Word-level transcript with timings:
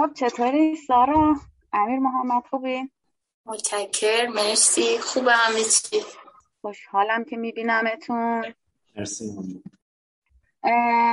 خب 0.00 0.12
چطوری؟ 0.14 0.76
سارا 0.76 1.36
امیر 1.72 1.98
محمد 1.98 2.42
خوبی؟ 2.50 2.90
متکر 3.46 4.26
مرسی. 4.26 4.98
خوبه 4.98 5.32
همه 5.32 5.64
چی 5.64 5.96
خوشحالم 6.60 7.24
که 7.24 7.36
میبینمتون. 7.36 8.44
مرسی. 8.96 9.62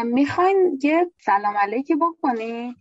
می‌خواین 0.04 0.80
یه 0.84 1.12
سلام 1.20 1.58
علیکی 1.58 1.96
بکنی؟ 1.96 2.76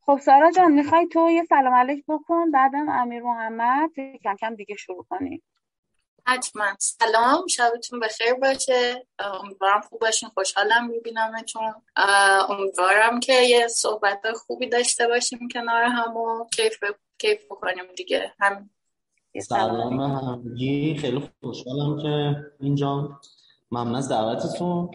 خب 0.00 0.18
سارا 0.18 0.50
جان 0.50 0.72
می‌خوای 0.72 1.06
تو 1.06 1.30
یه 1.30 1.44
سلام 1.44 1.74
علیک 1.74 2.04
بکن 2.08 2.50
بعدم 2.50 2.88
امیر 2.88 3.22
محمد 3.22 3.90
کم 4.24 4.36
کم 4.36 4.54
دیگه 4.54 4.76
شروع 4.76 5.06
کنی 5.10 5.42
حتما. 6.28 6.64
سلام. 6.78 7.46
شبتون 7.46 8.00
بخیر 8.00 8.34
باشه. 8.34 9.06
امیدوارم 9.18 9.80
خوب 9.80 10.00
باشین. 10.00 10.28
خوشحالم 10.28 10.90
میبینمتون. 10.90 11.74
امیدوارم 12.48 13.20
که 13.20 13.32
یه 13.32 13.68
صحبت 13.68 14.20
خوبی 14.46 14.68
داشته 14.68 15.08
باشیم 15.08 15.48
کنار 15.52 15.82
هم 15.82 16.16
و 16.16 16.46
کیف, 16.56 16.76
کیف 17.18 17.44
بکنیم 17.44 17.84
دیگه. 17.96 18.32
هم. 18.40 18.70
سلام 19.42 20.00
همگی. 20.00 20.96
خیلی 21.00 21.30
خوشحالم 21.42 22.02
که 22.02 22.36
اینجا. 22.60 23.20
ممنون 23.70 23.94
از 23.94 24.08
دعوتتون. 24.08 24.90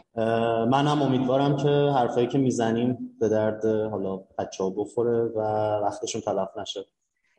منم 0.69 1.01
امیدوارم 1.01 1.57
که 1.57 1.69
حرفایی 1.69 2.27
که 2.27 2.37
می‌زنیم 2.37 3.17
به 3.19 3.29
درد 3.29 3.65
حالا 3.65 4.17
بچه 4.17 4.63
ها 4.63 4.69
بخوره 4.69 5.23
و 5.23 5.39
وقتشون 5.83 6.21
تلف 6.21 6.49
نشه. 6.57 6.85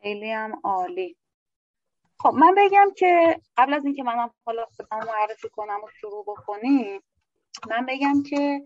خیلی 0.01 0.31
هم 0.31 0.61
عالی. 0.63 1.17
خب 2.19 2.33
من 2.33 2.55
بگم 2.57 2.91
که 2.97 3.41
قبل 3.57 3.73
از 3.73 3.85
اینکه 3.85 4.03
منم 4.03 4.31
حالا 4.45 4.65
خودم 4.65 5.07
معرفی 5.07 5.49
کنم 5.49 5.83
و 5.83 5.87
شروع 6.01 6.23
بکنیم 6.27 7.01
من 7.69 7.85
بگم 7.85 8.23
که 8.23 8.61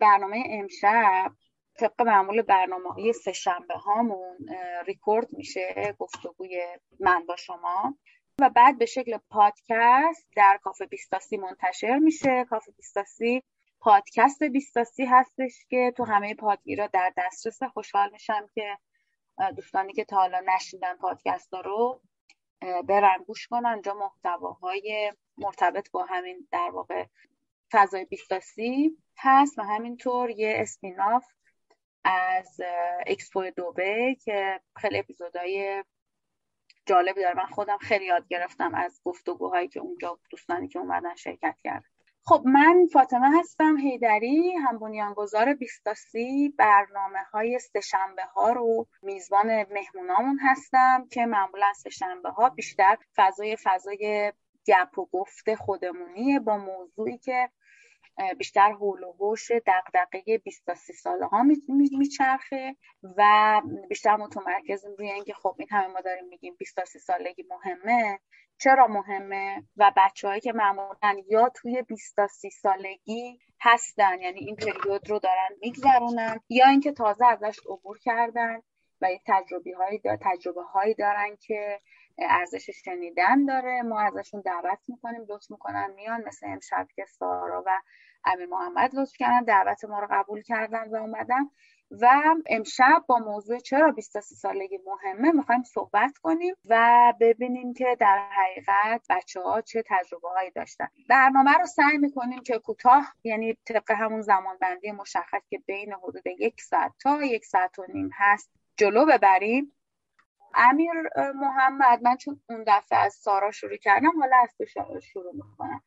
برنامه 0.00 0.44
امشب 0.46 1.32
طبق 1.78 2.02
معمول 2.02 2.42
برنامه 2.42 2.92
های 2.92 3.12
سه 3.12 3.32
شنبه 3.32 3.74
هامون 3.74 4.36
ریکورد 4.86 5.32
میشه 5.32 5.94
گفتگوی 5.98 6.66
من 7.00 7.26
با 7.26 7.36
شما 7.36 7.94
و 8.40 8.50
بعد 8.50 8.78
به 8.78 8.86
شکل 8.86 9.18
پادکست 9.30 10.26
در 10.36 10.58
کافه 10.62 10.86
بیستاسی 10.86 11.36
منتشر 11.36 11.98
میشه. 11.98 12.44
کافه 12.50 12.72
بیستاسی 12.72 13.42
پادکست 13.80 14.42
بیستاسی 14.42 15.04
هستش 15.04 15.66
که 15.70 15.92
تو 15.96 16.04
همه 16.04 16.34
پادگیرا 16.34 16.86
در 16.86 17.12
دسترس 17.16 17.62
خوشحال 17.62 18.10
میشم 18.12 18.48
که 18.54 18.78
دوستانی 19.56 19.92
که 19.92 20.04
تا 20.04 20.16
حالا 20.16 20.42
نشیدن 20.46 20.96
پادکست 20.96 21.54
رو 21.64 22.00
برن 22.60 23.24
گوش 23.26 23.46
کنن 23.48 23.66
اونجا 23.66 23.94
محتواهای 23.94 25.12
مرتبط 25.38 25.90
با 25.90 26.04
همین 26.04 26.48
در 26.50 26.70
واقع 26.72 27.06
فضای 27.72 28.04
بیستاسی 28.04 28.96
هست 29.18 29.58
و 29.58 29.62
همینطور 29.62 30.30
یه 30.30 30.54
اسپیناف 30.56 31.24
از 32.04 32.60
اکسپو 33.06 33.50
دوبه 33.50 34.16
که 34.24 34.60
خیلی 34.76 34.98
اپیزودهای 34.98 35.84
جالبی 36.86 37.22
داره. 37.22 37.36
من 37.36 37.46
خودم 37.46 37.78
خیلی 37.78 38.04
یاد 38.04 38.28
گرفتم 38.28 38.74
از 38.74 39.00
گفتگوهایی 39.04 39.68
که 39.68 39.80
اونجا 39.80 40.18
دوستانی 40.30 40.68
که 40.68 40.78
اومدن 40.78 41.14
شرکت 41.14 41.56
کردن. 41.64 41.95
خب 42.28 42.42
من 42.44 42.86
فاطمه 42.92 43.38
هستم 43.40 43.76
هیدری 43.76 44.52
هم 44.52 44.78
بنیانگذار 44.78 45.54
بیستاسی 45.54 46.54
برنامه 46.58 47.18
های 47.32 47.58
سهشنبه 47.58 48.22
ها 48.22 48.52
رو 48.52 48.86
میزبان 49.02 49.66
مهمونامون 49.72 50.38
هستم 50.42 51.08
که 51.10 51.26
معمولا 51.26 51.72
سهشنبه 51.76 52.30
ها 52.30 52.48
بیشتر 52.48 52.96
فضای 53.16 53.56
فضای 53.64 54.32
گپ 54.66 54.98
و 54.98 55.06
گفت 55.12 55.54
خودمونیه 55.54 56.40
با 56.40 56.56
موضوعی 56.56 57.18
که 57.18 57.50
بیشتر 58.38 58.72
حول 58.72 59.02
و 59.02 59.12
حوش 59.12 59.50
دقدقه 59.50 60.38
20 60.38 60.66
تا 60.66 60.74
30 60.74 60.92
ساله 60.92 61.26
ها 61.26 61.42
میچرخه 61.98 62.76
و 63.16 63.62
بیشتر 63.88 64.16
متمرکز 64.16 64.84
روی 64.98 65.10
اینکه 65.10 65.34
خب 65.34 65.56
این 65.58 65.68
همه 65.70 65.86
ما 65.86 66.00
داریم 66.00 66.28
میگیم 66.28 66.56
20 66.58 66.76
تا 66.76 66.84
30 66.84 66.98
سالگی 66.98 67.44
مهمه. 67.50 68.18
چرا 68.58 68.86
مهمه؟ 68.86 69.64
و 69.76 69.92
بچههایی 69.96 70.40
که 70.40 70.52
معمولا 70.52 71.22
یا 71.28 71.48
توی 71.48 71.82
20 71.82 72.16
تا 72.16 72.26
30 72.26 72.50
سالگی 72.50 73.38
هستن 73.60 74.20
یعنی 74.20 74.40
این 74.40 74.56
پریود 74.56 75.10
رو 75.10 75.18
دارن 75.18 75.48
میگذرونن 75.60 76.40
یا 76.48 76.68
اینکه 76.68 76.92
تازه 76.92 77.26
ازش 77.26 77.58
عبور 77.70 77.98
کردن 77.98 78.62
و 79.00 79.10
یه 79.10 79.20
تجربه 79.26 79.74
هایی 79.76 80.00
تجربه 80.20 80.62
هایی 80.62 80.94
دارن 80.94 81.36
که 81.40 81.80
ارزش 82.18 82.70
شنیدن 82.70 83.44
داره. 83.44 83.82
ما 83.82 84.00
ازشون 84.00 84.40
دعوت 84.40 84.78
می‌کنیم 84.88 85.26
لطف 85.28 85.50
می‌کنن 85.50 85.90
میان 85.96 86.24
مثل 86.26 86.46
امشب 86.46 86.88
که 86.96 87.04
سارا 87.04 87.62
و 87.66 87.80
امیر 88.26 88.46
محمد 88.46 88.94
لطف 88.94 89.12
کردن 89.16 89.44
دعوت 89.44 89.84
ما 89.84 90.00
رو 90.00 90.06
قبول 90.10 90.42
کردن 90.42 90.88
و 90.88 90.94
اومدن 90.94 91.50
و 91.90 92.34
امشب 92.46 93.04
با 93.08 93.18
موضوع 93.18 93.58
چرا 93.58 93.92
23 93.92 94.34
سالگی 94.34 94.78
مهمه 94.86 95.32
می‌خوایم 95.32 95.62
صحبت 95.62 96.18
کنیم 96.18 96.54
و 96.64 97.12
ببینیم 97.20 97.74
که 97.74 97.96
در 98.00 98.28
حقیقت 98.30 99.06
بچه 99.10 99.40
ها 99.40 99.60
چه 99.60 99.84
تجربه 99.86 100.28
هایی 100.28 100.50
داشتن. 100.50 100.88
برنامه 101.08 101.52
رو 101.52 101.66
سعی 101.66 101.98
می‌کنیم 101.98 102.42
که 102.42 102.58
کوتاه 102.58 103.12
یعنی 103.24 103.58
طبق 103.64 103.90
همون 103.90 104.20
زمان 104.20 104.58
بندی 104.60 104.92
مشخص 104.92 105.42
که 105.50 105.58
بین 105.58 105.92
حدود 105.92 106.26
یک 106.26 106.60
ساعت 106.60 106.92
تا 107.02 107.22
یک 107.22 107.44
ساعت 107.44 107.78
و 107.78 107.86
نیم 107.88 108.10
هست 108.14 108.50
جلو 108.76 109.06
ببریم. 109.06 109.72
امیر 110.54 110.92
محمد 111.34 112.02
من 112.02 112.16
چون 112.16 112.40
اون 112.48 112.64
دفعه 112.66 112.98
از 112.98 113.14
سارا 113.14 113.50
شروع 113.50 113.76
کردم 113.76 114.20
حالا 114.20 114.36
از 114.36 114.54
شروع 115.02 115.32
می‌کنم. 115.34 115.82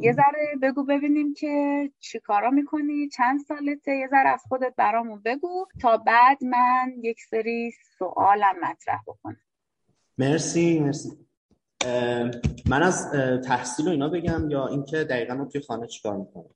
یه 0.00 0.12
ذره 0.12 0.56
بگو 0.62 0.84
ببینیم 0.84 1.34
که 1.34 1.90
چی 1.98 2.20
کارا 2.20 2.50
می‌کنی. 2.50 3.08
چند 3.08 3.40
سالته؟ 3.40 3.92
یه 3.92 4.08
ذره 4.08 4.28
از 4.28 4.42
خودت 4.48 4.74
برامون 4.76 5.22
بگو 5.24 5.66
تا 5.80 5.96
بعد 5.96 6.44
من 6.44 6.92
یک 7.02 7.20
سری 7.30 7.72
سوالم 7.98 8.54
مطرح 8.62 9.02
بکنم. 9.06 9.40
مرسی 10.18 10.80
مرسی. 10.80 11.10
من 12.66 12.82
از 12.82 13.12
تحصیل 13.44 13.88
و 13.88 13.90
اینا 13.90 14.08
بگم 14.08 14.50
یا 14.50 14.66
اینکه 14.66 14.96
دقیقا 15.04 15.34
رو 15.34 15.44
توی 15.44 15.60
خانه 15.60 15.86
چیکار 15.86 16.16
می‌کنم؟ 16.16 16.50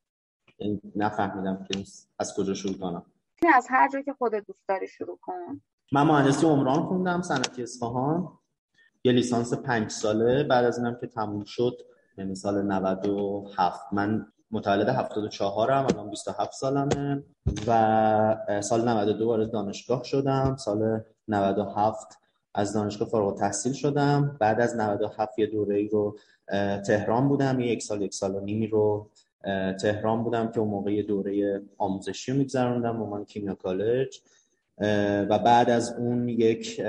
نفهمیدم 0.97 1.67
که 1.73 1.85
از 2.19 2.35
کجا 2.37 2.55
شروع 2.55 2.79
کنم. 2.79 3.07
از 3.55 3.67
هر 3.71 3.89
جا 3.89 4.03
که 4.03 4.13
خودت 4.13 4.47
دوست 4.47 4.69
داری 4.69 4.89
شروع 4.89 5.19
کن. 5.23 5.61
من 5.93 6.03
مهندسی 6.03 6.47
عمران 6.47 6.83
خوندم 6.83 7.23
صنعتی 7.23 7.63
اصفهان. 7.63 8.39
یه 9.05 9.13
لیسانس 9.13 9.55
پنج 9.55 9.91
ساله. 9.91 10.45
بعد 10.45 10.65
از 10.65 10.79
اینم 10.79 10.97
که 11.01 11.07
تموم 11.07 11.45
شد 11.45 11.79
یعنی 12.19 12.35
سال 12.35 12.63
97 12.63 13.81
من 13.93 14.27
متولد 14.51 14.89
74 14.89 15.81
م 15.81 15.87
الان 15.87 16.11
27 16.11 16.53
سالمه 16.53 17.23
و 17.67 18.61
سال 18.61 18.89
92 18.89 19.27
وارد 19.27 19.51
دانشگاه 19.51 20.05
شدم. 20.05 20.57
سال 20.57 21.01
97 21.29 22.19
از 22.55 22.73
دانشگاه 22.73 23.09
فارغ 23.09 23.39
تحصیل 23.39 23.73
شدم. 23.73 24.37
بعد 24.41 24.61
از 24.61 24.77
97 24.77 25.39
یه 25.39 25.47
دوره 25.47 25.77
ای 25.77 25.89
رو 25.89 26.19
تهران 26.87 27.29
بودم. 27.29 27.61
یک 27.61 27.83
سال 27.83 28.03
یک 28.03 28.15
سال 28.15 28.35
و 28.35 28.41
نیمی 28.41 28.67
رو 28.67 29.11
تهران 29.81 30.23
بودم 30.25 30.53
که 30.53 30.61
اون 30.61 30.69
موقع 30.69 31.03
دوره 31.03 31.63
آموزشی 31.79 32.33
رو 32.33 32.39
میگذروندم 32.39 33.03
عنوان 33.03 33.25
کیمیا 33.25 33.55
کالج 33.55 34.21
و 35.29 35.39
بعد 35.39 35.71
از 35.71 35.95
اون 35.99 36.29
یک 36.29 36.81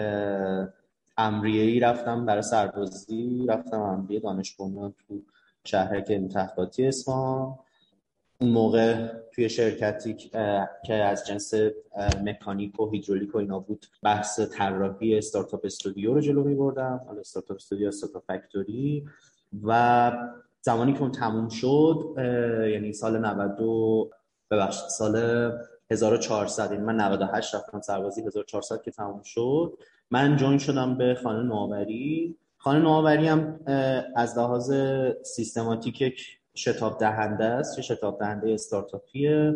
امریه 1.19 1.63
ای 1.63 1.79
رفتم 1.79 2.25
برای 2.25 2.41
سربازی 2.41 3.45
رفتم 3.49 3.81
امریه 3.81 4.19
دانش 4.19 4.55
تو 4.55 4.93
شهر 5.65 6.01
که 6.01 6.27
تحقیقاتی 6.27 6.87
اصفهان. 6.87 7.59
اون 8.41 8.51
موقع 8.51 9.07
توی 9.31 9.49
شرکتی 9.49 10.13
که 10.85 10.93
از 10.93 11.27
جنس 11.27 11.53
مکانیک 12.23 12.79
و 12.79 12.89
هیدرولیک 12.89 13.35
و 13.35 13.37
اینا 13.37 13.59
بود 13.59 13.85
بحث 14.03 14.39
طراحی 14.39 15.17
استارتاپ 15.17 15.65
استودیو 15.65 16.13
رو 16.13 16.21
جلو 16.21 16.43
می 16.43 16.55
بردم 16.55 17.01
حالا 17.07 17.19
استارتاپ 17.19 17.57
استودیو 17.57 17.87
استارتاپ 17.87 18.23
فکتوری. 18.27 19.05
و 19.63 20.11
زمانی 20.61 20.93
که 20.93 21.01
اون 21.01 21.11
تموم 21.11 21.49
شد 21.49 22.13
یعنی 22.73 22.93
سال 22.93 23.25
92 23.25 24.09
ببخشید 24.51 24.89
سال 24.89 25.51
1400 25.91 26.71
یعنی 26.71 26.83
من 26.83 26.95
98 26.95 27.55
رفتم 27.55 27.81
سربازی 27.81 28.21
1400 28.21 28.81
که 28.81 28.91
تموم 28.91 29.21
شد. 29.23 29.77
من 30.11 30.37
جوین 30.37 30.57
شدم 30.57 30.97
به 30.97 31.17
خانه 31.23 31.43
نوآوری. 31.43 32.35
خانه 32.57 32.79
نوآوری 32.79 33.27
هم 33.27 33.59
از 34.15 34.37
لحاظ 34.37 34.73
سیستماتیک 35.23 36.01
یک 36.01 36.39
شتاب 36.55 36.99
دهنده 36.99 37.45
است. 37.45 37.75
چه 37.75 37.81
شتاب 37.81 38.19
دهنده 38.19 38.51
استارتاپیه 38.51 39.53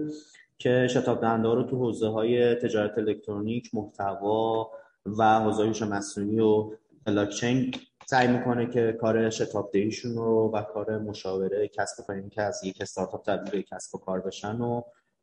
که 0.57 0.87
شتاب 0.89 1.21
دهنده 1.21 1.53
رو 1.53 1.63
تو 1.63 1.77
حوزه 1.77 2.07
های 2.07 2.55
تجارت 2.55 2.97
الکترونیک 2.97 3.75
محتوا 3.75 4.71
و 5.05 5.39
حوزه 5.39 5.63
هوش 5.63 5.81
مصنوعی 5.81 6.39
و 6.39 6.71
بلاکچین 7.05 7.71
سعی 8.05 8.27
می‌کنه 8.27 8.69
که 8.69 8.97
کار 9.01 9.29
شتاب 9.29 9.69
دهیشون 9.73 10.15
رو 10.15 10.51
و 10.53 10.61
کار 10.61 10.97
مشاوره 10.97 11.67
کسب 11.67 12.03
و 12.09 12.29
که 12.29 12.41
از 12.41 12.63
یک 12.63 12.77
استارتاپ 12.81 13.25
تبدیل 13.25 13.51
به 13.51 13.63
کسب 13.63 13.95
و 13.95 13.97
کار 13.97 14.21
بشن 14.21 14.61
و 14.61 14.81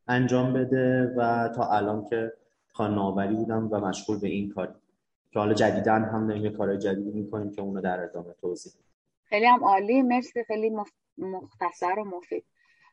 انجام 0.08 0.52
بده. 0.52 1.14
و 1.16 1.48
تا 1.56 1.68
الان 1.68 2.04
که 2.04 2.32
خانه 2.72 3.26
بودم 3.34 3.68
و 3.72 3.80
مشغول 3.80 4.18
به 4.18 4.28
این 4.28 4.50
کاری 4.50 4.72
که 5.32 5.38
حالا 5.38 5.54
جدیدا 5.54 5.92
هم 5.92 6.26
داریم 6.26 6.44
یه 6.44 6.50
کار 6.50 6.76
جدیدی 6.76 7.10
می‌کنیم 7.10 7.50
که 7.52 7.62
اونو 7.62 7.80
در 7.80 8.00
ادامه 8.00 8.32
توضیح 8.40 8.72
خیلی 9.24 9.46
هم 9.46 9.64
عالی. 9.64 10.02
مرسی. 10.02 10.44
خیلی 10.44 10.70
مختصر 11.18 11.98
و 11.98 12.04
مفید. 12.04 12.44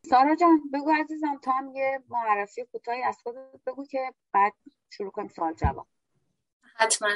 سارا 0.09 0.35
جان 0.35 0.61
بگو 0.73 0.91
عزیزم 0.91 1.39
تو 1.43 1.51
هم 1.51 1.75
یه 1.75 1.99
معرفی 2.09 2.65
کوتاهی 2.71 3.03
از 3.03 3.17
خودت 3.23 3.37
بگو 3.67 3.85
که 3.85 4.13
بعد 4.33 4.53
شروع 4.89 5.11
کنیم 5.11 5.27
سوال 5.27 5.53
جواب. 5.53 5.87
حتما. 6.75 7.09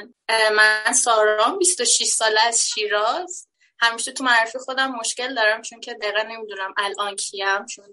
من 0.56 0.92
سارام 0.92 1.58
26 1.58 2.06
ساله 2.06 2.40
از 2.48 2.68
شیراز. 2.68 3.48
همیشه 3.82 4.12
تو 4.12 4.24
معرفی 4.24 4.58
خودم 4.58 4.90
مشکل 4.90 5.34
دارم 5.34 5.62
چون 5.62 5.80
که 5.80 5.94
دقیقا 5.94 6.22
نمی‌دونم 6.22 6.74
الان 6.76 7.16
کیم 7.16 7.66
چون 7.66 7.84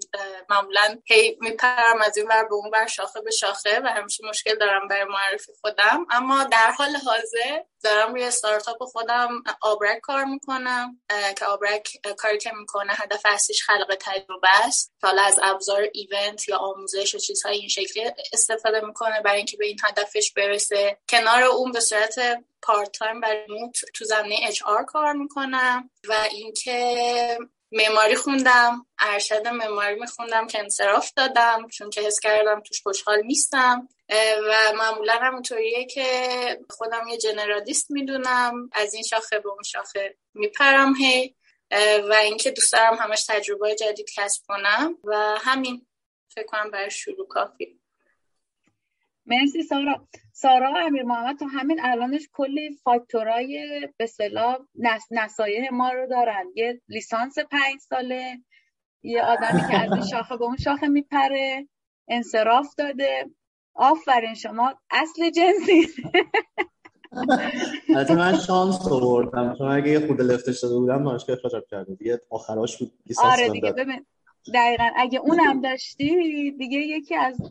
معمولا 0.49 0.97
هی 1.05 1.37
میپرم 1.41 2.01
از 2.01 2.17
این 2.17 2.27
ور 2.27 2.43
به 2.43 2.53
اون 2.53 2.69
ور 2.73 2.87
شاخه 2.87 3.21
به 3.21 3.31
شاخه 3.31 3.79
و 3.79 3.87
همیشه 3.87 4.25
مشکل 4.25 4.55
دارم 4.55 4.87
برای 4.87 5.03
معرفی 5.03 5.51
خودم. 5.61 6.05
اما 6.09 6.43
در 6.43 6.71
حال 6.71 6.95
حاضر 6.95 7.59
دارم 7.83 8.13
روی 8.13 8.23
استارتاپ 8.23 8.83
خودم 8.83 9.43
آبرک 9.61 9.99
کار 9.99 10.23
می‌کنم 10.23 11.01
که 11.37 11.45
آبرک 11.45 11.97
کاری 12.17 12.37
که 12.37 12.51
می‌کنه 12.51 12.93
هدف 12.93 13.21
اصلیش 13.25 13.63
خلق 13.63 13.97
تجربه 13.99 14.47
است. 14.63 14.93
حالا 15.01 15.21
از 15.21 15.39
ابزار 15.43 15.87
event 15.93 16.49
یا 16.49 16.57
آموزش 16.57 17.15
و 17.15 17.17
چیزهای 17.17 17.57
این 17.57 17.67
شکلی 17.67 18.11
استفاده 18.33 18.81
می‌کنه 18.85 19.21
برای 19.21 19.37
اینکه 19.37 19.57
به 19.57 19.65
این 19.65 19.77
هدفش 19.83 20.33
برسه. 20.35 20.97
کنار 21.09 21.43
اون 21.43 21.71
به 21.71 21.79
صورت 21.79 22.43
part-time 22.61 23.21
برای 23.21 23.71
تو 23.93 24.05
زمینه 24.05 24.35
HR 24.47 24.83
کار 24.83 25.13
می‌کنم 25.13 25.89
و 26.09 26.27
اینکه 26.31 27.37
معماری 27.71 28.15
خوندم 28.15 28.85
ارشد 28.99 29.47
معماری 29.47 29.99
میخوندم 29.99 30.47
که 30.47 30.59
انصراف 30.59 31.11
دادم 31.15 31.67
چون 31.67 31.89
که 31.89 32.01
حس 32.01 32.19
کردم 32.19 32.61
توش 32.61 32.81
خوشحال 32.83 33.21
نیستم. 33.21 33.89
و 34.47 34.73
معمولا 34.77 35.13
همونطوریه 35.13 35.85
که 35.85 36.03
خودم 36.69 37.07
یه 37.07 37.17
جنرالیست 37.17 37.91
می‌دونم 37.91 38.69
از 38.73 38.93
این 38.93 39.03
شاخه 39.03 39.39
به 39.39 39.49
اون 39.49 39.63
شاخه 39.63 40.17
میپرم 40.33 40.95
هی 40.95 41.35
و 42.09 42.13
اینکه 42.13 42.51
دوست 42.51 42.73
دارم 42.73 42.95
همش 42.95 43.25
تجربه 43.25 43.75
جدید 43.75 44.09
کسب 44.15 44.43
کنم 44.47 44.97
و 45.03 45.37
همین 45.41 45.87
فکر 46.29 46.45
کنم 46.45 46.71
برای 46.71 46.91
شروع 46.91 47.27
کافی. 47.27 47.79
مرسی 49.25 49.63
سارا. 49.63 50.07
سارا 50.33 50.73
امیر 50.77 51.03
محمد 51.03 51.39
تو 51.39 51.45
همین 51.45 51.79
الانش 51.83 52.29
کلی 52.33 52.77
فاکتورای 52.83 53.87
به 53.97 54.05
صلاح 54.05 54.57
نس... 54.75 55.07
نصایح 55.11 55.73
ما 55.73 55.91
رو 55.91 56.07
دارن. 56.07 56.45
یه 56.55 56.81
لیسانس 56.87 57.39
پنج 57.39 57.79
ساله 57.89 58.43
یه 59.03 59.21
آدمی 59.21 59.61
که 59.71 59.81
از 59.81 59.91
این 59.91 60.05
شاخه 60.11 60.37
به 60.37 60.43
اون 60.43 60.57
شاخه 60.57 60.87
میپره 60.87 61.67
انصراف 62.07 62.75
داده. 62.77 63.29
آفرین 63.75 64.33
شما 64.33 64.75
اصل 64.91 65.29
جنسی. 65.29 65.87
حتی 67.95 68.13
من 68.13 68.37
شانس 68.37 68.87
آوردم. 68.91 69.55
چون 69.57 69.67
اگه 69.67 69.91
یه 69.91 70.07
خود 70.07 70.21
لفته 70.21 70.53
شده 70.53 70.75
بودم 70.75 71.03
دانشگاه 71.03 71.35
اخراجم 71.35 71.65
کرده 71.71 71.95
دیگه 71.95 72.21
آخراش 72.29 72.77
بود. 72.77 72.91
آره 73.23 73.49
دیگه 73.49 73.71
ببین 73.71 74.05
دقیقا 74.53 74.89
اگه 74.95 75.19
اونم 75.19 75.61
داشتی 75.61 76.51
دیگه 76.51 76.77
یکی 76.77 77.15
از 77.15 77.41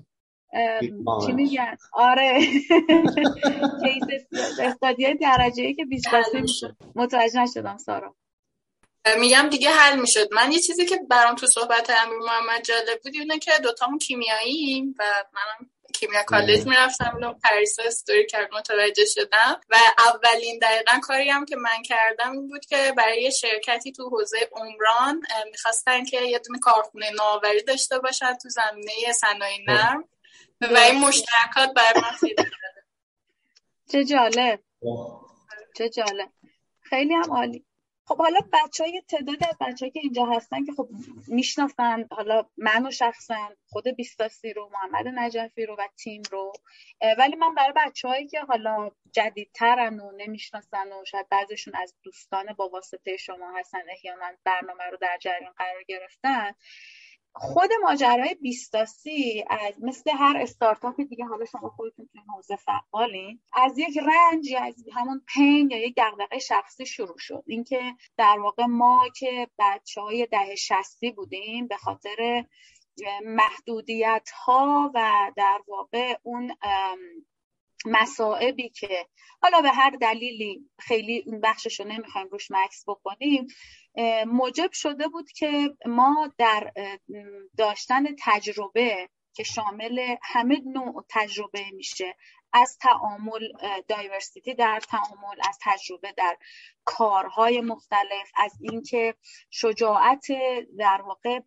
چی 1.27 1.33
میگن؟ 1.33 1.77
آره. 1.93 2.41
کیس 3.83 4.05
استادیای 4.61 5.15
درجه 5.15 5.63
ای 5.63 5.75
که 5.75 5.85
20 5.85 6.07
متوجه 6.95 7.43
نشدم 7.43 7.77
سارا. 7.79 8.15
میگم 9.21 9.49
دیگه 9.51 9.71
حل 9.71 10.01
می‌شد. 10.01 10.35
من 10.35 10.53
یه 10.53 10.59
چیزی 10.59 10.87
که 10.87 11.01
برام 11.11 11.35
تو 11.35 11.47
صحبت 11.47 11.91
امیر 12.07 12.19
محمد 12.19 12.63
جالب 12.65 13.01
بود 13.05 13.15
اینه 13.15 13.39
که 13.39 13.51
دوتامون 13.63 13.99
کیمیاییم 13.99 14.95
و 14.99 15.05
منم 15.33 15.71
کیمیا 16.01 16.23
کالج 16.23 16.67
می‌رفتم 16.67 17.11
اونو 17.15 17.35
پریسا 17.45 17.83
استوری 17.83 18.27
کرد 18.27 18.55
متوجه 18.55 19.05
شدم. 19.05 19.61
و 19.69 19.77
اولین 19.99 20.59
دقیقا 20.63 21.01
کاری 21.03 21.31
هم 21.31 21.45
که 21.45 21.57
من 21.57 21.83
کردم 21.85 22.33
این 22.33 22.49
بود 22.49 22.67
که 22.67 22.93
برای 22.97 23.33
شرکتی 23.33 23.93
تو 23.93 24.09
حوزه 24.09 24.39
عمران 24.53 25.23
می‌خواستن 25.51 26.05
که 26.05 26.21
یه 26.21 26.39
دونه 26.39 26.59
کارخونه 26.59 27.11
نوآوری 27.11 27.63
داشته 27.63 27.99
باشن 27.99 28.35
تو 28.35 28.49
زمینه 28.49 29.13
صنایع 29.13 29.59
نرم. 29.69 30.05
و 30.61 30.79
این 30.79 31.01
مشترکات 31.01 31.75
برای 31.77 32.03
من 32.03 32.17
خیلی 32.21 32.35
چه 33.93 34.05
جالب. 34.05 34.61
چه 35.77 35.89
جالب. 35.89 36.31
خیلی 36.81 37.15
هم 37.15 37.33
عالی. 37.33 37.65
خب 38.09 38.19
حالا 38.19 38.41
بچه 38.53 38.85
های 38.85 39.03
تعداد 39.09 39.45
از 39.49 39.57
بچه 39.61 39.91
که 39.91 40.01
اینجا 40.01 40.25
هستن 40.27 40.65
که 40.65 40.73
خب 40.73 40.89
می‌شناسن 41.29 42.09
حالا 42.11 42.47
منو 42.57 42.91
شخصا 42.91 43.51
خود 43.69 43.89
بیستاسی 43.89 44.53
رو 44.53 44.71
محمد 44.73 45.09
نجفی 45.15 45.67
رو 45.67 45.77
و 45.79 45.89
تیم 45.97 46.23
رو 46.31 46.53
ولی 47.19 47.37
من 47.37 47.55
برای 47.55 47.73
بچه 47.77 48.27
که 48.31 48.41
حالا 48.41 48.91
جدیدترن 49.13 50.01
و 50.01 50.13
نمی‌شناسن 50.17 50.93
و 50.93 51.05
شاید 51.05 51.29
بعضشون 51.29 51.75
از 51.77 51.95
دوستان 52.03 52.53
با 52.53 52.69
واسطه 52.69 53.17
شما 53.17 53.59
هستن 53.59 53.83
احیانا 53.91 54.31
برنامه 54.45 54.85
رو 54.85 54.97
در 55.01 55.19
جریان 55.21 55.53
قرار 55.53 55.83
گرفتن 55.83 56.53
خود 57.41 57.71
ماجرای 57.83 58.35
بیستاسی 58.35 59.45
از 59.51 59.75
مثل 59.83 60.11
هر 60.11 60.37
استارتاپ 60.37 61.01
دیگه 61.01 61.25
حالا 61.25 61.45
شما 61.45 61.69
خودتون 61.69 62.09
توی 62.13 62.21
حوزه 62.35 62.57
فعالین 62.57 63.41
از 63.53 63.79
یک 63.79 63.99
رنج 63.99 64.47
یا 64.47 64.61
از 64.61 64.75
همون 64.95 65.23
پین 65.35 65.71
یا 65.71 65.79
یک 65.79 65.95
دغدغه 65.97 66.39
شخصی 66.39 66.87
شروع 66.87 67.19
شد. 67.19 67.43
اینکه 67.47 67.81
در 68.17 68.39
واقع 68.39 68.65
ما 68.65 69.09
که 69.17 69.49
بچه 69.59 70.01
های 70.01 70.27
ده 70.27 70.55
شستی 70.55 71.11
بودیم 71.11 71.67
به 71.67 71.77
خاطر 71.77 72.45
محدودیت 73.25 74.31
ها 74.45 74.91
و 74.95 75.33
در 75.37 75.61
واقع 75.69 76.15
اون 76.23 76.55
مسائبی 77.87 78.69
که 78.69 79.07
حالا 79.43 79.61
به 79.61 79.71
هر 79.71 79.91
دلیلی 79.91 80.71
خیلی 80.79 81.23
این 81.27 81.41
بخشش 81.41 81.81
رو 81.81 81.87
نمی‌خوایم 81.87 82.29
روش 82.29 82.51
مکس 82.51 82.85
بکنیم 82.87 83.47
موجب 84.27 84.73
شده 84.73 85.09
بود 85.09 85.31
که 85.31 85.77
ما 85.87 86.33
در 86.39 86.73
داشتن 87.59 88.05
تجربه 88.19 89.09
که 89.35 89.43
شامل 89.45 90.15
همه 90.23 90.61
نوع 90.67 91.05
تجربه 91.09 91.71
میشه. 91.73 92.17
از 92.53 92.79
تعامل 92.79 93.49
دایورسیتی 93.89 94.55
در 94.55 94.81
تعامل 94.81 95.37
از 95.49 95.59
تجربه 95.63 96.13
در 96.13 96.37
کارهای 96.85 97.61
مختلف 97.61 98.31
از 98.37 98.53
اینکه 98.61 99.15
شجاعت 99.51 100.27
در 100.79 101.03
واقع 101.03 101.41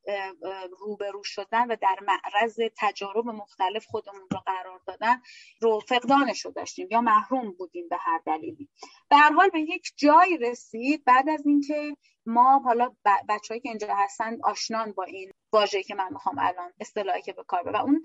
روبرو 0.80 1.24
شدن 1.24 1.71
و 1.71 1.75
در 1.81 1.95
معرض 2.01 2.59
تجارب 2.77 3.25
مختلف 3.27 3.86
خودمون 3.86 4.27
رو 4.31 4.39
قرار 4.45 4.81
دادن 4.88 5.21
رو 5.62 5.80
فقدانش 5.80 6.45
رو 6.45 6.51
داشتیم 6.51 6.88
یا 6.92 7.01
محروم 7.01 7.51
بودیم 7.51 7.89
به 7.89 7.97
هر 8.00 8.21
دلیلی. 8.25 8.69
به 9.09 9.15
هر 9.15 9.31
حال 9.31 9.50
به 9.50 9.59
یک 9.59 9.92
جای 9.95 10.38
رسید 10.42 11.04
بعد 11.06 11.30
از 11.30 11.45
اینکه 11.45 11.97
ما 12.25 12.59
حالا 12.59 12.95
بچههایی 13.30 13.62
که 13.62 13.69
اینجا 13.69 13.95
هستن 13.95 14.38
آشنان 14.44 14.92
با 14.92 15.04
این 15.04 15.31
واژه‌ای 15.53 15.83
که 15.83 15.95
من 15.95 16.13
می‌خوام 16.13 16.40
الان 16.40 16.73
اصطلاحی 16.80 17.21
که 17.21 17.33
به 17.33 17.44
کار 17.44 17.69
و 17.69 17.76
اون 17.76 18.04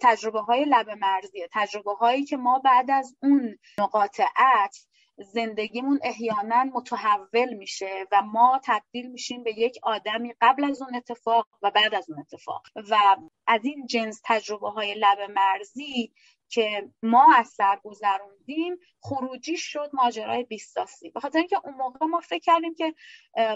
تجربه 0.00 0.40
های 0.40 0.64
لب 0.64 0.90
مرزیه. 0.90 1.48
تجربه 1.52 1.94
هایی 1.94 2.24
که 2.24 2.36
ما 2.36 2.58
بعد 2.58 2.90
از 2.90 3.16
اون 3.22 3.58
نقاط 3.78 4.20
عطف 4.36 4.86
زندگیمون 5.18 6.00
احیانا 6.02 6.64
متحول 6.64 7.54
میشه 7.54 8.06
و 8.12 8.22
ما 8.22 8.60
تبدیل 8.64 9.10
میشیم 9.10 9.42
به 9.42 9.58
یک 9.58 9.78
آدمی 9.82 10.34
قبل 10.40 10.64
از 10.64 10.82
اون 10.82 10.94
اتفاق 10.94 11.48
و 11.62 11.70
بعد 11.70 11.94
از 11.94 12.10
اون 12.10 12.18
اتفاق. 12.20 12.62
و 12.90 13.16
از 13.46 13.64
این 13.64 13.86
جنس 13.86 14.20
تجربه 14.24 14.70
های 14.70 14.94
لب 14.94 15.30
مرزی 15.30 16.12
که 16.48 16.88
ما 17.02 17.34
از 17.36 17.48
سر 17.48 17.80
گذروندیم 17.84 18.76
خروجی 19.00 19.56
شد 19.56 19.90
ماجرای 19.92 20.44
بیستاسی. 20.44 21.10
به 21.10 21.20
خاطر 21.20 21.38
اینکه 21.38 21.60
اون 21.64 21.74
موقع 21.74 22.06
ما 22.06 22.20
فکر 22.20 22.42
کردیم 22.54 22.74
که 22.74 22.94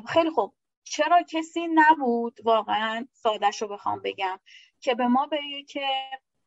خیلی 0.09 0.31
خوب 0.31 0.55
چرا 0.91 1.23
کسی 1.23 1.69
نبود 1.75 2.41
واقعا 2.45 3.07
سادش 3.13 3.63
رو 3.63 3.69
بخوام 3.69 4.01
بگم 4.05 4.41
که 4.81 4.95
به 4.95 5.07
ما 5.07 5.27
بگه 5.27 5.63
که 5.63 5.87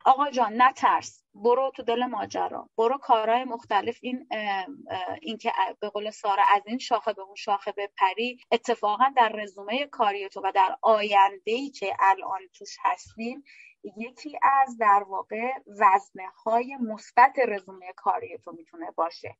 آقا 0.05 0.29
جان 0.29 0.61
نترس 0.61 1.23
برو 1.33 1.71
تو 1.75 1.83
دل 1.83 2.05
ماجرا 2.05 2.69
برو 2.77 2.97
کارهای 2.97 3.43
مختلف 3.43 3.99
این 4.01 4.27
این 5.21 5.37
که 5.37 5.51
به 5.79 5.89
قول 5.89 6.09
سارا 6.09 6.43
از 6.55 6.61
این 6.65 6.77
شاخه 6.77 7.13
به 7.13 7.21
اون 7.21 7.35
شاخه 7.35 7.71
بپری 7.71 8.39
اتفاقا 8.51 9.05
در 9.17 9.29
رزومه 9.29 9.87
کاری 9.87 10.29
تو 10.29 10.41
و 10.43 10.51
در 10.55 10.77
آینده 10.81 11.51
ای 11.51 11.69
که 11.69 11.95
الان 11.99 12.39
توش 12.53 12.77
هستیم 12.81 13.43
یکی 13.97 14.39
از 14.41 14.77
در 14.77 15.05
واقع 15.07 15.51
وزنه 15.67 16.27
های 16.45 16.77
مثبت 16.77 17.35
رزومه 17.47 17.93
کاری 17.95 18.37
تو 18.37 18.51
می‌تونه 18.51 18.91
باشه. 18.91 19.37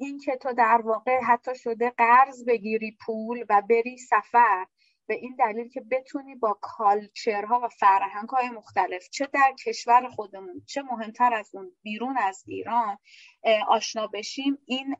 این 0.00 0.18
که 0.18 0.36
تو 0.36 0.52
در 0.52 0.80
واقع 0.84 1.20
حتی 1.20 1.54
شده 1.54 1.90
قرض 1.90 2.44
بگیری 2.44 2.96
پول 3.06 3.44
و 3.48 3.62
بری 3.70 3.98
سفر 3.98 4.66
به 5.06 5.14
این 5.14 5.36
دلیل 5.38 5.68
که 5.68 5.80
بتونی 5.80 6.34
با 6.34 6.58
کالچرها 6.60 7.60
و 7.64 7.68
فرهنگ 7.68 8.28
های 8.28 8.48
مختلف 8.50 9.08
چه 9.10 9.28
در 9.32 9.54
کشور 9.66 10.08
خودمون 10.08 10.62
چه 10.66 10.82
مهمتر 10.82 11.34
از 11.34 11.50
اون 11.54 11.72
بیرون 11.82 12.18
از 12.18 12.44
ایران 12.46 12.98
آشنا 13.68 14.06
بشیم. 14.06 14.58
این 14.66 14.96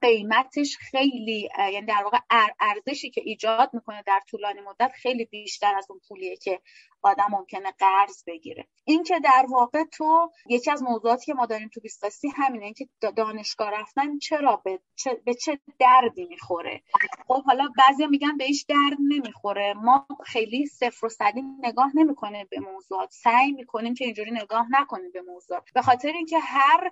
قیمتش 0.00 0.76
خیلی 0.76 1.48
یعنی 1.58 1.86
در 1.86 2.00
واقع 2.04 2.18
ارزشی 2.60 3.10
که 3.10 3.22
ایجاد 3.24 3.70
می‌کنه 3.72 4.02
در 4.06 4.20
طولانی 4.30 4.60
مدت 4.60 4.92
خیلی 4.92 5.24
بیشتر 5.24 5.76
از 5.76 5.86
اون 5.90 6.00
پولیه 6.08 6.36
که 6.36 6.60
آدم 7.02 7.26
ممکنه 7.30 7.72
قرض 7.78 8.24
بگیره. 8.26 8.66
این 8.84 9.02
که 9.02 9.20
در 9.20 9.46
واقع 9.48 9.84
تو 9.84 10.32
یکی 10.48 10.70
از 10.70 10.82
موضوعاتی 10.82 11.26
که 11.26 11.34
ما 11.34 11.46
داریم 11.46 11.70
تو 11.74 11.80
بیستاسی 11.80 12.28
همینه 12.36 12.64
اینکه 12.64 12.88
دانشگاه 13.16 13.70
رفتن 13.70 14.18
چرا 14.18 14.56
به 14.56 14.80
چه, 14.96 15.14
به 15.24 15.34
چه 15.34 15.58
دردی 15.78 16.24
می‌خوره؟ 16.24 16.82
خب 17.28 17.44
حالا 17.44 17.68
بعضی 17.78 18.06
میگن 18.06 18.36
به 18.36 18.44
هیچ 18.44 18.66
درد 18.66 18.98
نمی‌خوره. 19.08 19.74
ما 19.74 20.06
خیلی 20.26 20.66
صفر 20.66 21.06
و 21.06 21.08
صدی 21.08 21.42
نگاه 21.60 21.90
نمی‌کنه 21.94 22.44
به 22.44 22.60
موضوعات. 22.60 23.10
سعی 23.12 23.52
می‌کنیم 23.52 23.94
که 23.94 24.04
اینجوری 24.04 24.30
نگاه 24.30 24.66
نکنیم 24.70 25.10
به 25.12 25.22
موضوعات. 25.22 25.64
به 25.74 25.82
خاطر 25.82 26.08
اینکه 26.08 26.38
هر 26.38 26.90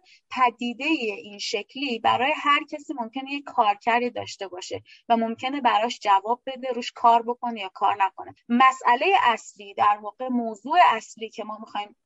پدیده 0.76 1.14
این 1.14 1.38
شکلی 1.38 1.98
برای 1.98 2.32
هر 2.36 2.64
کسی 2.70 2.94
ممکنه 2.94 3.32
یک 3.32 3.44
کارکردی 3.44 4.10
داشته 4.10 4.48
باشه 4.48 4.82
و 5.08 5.16
ممکنه 5.16 5.60
براش 5.60 5.98
جواب 6.02 6.42
بده 6.46 6.72
روش 6.72 6.92
کار 6.92 7.22
بکنه 7.22 7.60
یا 7.60 7.68
کار 7.68 7.96
نکنه. 8.04 8.34
مسئله 8.48 9.06
اصلی 9.24 9.74
در 9.74 9.98
واقع 10.02 10.28
موضوع 10.28 10.78
اصلی 10.92 11.30
که 11.30 11.44
ما 11.44 11.58
می‌خوایم 11.58 11.96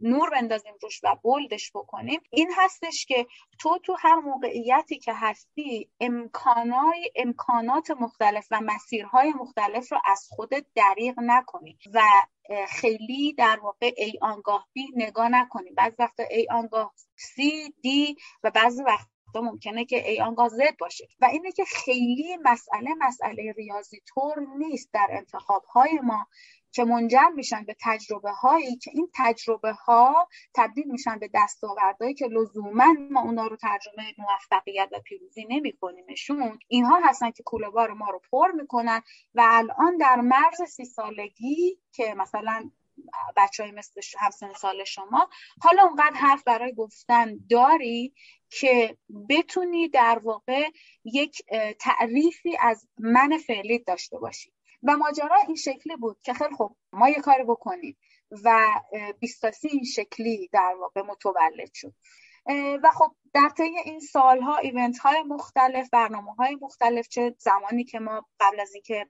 نور 0.00 0.30
بندازیم 0.30 0.74
روش 0.82 1.00
و 1.04 1.16
بولدش 1.22 1.70
بکنیم 1.74 2.20
این 2.30 2.50
هستش 2.56 3.06
که 3.06 3.26
تو 3.58 3.78
تو 3.78 3.96
هر 3.98 4.14
موقعیتی 4.14 4.98
که 4.98 5.12
هستی 5.14 5.90
امکانای 6.00 7.10
امکانات 7.16 7.90
مختلف 7.90 8.46
و 8.50 8.60
مسیرهای 8.60 9.32
مختلف 9.32 9.92
رو 9.92 9.98
از 10.04 10.26
خودت 10.30 10.66
دریغ 10.74 11.14
نکنی 11.18 11.78
و 11.94 12.02
خیلی 12.68 13.32
در 13.32 13.60
واقع 13.62 13.92
ای 13.96 14.12
آنگاه 14.22 14.68
بی 14.72 14.86
نگاه 14.96 15.28
نکنی 15.28 15.70
بعض 15.70 15.92
وقتا 15.98 16.22
ای 16.30 16.46
آنگاه 16.50 16.94
سی 17.16 17.74
دی 17.82 18.16
و 18.42 18.50
بعضی 18.50 18.82
وقت 18.82 19.08
ممکنه 19.34 19.84
که 19.84 20.10
ای 20.10 20.20
آنگاه 20.20 20.48
زد 20.48 20.76
باشه. 20.78 21.08
و 21.20 21.24
اینه 21.24 21.52
که 21.52 21.64
خیلی 21.64 22.36
مسئله 22.42 22.90
مسئله 22.98 23.52
ریاضی 23.52 24.00
طور 24.06 24.46
نیست 24.58 24.90
در 24.92 25.06
انتخاب 25.10 25.64
های 25.64 25.98
ما. 26.02 26.26
که 26.72 26.84
منجر 26.84 27.28
میشن 27.34 27.64
به 27.64 27.76
تجربه 27.80 28.30
هایی 28.30 28.76
که 28.76 28.90
این 28.94 29.08
تجربه 29.14 29.72
ها 29.72 30.28
تبدیل 30.54 30.90
میشن 30.90 31.18
به 31.18 31.30
دستاوردهایی 31.34 32.14
که 32.14 32.26
لزوما 32.26 32.96
ما 33.10 33.20
اونا 33.20 33.46
رو 33.46 33.56
ترجمه 33.56 34.14
موفقیت 34.18 34.88
و 34.92 35.00
پیروزی 35.00 35.46
نمی 35.48 35.72
کنیمشون 35.72 36.58
اینها 36.68 37.00
هستن 37.04 37.30
که 37.30 37.42
کوله 37.42 37.70
بار 37.70 37.92
ما 37.92 38.10
رو 38.10 38.20
پر 38.30 38.50
می‌کنن 38.50 39.02
و 39.34 39.42
الان 39.44 39.96
در 39.96 40.16
مرز 40.16 40.62
سی 40.68 40.84
سالگی 40.84 41.78
که 41.92 42.14
مثلا 42.14 42.70
بچه 43.36 43.62
های 43.62 43.72
مثل 43.72 44.00
همسن 44.18 44.52
سال 44.52 44.84
شما 44.84 45.28
حالا 45.62 45.82
اونقدر 45.82 46.16
حرف 46.16 46.44
برای 46.44 46.74
گفتن 46.74 47.38
داری 47.50 48.14
که 48.50 48.96
بتونی 49.28 49.88
در 49.88 50.20
واقع 50.24 50.68
یک 51.04 51.42
تعریفی 51.78 52.56
از 52.60 52.88
من 52.98 53.38
فعلی 53.46 53.78
داشته 53.78 54.18
باشی. 54.18 54.52
و 54.82 54.96
ماجرا 54.96 55.36
این 55.46 55.56
شکلی 55.56 55.96
بود 55.96 56.20
که 56.22 56.34
خیلی 56.34 56.54
خوب 56.54 56.76
ما 56.92 57.08
یه 57.08 57.20
کاری 57.20 57.44
بکنیم 57.44 57.96
و 58.44 58.66
بیستاسی 59.20 59.68
این 59.68 59.84
شکلی 59.84 60.48
در 60.52 60.74
واقع 60.80 61.02
متولد 61.02 61.74
شد. 61.74 61.94
و 62.82 62.90
خب 62.90 63.14
در 63.34 63.48
طی 63.56 63.62
این 63.84 64.00
سالها 64.00 64.56
ایونت 64.56 64.98
های 64.98 65.22
مختلف 65.22 65.90
برنامه 65.90 66.34
های 66.34 66.56
مختلف 66.60 67.08
چه 67.08 67.34
زمانی 67.38 67.84
که 67.84 67.98
ما 67.98 68.26
قبل 68.40 68.60
از 68.60 68.74
اینکه 68.74 69.06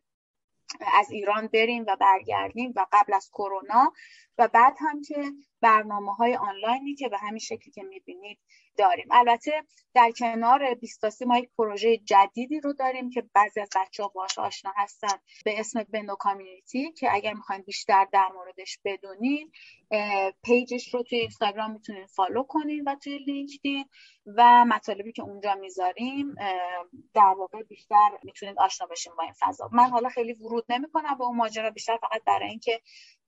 از 0.94 1.10
ایران 1.10 1.46
بریم 1.46 1.84
و 1.88 1.96
برگردیم 1.96 2.72
و 2.76 2.86
قبل 2.92 3.14
از 3.14 3.30
کرونا 3.32 3.92
و 4.38 4.48
بعد 4.48 4.76
هم 4.80 5.02
که 5.02 5.32
برنامه 5.60 6.14
های 6.14 6.34
آنلاینی 6.34 6.94
که 6.94 7.08
به 7.08 7.18
همین 7.18 7.38
شکلی 7.38 7.72
که 7.72 7.82
می‌بینید 7.82 8.38
داریم. 8.76 9.08
البته 9.10 9.64
در 9.94 10.10
کنار 10.10 10.74
بیستاسی 10.74 11.24
ما 11.24 11.38
یک 11.38 11.50
پروژه 11.58 11.96
جدیدی 11.96 12.60
رو 12.60 12.72
داریم 12.72 13.10
که 13.10 13.24
بعضی 13.34 13.60
از 13.60 13.68
بچه 13.76 14.02
ها 14.02 14.08
باش 14.08 14.38
آشنا 14.38 14.72
هستن 14.76 15.18
به 15.44 15.60
اسم 15.60 15.82
بنو 15.82 16.14
community 16.14 16.92
که 16.92 17.14
اگر 17.14 17.32
می‌خواین 17.34 17.62
بیشتر 17.62 18.06
در 18.12 18.28
موردش 18.34 18.78
بدونین 18.84 19.52
page 20.44 20.77
ش 20.77 20.94
رو 20.94 21.02
توی 21.02 21.18
اینستاگرام 21.18 21.70
می‌تونین 21.70 22.06
فالو 22.06 22.42
کنین 22.42 22.84
و 22.86 22.94
توی 22.94 23.18
لینکدین 23.18 23.84
و 24.26 24.64
مطالبی 24.64 25.12
که 25.12 25.22
اونجا 25.22 25.54
می‌ذاریم 25.54 26.34
در 27.14 27.34
واقع 27.38 27.62
بیشتر 27.62 28.10
می‌تونید 28.22 28.58
آشنا 28.58 28.86
بشین 28.86 29.12
با 29.18 29.22
این 29.22 29.34
فضا. 29.40 29.68
من 29.72 29.90
حالا 29.90 30.08
خیلی 30.08 30.32
ورود 30.32 30.64
نمی‌کنم 30.68 31.18
به 31.18 31.24
اون 31.24 31.36
ماجرا 31.36 31.70
بیشتر 31.70 31.96
فقط 31.96 32.24
برای 32.24 32.48
اینکه 32.48 32.80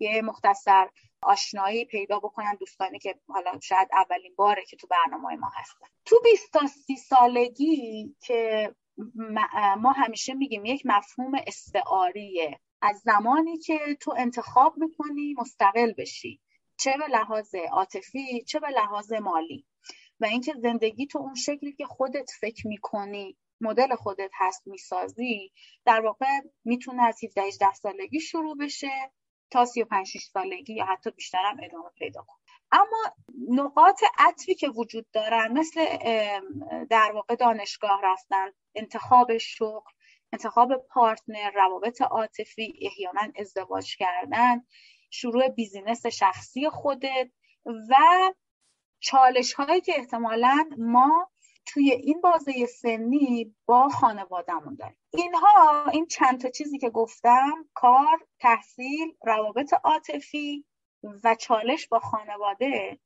یه 0.02 0.22
مختصر 0.22 0.88
آشنایی 1.22 1.84
پیدا 1.84 2.18
بکنن 2.18 2.56
دوستانی 2.60 2.98
که 2.98 3.14
حالا 3.28 3.58
شاید 3.62 3.88
اولین 3.92 4.34
باره 4.36 4.64
که 4.64 4.76
تو 4.76 4.86
برنامه 4.86 5.36
ما 5.36 5.50
هستن. 5.54 5.86
تو 6.04 6.16
20 6.24 6.52
تا 6.52 6.66
30 6.66 6.96
سالگی 6.96 8.16
که 8.20 8.74
ما 9.78 9.92
همیشه 9.92 10.34
میگیم 10.34 10.64
یک 10.64 10.82
مفهوم 10.84 11.32
استعاریه. 11.46 12.60
از 12.82 13.00
زمانی 13.04 13.58
که 13.58 13.78
تو 14.00 14.14
انتخاب 14.18 14.74
می‌کنی 14.78 15.34
مستقل 15.38 15.92
بشی. 15.92 16.40
چه 16.76 16.94
به 16.98 17.06
لحاظ 17.06 17.54
عاطفی 17.54 18.44
چه 18.44 18.60
به 18.60 18.68
لحاظ 18.68 19.12
مالی. 19.12 19.66
و 20.20 20.24
اینکه 20.24 20.54
زندگی 20.58 21.06
تو 21.06 21.18
اون 21.18 21.34
شکلی 21.34 21.72
که 21.72 21.84
خودت 21.84 22.30
فکر 22.40 22.66
می‌کنی 22.66 23.36
مدل 23.60 23.94
خودت 23.94 24.30
هست 24.34 24.66
می‌سازی 24.66 25.52
در 25.84 26.00
واقع 26.00 26.26
می‌تونه 26.64 27.02
از 27.02 27.24
17 27.24 27.42
18 27.42 27.72
سالگی 27.72 28.20
شروع 28.20 28.56
بشه. 28.56 29.12
تا 29.52 29.64
35 29.64 30.06
6 30.06 30.22
سالگی 30.22 30.74
یا 30.74 30.84
حتی 30.84 31.10
بیشترم 31.10 31.56
ادامه 31.62 31.90
پیدا 31.98 32.22
کنه. 32.22 32.36
اما 32.72 33.14
نقاط 33.48 34.00
عطفی 34.18 34.54
که 34.54 34.68
وجود 34.68 35.06
دارن 35.12 35.52
مثل 35.52 35.84
در 36.90 37.12
واقع 37.14 37.34
دانشگاه 37.34 38.00
رفتن 38.04 38.46
انتخاب 38.74 39.36
شغل 39.38 39.90
انتخاب 40.32 40.86
partner 40.90 41.50
روابط 41.54 42.02
عاطفی 42.02 42.74
احیانا 42.82 43.32
ازدواج 43.38 43.96
کردن 43.96 44.62
شروع 45.10 45.48
business 45.48 46.06
شخصی 46.06 46.70
خودت 46.70 47.30
و 47.64 47.94
چالش 49.00 49.52
هایی 49.52 49.80
که 49.80 49.92
احتمالا 49.96 50.70
ما 50.78 51.30
توی 51.66 51.90
این 51.90 52.20
بازه 52.20 52.66
سنی 52.66 53.54
با 53.66 53.88
خانوادهمون 53.88 54.74
داریم. 54.74 54.96
اینها 55.10 55.86
این 55.92 56.06
چند 56.06 56.40
تا 56.40 56.50
چیزی 56.50 56.78
که 56.78 56.90
گفتم 56.90 57.68
کار 57.74 58.26
تحصیل 58.40 59.16
روابط 59.26 59.74
عاطفی 59.84 60.64
و 61.24 61.34
چالش 61.34 61.88
با 61.88 61.98
خانواده 61.98 62.98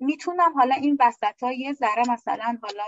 می‌تونم 0.00 0.52
حالا 0.54 0.74
این 0.74 0.96
وسط 1.00 1.42
ها 1.42 1.52
یه 1.52 1.72
ذره 1.72 2.02
مثلا 2.10 2.58
حالا 2.62 2.84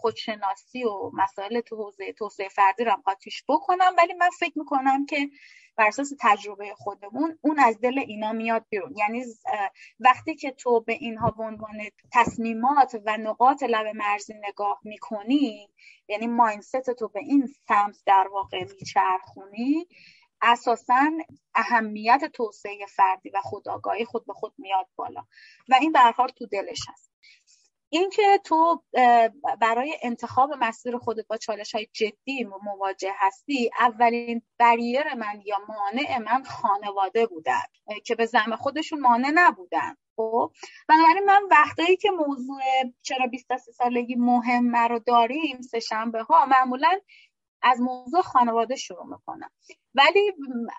خودشناسی 0.00 0.84
و 0.84 1.10
مسائل 1.12 1.60
تو 1.60 1.76
حوزه 1.76 2.12
توسعه 2.12 2.48
فردی 2.48 2.84
رو 2.84 2.96
قاطیش 3.04 3.44
بکنم. 3.48 3.94
ولی 3.98 4.14
من 4.14 4.30
فکر 4.40 4.58
می‌کنم 4.58 5.06
که 5.06 5.30
بر 5.76 5.86
اساس 5.86 6.12
تجربه 6.20 6.74
خودمون 6.74 7.38
اون 7.40 7.58
از 7.58 7.80
دل 7.80 7.98
اینا 7.98 8.32
میاد 8.32 8.66
بیرون. 8.68 8.94
یعنی 8.96 9.24
وقتی 10.00 10.34
که 10.34 10.50
تو 10.50 10.80
به 10.80 10.92
اینها 10.92 11.30
به 11.30 11.42
عنوان 11.42 11.76
تصمیمات 12.12 12.96
و 13.06 13.16
نقاط 13.16 13.62
لب 13.62 13.86
مرزی 13.86 14.34
نگاه 14.48 14.80
می‌کنی 14.84 15.70
یعنی 16.08 16.26
ماینست 16.26 16.90
تو 16.90 17.08
به 17.08 17.20
این 17.20 17.46
سمت 17.68 17.96
در 18.06 18.28
واقع 18.32 18.64
میچرخونی 18.64 19.86
اساسا 20.42 21.10
اهمیت 21.54 22.24
توسعه 22.34 22.86
فردی 22.86 23.30
و 23.30 23.40
خودآگاهی 23.40 24.04
خود 24.04 24.26
به 24.26 24.32
خود 24.32 24.54
میاد 24.58 24.86
بالا. 24.96 25.20
و 25.68 25.74
این 25.80 25.92
به 25.92 25.98
تو 26.36 26.46
دلش 26.46 26.80
هست. 26.88 27.12
اینکه 27.90 28.40
تو 28.44 28.82
برای 29.60 29.96
انتخاب 30.02 30.50
مسیر 30.60 30.98
خودت 30.98 31.26
با 31.26 31.36
چالش 31.36 31.74
های 31.74 31.88
جدی 31.92 32.44
مواجه 32.64 33.12
هستی 33.16 33.70
اولین 33.80 34.42
بریر 34.58 35.14
من 35.14 35.42
یا 35.44 35.56
مانع 35.68 36.18
من 36.18 36.42
خانواده 36.44 37.26
بودن 37.26 37.62
که 38.04 38.14
به 38.14 38.26
زم 38.26 38.56
خودشون 38.56 39.00
مانع 39.00 39.30
نبودن 39.34 39.96
خب؟ 40.16 40.52
بنابراین 40.88 41.24
من 41.26 41.42
وقتایی 41.50 41.96
که 41.96 42.10
موضوع 42.10 42.60
چرا 43.02 43.26
23 43.26 43.72
سالگی 43.72 44.14
مهم 44.14 44.76
رو 44.76 44.98
داریم 44.98 45.60
سه 45.60 45.80
شنبه 45.80 46.22
ها 46.22 46.46
معمولا 46.46 47.00
از 47.62 47.80
موضوع 47.80 48.22
خانواده 48.22 48.76
شروع 48.76 49.06
می‌کنم. 49.06 49.50
ولی 49.98 50.32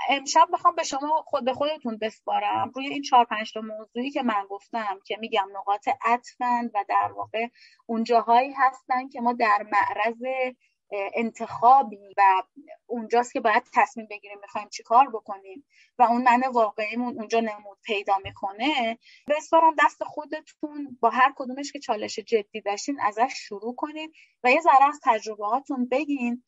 امشب 0.10 0.48
می‌خوام 0.52 0.76
به 0.76 0.84
شما 0.84 1.24
خود 1.28 1.46
به 1.46 1.54
خودتون 1.54 1.98
بسپارم 1.98 2.72
روی 2.76 2.88
این 2.88 3.02
چهار 3.02 3.26
پنج 3.26 3.54
تا 3.54 3.62
موضوعی 3.62 4.12
که 4.12 4.24
من 4.24 4.46
گفتم 4.50 5.00
که 5.06 5.18
میگم 5.20 5.48
نقاط 5.54 5.90
عطفن 6.02 6.66
و 6.74 6.86
در 6.90 7.12
واقع 7.16 7.48
اونجاهایی 7.86 8.54
هستن 8.58 9.08
که 9.10 9.22
ما 9.22 9.34
در 9.34 9.66
معرض 9.72 10.54
انتخابی 10.92 12.14
و 12.18 12.44
اونجاست 12.86 13.34
که 13.34 13.40
باید 13.40 13.64
تصمیم 13.74 14.08
بگیریم 14.10 14.40
می‌خوایم 14.42 14.70
چی 14.70 14.84
کار 14.84 15.10
بکنیم 15.10 15.66
و 16.00 16.04
اون 16.04 16.24
من 16.24 16.42
واقعیمون 16.54 17.16
اونجا 17.20 17.40
نمود 17.40 17.78
پیدا 17.84 18.18
می‌کنه 18.24 18.98
بسپارم 19.28 19.76
دست 19.86 20.04
خودتون 20.04 20.98
با 21.02 21.10
هر 21.10 21.34
کدومش 21.36 21.72
که 21.72 21.80
چالش 21.80 22.20
جدی 22.20 22.62
داشتین 22.62 23.00
ازش 23.02 23.34
شروع 23.34 23.76
کنید 23.76 24.12
و 24.44 24.52
یه 24.52 24.62
ذره 24.62 24.88
از 24.88 25.00
تجربهاتون 25.04 25.88
بگین 25.90 26.44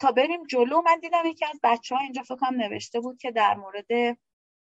تا 0.00 0.12
بریم 0.12 0.46
جلو 0.46 0.82
من 0.82 0.98
دیدم 1.00 1.26
یکی 1.26 1.44
از 1.44 1.60
بچه 1.62 1.94
ها 1.94 2.00
اینجا 2.00 2.22
فکرم 2.22 2.54
نوشته 2.54 3.00
بود 3.00 3.18
که 3.18 3.30
در 3.30 3.54
مورد 3.54 4.18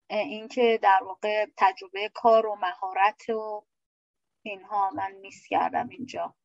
اینکه 0.10 0.80
در 0.82 1.00
واقع 1.04 1.46
تجربه 1.58 2.10
کار 2.14 2.46
و 2.46 2.56
مهارت 2.56 3.30
و 3.30 3.66
اینها 4.42 4.90
من 4.90 5.12
میس 5.12 5.48
کردم 5.50 5.90
اینجا. 5.90 6.36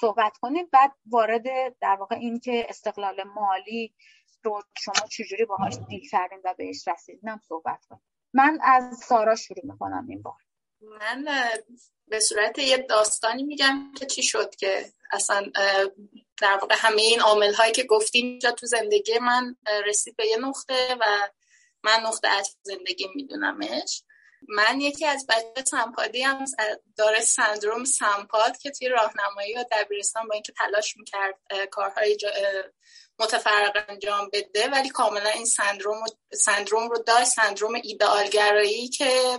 صحبت 0.00 0.36
کنید 0.36 0.70
بعد 0.70 0.92
وارد 1.06 1.44
در 1.80 1.96
واقع 1.96 2.16
این 2.16 2.40
که 2.40 2.66
استقلال 2.68 3.22
مالی 3.22 3.94
رو 4.42 4.62
شما 4.76 5.06
چجوری 5.10 5.44
باهاش 5.44 5.74
دیل 5.88 6.08
کردین 6.10 6.40
و 6.44 6.54
بهش 6.58 6.88
رسیدین 6.88 7.36
صحبت 7.48 7.84
کنید. 7.84 8.02
من 8.34 8.58
از 8.62 8.98
سارا 8.98 9.34
شروع 9.34 9.66
می‌کنم 9.66 10.06
این 10.08 10.22
بار. 10.22 10.34
من 10.80 11.24
به 12.08 12.20
صورت 12.20 12.58
یه 12.58 12.76
داستانی 12.76 13.42
میگم 13.42 13.92
که 13.98 14.06
چی 14.06 14.22
شد 14.22 14.54
که 14.54 14.92
اصلا 15.10 15.50
در 16.40 16.58
واقع 16.60 16.74
همه 16.78 17.02
این 17.02 17.20
عامل 17.20 17.54
هایی 17.54 17.72
که 17.72 17.84
گفتیم 17.84 18.38
جا 18.38 18.50
تو 18.50 18.66
زندگی 18.66 19.18
من 19.18 19.56
رسید 19.86 20.16
به 20.16 20.26
یه 20.26 20.36
نقطه 20.36 20.96
و 21.00 21.28
من 21.82 22.00
نقطه 22.06 22.28
از 22.28 22.56
زندگی 22.62 23.06
میدونمش. 23.14 24.02
من 24.48 24.80
یکی 24.80 25.06
از 25.06 25.26
بچه 25.28 25.64
سمپادی 25.64 26.22
هم 26.22 26.44
داره 26.96 27.20
سندروم 27.20 27.84
سمپاد 27.84 28.58
که 28.58 28.70
توی 28.70 28.88
راهنمایی 28.88 29.54
و 29.54 29.64
دبیرستان 29.72 30.28
با 30.28 30.34
اینکه 30.34 30.52
تلاش 30.52 30.96
می‌کرد 30.96 31.34
کارهای 31.70 32.16
متفرق 33.18 33.84
انجام 33.88 34.30
بده 34.32 34.68
ولی 34.68 34.88
کاملا 34.88 35.30
این 35.30 35.44
سندروم, 35.44 36.04
سندروم 36.32 36.88
رو 36.88 36.98
داشت 36.98 37.28
سندروم 37.28 37.74
ایدئالگرایی 37.74 38.88
که 38.88 39.38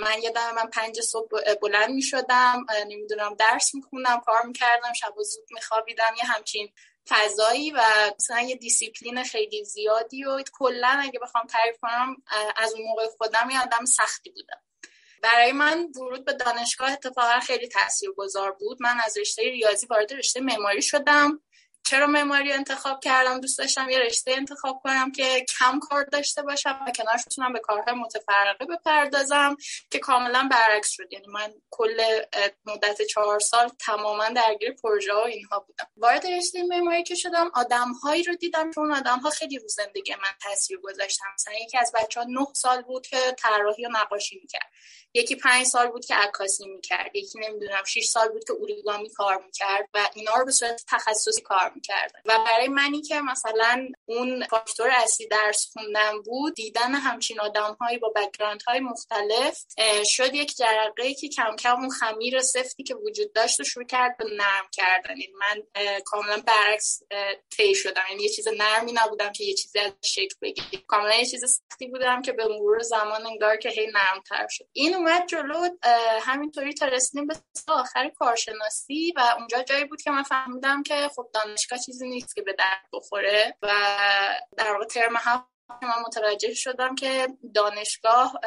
من 0.00 0.22
یادم 0.22 0.54
من 0.54 0.66
پنج 0.66 1.00
صبح 1.00 1.54
بلند 1.62 1.90
می 1.90 2.02
شدم 2.02 2.66
نمی‌دونم 2.86 3.34
درس 3.34 3.74
میخوندم 3.74 4.20
کار 4.26 4.42
می‌کردم 4.46 4.92
شب 4.92 5.18
و 5.18 5.22
زود 5.22 5.44
میخوابیدم 5.50 6.14
یه 6.18 6.24
همچین 6.24 6.72
فضایی 7.08 7.70
و 7.70 7.80
مثلا 8.18 8.40
یه 8.40 8.56
دیسیپلین 8.56 9.24
خیلی 9.24 9.64
زیادی 9.64 10.24
و 10.24 10.42
کلا 10.52 10.98
اگه 11.02 11.18
بخوام 11.18 11.46
تعریف 11.46 11.76
کنم 11.82 12.16
از 12.56 12.74
اون 12.74 12.82
موقع 12.82 13.06
خودم 13.06 13.50
یه 13.50 13.62
آدم 13.62 13.84
سختی 13.84 14.30
بودم. 14.30 14.62
برای 15.22 15.52
من 15.52 15.88
ورود 15.96 16.24
به 16.24 16.32
دانشگاه 16.32 16.92
اتفاقا 16.92 17.40
خیلی 17.40 17.68
تاثیرگذار 17.68 18.52
بود. 18.52 18.82
من 18.82 19.00
از 19.04 19.18
رشته 19.18 19.42
ریاضی 19.42 19.86
وارد 19.86 20.12
رشته 20.12 20.40
معماری 20.40 20.82
شدم. 20.82 21.42
چرا 21.84 22.06
معماری 22.06 22.52
انتخاب 22.52 23.00
کردم؟ 23.00 23.40
دوست 23.40 23.58
داشتم 23.58 23.90
یه 23.90 23.98
رشته 23.98 24.32
انتخاب 24.32 24.80
کنم 24.84 25.12
که 25.12 25.46
کم 25.58 25.80
کار 25.80 26.04
داشته 26.04 26.42
باشم 26.42 26.80
و 26.86 26.92
کنارش 26.92 27.24
بتونم 27.26 27.52
به 27.52 27.58
کارهای 27.58 27.94
متفرقه 27.94 28.64
بپردازم 28.64 29.56
که 29.90 29.98
کاملا 29.98 30.48
برعکس 30.50 30.90
شد. 30.90 31.12
یعنی 31.12 31.26
من 31.26 31.54
کل 31.70 32.00
مدت 32.64 33.02
چهار 33.02 33.40
سال 33.40 33.70
تماما 33.86 34.28
درگیر 34.28 34.72
پروژه 34.72 35.14
و 35.14 35.18
اینها 35.18 35.58
بودم. 35.60 35.86
وارد 35.96 36.26
رشته 36.26 36.62
معماری 36.62 37.02
که 37.02 37.14
شدم 37.14 37.50
آدمهایی 37.54 38.22
رو 38.22 38.34
دیدم 38.34 38.70
که 38.70 38.80
اون 38.80 38.92
آدمها 38.92 39.30
خیلی 39.30 39.58
رو 39.58 39.68
زندگی 39.68 40.14
من 40.14 40.34
تاثیر 40.42 40.78
گذاشتن. 40.78 41.26
مثلا 41.34 41.54
یکی 41.54 41.78
از 41.78 41.92
بچه 41.94 42.20
ها 42.20 42.26
نه 42.30 42.46
سال 42.54 42.82
بود 42.82 43.06
که 43.06 43.34
طراحی 43.38 43.86
و 43.86 43.88
نقاشی 43.92 44.38
می‌کرد. 44.42 44.70
یکی 45.14 45.36
پنج 45.36 45.66
سال 45.66 45.88
بود 45.88 46.04
که 46.04 46.14
عکاسی 46.14 46.66
می‌کرد. 46.66 47.16
یکی 47.16 47.38
نمی‌دونم 47.38 47.84
شش 47.86 48.04
سال 48.04 48.28
بود 48.28 48.44
که 48.44 48.52
اوریگامی 48.52 49.10
کار 49.10 49.42
می‌کرد 49.44 49.88
و 49.94 50.08
اینا 50.14 50.34
رو 50.34 50.44
به 50.44 50.52
صورت 50.52 50.84
تخصصی 50.88 51.42
کار 51.42 51.67
می‌کردن. 51.74 52.20
و 52.24 52.38
برای 52.44 52.68
منی 52.68 53.02
که 53.02 53.20
مثلا 53.20 53.88
اون 54.04 54.46
فاکتور 54.46 54.90
اصلی 54.90 55.28
درس 55.28 55.70
خوندن 55.72 56.22
بود 56.22 56.54
دیدن 56.54 56.94
همچین 56.94 57.40
آدمهایی 57.40 57.98
با 57.98 58.12
background 58.16 58.62
های 58.62 58.80
مختلف 58.80 59.64
شد 60.04 60.34
یک 60.34 60.56
جرقه 60.56 61.14
که 61.14 61.28
کم 61.28 61.56
کم 61.56 61.76
اون 61.76 61.90
خمیر 61.90 62.40
سفتی 62.40 62.82
که 62.82 62.94
وجود 62.94 63.32
داشت 63.32 63.60
و 63.60 63.64
شروع 63.64 63.86
کرد 63.86 64.16
به 64.16 64.24
نرم 64.24 64.68
کردن. 64.72 65.10
یعنی 65.10 65.32
من 65.32 65.62
کاملا 66.04 66.42
برعکس 66.46 67.02
طی 67.56 67.74
شدم. 67.74 68.02
یعنی 68.10 68.22
یه 68.22 68.28
چیز 68.28 68.48
نرمی 68.48 68.92
نبودم 68.92 69.32
که 69.32 69.44
یه 69.44 69.54
چیزی 69.54 69.78
از 69.78 69.92
شکل 70.04 70.34
بگیره 70.42 70.84
کاملا 70.86 71.14
یه 71.14 71.26
چیز 71.26 71.44
سختی 71.44 71.86
بودم 71.86 72.22
که 72.22 72.32
به 72.32 72.44
مرور 72.48 72.78
زمان 72.82 73.26
انگار 73.26 73.56
که 73.56 73.68
هی 73.68 73.86
نرمتر 73.86 74.46
شد. 74.50 74.68
این 74.72 74.94
اومد 74.94 75.26
جلو 75.26 75.68
همینطوری 76.20 76.74
تا 76.74 76.86
رسیدیم 76.86 77.26
به 77.26 77.34
آخر 77.68 78.08
کارشناسی 78.08 79.12
و 79.16 79.34
اونجا 79.38 79.62
جایی 79.62 79.84
بود 79.84 80.02
که 80.02 80.10
من 80.10 80.22
فهمیدم 80.22 80.82
که 80.82 81.08
خب 81.16 81.30
دانشگاه 81.58 81.78
چیزی 81.78 82.08
نیست 82.08 82.34
که 82.34 82.42
به 82.42 82.52
درد 82.52 82.88
بخوره 82.92 83.56
و 83.62 83.68
در 84.56 84.72
واقع 84.72 84.84
ترم 84.84 85.16
هفت 85.16 85.44
من 85.82 86.02
متوجه 86.06 86.54
شدم 86.54 86.94
که 86.94 87.28
دانشگاه 87.54 88.40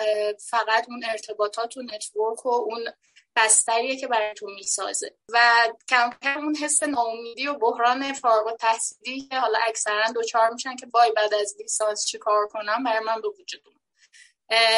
فقط 0.49 0.85
اون 0.89 1.03
ارتباطات 1.05 1.77
و 1.77 1.81
network 1.81 2.45
و 2.45 2.49
اون 2.49 2.87
بستریه 3.35 3.95
که 3.95 4.07
برای 4.07 4.33
تو 4.33 4.47
می‌سازه. 4.47 5.15
و 5.29 5.67
کم 5.89 6.09
کم 6.21 6.43
اون 6.43 6.55
حس 6.55 6.83
ناامیدی 6.83 7.47
و 7.47 7.53
بحران 7.53 8.13
فارغ 8.13 8.55
تحصیلی 8.55 9.21
که 9.21 9.39
حالا 9.39 9.59
اکثرا 9.67 10.11
دوچار 10.11 10.49
میشن 10.49 10.75
که 10.75 10.87
وای 10.93 11.11
بعد 11.11 11.33
از 11.33 11.55
لیسانس 11.59 12.05
چی 12.05 12.17
کار 12.17 12.47
کنم 12.47 12.83
برای 12.83 13.05
من 13.05 13.21
به 13.21 13.27
وجود 13.27 13.81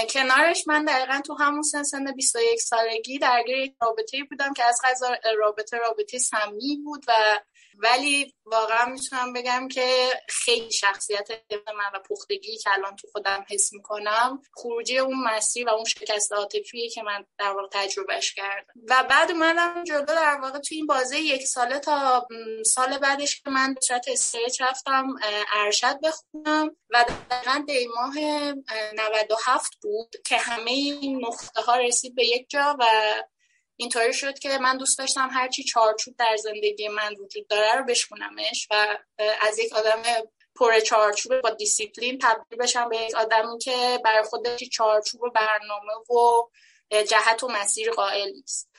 کنارش 0.10 0.68
من 0.68 0.86
دقیقا 0.86 1.22
تو 1.26 1.34
همون 1.34 1.62
سن 1.62 1.84
سن 1.84 2.12
21 2.12 2.62
سالگی 2.62 3.20
درگیر 3.20 3.58
یک 3.58 3.76
رابطه 3.82 4.24
بودم 4.30 4.54
که 4.54 4.64
از 4.66 4.80
قضا 4.84 5.10
رابطه 5.38 5.78
رابطه 5.78 6.20
سمی 6.20 6.82
بود 6.86 7.06
و 7.08 7.40
ولی 7.78 8.34
واقعا 8.46 8.86
می‌تونم 8.86 9.34
بگم 9.34 9.68
که 9.68 10.10
خیلی 10.30 10.72
شخصیت 10.72 11.28
من 11.52 11.92
و 11.94 12.00
پختگی 12.10 12.58
که 12.58 12.70
الان 12.74 12.96
تو 12.96 13.08
خودم 13.12 13.46
حس 13.50 13.74
می‌کنم 13.74 14.42
خروجی 14.54 14.98
اون 14.98 15.24
مسیر 15.24 15.70
و 15.70 15.72
اون 15.72 15.84
شکست 15.84 16.34
عاطفیه 16.34 16.90
که 16.90 17.04
من 17.04 17.26
در 17.38 17.52
واقع 17.52 17.68
تجربهش 17.72 18.34
کردم. 18.34 18.74
و 18.90 19.04
بعد 19.10 19.32
اومدم 19.32 19.84
جلو 19.84 20.06
در 20.06 20.40
واقع 20.42 20.60
تو 20.60 20.76
این 20.76 20.86
بازه 20.88 21.20
یک 21.20 21.46
ساله 21.48 21.80
تا 21.80 22.28
سال 22.66 22.98
بعدش 22.98 23.42
که 23.42 23.50
من 23.50 23.74
به 23.74 23.82
صورت 23.82 24.06
استریچ 24.08 24.62
رفتم 24.62 25.08
ارشد 25.54 26.00
بخونم 26.04 26.76
و 26.90 27.06
دقیقا 27.30 27.64
دی 27.68 27.88
ماه 27.88 28.16
97 28.96 29.76
بود 29.82 30.16
که 30.26 30.38
همه 30.38 30.72
این 30.72 31.26
نقطه 31.26 31.62
ها 31.62 31.76
رسید 31.76 32.16
به 32.16 32.26
یک 32.26 32.50
جا 32.50 32.78
و 32.80 32.86
اینطوری 33.76 34.14
شد 34.14 34.40
که 34.40 34.58
من 34.58 34.78
دوست 34.78 35.00
داشتم 35.00 35.30
هرچی 35.32 35.64
چارچوب 35.64 36.16
در 36.18 36.38
زندگی 36.38 36.88
من 36.88 37.16
وجود 37.20 37.48
داره 37.48 37.76
رو 37.76 37.86
بشکنمش 37.86 38.68
و 38.72 38.98
از 39.42 39.60
یک 39.60 39.74
آدم 39.74 40.02
پر 40.56 40.80
چارچوب 40.80 41.42
با 41.42 41.50
دیسیپلین 41.50 42.20
تبدیل 42.22 42.60
بشم 42.60 42.90
به 42.90 42.98
یک 42.98 43.16
آدمی 43.16 43.58
که 43.58 44.00
برای 44.06 44.24
خودش 44.24 44.64
چارچوب 44.64 45.22
و 45.22 45.30
برنامه 45.30 45.94
و 45.94 46.50
جهت 47.04 47.44
و 47.44 47.48
مسیر 47.48 47.92
قائل 47.92 48.30
نیست. 48.30 48.73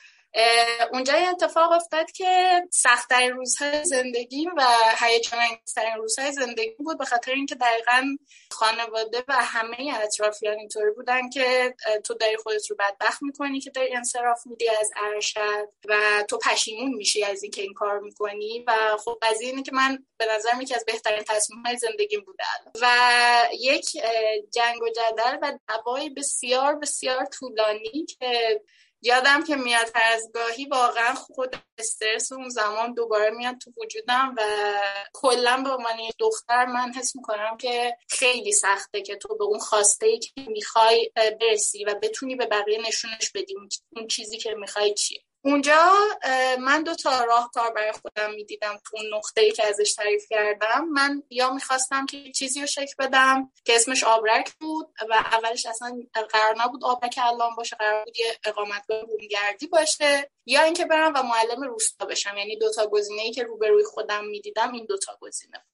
اونجا 0.92 1.14
اتفاق 1.14 1.72
افتاد 1.72 2.10
که 2.10 2.62
سختترین 2.70 3.32
روزهای 3.32 3.84
زندگی 3.84 4.46
و 4.56 4.66
هیجان 5.00 5.40
انگیزترین 5.40 5.94
روزهای 5.96 6.32
زندگی 6.32 6.74
بود 6.78 6.98
به 6.98 7.04
خاطر 7.04 7.32
اینکه 7.32 7.54
دقیقا 7.54 8.02
خانواده 8.50 9.24
و 9.28 9.34
همه 9.34 9.76
اطرافیان 10.02 10.58
اینطوری 10.58 10.90
بودن 10.90 11.30
که 11.30 11.74
تو 12.04 12.14
داری 12.14 12.36
خودت 12.36 12.70
رو 12.70 12.76
بدبخت 12.78 13.22
می‌کنی 13.22 13.60
که 13.60 13.70
داری 13.70 13.94
انصراف 13.96 14.46
میدی 14.46 14.68
از 14.68 14.90
ارشد 14.96 15.68
و 15.88 16.24
تو 16.28 16.38
پشیمون 16.38 16.94
میشی 16.94 17.24
از 17.24 17.42
اینکه 17.42 17.62
این 17.62 17.74
کار 17.74 17.98
می‌کنی 17.98 18.64
و 18.66 18.96
خب 19.04 19.18
از 19.22 19.40
اینه 19.40 19.62
که 19.62 19.72
من 19.72 19.98
به 20.16 20.26
نظر 20.34 20.50
یکی 20.62 20.74
از 20.74 20.84
بهترین 20.84 21.24
تصمیم 21.28 21.66
های 21.66 21.76
زندگیم 21.76 22.20
بوده 22.20 22.44
و 22.82 22.88
یک 23.60 23.86
جنگ 24.52 24.82
و 24.82 24.88
جدل 24.88 25.38
و 25.42 25.58
دعوای 25.68 26.10
بسیار 26.10 26.74
بسیار 26.74 27.24
طولانی 27.24 28.06
که 28.18 28.60
یادم 29.06 29.44
که 29.44 29.56
میاد 29.56 29.90
از 29.94 30.30
گاهی 30.34 30.64
واقعا 30.64 31.14
خود 31.14 31.56
استرس 31.78 32.32
اون 32.32 32.48
زمان 32.48 32.94
دوباره 32.94 33.30
میاد 33.30 33.58
تو 33.58 33.72
وجودم 33.82 34.34
و 34.36 34.42
کلا 35.12 35.62
به 35.64 35.70
عنوان 35.70 35.96
دختر 36.18 36.66
من 36.66 36.92
حس 36.92 37.16
می‌کنم 37.16 37.56
که 37.56 37.96
خیلی 38.10 38.52
سخته 38.52 39.02
که 39.02 39.16
تو 39.16 39.36
به 39.36 39.44
اون 39.44 39.58
خواسته 39.58 40.06
ای 40.06 40.18
که 40.18 40.32
می‌خوای 40.46 41.10
برسی 41.40 41.84
و 41.84 41.94
بتونی 42.02 42.36
به 42.36 42.46
بقیه 42.46 42.80
نشونش 42.88 43.30
بدی. 43.34 43.54
اون 43.96 44.06
چیزی 44.06 44.38
که 44.38 44.54
می‌خوای 44.54 44.94
چیه؟ 44.94 45.22
اونجا 45.46 45.92
من 46.59 46.83
دو 46.83 46.94
تا 46.94 47.24
راهکار 47.24 47.72
برای 47.72 47.92
خودم 47.92 48.35
می‌دیدم 48.35 48.80
تو 48.85 48.96
اون 48.96 49.14
نقطه 49.14 49.40
ای 49.40 49.52
که 49.52 49.66
ازش 49.66 49.94
تعریف 49.94 50.24
کردم. 50.30 50.85
من 50.85 51.22
یا 51.30 51.52
می‌خواستم 51.52 52.07
که 52.07 52.33
چیزی 52.33 52.61
رو 52.61 52.66
شکل 52.66 52.94
بدم 52.98 53.52
که 53.64 53.74
اسمش 53.74 54.04
آبرک 54.04 54.52
بود 54.52 54.94
و 55.11 55.14
اولش 55.14 55.66
اصلا 55.66 56.02
قرار 56.30 56.54
نبود 56.59 56.85
آبرک 56.85 57.18
الان 57.22 57.54
باشه 57.54 57.76
قرار 57.76 58.04
بود 58.04 58.18
یه 58.18 58.26
اقامتگاه 58.44 59.04
بومگردی 59.04 59.66
باشه 59.66 60.30
یا 60.46 60.62
اینکه 60.62 60.85
برم 60.85 61.12
و 61.16 61.22
معلم 61.22 61.62
روستا 61.62 62.04
بشم. 62.07 62.37
یعنی 62.37 62.59
دوتا 62.59 62.87
گزینه 62.87 63.22
ای 63.22 63.33
که 63.33 63.42
روبروی 63.42 63.85
خودم 63.85 64.24
می‌دیدم 64.24 64.72
این 64.72 64.87
دوتا 64.87 65.18
گزینه 65.20 65.64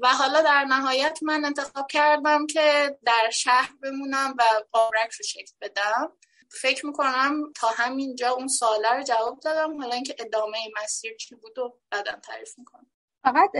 و 0.00 0.08
حالا 0.08 0.42
در 0.42 0.64
نهایت 0.64 1.18
من 1.22 1.44
انتخاب 1.44 1.86
کردم 1.90 2.46
که 2.46 2.98
در 3.04 3.30
شهر 3.30 3.70
بمونم 3.82 4.34
و 4.38 4.42
آبرک 4.72 5.10
رو 5.12 5.24
شکل 5.24 5.52
بدم. 5.60 6.12
فکر 6.50 6.86
می‌کنم 6.86 7.52
تا 7.56 7.68
همینجا 7.68 8.30
اون 8.30 8.48
سواله 8.48 8.96
رو 8.96 9.02
جواب 9.02 9.40
دادم. 9.40 9.80
حالا 9.80 9.94
اینکه 9.94 10.14
ادامه 10.18 10.58
مسیر 10.82 11.16
چی 11.16 11.34
بود 11.34 11.58
و 11.58 11.78
بعدا 11.90 12.12
تعریف 12.12 12.58
می‌کنم. 12.58 12.86
فقط 13.24 13.50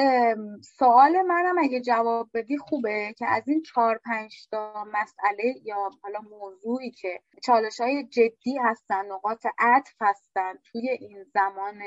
سوال 0.78 1.22
منم 1.22 1.58
اگه 1.58 1.80
جواب 1.80 2.30
بدی 2.34 2.58
خوبه 2.58 3.14
که 3.18 3.26
از 3.26 3.42
این 3.48 3.62
چهار 3.62 4.00
پنج 4.04 4.48
تا 4.50 4.84
مسئله 4.84 5.54
یا 5.64 5.90
حالا 6.02 6.20
موضوعی 6.20 6.90
که 6.90 7.20
چالش 7.44 7.80
های 7.80 8.04
جدی 8.04 8.58
هستن 8.64 9.06
نقاط 9.06 9.46
عطف 9.58 9.94
هستن 10.00 10.58
توی 10.72 10.90
این 10.90 11.24
زمان 11.34 11.82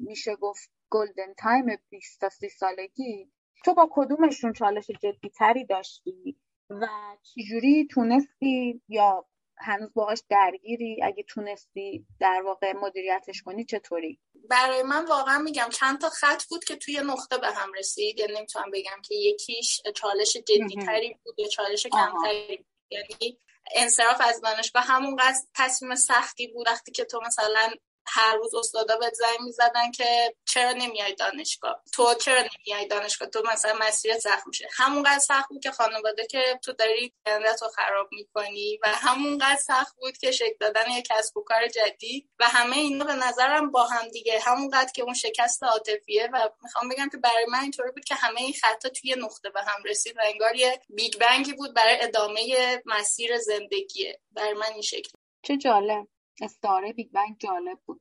میشه 0.00 0.36
گفت 0.36 0.70
golden 0.90 1.34
time 1.38 1.66
20 1.90 2.20
تا 2.20 2.28
30 2.28 2.48
سالگی 2.48 3.32
تو 3.64 3.74
با 3.74 3.88
کدومشون 3.92 4.52
چالش 4.52 4.90
جدی 4.90 5.30
تری 5.38 5.64
داشتی 5.64 6.36
و 6.70 6.86
چجوری 7.22 7.88
تونستی 7.90 8.82
یا 8.88 9.26
هنوز 9.60 9.92
باهاش 9.94 10.22
درگیری؟ 10.30 11.02
اگه 11.02 11.22
تونستی 11.22 12.06
در 12.20 12.42
واقع 12.44 12.72
مدیریتش 12.72 13.42
کنی 13.42 13.64
چطوری؟ 13.64 14.20
برای 14.50 14.82
من 14.82 15.04
واقعا 15.04 15.38
میگم 15.38 15.68
چند 15.72 16.00
تا 16.00 16.08
خط 16.08 16.44
بود 16.44 16.64
که 16.64 16.76
توی 16.76 17.00
نقطه 17.00 17.38
به 17.38 17.46
هم 17.46 17.72
رسید. 17.72 18.20
یعنی 18.20 18.32
نمی‌تونم 18.32 18.70
بگم 18.70 19.02
که 19.04 19.14
یکیش 19.14 19.80
چالش 19.94 20.36
جدی 20.36 20.76
تری 20.86 21.16
بود 21.24 21.38
یا 21.38 21.48
چالش 21.48 21.86
کمتری 21.86 22.66
یعنی 22.90 23.40
انصراف 23.74 24.20
از 24.20 24.40
دانشگاه 24.40 24.82
همونقدر 24.82 25.36
تصمیم 25.56 25.94
سختی 25.94 26.46
بود. 26.46 26.66
وقتی 26.66 26.92
که 26.92 27.04
تو 27.04 27.20
مثلا 27.26 27.70
هر 28.08 28.36
روز 28.36 28.54
استادا 28.54 28.96
به 28.96 29.10
زنگ 29.14 29.40
می‌زدن 29.40 29.90
که 29.90 30.34
چرا 30.48 30.72
نمیای 30.72 31.14
دانشگاه؟ 31.14 31.82
تو 31.92 32.14
چرا 32.14 32.42
نمیای 32.42 32.86
دانشگاه؟ 32.86 33.28
تو 33.28 33.42
مثلا 33.52 33.78
مسیر 33.80 34.18
سخت 34.18 34.46
میشه. 34.46 34.68
همونقدر 34.76 35.18
سخت 35.18 35.48
بود 35.48 35.62
که 35.62 35.70
خانواده 35.70 36.26
که 36.26 36.60
تو 36.64 36.72
داری 36.72 37.14
رو 37.26 37.68
خراب 37.76 38.08
می‌کنی 38.12 38.78
و 38.82 38.88
همونقدر 38.88 39.60
سخت 39.60 39.96
بود 39.96 40.16
که 40.16 40.30
شکل 40.30 40.56
دادن 40.60 40.90
یک 40.90 41.08
کسب 41.10 41.36
و 41.36 41.42
کار 41.42 41.68
جدید 41.68 42.30
و 42.38 42.44
همه 42.48 42.76
اینا 42.76 43.04
به 43.04 43.14
نظرم 43.14 43.70
با 43.70 43.84
هم 43.84 44.08
دیگه. 44.08 44.40
همونقدر 44.40 44.92
که 44.92 45.02
اون 45.02 45.14
شکست 45.14 45.64
عاطفیه 45.64 46.28
و 46.32 46.48
می‌خوام 46.62 46.88
بگم 46.88 47.08
که 47.08 47.16
برای 47.16 47.46
من 47.48 47.60
اینطوری 47.60 47.90
بود 47.90 48.04
که 48.04 48.14
همه 48.14 48.40
این 48.40 48.52
خطا 48.52 48.88
توی 48.88 49.14
نقطه 49.18 49.50
به 49.50 49.62
هم 49.62 49.82
رسید 49.84 50.16
و 50.16 50.20
انگار 50.24 50.56
یه 50.56 50.80
بیگ 50.88 51.18
بنگی 51.18 51.52
بود 51.52 51.74
برای 51.74 51.98
ادامه 52.00 52.82
مسیر 52.86 53.38
زندگیه. 53.38 54.20
برای 54.32 54.52
من 54.52 54.72
این 54.72 54.82
شکل. 54.82 55.10
چه 55.42 55.56
جالب. 55.56 56.06
استعاره 56.42 56.92
بیگ 56.92 57.10
بنگ 57.12 57.36
جالب 57.38 57.78
بود. 57.86 58.00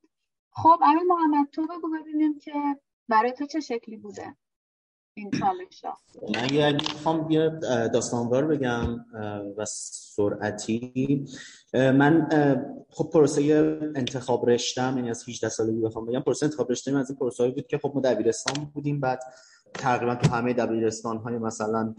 خب 0.51 0.79
امیر 0.83 1.03
محمد 1.03 1.47
تو 1.51 1.67
بگو 1.67 1.89
ببینیم 2.01 2.39
که 2.39 2.53
برای 3.09 3.31
تو 3.31 3.45
چه 3.45 3.59
شکلی 3.59 3.97
بوده 3.97 4.35
این 5.17 5.31
چالش 5.31 5.85
من 6.33 6.43
اگر 6.43 6.73
می‌خوام 6.73 7.31
یه 7.31 7.49
داستانوار 7.93 8.45
بگم 8.45 9.05
و 9.57 9.65
سرعتی 9.65 11.25
من 11.73 12.27
خب 12.89 13.09
پروسه 13.13 13.41
انتخاب 13.95 14.49
رشتم 14.49 14.93
یعنی 14.95 15.09
از 15.09 15.29
18 15.29 15.49
سالگی 15.49 15.81
بخوام 15.81 16.05
بگم 16.05 16.19
پروسه 16.19 16.45
انتخاب 16.45 16.71
رشتم 16.71 16.95
از 16.95 17.09
این 17.09 17.19
پروسه 17.19 17.51
بود 17.51 17.67
که 17.67 17.77
خب 17.77 17.91
ما 17.95 18.01
دبیرستان 18.01 18.65
بودیم 18.73 18.99
بعد 18.99 19.19
تقریبا 19.73 20.15
تو 20.15 20.27
همه 20.27 20.53
دبیرستان 20.53 21.17
های 21.17 21.37
مثلا 21.37 21.95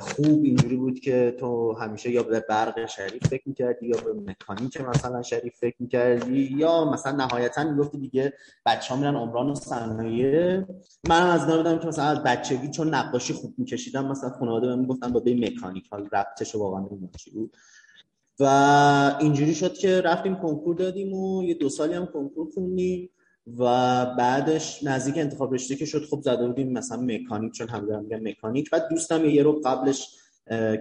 خوب 0.00 0.44
اینجوری 0.44 0.76
بود 0.76 1.00
که 1.00 1.36
تو 1.40 1.72
همیشه 1.72 2.10
یا 2.10 2.22
به 2.22 2.40
برق 2.48 2.86
شریف 2.86 3.28
فکر 3.28 3.42
می‌کردی 3.46 3.86
یا 3.86 3.96
به 3.96 4.12
مکانیک 4.12 4.80
مثلا 4.80 5.22
شریف 5.22 5.58
فکر 5.58 5.76
می‌کردی 5.78 6.40
یا 6.56 6.84
مثلا 6.84 7.12
نهایتا 7.12 7.64
می‌گفتی 7.64 7.98
دیگه 7.98 8.32
بچه 8.66 8.94
ها 8.94 9.00
میرن 9.00 9.16
عمران 9.16 9.50
و 9.50 9.54
صنایع. 9.54 10.62
منم 11.08 11.30
از 11.30 11.40
اینا 11.40 11.56
بودم 11.56 11.78
که 11.78 11.86
مثلا 11.86 12.04
از 12.04 12.22
بچگی 12.22 12.70
چون 12.70 12.94
نقاشی 12.94 13.32
خوب 13.32 13.54
میکشیدم 13.58 14.06
مثلا 14.06 14.30
خانواده 14.30 14.66
بهم 14.66 14.78
می‌گفتن 14.78 15.12
با 15.12 15.20
به 15.20 15.34
مکانیک 15.34 15.88
حال 15.90 16.08
ربطش 16.12 16.54
واقعا 16.54 16.80
نمی‌دونم 16.80 17.10
چی 17.16 17.30
بود. 17.30 17.56
و 18.40 18.44
اینجوری 19.20 19.54
شد 19.54 19.74
که 19.74 20.00
رفتیم 20.00 20.36
کنکور 20.36 20.74
دادیم 20.74 21.12
و 21.12 21.44
یه 21.44 21.54
دو 21.54 21.68
سالی 21.68 21.94
هم 21.94 22.06
کنکور 22.06 22.48
خوندیم. 22.54 23.10
و 23.46 23.64
بعدش 24.18 24.84
نزدیک 24.84 25.18
انتخاب 25.18 25.54
رشته 25.54 25.76
که 25.76 25.84
شد 25.84 26.04
خب 26.04 26.20
زده 26.20 26.46
بودیم 26.46 26.72
مثلا 26.72 27.00
مکانیک 27.00 27.52
چون 27.52 27.68
هم 27.68 27.86
دارم 27.86 28.04
میگم 28.04 28.28
مکانیک. 28.28 28.70
بعد 28.70 28.88
دوستم 28.90 29.24
یه 29.24 29.42
رو 29.42 29.60
قبلش 29.64 30.08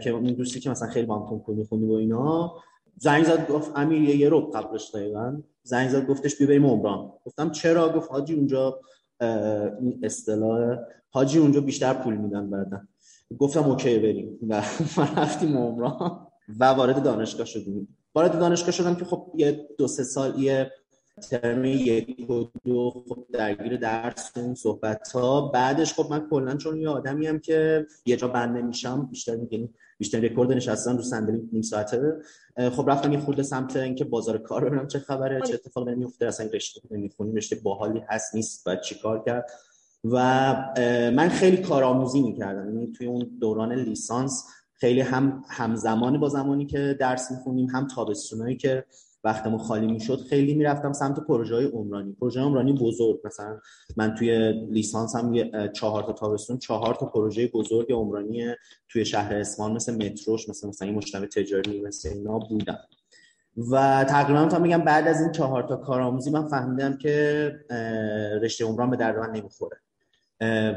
که 0.04 0.10
اون 0.10 0.24
دوستی 0.24 0.60
که 0.60 0.70
مثلا 0.70 0.90
خیلی 0.90 1.06
با 1.06 1.20
هم 1.20 1.26
کنکور 1.26 1.56
می‌خونی 1.56 1.86
و 1.86 1.94
اینا 1.94 2.54
زنگ 2.98 3.24
زد 3.24 3.48
گفت 3.48 3.72
امیر 3.76 4.10
یه 4.10 4.30
رو 4.30 4.42
قبلش 4.42 4.92
دقیقا. 4.96 5.42
زنگ 5.64 5.90
زد 5.90 6.08
گفتش 6.08 6.38
بیا 6.38 6.48
بریم 6.48 6.66
عمران. 6.66 7.12
گفتم 7.26 7.52
چرا؟ 7.52 7.90
گفت 7.90 8.12
حاجی 8.12 8.34
اونجا 8.34 8.80
این 9.82 10.00
اصطلاح 10.04 10.78
حاجی 11.10 11.40
اونجا 11.40 11.62
بیشتر 11.62 11.94
پول 11.94 12.16
میدن 12.18 12.50
بعدن 12.50 12.88
گفتم 13.40 13.64
اوکی 13.64 14.00
بریم. 14.00 14.40
و 14.50 14.64
رفتیم 15.18 15.58
عمران. 15.58 16.28
و 16.60 16.66
وارد 16.66 17.04
دانشگاه 17.04 17.46
شدیم. 17.46 17.98
وارد 18.16 18.40
دانشگاه 18.40 18.72
شدم 18.72 18.96
که 18.96 19.06
خب 19.06 19.32
یه 19.36 19.68
دو 19.78 19.88
سه 19.88 20.04
سال 20.04 20.40
یه 20.40 20.72
ترم 21.22 21.66
یک 21.66 22.30
و 22.30 22.46
دو 22.66 23.04
خب 23.10 23.26
درگیر 23.34 23.78
درس 23.78 24.32
این 24.36 24.56
صحبت 24.56 25.12
ها 25.12 25.42
بعدش 25.48 25.94
خب 25.94 26.08
من 26.10 26.30
کلا 26.30 26.56
چون 26.56 26.78
یه 26.78 26.90
آدمی 26.90 27.28
هم 27.28 27.40
که 27.40 27.88
یه 28.06 28.16
جا 28.16 28.28
بند 28.28 28.58
نمیشم 28.58 29.06
بیشتر 29.06 29.36
میگن 29.36 29.70
بیشتر 29.98 30.20
رکورد 30.20 30.52
نشستن 30.52 30.98
رو 30.98 31.04
صندلی 31.04 31.50
نیم 31.52 31.62
ساعته. 31.62 32.16
خب 32.58 32.90
رفتم 32.90 33.14
یه 33.14 33.20
خورده 33.20 33.44
سمت 33.44 33.76
اینکه 33.76 34.06
بازار 34.06 34.38
کار 34.38 34.66
ببینم 34.66 34.88
چه 34.88 35.00
خبره 35.00 35.42
چه 35.42 35.54
اتفاقی 35.54 35.96
میفته 35.96 36.26
اصلا 36.26 36.50
رشته 36.54 36.82
نمی‌خونیم 36.92 37.36
رشته 37.36 37.56
باحالی 37.56 38.02
هست 38.10 38.36
نیست 38.36 38.68
و 38.68 38.76
چیکار 38.76 39.24
کرد. 39.24 39.52
و 40.04 40.18
من 41.16 41.30
خیلی 41.30 41.58
کارآموزی 41.58 42.22
می‌کردم. 42.22 42.66
یعنی 42.66 42.92
توی 42.92 43.08
اون 43.08 43.38
دوران 43.42 43.74
لیسانس 43.74 44.46
خیلی 44.74 45.02
هم 45.02 45.44
همزمان 45.50 46.20
با 46.20 46.30
زمانی 46.30 46.66
که 46.66 46.98
درس 47.00 47.32
می‌خونیم 47.32 47.68
هم 47.68 47.88
تابستونایی 47.88 48.58
که 48.58 48.86
وقتمون 49.24 49.58
خالی 49.58 49.88
می‌شد 49.88 50.20
خیلی 50.30 50.54
می‌رفتم 50.54 50.94
سمت 50.94 51.20
پروژه 51.20 51.56
های 51.56 51.66
عمرانی. 51.66 52.14
پروژه 52.14 52.42
عمرانی 52.42 52.74
بزرگ 52.74 53.20
مثلا 53.26 53.60
من 53.98 54.16
توی 54.16 54.52
لیسانس 54.52 55.16
هم 55.16 55.34
چهار 55.72 56.04
تا 56.04 56.14
تابستون 56.14 56.58
چهار 56.58 56.96
تا 56.96 57.06
پروژه 57.06 57.48
بزرگ 57.48 57.92
عمرانی 57.92 58.54
توی 58.90 59.06
شهر 59.06 59.36
اسمان 59.36 59.72
مثل 59.72 59.96
متروش 59.96 60.50
مثل 60.50 60.68
مثلا 60.68 60.88
این 60.88 60.98
مجتمع 60.98 61.26
تجاری 61.26 61.82
مثل 61.82 62.10
اینا 62.10 62.40
بودم. 62.40 62.80
و 63.72 64.06
تقریبا 64.10 64.46
تا 64.46 64.60
میگم 64.60 64.82
بعد 64.82 65.08
از 65.08 65.22
این 65.22 65.32
چهار 65.32 65.64
تا 65.64 65.76
کارآموزی 65.76 66.32
من 66.32 66.48
فهمیدم 66.48 66.98
که 66.98 67.52
رشته 68.42 68.66
عمران 68.66 68.90
به 68.90 68.98
درد 68.98 69.18
من 69.18 69.32
نمی‌خوره. 69.32 69.78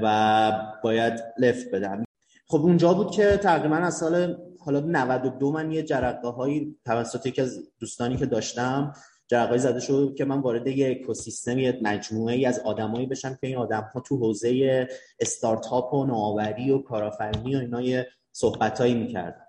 و 0.03 0.53
باید 0.83 1.21
لفت 1.39 1.71
بدم. 1.71 2.05
خب 2.49 2.61
اونجا 2.61 2.95
بود 2.95 3.11
که 3.11 3.37
تقریبا 3.37 3.77
از 3.77 3.97
سال 3.97 4.37
حالا 4.67 4.81
92 4.81 5.53
من 5.53 5.73
یه 5.73 5.83
جرقه 5.83 6.29
هایی 6.29 6.77
توسط 6.85 7.27
یکی 7.27 7.43
از 7.43 7.59
دوستانی 7.81 8.17
که 8.17 8.27
داشتم 8.27 8.93
جرقه 9.29 9.59
زده 9.59 9.81
شد 9.81 10.15
که 10.19 10.25
من 10.25 10.41
وارد 10.41 10.67
یه 10.67 10.91
اکوسیستم 10.91 11.59
یه 11.59 11.79
مجموعه 11.83 12.35
ای 12.35 12.47
از 12.47 12.59
آدمایی 12.59 13.07
بشم 13.07 13.39
که 13.41 13.47
این 13.47 13.57
آدم 13.57 13.91
ها 13.95 14.01
تو 14.01 14.17
حوزه 14.17 14.89
استارتاپ 15.21 15.95
و 15.95 16.07
نوآوری 16.07 16.71
و 16.71 16.79
کارآفرینی 16.79 17.57
و 17.57 17.59
اینا 17.59 17.81
یه 17.81 18.07
صحبتایی 18.33 18.95
می‌کردن. 18.95 19.47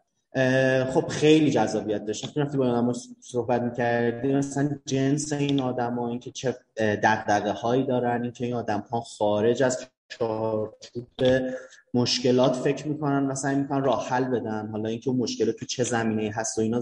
خب 0.86 1.08
خیلی 1.08 1.52
جذابیت 1.52 2.06
داشت. 2.06 2.38
وقتی 2.38 2.58
با 2.58 2.68
آدم 2.68 2.94
صحبت 3.22 3.62
می‌کردی 3.62 4.34
مثلا 4.34 4.70
جنس 4.86 5.34
این 5.34 5.62
آدم 5.62 6.00
ها 6.00 6.08
این 6.08 6.20
که 6.20 6.32
چه 6.32 6.56
دقدقه 6.78 7.52
هایی 7.52 7.84
دارن 7.84 8.24
این 8.24 8.32
که 8.32 8.46
این 8.46 8.54
آدم 8.54 8.80
ها 8.92 9.02
خارج 9.02 9.64
از 9.64 9.88
چارچوب 10.10 11.08
مشکلات 11.94 12.56
فکر 12.56 12.88
می‌کنن 12.88 13.28
و 13.28 13.36
سعی 13.36 13.56
می‌کنن 13.56 13.84
راه 13.84 14.10
حل 14.10 14.24
بدن. 14.24 14.70
حالا 14.72 14.90
اینکه 14.90 15.10
اون 15.10 15.20
مشکل 15.20 15.52
تو 15.52 15.66
چه 15.66 15.84
زمینه 15.84 16.32
هست 16.36 16.58
و 16.58 16.62
اینا 16.62 16.80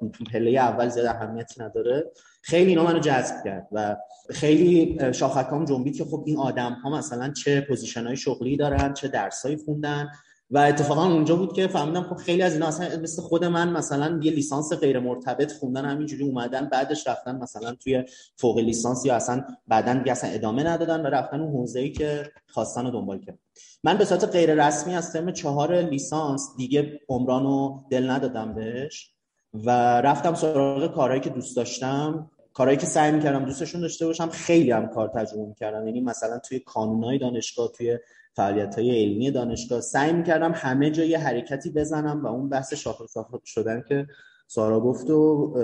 تو 0.00 0.24
پله 0.32 0.50
اول 0.50 0.88
زیاد 0.88 1.06
اهمیتی 1.06 1.62
نداره. 1.62 2.10
خیلی 2.42 2.70
اینا 2.70 2.84
منو 2.84 2.98
جذب 2.98 3.44
کرد 3.44 3.68
و 3.72 3.96
خیلی 4.30 4.98
شاخکام 5.12 5.64
جنبید 5.64 5.96
که 5.96 6.04
خب 6.04 6.22
این 6.26 6.38
آدم 6.38 6.72
ها 6.72 6.90
مثلا 6.90 7.32
چه 7.32 7.60
position 7.60 8.06
های 8.06 8.16
شغلی 8.16 8.56
دارن 8.56 8.92
چه 8.92 9.08
درسایی 9.08 9.56
خوندن. 9.56 10.08
و 10.50 10.58
اتفاقا 10.58 11.04
اونجا 11.04 11.36
بود 11.36 11.52
که 11.52 11.66
فهمیدم 11.66 12.02
خب 12.02 12.16
خیلی 12.16 12.42
از 12.42 12.52
اینا 12.52 12.66
اصلا 12.66 13.00
مثل 13.02 13.22
خود 13.22 13.44
من 13.44 13.68
مثلا 13.68 14.20
یه 14.22 14.32
لیسانس 14.32 14.72
غیر 14.72 14.98
مرتبط 14.98 15.52
خوندن 15.52 15.84
همینجوری 15.84 16.24
اومدن 16.24 16.68
بعدش 16.68 17.06
رفتن 17.06 17.36
مثلا 17.36 17.74
توی 17.74 18.04
فوق 18.36 18.58
لیسانس 18.58 19.06
یا 19.06 19.14
اصلا 19.16 19.44
بعدا 19.68 19.94
دیگه 19.94 20.12
اصلا 20.12 20.30
ادامه 20.30 20.62
ندادن 20.62 21.02
و 21.02 21.06
رفتن 21.06 21.40
اون 21.40 21.52
حوزه‌ای 21.52 21.92
که 21.92 22.32
خواستن 22.46 22.84
رو 22.84 22.90
دنبال 22.90 23.20
کرد. 23.20 23.38
من 23.84 23.98
به 23.98 24.04
صورت 24.04 24.24
غیر 24.24 24.66
رسمی 24.66 24.94
از 24.94 25.12
ترم 25.12 25.32
چهار 25.32 25.82
لیسانس 25.82 26.48
دیگه 26.56 27.00
عمران 27.08 27.42
رو 27.42 27.84
دل 27.90 28.10
ندادم 28.10 28.54
بهش 28.54 29.14
و 29.54 29.70
رفتم 30.00 30.34
سراغ 30.34 30.94
کارهایی 30.94 31.20
که 31.20 31.30
دوست 31.30 31.56
داشتم. 31.56 32.30
کارهایی 32.54 32.78
که 32.78 32.86
سعی 32.86 33.12
می‌کردم 33.12 33.44
دوستشون 33.44 33.80
داشته 33.80 34.06
باشم 34.06 34.28
خیلی 34.28 34.70
هم 34.70 34.88
کار 34.88 35.08
تجربه 35.08 35.46
می‌کردم 35.46 35.86
یعنی 35.86 36.00
مثلا 36.00 36.38
توی 36.38 36.58
کانونهای 36.58 37.18
دانشگاه 37.18 37.72
توی 37.72 37.98
فعالیت 38.36 38.78
های 38.78 39.04
علمی 39.04 39.30
دانشگاه 39.30 39.80
سعی 39.80 40.12
می‌کردم 40.12 40.52
همه 40.54 40.90
جای 40.90 41.14
حرکتی 41.14 41.70
بزنم 41.70 42.24
و 42.24 42.26
اون 42.26 42.48
بحث 42.48 42.74
شاخر 42.74 43.06
شاخر 43.14 43.38
شدن 43.44 43.84
که 43.88 44.06
سارا 44.46 44.80
گفت 44.80 45.10
و 45.10 45.54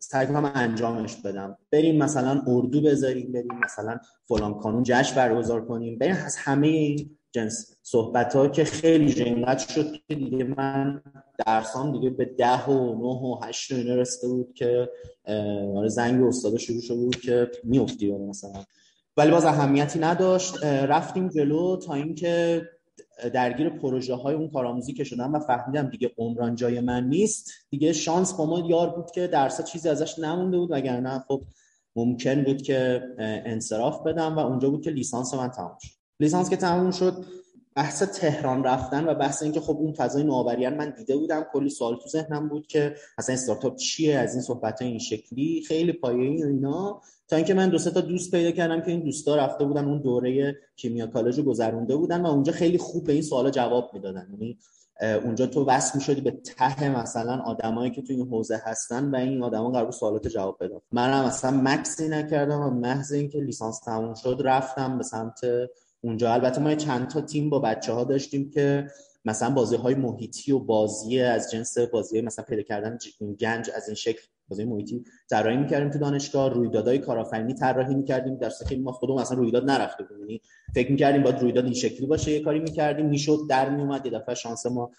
سعی 0.00 0.26
کنم 0.26 0.52
انجامش 0.54 1.16
بدم. 1.16 1.58
بریم 1.72 2.02
مثلا 2.02 2.42
اردو 2.46 2.80
بذاریم 2.80 3.32
بریم 3.32 3.60
مثلا 3.64 3.98
فلان 4.24 4.58
کانون 4.58 4.82
جشن 4.86 5.16
برگزار 5.16 5.64
کنیم. 5.64 5.98
بریم 5.98 6.16
از 6.26 6.36
همه 6.36 6.66
این 6.66 7.17
جنس 7.32 7.76
صحبت 7.82 8.36
ها 8.36 8.48
که 8.48 8.64
خیلی 8.64 9.12
جنگت 9.12 9.58
شد 9.58 9.92
که 10.08 10.14
دیگه 10.14 10.44
من 10.44 11.02
درسام 11.46 11.92
دیگه 11.92 12.10
به 12.10 12.24
ده 12.24 12.64
و 12.64 12.94
نه 12.94 13.28
و 13.28 13.40
هشت 13.42 13.72
و 13.72 13.74
اینه 13.74 13.96
رسته 13.96 14.28
بود 14.28 14.54
که 14.54 14.90
آره 15.76 15.88
زنگ 15.88 16.22
استادا 16.22 16.58
شروع 16.58 16.80
شده 16.80 17.04
بود 17.04 17.20
که 17.20 17.50
میفتی 17.64 18.12
مثلا. 18.12 18.64
ولی 19.16 19.30
باز 19.30 19.44
اهمیتی 19.44 19.98
نداشت. 19.98 20.64
رفتیم 20.64 21.28
جلو 21.28 21.76
تا 21.76 21.94
اینکه 21.94 22.62
درگیر 23.34 23.68
پروژه 23.68 24.14
های 24.14 24.34
اون 24.34 24.50
کارآموزی 24.50 24.92
که 24.92 25.04
شدم 25.04 25.34
و 25.34 25.40
فهمیدم 25.40 25.90
دیگه 25.90 26.10
عمران 26.18 26.54
جای 26.54 26.80
من 26.80 27.08
نیست 27.08 27.50
دیگه 27.70 27.92
شانس 27.92 28.32
با 28.32 28.46
ما 28.46 28.68
یار 28.68 28.90
بود 28.90 29.10
که 29.10 29.26
درس 29.26 29.64
چیزی 29.64 29.88
ازش 29.88 30.18
نمونده 30.18 30.58
بود 30.58 30.70
وگرنه 30.70 31.24
خب 31.28 31.42
ممکن 31.96 32.44
بود 32.44 32.62
که 32.62 33.02
انصراف 33.18 34.02
بدم 34.06 34.36
و 34.36 34.38
اونجا 34.38 34.70
بود 34.70 34.84
که 34.84 34.90
لیسانس 34.90 35.34
من 35.34 35.48
تمام 35.48 35.78
شد. 35.82 35.97
لیسانس 36.20 36.50
که 36.50 36.56
تموم 36.56 36.90
شد 36.90 37.24
بحث 37.76 38.02
تهران 38.02 38.64
رفتن 38.64 39.08
و 39.08 39.14
بحث 39.14 39.42
اینکه 39.42 39.60
خب 39.60 39.76
اون 39.76 39.92
فضای 39.92 40.24
نوآوری 40.24 40.68
من 40.68 40.90
دیده 40.90 41.16
بودم. 41.16 41.46
کلی 41.52 41.70
سوال 41.70 41.96
تو 41.96 42.08
ذهنم 42.08 42.48
بود 42.48 42.66
که 42.66 42.94
اصلا 43.18 43.34
استارتاپ 43.34 43.76
چیه 43.76 44.18
از 44.18 44.34
این 44.34 44.42
صحبت 44.42 44.82
این 44.82 44.98
شکلی 44.98 45.62
خیلی 45.68 45.92
پایه‌ای 45.92 46.44
اینا. 46.44 47.00
تا 47.28 47.36
اینکه 47.36 47.54
من 47.54 47.68
دو 47.68 47.78
تا 47.78 48.00
دوست 48.00 48.30
پیدا 48.30 48.50
کردم 48.50 48.80
که 48.80 48.90
این 48.90 49.00
دوستا 49.00 49.36
رفته 49.36 49.64
بودن 49.64 49.84
اون 49.84 50.00
دوره 50.00 50.56
کیمیا 50.76 51.06
کالج 51.06 51.38
رو 51.38 51.44
گذرونده 51.44 51.96
بودن 51.96 52.20
و 52.20 52.26
اونجا 52.26 52.52
خیلی 52.52 52.78
خوب 52.78 53.04
به 53.04 53.12
این 53.12 53.22
سوالا 53.22 53.50
جواب 53.50 53.90
می‌دادن. 53.94 54.28
یعنی 54.32 54.58
اونجا 55.24 55.46
تو 55.46 55.64
وصل 55.64 55.98
می‌شدی 55.98 56.20
به 56.20 56.30
ته 56.30 57.00
مثلا 57.00 57.42
آدمایی 57.46 57.90
که 57.90 58.02
تو 58.02 58.12
این 58.12 58.28
حوزه 58.28 58.62
هستن 58.64 59.10
و 59.10 59.16
این 59.16 59.42
آدما 59.42 59.70
قرار 59.70 59.90
سوالات 59.90 60.28
جواب 60.28 60.56
بدن. 60.60 60.78
منم 60.92 61.24
اصلا 61.24 61.50
مکسی 61.50 62.08
نکردم 62.08 62.60
و 62.60 62.70
محض 62.70 63.12
اینکه 63.12 63.38
لیسانس 63.38 63.80
تموم 63.80 64.14
شد 64.14 64.40
رفتم 64.44 64.98
به 64.98 65.04
سمت 65.04 65.40
اونجا. 66.00 66.32
البته 66.32 66.60
ما 66.60 66.74
چند 66.74 67.08
تا 67.08 67.20
تیم 67.20 67.50
با 67.50 67.58
بچه 67.58 67.92
ها 67.92 68.04
داشتیم 68.04 68.50
که 68.50 68.86
مثلا 69.24 69.50
بازی 69.50 69.76
های 69.76 69.94
محیطی 69.94 70.52
و 70.52 70.58
بازی 70.58 71.20
از 71.20 71.50
جنس 71.50 71.78
بازی 71.78 72.20
مثلا 72.20 72.44
پیدا 72.44 72.62
کردن 72.62 72.98
گنج 73.40 73.70
از 73.74 73.88
این 73.88 73.94
شکل 73.94 74.20
بازی 74.48 74.64
محیطی 74.64 75.04
طراحی 75.30 75.56
می‌کردیم 75.56 75.90
تو 75.90 75.98
دانشگاه 75.98 76.54
رویدادهای 76.54 76.98
کارآفرینی 76.98 77.54
طراحی 77.54 77.94
می‌کردیم 77.94 78.36
در 78.36 78.52
که 78.68 78.76
ما 78.76 78.92
خودمون 78.92 79.20
مثلا 79.20 79.38
رویداد 79.38 79.70
نرفته 79.70 80.04
بودیم. 80.04 80.20
یعنی 80.20 80.40
فکر 80.74 80.90
می‌کردیم 80.90 81.22
باید 81.22 81.38
رویداد 81.40 81.64
این 81.64 81.74
شکلی 81.74 82.06
باشه 82.06 82.30
یه 82.30 82.40
کاری 82.40 82.58
می‌کردیم 82.60 83.06
می‌شد 83.06 83.38
در 83.50 83.70
میومد 83.70 84.06
یه 84.06 84.12
دفعه 84.12 84.34
شانس 84.34 84.66
ما 84.66 84.90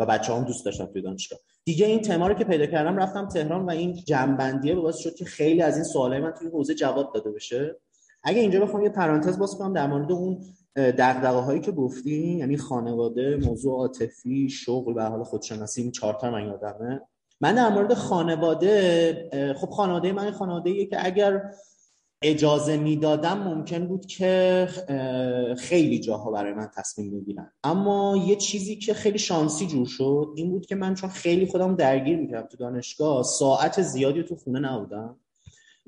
و 0.00 0.06
بچه 0.06 0.32
هم 0.34 0.44
دوست 0.44 0.64
داشتم 0.64 0.86
توی 0.86 1.02
دانشگاه. 1.02 1.38
دیگه 1.64 1.86
این 1.86 2.00
تما 2.00 2.26
رو 2.26 2.34
که 2.34 2.44
پیدا 2.44 2.66
کردم 2.66 2.96
رفتم 2.96 3.28
تهران 3.28 3.66
و 3.66 3.70
این 3.70 3.94
جنبندیه 3.94 4.74
باعث 4.74 4.96
شد 4.96 5.14
که 5.14 5.24
خیلی 5.24 5.62
از 5.62 5.74
این 5.74 5.84
سوالای 5.84 6.20
من 6.20 6.30
توی 6.30 6.48
حوزه 6.48 6.74
جواب 6.74 7.12
داده 7.14 7.30
بشه. 7.30 7.76
اگه 8.22 8.40
اینجا 8.40 8.60
بخوام 8.60 8.82
یه 8.82 8.88
پرانتز 8.88 9.38
باز 9.38 9.58
کنم 9.58 9.72
در 9.72 9.86
مورد 9.86 10.12
اون 10.12 10.38
دغدغه 10.76 11.38
هایی 11.38 11.60
که 11.60 11.72
گفتی 11.72 12.36
یعنی 12.36 12.56
خانواده 12.56 13.36
موضوع 13.36 13.78
عاطفی 13.78 14.48
شغل 14.48 14.92
و 14.96 15.00
حال 15.00 15.24
خودشناسی 15.24 15.82
این 15.82 15.90
چهار 15.90 16.14
تا 16.14 16.30
من 16.30 16.46
یادمه. 16.46 17.00
من 17.40 17.54
در 17.54 17.68
مورد 17.68 17.94
خانواده 17.94 19.54
خب 19.60 19.70
خانواده 19.70 20.12
من 20.12 20.30
خانواده 20.30 20.86
که 20.86 21.06
اگر 21.06 21.42
اجازه 22.22 22.76
می‌دادم 22.76 23.38
ممکن 23.38 23.86
بود 23.86 24.06
که 24.06 24.68
خیلی 25.58 26.00
جاها 26.00 26.30
برای 26.30 26.54
من 26.54 26.70
تصمیم 26.76 27.10
بگیرن. 27.10 27.52
اما 27.64 28.24
یه 28.26 28.36
چیزی 28.36 28.76
که 28.76 28.94
خیلی 28.94 29.18
شانسی 29.18 29.66
جور 29.66 29.86
شد 29.86 30.32
این 30.36 30.50
بود 30.50 30.66
که 30.66 30.74
من 30.74 30.94
چون 30.94 31.10
خیلی 31.10 31.46
خودم 31.46 31.74
درگیر 31.74 32.16
می‌کردم 32.16 32.46
تو 32.46 32.56
دانشگاه 32.56 33.22
ساعت 33.22 33.82
زیادی 33.82 34.22
تو 34.22 34.36
خونه 34.36 34.60
نبودم. 34.60 35.16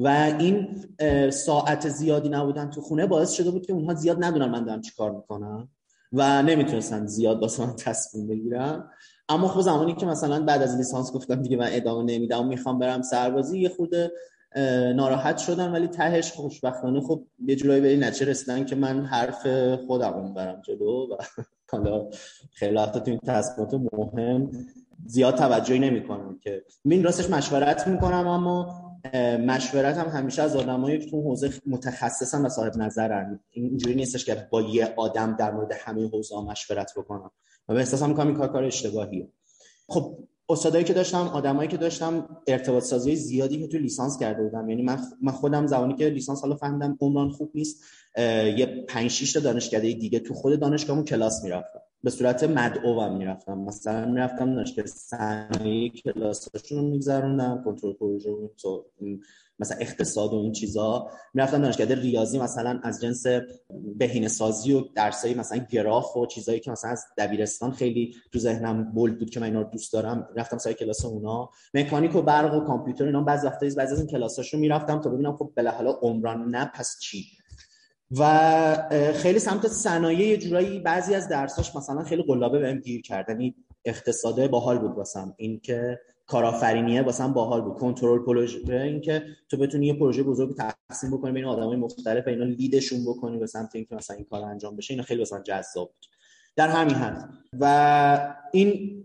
و 0.03 0.09
این 0.39 0.85
ساعت 1.31 1.89
زیادی 1.89 2.29
نبودن 2.29 2.71
تو 2.71 2.81
خونه 2.81 3.07
باعث 3.07 3.31
شده 3.31 3.51
بود 3.51 3.67
که 3.67 3.73
اونها 3.73 3.95
زیاد 3.95 4.25
ندونن 4.25 4.47
من 4.47 4.65
دارم 4.65 4.81
چی 4.81 4.93
کار 4.97 5.11
می‌کنم 5.11 5.69
و 6.13 6.43
نمی‌تونستن 6.43 7.07
زیاد 7.07 7.41
واسه 7.41 7.67
من 7.67 7.77
تصمیم 7.77 8.29
بگیرم 8.29 8.91
اما 9.29 9.49
خب 9.49 9.61
زمانی 9.61 9.95
که 9.95 10.07
مثلا 10.07 10.45
بعد 10.45 10.63
از 10.63 10.77
لیسانس 10.77 11.13
گفتم 11.13 11.43
دیگه 11.43 11.57
من 11.57 11.69
ادامه 11.71 12.03
نمیدم 12.15 12.47
می‌خوام 12.47 12.79
برم 12.79 13.03
سربازی 13.03 13.59
یه 13.59 13.69
خود 13.69 13.95
ناراحت 14.97 15.39
شدم 15.39 15.73
ولی 15.73 15.89
تهش 15.89 16.33
خوشبختانه 16.33 17.01
خب 17.01 17.25
یه 17.47 17.57
جورایی 17.57 17.81
به 17.81 17.89
این 17.89 18.05
نتیجه 18.05 18.31
رسیدن 18.31 18.65
که 18.65 18.77
من 18.77 19.05
حرف 19.05 19.47
خودم 19.87 20.35
برم 20.35 20.63
جلو 20.65 21.07
و 21.11 21.17
حالا 21.73 22.11
خیلی 22.53 22.77
وقتا 22.77 23.01
تو 23.01 23.11
این 23.11 23.21
تصمیمات 23.21 23.75
مهم 23.93 24.51
زیاد 25.07 25.35
توجهی 25.35 25.79
نمی‌کنم 25.79 26.39
که 26.39 26.65
من 26.85 27.03
راستش 27.03 27.31
مشورت 27.31 27.89
می‌کنم 27.89 28.27
اما 28.27 28.90
مشورت 29.47 29.97
هم 29.97 30.09
همیشه 30.09 30.43
از 30.43 30.57
آدمایی 30.57 30.99
که 30.99 31.11
تو 31.11 31.23
حوزه 31.23 31.53
متخصصن 31.67 32.47
و 32.47 32.49
صاحب 32.49 32.77
نظرن. 32.77 33.41
اینجوری 33.51 33.95
نیستش 33.95 34.25
که 34.25 34.49
با 34.51 34.63
یه 34.63 34.95
آدم 34.97 35.37
در 35.37 35.51
مورد 35.51 35.73
همه 35.73 36.09
حوزه 36.09 36.41
مشورت 36.41 36.93
بکنم 36.97 37.31
و 37.69 37.75
به 37.75 37.81
احساس 37.81 38.03
می‌کنم 38.03 38.27
این 38.27 38.37
کار 38.37 38.53
کار 38.53 38.65
اشتباهیه. 38.65 39.29
خب 39.89 40.19
استادایی 40.51 40.85
که 40.85 40.93
داشتم 40.93 41.19
آدمایی 41.19 41.69
که 41.69 41.77
داشتم 41.77 42.29
ارتباط 42.47 42.83
سازی 42.83 43.17
زیادی 43.17 43.59
که 43.59 43.67
تو 43.67 43.79
لیسانس 43.79 44.19
کرده 44.19 44.43
بودم. 44.43 44.69
یعنی 44.71 44.83
من 45.23 45.33
خودم 45.33 45.67
زمانی 45.67 45.95
که 45.95 46.09
لیسانس 46.09 46.41
حالا 46.41 46.57
فهمیدم 46.57 46.99
عمران 47.01 47.31
خوب 47.31 47.51
نیست 47.55 47.85
یه 48.57 48.85
5 48.89 49.11
6 49.11 49.33
تا 49.33 49.41
دانشکده 49.41 49.93
دیگه 49.93 50.19
تو 50.19 50.35
خود 50.35 50.61
دانشگاهمون 50.61 51.05
کلاس 51.05 51.45
می‌رفتم. 51.45 51.81
به 52.03 52.11
صورت 52.11 52.45
مدعو 52.45 53.01
هم 53.01 53.17
می‌رفتم. 53.17 53.59
مثلا 53.59 54.07
می‌رفتم 54.07 54.55
دانشگاه 54.55 54.87
صنایع 54.87 55.93
کلاساشون 55.93 56.79
رو 56.79 56.85
میگذروندم 56.85 57.63
کنترل 57.65 57.93
پروژه 57.93 58.31
مثلا 59.61 59.79
اقتصاد 59.81 60.33
و 60.33 60.37
این 60.37 60.53
چیزا. 60.53 61.11
می‌رفتم 61.35 61.63
دانشکده 61.63 61.95
ریاضی 61.95 62.39
مثلا 62.39 62.81
از 62.83 63.01
جنس 63.01 63.27
بهینه 63.97 64.29
سازی 64.29 64.73
و 64.73 64.85
درسایی 64.95 65.35
مثلا 65.35 65.67
گراف 65.71 66.17
و 66.17 66.27
چیزایی 66.27 66.61
که 66.61 66.71
مثلا 66.71 66.91
از 66.91 67.05
دبیرستان 67.19 67.73
خیلی 67.73 68.15
تو 68.33 68.39
ذهنم 68.39 68.93
بولد 68.93 69.19
بود 69.19 69.31
که 69.31 69.41
من 69.41 69.47
اینا 69.47 69.61
رو 69.61 69.71
دوست 69.71 69.93
دارم. 69.93 70.29
رفتم 70.37 70.59
سای 70.59 70.75
کلاس 70.75 71.05
اونا. 71.05 71.51
مکانیک 71.75 72.17
و 72.17 72.23
برق 72.23 72.55
و 72.55 72.67
کامپیوتر 72.67 73.05
اینا 73.05 73.23
بعضی 73.23 73.47
وقتا 73.47 73.67
بعضی 73.67 73.93
از 73.93 73.99
این 73.99 74.07
کلاساشو 74.07 74.59
می‌رفتم 74.59 75.01
تا 75.01 75.11
ببینم 75.11 75.37
خب 75.37 75.53
بالاخره 75.57 75.91
عمران 76.03 76.49
نه 76.49 76.71
پس 76.75 76.97
چی؟ 77.01 77.25
و 78.19 78.89
خیلی 79.15 79.39
سمت 79.39 79.69
صنایع 79.69 80.29
یه 80.29 80.37
جورایی 80.37 80.81
بعضی 80.81 81.15
از 81.15 81.29
درساش 81.29 81.77
مثلا 81.77 82.03
خیلی 82.03 82.23
قلابه 82.23 82.59
بهم 82.59 82.79
گیر 82.79 83.03
کردن. 83.03 83.41
این 83.41 83.55
اقتصاده 83.85 84.49
باحال 84.49 84.79
بود 84.79 84.97
واسم. 84.97 85.35
این 85.37 85.61
که 85.61 86.01
کارآفرینیه 86.31 87.03
واسم 87.03 87.33
باحال 87.33 87.61
بود. 87.61 87.75
کنترل 87.75 88.19
پروژه 88.19 88.73
این 88.73 89.01
که 89.01 89.23
تو 89.49 89.57
بتونی 89.57 89.87
یه 89.87 89.95
پروژه 89.95 90.23
بزرگ 90.23 90.57
تقسیم 90.57 91.11
بکنی 91.11 91.33
بین 91.33 91.45
آدمای 91.45 91.77
مختلف 91.77 92.29
اینا 92.29 92.45
لیدشون 92.45 93.05
بکنی 93.05 93.39
به 93.39 93.47
سمت 93.47 93.77
اینکه 93.77 93.95
مثلا 93.95 94.17
این 94.17 94.27
کار 94.31 94.45
انجام 94.45 94.77
بشه. 94.77 94.95
اینا 94.95 95.03
خیلی 95.03 95.19
واسم 95.19 95.43
جذاب 95.43 95.89
بود. 95.89 96.07
در 96.57 96.69
همین 96.69 96.95
حد. 96.95 97.29
و 97.61 98.35
این 98.53 99.05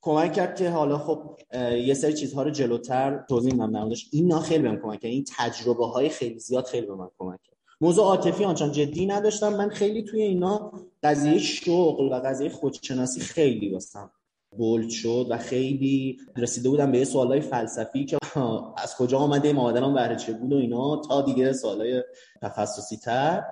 کمک 0.00 0.32
کرد 0.32 0.56
که 0.56 0.70
حالا 0.70 0.98
خب 0.98 1.38
یه 1.86 1.94
سری 1.94 2.12
چیزها 2.12 2.42
رو 2.42 2.50
جلوتر 2.50 3.24
توضیح 3.28 3.54
بدم 3.54 3.90
اینا 4.12 4.40
خیلی 4.40 4.62
بهم 4.62 4.76
کمک 4.76 5.00
کرد. 5.00 5.10
این 5.10 5.24
تجربه 5.36 5.86
های 5.86 6.08
خیلی 6.08 6.38
زیاد 6.38 6.64
خیلی 6.64 6.86
به 6.86 6.94
من 6.94 7.08
کمک 7.18 7.42
کرد. 7.42 7.56
موضوع 7.80 8.04
عاطفی 8.04 8.44
آنچان 8.44 8.72
جدی 8.72 9.06
نداشتم. 9.06 9.54
من 9.54 9.68
خیلی 9.68 10.02
توی 10.02 10.22
اینا 10.22 10.72
قضیه 11.02 11.38
شغل 11.38 12.12
و 12.12 12.20
قضیه 12.24 12.48
خودشناسی 12.48 13.20
خیلی 13.20 13.72
واسم 13.72 14.10
بولد 14.56 14.90
شد 14.90 15.26
و 15.30 15.38
خیلی 15.38 16.18
رسیده 16.36 16.68
بودم 16.68 16.92
به 16.92 16.98
یه 16.98 17.04
سوالای 17.04 17.40
فلسفی 17.40 18.04
که 18.04 18.18
از 18.84 18.96
کجا 18.96 19.18
آمده 19.18 19.48
این 19.48 19.56
آدم 19.56 19.94
بهره 19.94 20.16
چه 20.16 20.32
بود 20.32 20.52
و 20.52 20.56
اینا 20.56 20.96
تا 20.96 21.22
دیگه 21.22 21.52
سوالای 21.52 22.02
تخصصی 22.42 22.96
تر. 22.96 23.44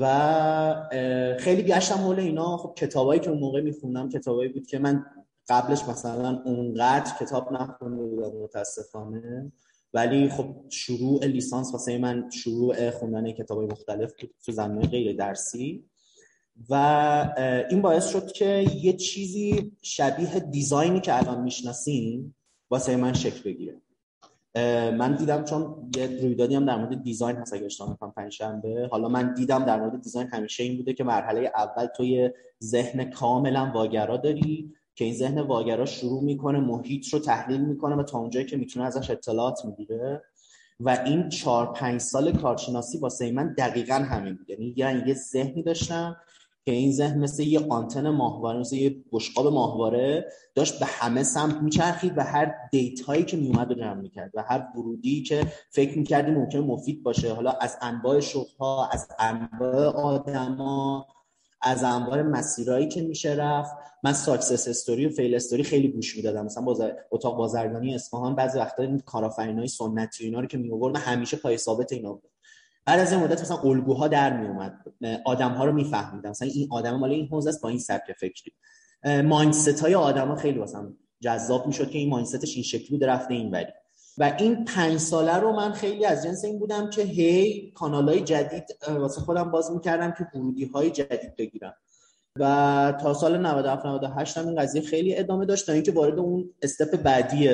و 0.00 0.86
خیلی 1.38 1.62
گشتم 1.62 1.94
حول 1.94 2.20
اینا. 2.20 2.56
خب 2.56 2.74
کتابایی 2.76 3.20
که 3.20 3.30
اون 3.30 3.38
موقع 3.38 3.60
میخوندم 3.60 4.08
کتابایی 4.08 4.48
بود 4.48 4.66
که 4.66 4.78
من 4.78 5.04
قبلش 5.48 5.84
مثلا 5.88 6.42
اونقدر 6.44 7.12
کتاب 7.20 7.52
نخونده 7.52 8.02
بودم 8.02 8.36
متاسفانه. 8.42 9.52
ولی 9.94 10.28
خب 10.28 10.54
شروع 10.68 11.24
لیسانس 11.24 11.72
واسه 11.72 11.98
من 11.98 12.30
شروع 12.30 12.90
خوندن 12.90 13.32
کتاب 13.32 13.72
مختلف 13.72 14.12
تو 14.44 14.52
زمینه 14.52 14.86
غیر 14.88 15.16
درسی 15.16 15.84
و 16.70 16.74
این 17.70 17.82
باعث 17.82 18.08
شد 18.08 18.32
که 18.32 18.66
یه 18.82 18.92
چیزی 18.92 19.72
شبیه 19.82 20.40
دیزاینی 20.40 21.00
که 21.00 21.18
الان 21.18 21.42
می‌شناسیم 21.42 22.36
واسه 22.70 22.96
من 22.96 23.12
شکل 23.12 23.42
بگیره. 23.42 23.80
من 24.90 25.14
دیدم 25.14 25.44
چون 25.44 25.90
یه 25.96 26.06
رویدادی 26.06 26.54
هم 26.54 26.66
در 26.66 26.76
مورد 26.76 27.02
دیزاین 27.02 27.36
هست 27.36 27.52
اگه 27.52 27.64
اشتباه 27.64 27.90
نکنم 27.90 28.12
پنجشنبه. 28.16 28.88
حالا 28.90 29.08
من 29.08 29.34
دیدم 29.34 29.64
در 29.64 29.80
مورد 29.80 30.02
دیزاین 30.02 30.28
همیشه 30.28 30.62
این 30.62 30.76
بوده 30.76 30.92
که 30.92 31.04
مرحله 31.04 31.52
اول 31.54 31.86
تو 31.86 32.04
یه 32.04 32.34
ذهن 32.62 33.10
کاملا 33.10 33.70
واگرا 33.74 34.16
داری 34.16 34.72
که 34.94 35.04
این 35.04 35.14
ذهن 35.14 35.40
واگرا 35.40 35.86
شروع 35.86 36.22
می‌کنه 36.22 36.60
محیط 36.60 37.08
رو 37.08 37.18
تحلیل 37.18 37.60
می‌کنه 37.60 37.96
و 37.96 38.02
تا 38.02 38.18
اونجایی 38.18 38.46
که 38.46 38.56
می‌تونه 38.56 38.86
ازش 38.86 39.10
اطلاعات 39.10 39.64
می‌گیره. 39.64 40.22
و 40.80 41.02
این 41.06 41.28
چهار 41.28 41.72
پنج 41.72 42.00
سال 42.00 42.32
کارشناسی 42.32 42.98
واسه 42.98 43.32
من 43.32 43.54
دقیقا 43.58 43.94
همین 43.94 44.34
بود. 44.34 44.50
یعنی 44.50 44.74
یه 45.06 45.14
ذهنی 45.14 45.62
داشتم 45.62 46.16
که 46.64 46.72
این 46.72 46.92
ذهن 46.92 47.18
مثل 47.18 47.42
یه 47.42 47.66
آنتن 47.68 48.10
ماهواره 48.10 48.58
مثل 48.58 48.76
یه 48.76 48.96
بشقاب 49.12 49.46
ماهواره 49.46 50.32
داشت 50.54 50.80
به 50.80 50.86
همه 50.86 51.22
سمت 51.22 51.62
میچرخید 51.62 52.18
و 52.18 52.20
هر 52.20 52.54
data 52.70 53.06
یی 53.06 53.24
که 53.24 53.36
میومد 53.36 53.68
رو 53.68 53.74
جمع 53.74 54.00
می‌کرد 54.00 54.30
و 54.34 54.42
هر 54.42 54.68
ورودی 54.76 55.22
که 55.22 55.52
فکر 55.70 55.98
می‌کردی 55.98 56.30
ممکن 56.30 56.58
مفید 56.58 57.02
باشه. 57.02 57.34
حالا 57.34 57.50
از 57.50 57.76
انواع 57.80 58.20
شغلها 58.20 58.88
از 58.88 59.08
انواع 59.18 59.86
آدما 59.86 61.06
از 61.62 61.84
انواع 61.84 62.22
مسیرایی 62.22 62.88
که 62.88 63.02
میشه 63.02 63.30
رفت. 63.34 63.74
من 64.02 64.12
success 64.12 64.68
story 64.68 65.06
و 65.06 65.10
fail 65.10 65.34
story 65.34 65.62
خیلی 65.62 65.88
گوش 65.88 66.16
می‌دادم. 66.16 66.44
مثلا 66.44 66.64
باز... 66.64 66.80
اتاق 67.10 67.36
بازرگانی 67.36 67.94
اصفهان 67.94 68.34
بعضی 68.34 68.58
وقتا 68.58 68.82
این 68.82 68.98
کارآفرینای 68.98 69.68
سنتی 69.68 70.24
اینا 70.24 70.40
رو 70.40 70.46
که 70.46 70.58
میآورد 70.58 70.96
همیشه 70.96 71.36
پای 71.36 71.58
ثابت 71.58 71.92
اینا 71.92 72.12
بود. 72.12 72.33
بعد 72.86 73.00
از 73.00 73.12
این 73.12 73.22
مدت 73.22 73.40
مثلا 73.40 73.56
الگوها 73.56 74.08
در 74.08 74.36
می 74.40 74.46
اومد 74.46 74.78
آدم 75.24 75.50
ها 75.50 75.64
رو 75.64 75.72
میفهمیدم. 75.72 76.30
مثلا 76.30 76.48
این 76.48 76.68
آدم 76.70 76.96
مال 76.96 77.10
این 77.10 77.26
حوزه 77.26 77.48
است 77.48 77.62
با 77.62 77.68
این 77.68 77.78
سبک 77.78 78.12
فکری. 78.12 78.52
مایندست 79.22 79.80
های 79.80 79.94
آدما 79.94 80.36
خیلی 80.36 80.58
واسم 80.58 80.96
جذاب 81.20 81.66
می‌شد 81.66 81.90
که 81.90 81.98
این 81.98 82.08
مایندستش 82.08 82.54
این 82.54 82.62
شکلی 82.62 82.88
بوده 82.90 83.06
رفته 83.06 83.34
این 83.34 83.50
وری. 83.50 83.72
و 84.18 84.36
این 84.38 84.64
پنج 84.64 84.98
ساله 84.98 85.36
رو 85.36 85.52
من 85.52 85.72
خیلی 85.72 86.04
از 86.04 86.24
جنس 86.24 86.44
این 86.44 86.58
بودم 86.58 86.90
که 86.90 87.02
هی 87.02 87.70
کانال 87.74 88.08
های 88.08 88.20
جدید 88.20 88.64
واسه 88.88 89.20
خودم 89.20 89.50
باز 89.50 89.72
می‌کردم 89.72 90.12
که 90.12 90.38
ورودی 90.38 90.64
های 90.64 90.90
جدید 90.90 91.36
بگیرم. 91.36 91.74
و 92.38 92.94
تا 93.00 93.14
سال 93.14 93.38
97 93.38 93.86
98 93.86 94.38
هم 94.38 94.46
این 94.46 94.60
قضیه 94.60 94.82
خیلی 94.82 95.16
ادامه 95.16 95.46
داشت 95.46 95.66
تا 95.66 95.72
اینکه 95.72 95.92
وارد 95.92 96.18
اون 96.18 96.50
استپ 96.62 97.02
بعدی 97.02 97.48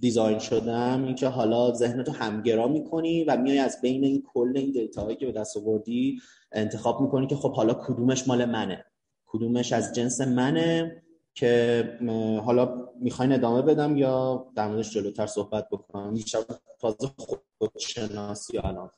دیزاین 0.00 0.38
شدم 0.38 1.04
اینکه 1.04 1.28
حالا 1.28 1.72
ذهنتو 1.72 2.12
همگرا 2.12 2.68
می‌کنی 2.68 3.24
و 3.24 3.36
میای 3.36 3.58
از 3.58 3.80
بین 3.82 4.04
این 4.04 4.22
کل 4.26 4.52
این 4.56 4.70
دیتاهایی 4.70 5.16
که 5.16 5.26
به 5.26 5.32
دست 5.32 5.56
آوردی 5.56 6.20
انتخاب 6.52 7.00
می‌کنی 7.00 7.26
که 7.26 7.36
خب 7.36 7.52
حالا 7.52 7.74
کدومش 7.74 8.28
مال 8.28 8.44
منه. 8.44 8.84
کدومش 9.26 9.72
از 9.72 9.94
جنس 9.94 10.20
منه 10.20 11.02
که 11.34 11.84
حالا 12.44 12.88
می‌خواین 13.00 13.32
ادامه 13.32 13.62
بدم 13.62 13.96
یا 13.96 14.46
در 14.54 14.68
موردش 14.68 14.90
جلوتر 14.90 15.26
صحبت 15.26 15.68
بکنم؟ 15.68 16.12
میشه 16.12 16.38
تازه 16.80 17.10
خودشناسی 17.58 18.58
الان. 18.58 18.90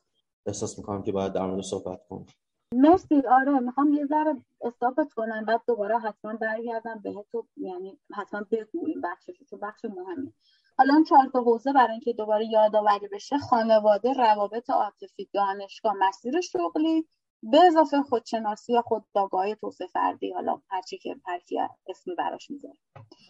احساس 0.47 0.79
می‌کنم 0.79 1.03
که 1.03 1.13
باید 1.13 1.33
در 1.33 1.47
مورد 1.47 1.63
صحبت 1.63 2.01
کنم. 2.09 2.27
مرسی. 2.75 3.23
آره 3.31 3.59
می‌خوام 3.59 3.93
یه 3.93 4.07
ذره 4.07 4.37
استاپت 4.61 5.13
کنم 5.13 5.45
بعد 5.45 5.61
دوباره 5.67 5.99
حتما 5.99 6.37
برگردم 6.37 7.01
بهت 7.05 7.27
یعنی 7.57 7.99
حتما 8.15 8.47
بگو 8.51 8.87
این 8.87 9.01
بخشش 9.01 9.43
چون 9.51 9.61
بخش 9.61 9.85
مهمه. 9.85 10.33
حالا 10.79 10.95
اون 10.95 11.05
چهار 11.05 11.31
تا 11.33 11.41
حوزه 11.41 11.73
برای 11.73 11.91
اینکه 11.91 12.13
دوباره 12.13 12.47
یادآوری 12.47 13.09
بشه 13.13 13.39
خانواده 13.39 14.13
روابط 14.13 14.71
عاطفی 14.71 15.29
دانشگاه 15.33 15.95
مسیر 16.01 16.41
شغلی 16.41 17.07
به 17.43 17.59
اضافه 17.67 18.03
خودشناسی 18.03 18.73
یا 18.73 18.83
خودآگاهی 18.83 19.55
توسعه 19.55 19.87
فردی. 19.87 20.33
حالا 20.33 20.61
هرچی 20.69 20.99
که 20.99 21.17
هرکی 21.27 21.61
اسمی 21.89 22.15
براش 22.15 22.51
می‌ذاره. 22.51 22.75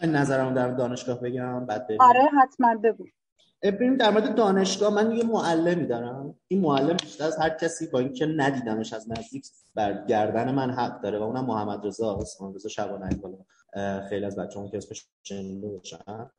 نظرم 0.02 0.54
در 0.54 0.70
دانشگاه 0.70 1.20
بگم 1.20 1.66
بعد 1.66 1.88
آره 2.00 2.30
حتما 2.42 2.76
بگو. 2.76 3.04
بریم 3.62 3.96
در 3.96 4.10
مورد 4.10 4.34
دانشگاه 4.34 4.94
من 4.94 5.12
یه 5.12 5.24
معلمی 5.24 5.86
دارم. 5.86 6.34
این 6.48 6.60
معلم 6.60 6.96
بیشتر 6.96 7.24
از 7.24 7.38
هر 7.38 7.50
کسی 7.50 7.86
با 7.86 7.98
اینکه 7.98 8.26
ندیدمش 8.26 8.92
از 8.92 9.10
نزدیک 9.10 9.46
بر 9.74 10.04
گردن 10.04 10.54
من 10.54 10.70
حق 10.70 11.00
داره 11.00 11.18
و 11.18 11.22
اونم 11.22 11.46
محمد 11.46 11.86
رضا 11.86 12.18
محمد 12.40 12.54
رضا 12.54 12.68
شبانه 12.68 13.08
خیلی 14.08 14.24
از 14.24 14.36
بچه‌ها 14.36 14.68
که 14.68 14.76
اسمش 14.76 15.06
شنیده 15.22 15.68
باشن. 15.68 16.30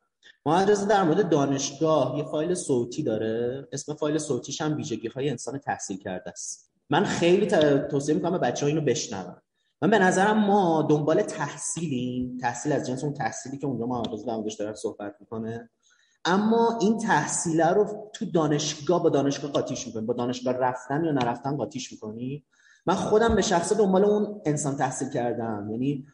رضا 0.66 0.86
در 0.86 1.04
مورد 1.04 1.30
دانشگاه 1.30 2.18
یه 2.18 2.24
فایل 2.24 2.54
صوتی 2.54 3.04
داره. 3.04 3.68
اسم 3.72 3.94
فایل 3.94 4.18
صوتیش 4.18 4.62
هم 4.62 4.78
ویژگی 4.78 5.08
های 5.08 5.30
انسان 5.30 5.58
تحصیل 5.58 5.98
کرده 5.98 6.30
است. 6.30 6.72
من 6.90 7.04
خیلی 7.04 7.48
توصیه 7.92 8.16
می‌کنم 8.16 8.32
به 8.32 8.38
بچه 8.38 8.66
ها 8.66 8.68
اینو 8.68 8.82
بشنون. 8.82 9.36
من 9.82 9.90
به 9.90 10.00
نظرم 10.00 10.38
ما 10.38 10.88
دنبال 10.90 11.22
تحصیلیم. 11.22 12.38
تحصیل 12.42 12.72
از 12.72 12.88
جنس 12.88 13.04
اون 13.04 13.14
تحصیلی 13.14 13.58
که 13.58 13.68
اونجا 13.68 13.86
رضا 14.12 14.26
در 14.26 14.56
داره 14.60 14.76
صحبت 14.76 15.16
می‌کنه. 15.20 15.70
اما 16.26 16.78
این 16.82 16.98
تحصیل 16.98 17.62
رو 17.62 18.12
تو 18.14 18.26
دانشگاه 18.26 19.04
با 19.04 19.10
دانشگاه 19.10 19.52
قاطیش 19.52 19.88
می‌کنی. 19.88 20.06
با 20.06 20.14
دانشگاه 20.14 20.54
رفتن 20.54 21.04
یا 21.04 21.12
نرفتن 21.12 21.58
قاطیش 21.58 21.92
می‌کنی؟ 21.92 22.46
من 22.86 22.94
خودم 22.94 23.36
به 23.36 23.42
شخصه 23.42 23.76
دنبال 23.76 24.06
اون 24.06 24.42
انسان 24.46 24.76
تحصیل 24.76 25.10
کردم. 25.10 25.68
یعنی 25.72 26.06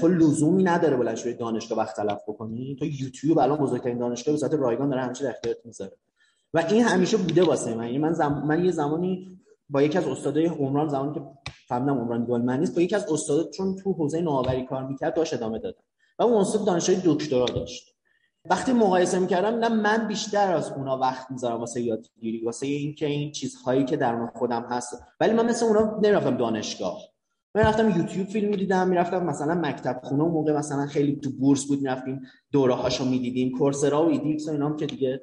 تو 0.00 0.08
لزومی 0.08 0.62
نداره 0.64 0.96
بلند 0.96 1.16
شوی 1.16 1.34
دانشگاه 1.34 1.78
وقت 1.78 1.96
تلف 1.96 2.22
بکنی. 2.28 2.76
تو 2.78 2.84
یوتیوب 2.84 3.38
الان 3.38 3.58
بزرگترین 3.58 3.98
دانشگاه 3.98 4.32
به 4.32 4.38
صورت 4.38 4.54
رایگان 4.54 4.90
داره 4.90 5.02
همیشه 5.02 5.24
در 5.24 5.30
اختیارت 5.30 5.58
می‌ذاره. 5.64 5.92
و 6.54 6.58
این 6.58 6.82
همیشه 6.82 7.16
بوده 7.16 7.42
واسه 7.42 7.74
من. 7.74 7.84
یعنی 7.84 7.98
من 7.98 8.12
زم... 8.12 8.42
من 8.46 8.64
یه 8.64 8.70
زمانی 8.70 9.38
با 9.70 9.82
یکی 9.82 9.98
از 9.98 10.06
استادای 10.06 10.46
عمران 10.46 10.88
زمانی 10.88 11.14
که 11.14 11.20
فهمیدم 11.68 11.98
عمران 11.98 12.24
گلمن 12.24 12.60
نیست 12.60 12.74
با 12.74 12.80
یکی 12.80 12.94
از 12.94 13.12
استادا 13.12 13.50
چون 13.50 13.76
تو 13.76 13.92
حوزه 13.92 14.20
نوآوری 14.20 14.66
کار 14.66 14.86
می‌کرد 14.86 15.14
داشت 15.14 15.34
ادامه 15.34 15.58
دادم 15.58 15.82
و 16.18 16.22
اون 16.22 16.40
استاد 16.40 16.64
دانشگاه 16.64 16.96
دکترا 17.04 17.44
داشت. 17.44 17.97
وقتی 18.50 18.72
مقایسه 18.72 19.18
می‌کردم 19.18 19.58
نه 19.58 19.68
من 19.68 20.08
بیشتر 20.08 20.52
از 20.52 20.72
اونا 20.72 20.98
وقت 20.98 21.30
می‌ذارم 21.30 21.60
واسه 21.60 21.80
یادگیری 21.80 22.44
واسه 22.44 22.66
اینکه 22.66 23.06
این 23.06 23.32
چیزهایی 23.32 23.84
که 23.84 23.96
در 23.96 24.26
خودم 24.26 24.66
هست. 24.70 25.02
ولی 25.20 25.32
من 25.32 25.46
مثل 25.46 25.66
اونا 25.66 25.96
نمی‌رفتم 26.02 26.36
دانشگاه. 26.36 26.98
من 27.54 27.62
رفتم 27.62 27.98
یوتیوب 27.98 28.26
فیلم 28.26 28.48
می‌دیدم 28.48 28.88
می‌رفتم 28.88 29.24
مثلا 29.24 29.54
مکتب 29.54 30.00
خونه 30.02 30.22
و 30.22 30.28
موقع 30.28 30.52
مثلا 30.52 30.86
خیلی 30.86 31.16
تو 31.16 31.30
بورس 31.30 31.66
بود 31.66 31.80
می‌رفتیم 31.82 32.20
دوره 32.52 32.74
هاشو 32.74 33.04
می‌دیدیم 33.04 33.58
کورسرا 33.58 34.06
و 34.06 34.08
ایدیکس 34.10 34.48
و 34.48 34.50
اینام 34.50 34.76
که 34.76 34.86
دیگه 34.86 35.20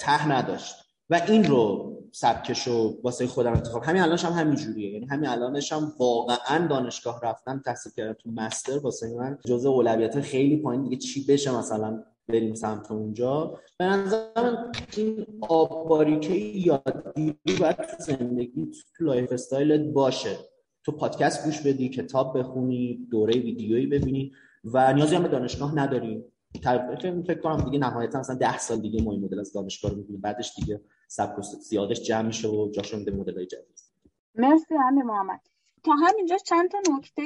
ته 0.00 0.28
نداشت. 0.28 0.74
و 1.10 1.20
این 1.28 1.44
رو 1.44 1.92
سبکشو 2.12 3.00
واسه 3.04 3.26
خودم 3.26 3.52
انتخاب. 3.52 3.84
همین 3.84 4.02
الانش 4.02 4.24
هم 4.24 4.32
همین 4.32 4.54
جوریه 4.54 4.92
یعنی 4.92 5.06
همین 5.06 5.28
الانش 5.28 5.72
هم 5.72 5.92
واقعا 5.98 6.66
دانشگاه 6.66 7.20
رفتن 7.22 7.62
تحصیل 7.64 7.92
کردن 7.96 8.12
تو 8.12 8.30
مستر. 8.30 8.78
واسه 8.78 9.16
من 9.18 9.38
جزء 9.46 9.70
اولویت 9.70 10.20
خیلی 10.20 10.56
پایین. 10.56 10.82
دیگه 10.82 10.96
چی 10.96 11.26
بشه 11.26 11.58
مثلا؟ 11.58 12.02
بریم 12.28 12.54
سمت 12.54 12.92
اونجا. 12.92 13.60
به 13.78 13.84
نظر 13.84 14.56
این 14.96 15.26
آباریکه 15.40 16.34
یادگیری 16.34 17.58
باید 17.60 17.76
تو 17.76 17.96
زندگی 17.98 18.70
تو 18.96 19.04
lifestyle 19.04 19.32
ت 19.32 19.92
باشه. 19.92 20.36
تو 20.84 20.92
پادکست 20.92 21.44
گوش 21.44 21.60
بدی 21.60 21.88
کتاب 21.88 22.38
بخونی 22.38 23.06
دوره 23.10 23.34
ویدیویی 23.34 23.86
ببینی 23.86 24.32
و 24.64 24.92
نیازی 24.92 25.16
هم 25.16 25.22
به 25.22 25.28
دانشگاه 25.28 25.74
نداری. 25.74 26.24
فکر 27.26 27.40
کنم 27.40 27.64
دیگه 27.64 27.78
نهایتا 27.78 28.18
مثلا 28.18 28.36
ده 28.36 28.58
سال 28.58 28.80
دیگه 28.80 29.02
ما 29.02 29.12
مدل 29.12 29.40
از 29.40 29.52
دانشگاه 29.52 29.90
رو 29.90 29.96
می‌بینیم. 29.96 30.20
بعدش 30.20 30.52
دیگه 30.56 30.80
سبک 31.08 31.42
زیادش 31.42 32.02
جمع 32.02 32.26
میشه 32.26 32.48
و 32.48 32.70
جاشو 32.70 32.96
میده 32.96 33.10
مدل 33.10 33.34
های 33.34 33.46
جدید. 33.46 33.80
مرسی 34.34 34.74
امیر 34.88 35.04
محمد. 35.04 35.40
تا 35.84 35.92
همینجا 35.92 36.36
چند 36.36 36.70
تا 36.70 36.78
نکته 36.96 37.22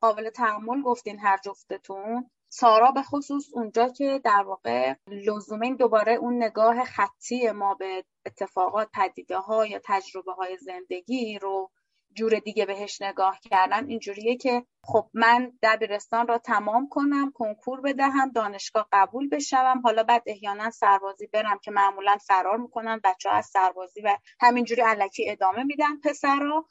قابل 0.00 0.30
تأمل 0.30 0.82
گفتین 0.82 1.18
هر 1.18 1.38
جفتتون؟ 1.44 2.30
سارا 2.52 2.90
به 2.90 3.02
خصوص 3.02 3.44
اونجا 3.52 3.88
که 3.88 4.20
در 4.24 4.42
واقع 4.46 4.94
لزومه 5.06 5.74
دوباره 5.74 6.12
اون 6.12 6.42
نگاه 6.42 6.84
خطی 6.84 7.50
ما 7.50 7.74
به 7.74 8.04
اتفاقات 8.26 8.88
پدیده 8.94 9.38
ها 9.38 9.66
یا 9.66 9.80
تجربه 9.84 10.32
های 10.32 10.56
زندگی 10.56 11.38
رو 11.38 11.70
جور 12.12 12.38
دیگه 12.38 12.66
بهش 12.66 13.02
نگاه 13.02 13.40
کردن 13.50 13.86
اینجوریه 13.86 14.36
که 14.36 14.66
خب 14.84 15.10
من 15.14 15.52
دبیرستان 15.62 16.26
را 16.26 16.38
تمام 16.38 16.88
کنم 16.88 17.32
کنکور 17.34 17.80
بدهم 17.80 18.32
دانشگاه 18.32 18.88
قبول 18.92 19.28
بشم 19.28 19.80
حالا 19.84 20.02
بعد 20.02 20.22
احیانا 20.26 20.70
سربازی 20.70 21.26
برم 21.26 21.58
که 21.58 21.70
معمولا 21.70 22.16
فرار 22.16 22.56
می‌کنن 22.56 23.00
بچه 23.04 23.30
ها 23.30 23.36
از 23.36 23.46
سربازی 23.46 24.00
و 24.00 24.16
همینجوری 24.40 24.82
علکی 24.82 25.30
ادامه 25.30 25.64
میدن 25.64 26.00
پسرها 26.04 26.66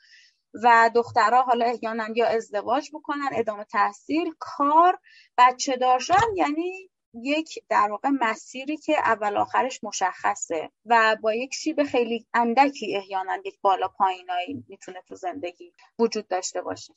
و 0.64 0.92
دخترها 0.96 1.42
حالا 1.42 1.66
احیانا 1.66 2.08
یا 2.16 2.28
ازدواج 2.28 2.90
بکنن 2.94 3.30
ادامه 3.32 3.64
تحصیل 3.64 4.34
کار 4.40 5.00
بچه 5.38 5.78
دارشن 5.78 6.36
یعنی 6.36 6.90
یک 7.14 7.64
در 7.70 7.88
واقع 7.92 8.10
مسیری 8.10 8.78
که 8.78 9.00
اول 9.00 9.38
آخرش 9.38 9.84
مشخصه 9.84 10.72
و 10.86 11.18
با 11.22 11.34
یک 11.34 11.54
شیب 11.54 11.84
خیلی 11.84 12.28
اندکی 12.34 12.98
احیانا 12.98 13.38
یک 13.46 13.62
بالا 13.62 13.88
پایینایی 13.88 14.64
می‌تونه 14.68 15.02
تو 15.08 15.16
زندگی 15.16 15.74
وجود 16.00 16.28
داشته 16.28 16.62
باشه. 16.62 16.94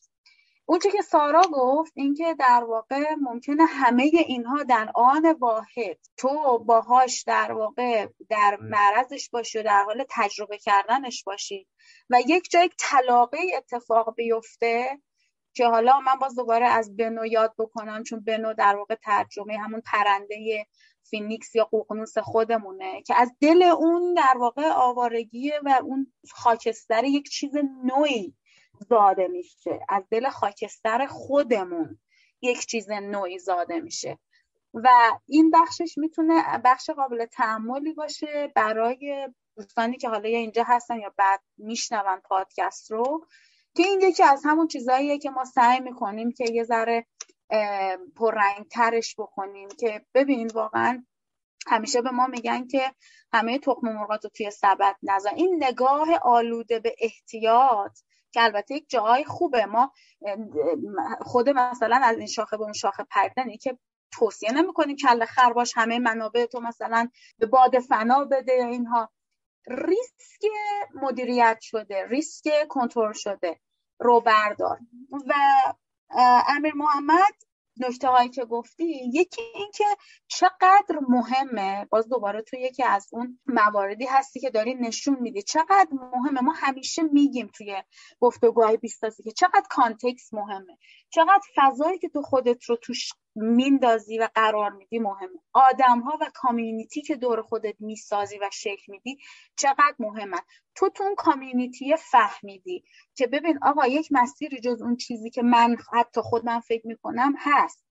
اونچه 0.66 0.90
که 0.90 1.02
سارا 1.02 1.42
گفت 1.52 1.92
اینکه 1.96 2.34
در 2.34 2.64
واقع 2.68 3.14
ممکنه 3.20 3.64
همه 3.64 4.02
اینها 4.02 4.62
در 4.62 4.90
آن 4.94 5.32
واحد 5.32 5.98
تو 6.16 6.58
باهاش 6.58 7.22
در 7.22 7.52
واقع 7.52 8.06
در 8.28 8.58
معرضش 8.60 9.30
باشی 9.30 9.58
و 9.58 9.62
در 9.62 9.82
حال 9.82 10.04
تجربه 10.10 10.58
کردنش 10.58 11.24
باشی 11.24 11.68
و 12.10 12.20
یک 12.26 12.50
جای 12.50 12.70
تلاقی 12.78 13.38
اتفاق 13.56 14.14
بیفته 14.14 15.00
که 15.54 15.66
حالا 15.66 16.00
من 16.00 16.14
باز 16.20 16.36
دوباره 16.36 16.66
از 16.66 16.96
بنو 16.96 17.26
یاد 17.26 17.54
بکنم 17.58 18.02
چون 18.02 18.20
بنو 18.20 18.54
در 18.54 18.76
واقع 18.76 18.94
ترجمه 18.94 19.58
همون 19.58 19.80
پرنده 19.80 20.66
phoenix 21.02 21.54
یا 21.54 21.64
ققنوس 21.64 22.18
خودمونه 22.18 23.02
که 23.02 23.14
از 23.14 23.32
دل 23.40 23.62
اون 23.62 24.14
در 24.14 24.38
واقع 24.38 24.70
آوارگیه 24.70 25.60
و 25.64 25.80
اون 25.82 26.12
خاکستر 26.30 27.04
یک 27.04 27.28
چیز 27.28 27.52
نوعی 27.84 28.34
زاده 28.88 29.28
میشه. 29.28 29.80
از 29.88 30.02
دل 30.10 30.28
خاکستر 30.28 31.06
خودمون 31.06 31.98
یک 32.42 32.66
چیز 32.66 32.90
نوعی 32.90 33.38
زاده 33.38 33.80
میشه. 33.80 34.18
و 34.74 34.88
این 35.26 35.50
بخشش 35.50 35.98
می‌تونه 35.98 36.58
بخش 36.64 36.90
قابل 36.90 37.26
تعملی 37.26 37.92
باشه 37.92 38.52
برای 38.54 39.28
دوستانی 39.56 39.96
که 39.96 40.08
حالا 40.08 40.28
یا 40.28 40.38
اینجا 40.38 40.64
هستن 40.66 40.98
یا 40.98 41.14
بعد 41.16 41.40
میشنون 41.56 42.20
پادکست 42.24 42.90
رو 42.90 43.26
که 43.76 43.82
این 43.82 44.00
یکی 44.00 44.22
از 44.22 44.42
همون 44.44 44.68
چیزهاییه 44.68 45.18
که 45.18 45.30
ما 45.30 45.44
سعی 45.44 45.80
می‌کنیم 45.80 46.32
که 46.32 46.44
یه 46.52 46.64
ذره 46.64 47.06
پررنگ 48.16 48.68
ترش 48.70 49.14
بکنیم 49.18 49.68
که 49.68 50.06
ببین 50.14 50.50
واقعا 50.54 51.04
همیشه 51.66 52.02
به 52.02 52.10
ما 52.10 52.26
میگن 52.26 52.66
که 52.66 52.92
همه 53.32 53.58
تخم 53.58 53.88
مرغات 53.88 54.24
رو 54.24 54.30
توی 54.34 54.50
سبد 54.50 54.96
نذار 55.02 55.34
این 55.34 55.64
نگاه 55.64 56.08
آلوده 56.22 56.80
به 56.80 56.94
احتیاط 57.00 57.98
که 58.32 58.42
البته 58.42 58.74
یک 58.74 58.88
جای 58.88 59.24
خوبه. 59.24 59.66
ما 59.66 59.92
خود 61.20 61.48
مثلا 61.48 62.00
از 62.02 62.18
این 62.18 62.26
شاخه 62.26 62.56
به 62.56 62.62
اون 62.64 62.72
شاخه 62.72 63.04
پردنی 63.10 63.58
که 63.58 63.78
توصیه 64.12 64.52
نمی‌کنیم 64.52 64.96
کله 64.96 65.24
خرباش 65.24 65.72
همه 65.76 65.98
منابع 65.98 66.46
تو 66.46 66.60
مثلا 66.60 67.08
به 67.38 67.46
باد 67.46 67.78
فنا 67.78 68.24
بده 68.24 68.52
اینها. 68.52 69.10
ریسک 69.66 70.44
مدیریت 70.94 71.58
شده 71.60 72.06
ریسک 72.06 72.68
کنترل 72.68 73.12
شده 73.12 73.60
رو 74.00 74.20
بردار. 74.20 74.78
و 75.28 75.34
امیر 76.48 76.74
محمد 76.74 77.34
نکته 77.76 78.08
هایی 78.08 78.28
که 78.28 78.44
گفتی 78.44 79.10
یکی 79.12 79.42
این 79.54 79.70
که 79.74 79.84
چقدر 80.28 81.00
مهمه 81.08 81.84
باز 81.84 82.08
دوباره 82.08 82.42
تو 82.42 82.56
یکی 82.56 82.82
از 82.82 83.08
اون 83.12 83.40
مواردی 83.46 84.06
هستی 84.06 84.40
که 84.40 84.50
داری 84.50 84.74
نشون 84.74 85.16
میدی 85.20 85.42
چقدر 85.42 85.88
مهمه. 85.92 86.40
ما 86.40 86.52
همیشه 86.52 87.02
میگیم 87.02 87.50
توی 87.54 87.82
گفتگوهای 88.20 88.76
بیستازی 88.76 89.22
که 89.22 89.32
چقدر 89.32 89.64
کانتکس 89.70 90.34
مهمه 90.34 90.78
چقدر 91.10 91.42
فضایی 91.56 91.98
که 91.98 92.08
تو 92.08 92.22
خودت 92.22 92.64
رو 92.64 92.76
توش 92.76 93.12
میندازی 93.34 94.18
و 94.18 94.28
قرار 94.34 94.70
میدی 94.70 94.98
مهمه. 94.98 95.40
آدم 95.52 96.00
ها 96.00 96.18
و 96.20 96.30
کامیونیتی 96.34 97.02
که 97.02 97.16
دور 97.16 97.42
خودت 97.42 97.74
می‌سازی 97.80 98.38
و 98.38 98.50
شکل 98.52 98.92
میدی 98.92 99.18
چقدر 99.56 99.94
مهمه. 99.98 100.36
تو 100.74 100.88
تو 100.88 101.04
اون 101.04 101.14
کامیونیتی 101.14 101.96
فهمیدی 101.96 102.84
که 103.14 103.26
ببین 103.26 103.58
آقا 103.62 103.86
یک 103.86 104.08
مسیری 104.10 104.60
جز 104.60 104.82
اون 104.82 104.96
چیزی 104.96 105.30
که 105.30 105.42
من 105.42 105.76
حتی 105.92 106.20
خودم 106.20 106.60
فکر 106.60 106.86
می‌کنم 106.86 107.34
هست. 107.38 107.84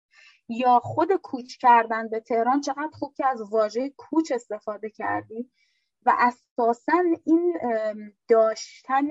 یا 0.49 0.79
خود 0.79 1.15
کوچ 1.15 1.57
کردن 1.57 2.09
به 2.09 2.19
تهران 2.19 2.61
چقدر 2.61 2.89
خوب 2.93 3.13
که 3.13 3.25
از 3.27 3.41
واژه 3.41 3.89
کوچ 3.97 4.31
استفاده 4.31 4.89
کردی 4.89 5.51
و 6.05 6.13
اساسا 6.19 7.03
این 7.25 7.59
داشتن 8.27 9.07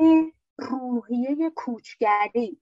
روحیه 0.59 1.51
کوچگری 1.57 2.61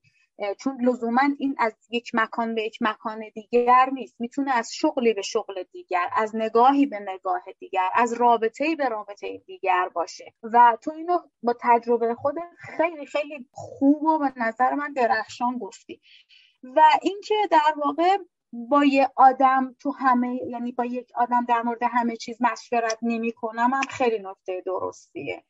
چون 0.58 0.78
لزوما 0.84 1.20
این 1.38 1.54
از 1.58 1.74
یک 1.90 2.10
مکان 2.14 2.54
به 2.54 2.62
یک 2.62 2.78
مکان 2.80 3.24
دیگر 3.34 3.90
نیست. 3.92 4.20
می‌تونه 4.20 4.52
از 4.54 4.74
شغلی 4.74 5.14
به 5.14 5.22
شغل 5.22 5.62
دیگر 5.62 6.08
از 6.16 6.36
نگاهی 6.36 6.86
به 6.86 6.98
نگاه 7.00 7.42
دیگر 7.58 7.88
از 7.94 8.12
رابطه 8.12 8.76
به 8.76 8.88
رابطه 8.88 9.38
دیگر 9.38 9.88
باشه. 9.88 10.34
و 10.42 10.76
تو 10.82 10.92
اینو 10.92 11.18
با 11.42 11.54
تجربه 11.60 12.14
خود 12.14 12.34
خیلی 12.58 13.06
خیلی 13.06 13.46
خوب 13.52 14.02
و 14.02 14.18
به 14.18 14.32
نظر 14.36 14.74
من 14.74 14.92
درخشان 14.92 15.58
گفتی. 15.58 16.00
و 16.62 16.82
اینکه 17.02 17.34
در 17.50 17.74
واقع 17.84 18.16
با 18.52 18.84
یه 18.84 19.10
آدم 19.16 19.76
تو 19.80 19.90
همه 19.90 20.40
یعنی 20.48 20.72
با 20.72 20.84
یک 20.84 21.08
آدم 21.14 21.44
در 21.44 21.62
مورد 21.62 21.82
همه 21.82 22.16
چیز 22.16 22.42
مشورت 22.42 22.98
نمی 23.02 23.32
کنم 23.32 23.74
هم 23.74 23.82
خیلی 23.90 24.18
نکته 24.18 24.62
درستیه. 24.66 25.44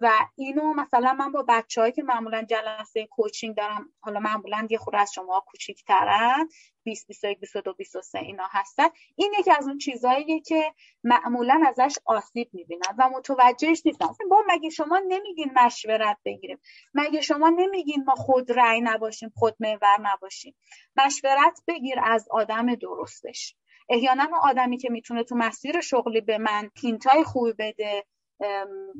و 0.00 0.12
اینو 0.36 0.74
مثلا 0.74 1.12
من 1.12 1.32
با 1.32 1.44
بچههایی 1.48 1.92
که 1.92 2.02
معمولا 2.02 2.42
جلسه 2.42 3.06
کوچینگ 3.06 3.56
دارم 3.56 3.92
حالا 4.00 4.20
معمولا 4.20 4.66
یه 4.70 4.78
خورده 4.78 5.00
از 5.00 5.12
شما 5.14 5.44
کوچیکترن 5.46 6.48
20 6.82 7.06
21 7.06 7.40
22 7.40 7.74
23 7.74 8.18
اینا 8.18 8.46
هستن. 8.50 8.88
این 9.16 9.32
یکی 9.38 9.50
از 9.50 9.68
اون 9.68 9.78
چیزهاییه 9.78 10.40
که 10.40 10.74
معمولا 11.04 11.62
ازش 11.66 11.94
آسیب 12.04 12.48
می‌بینن 12.52 12.94
و 12.98 13.10
متوجهش 13.10 13.82
نیستن. 13.84 14.06
با 14.30 14.44
مگه 14.48 14.70
شما 14.70 15.00
نمیگین 15.08 15.50
مشورت 15.56 16.18
بگیریم؟ 16.24 16.58
مگه 16.94 17.20
شما 17.20 17.48
نمیگین 17.48 18.04
ما 18.04 18.14
خود 18.14 18.52
رأی 18.52 18.80
نباشیم 18.80 19.32
خود 19.36 19.56
محور 19.60 20.00
نباشیم؟ 20.00 20.54
مشورت 20.96 21.62
بگیر 21.68 22.00
از 22.02 22.28
آدم 22.30 22.74
درستش. 22.74 23.56
احیانا 23.88 24.28
آدمی 24.42 24.78
که 24.78 24.90
می‌تونه 24.90 25.24
تو 25.24 25.34
مسیر 25.34 25.80
شغلی 25.80 26.20
به 26.20 26.38
من 26.38 26.70
hint 26.80 27.15
ای 27.15 27.24
خوبی 27.24 27.52
بده 27.52 28.04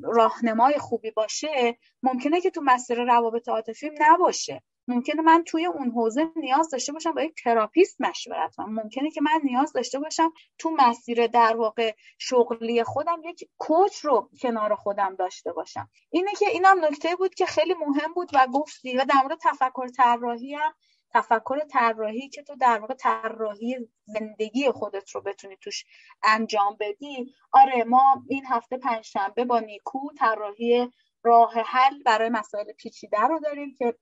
راهنمای 0.03 0.79
خوبی 0.79 1.11
باشه 1.11 1.79
ممکنه 2.03 2.41
که 2.41 2.51
تو 2.51 2.61
مسیر 2.65 3.05
روابط 3.05 3.49
عاطفی 3.49 3.91
نباشه. 4.01 4.63
ممکنه 4.89 5.23
من 5.23 5.45
توی 5.45 5.67
اون 5.67 5.91
حوزه 5.91 6.29
نیاز 6.37 6.71
داشته 6.71 6.93
باشم 6.93 7.13
با 7.13 7.23
یک 7.23 7.43
تراپیست 7.45 8.01
مشورت 8.01 8.55
کنم 8.57 8.75
ممکنه 8.75 9.11
که 9.11 9.21
من 9.21 9.41
نیاز 9.45 9.73
داشته 9.73 9.99
باشم 9.99 10.33
تو 10.59 10.71
مسیر 10.79 11.27
در 11.27 11.57
واقع 11.57 11.95
شغلی 12.19 12.85
خودم 12.85 13.23
یک 13.25 13.49
coach 13.59 13.99
رو 13.99 14.31
کنار 14.43 14.75
خودم 14.75 15.15
داشته 15.15 15.53
باشم. 15.53 15.91
اینه 16.11 16.31
که 16.39 16.47
اینم 16.49 16.85
نکته 16.85 17.17
بود 17.17 17.35
که 17.35 17.47
خیلی 17.47 17.75
مهم 17.75 18.15
بود 18.15 18.31
و 18.35 18.47
گفتی 18.53 18.97
و 18.97 19.05
در 19.05 19.23
مورد 19.23 19.39
تفکر 19.43 19.89
طراحی 19.89 20.55
هم 20.55 20.75
تفکر 21.15 21.59
طراحی 21.71 22.29
که 22.29 22.43
تو 22.43 22.57
در 22.57 22.79
واقع 22.79 22.95
طراحی 22.95 23.77
زندگی 24.05 24.71
خودت 24.71 25.11
رو 25.11 25.21
بتونی 25.21 25.57
توش 25.61 25.85
انجام 26.23 26.77
بدی 26.81 27.35
آره 27.53 27.85
ما 27.85 28.25
این 28.29 28.47
هفته 28.47 28.77
پنجشنبه 28.77 29.45
با 29.45 29.61
نیکو 29.61 29.99
طراحی 30.19 30.93
راه 31.23 31.53
حل 31.55 32.03
برای 32.03 32.29
مسائل 32.29 32.73
پیچیده 32.73 33.21
رو 33.21 33.41
داریم 33.41 33.75
که 33.79 33.95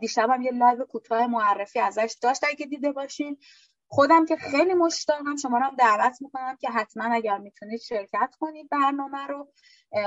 دیشب 0.00 0.40
یه 0.42 0.52
live 0.52 0.84
کوتاه 0.84 1.26
معرفی 1.26 1.78
ازش 1.80 2.16
داشت. 2.22 2.44
اگه 2.44 2.66
دیده 2.66 2.92
باشین 2.92 3.38
خودم 3.88 4.26
که 4.26 4.36
خیلی 4.36 4.74
مشتاقم 4.74 5.36
شما 5.36 5.58
رو 5.58 5.64
هم 5.64 5.76
دعوت 5.76 6.22
می‌کنم 6.22 6.56
که 6.60 6.68
حتما 6.68 7.14
اگر 7.14 7.38
می‌تونید 7.38 7.80
شرکت 7.80 8.34
کنید 8.40 8.68
برنامه 8.68 9.26
رو. 9.26 9.48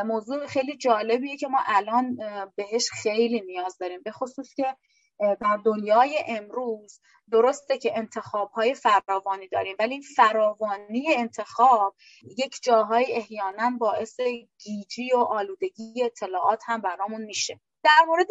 موضوع 0.05 0.45
خیلی 0.45 0.77
جالبیه 0.77 1.37
که 1.37 1.47
ما 1.47 1.59
الان 1.65 2.17
بهش 2.55 2.89
خیلی 2.91 3.41
نیاز 3.41 3.77
داریم. 3.77 4.01
به 4.03 4.11
خصوص 4.11 4.53
که 4.53 4.75
در 5.19 5.59
دنیای 5.65 6.19
امروز 6.27 6.99
درسته 7.31 7.77
که 7.77 7.97
انتخاب 7.97 8.51
های 8.51 8.73
فراوانی 8.73 9.47
داریم 9.47 9.75
ولی 9.79 9.93
این 9.93 10.03
فراوانی 10.15 11.13
انتخاب 11.15 11.95
یک 12.37 12.59
جاهای 12.63 13.05
احیانا 13.09 13.77
باعث 13.79 14.19
گیجی 14.63 15.11
و 15.13 15.17
آلودگی 15.17 16.03
اطلاعات 16.03 16.61
هم 16.65 16.81
برامون 16.81 17.21
میشه. 17.21 17.59
در 17.83 18.05
مورد 18.07 18.27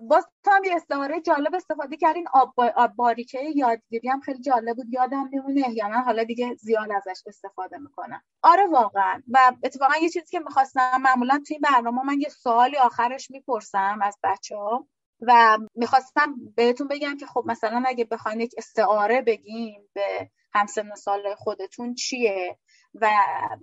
باز 0.00 0.26
تو 0.44 0.50
هم 0.50 0.64
یه 0.64 0.74
استعاره 0.74 1.20
جالب 1.20 1.54
استفاده 1.54 1.96
کردین 1.96 2.28
آب, 2.34 2.60
آب 2.76 2.92
باریکه 2.96 3.40
یادگیری 3.54 4.08
هم 4.08 4.20
خیلی 4.20 4.40
جالب 4.40 4.76
بود 4.76 4.92
یادم 4.92 5.28
میمونه 5.28 5.62
احیانا 5.66 6.00
حالا 6.00 6.24
دیگه 6.24 6.54
زیاد 6.54 6.88
ازش 6.92 7.22
استفاده 7.26 7.78
می‌کنم. 7.78 8.22
آره 8.42 8.66
واقعا. 8.66 9.22
و 9.28 9.52
اتفاقا 9.62 9.94
یه 10.02 10.08
چیزی 10.08 10.26
که 10.30 10.40
می‌خواستم 10.40 11.02
معمولا 11.02 11.42
توی 11.46 11.56
این 11.56 11.60
برنامه 11.72 12.02
من 12.02 12.20
یه 12.20 12.28
سوالی 12.28 12.76
آخرش 12.76 13.30
می‌پرسم 13.30 13.98
از 14.02 14.18
بچه 14.22 14.56
ها 14.56 14.86
و 15.22 15.58
می‌خواستم 15.74 16.34
بهتون 16.56 16.88
بگم 16.88 17.16
که 17.16 17.26
خب 17.26 17.42
مثلا 17.46 17.82
اگه 17.86 18.04
بخواین 18.04 18.40
یک 18.40 18.54
استعاره 18.58 19.22
بگیم 19.22 19.90
به 19.94 20.30
همسن 20.54 20.94
سال 20.94 21.34
خودتون 21.34 21.94
چیه؟ 21.94 22.58
و 22.94 23.10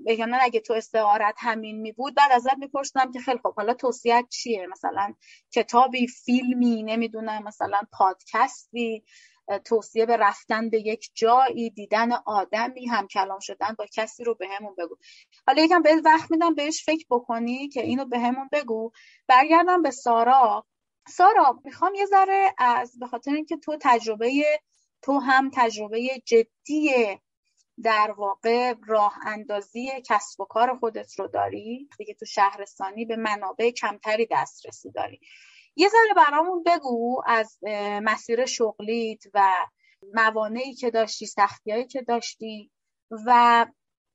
بگم 0.08 0.30
اگه 0.42 0.60
تو 0.60 0.74
استعارت 0.74 1.36
همین 1.38 1.82
می 1.82 1.92
بود 1.92 2.16
بعد 2.16 2.32
ازت 2.32 2.58
میپرسیدم 2.58 3.12
که 3.12 3.20
خیلی 3.20 3.40
خب 3.44 3.56
حالا 3.56 3.74
توصیت 3.74 4.26
چیه؟ 4.30 4.68
مثلا 4.68 5.14
کتابی 5.54 6.08
فیلمی 6.08 6.84
نمی‌دونم 6.84 7.44
مثلا 7.44 7.82
پادکستی 7.92 9.04
توصیه 9.66 10.06
به 10.06 10.18
رفتن 10.18 10.70
به 10.70 10.80
یک 10.88 11.10
جایی 11.14 11.70
دیدن 11.70 12.12
آدمی 12.26 12.86
هم 12.86 13.08
کلام 13.08 13.40
شدن 13.40 13.76
با 13.78 13.86
کسی 13.94 14.24
رو 14.24 14.36
بهمون 14.36 14.76
به 14.76 14.86
بگو. 14.86 14.96
حالا 15.48 15.64
یکم 15.64 15.82
بهت 15.82 16.06
وقت 16.06 16.32
میدم 16.32 16.56
بهش 16.56 16.84
فکر 16.86 17.06
بکنی 17.10 17.68
که 17.68 17.82
اینو 17.82 18.06
بهمون 18.06 18.48
به 18.52 18.62
بگو. 18.62 18.92
برگردم 19.28 19.82
به 19.82 19.92
سارا. 19.92 20.66
سارا 21.10 21.62
می‌خوام 21.64 21.96
یه 21.96 22.06
ذره 22.06 22.54
از 22.58 23.00
به 23.00 23.08
خاطر 23.08 23.34
اینکه 23.34 23.58
تو 23.58 23.78
تجربه 23.82 24.44
تو 25.02 25.20
هم 25.20 25.52
تجربه 25.54 26.22
جدی 26.26 27.18
در 27.84 28.12
واقع 28.18 28.74
راه 28.88 29.16
اندازی 29.26 29.90
کسب 30.06 30.42
و 30.42 30.46
کار 30.46 30.78
خودت 30.78 31.20
رو 31.20 31.28
داری 31.28 31.90
دیگه 31.98 32.14
تو 32.14 32.26
شهرستانی 32.26 33.06
به 33.06 33.16
منابع 33.16 33.72
کمتری 33.72 34.28
دسترسی 34.32 34.92
داری. 34.92 35.20
یه 35.76 35.90
ذره 35.90 36.14
برامون 36.16 36.64
بگو 36.64 37.22
از 37.26 37.58
مسیر 38.04 38.46
شغلیت 38.46 39.24
و 39.34 39.54
موانعی 40.14 40.74
که 40.74 40.92
داشتی 40.92 41.26
سختیایی 41.26 41.88
که 41.88 42.02
داشتی 42.02 42.72
و 43.26 43.66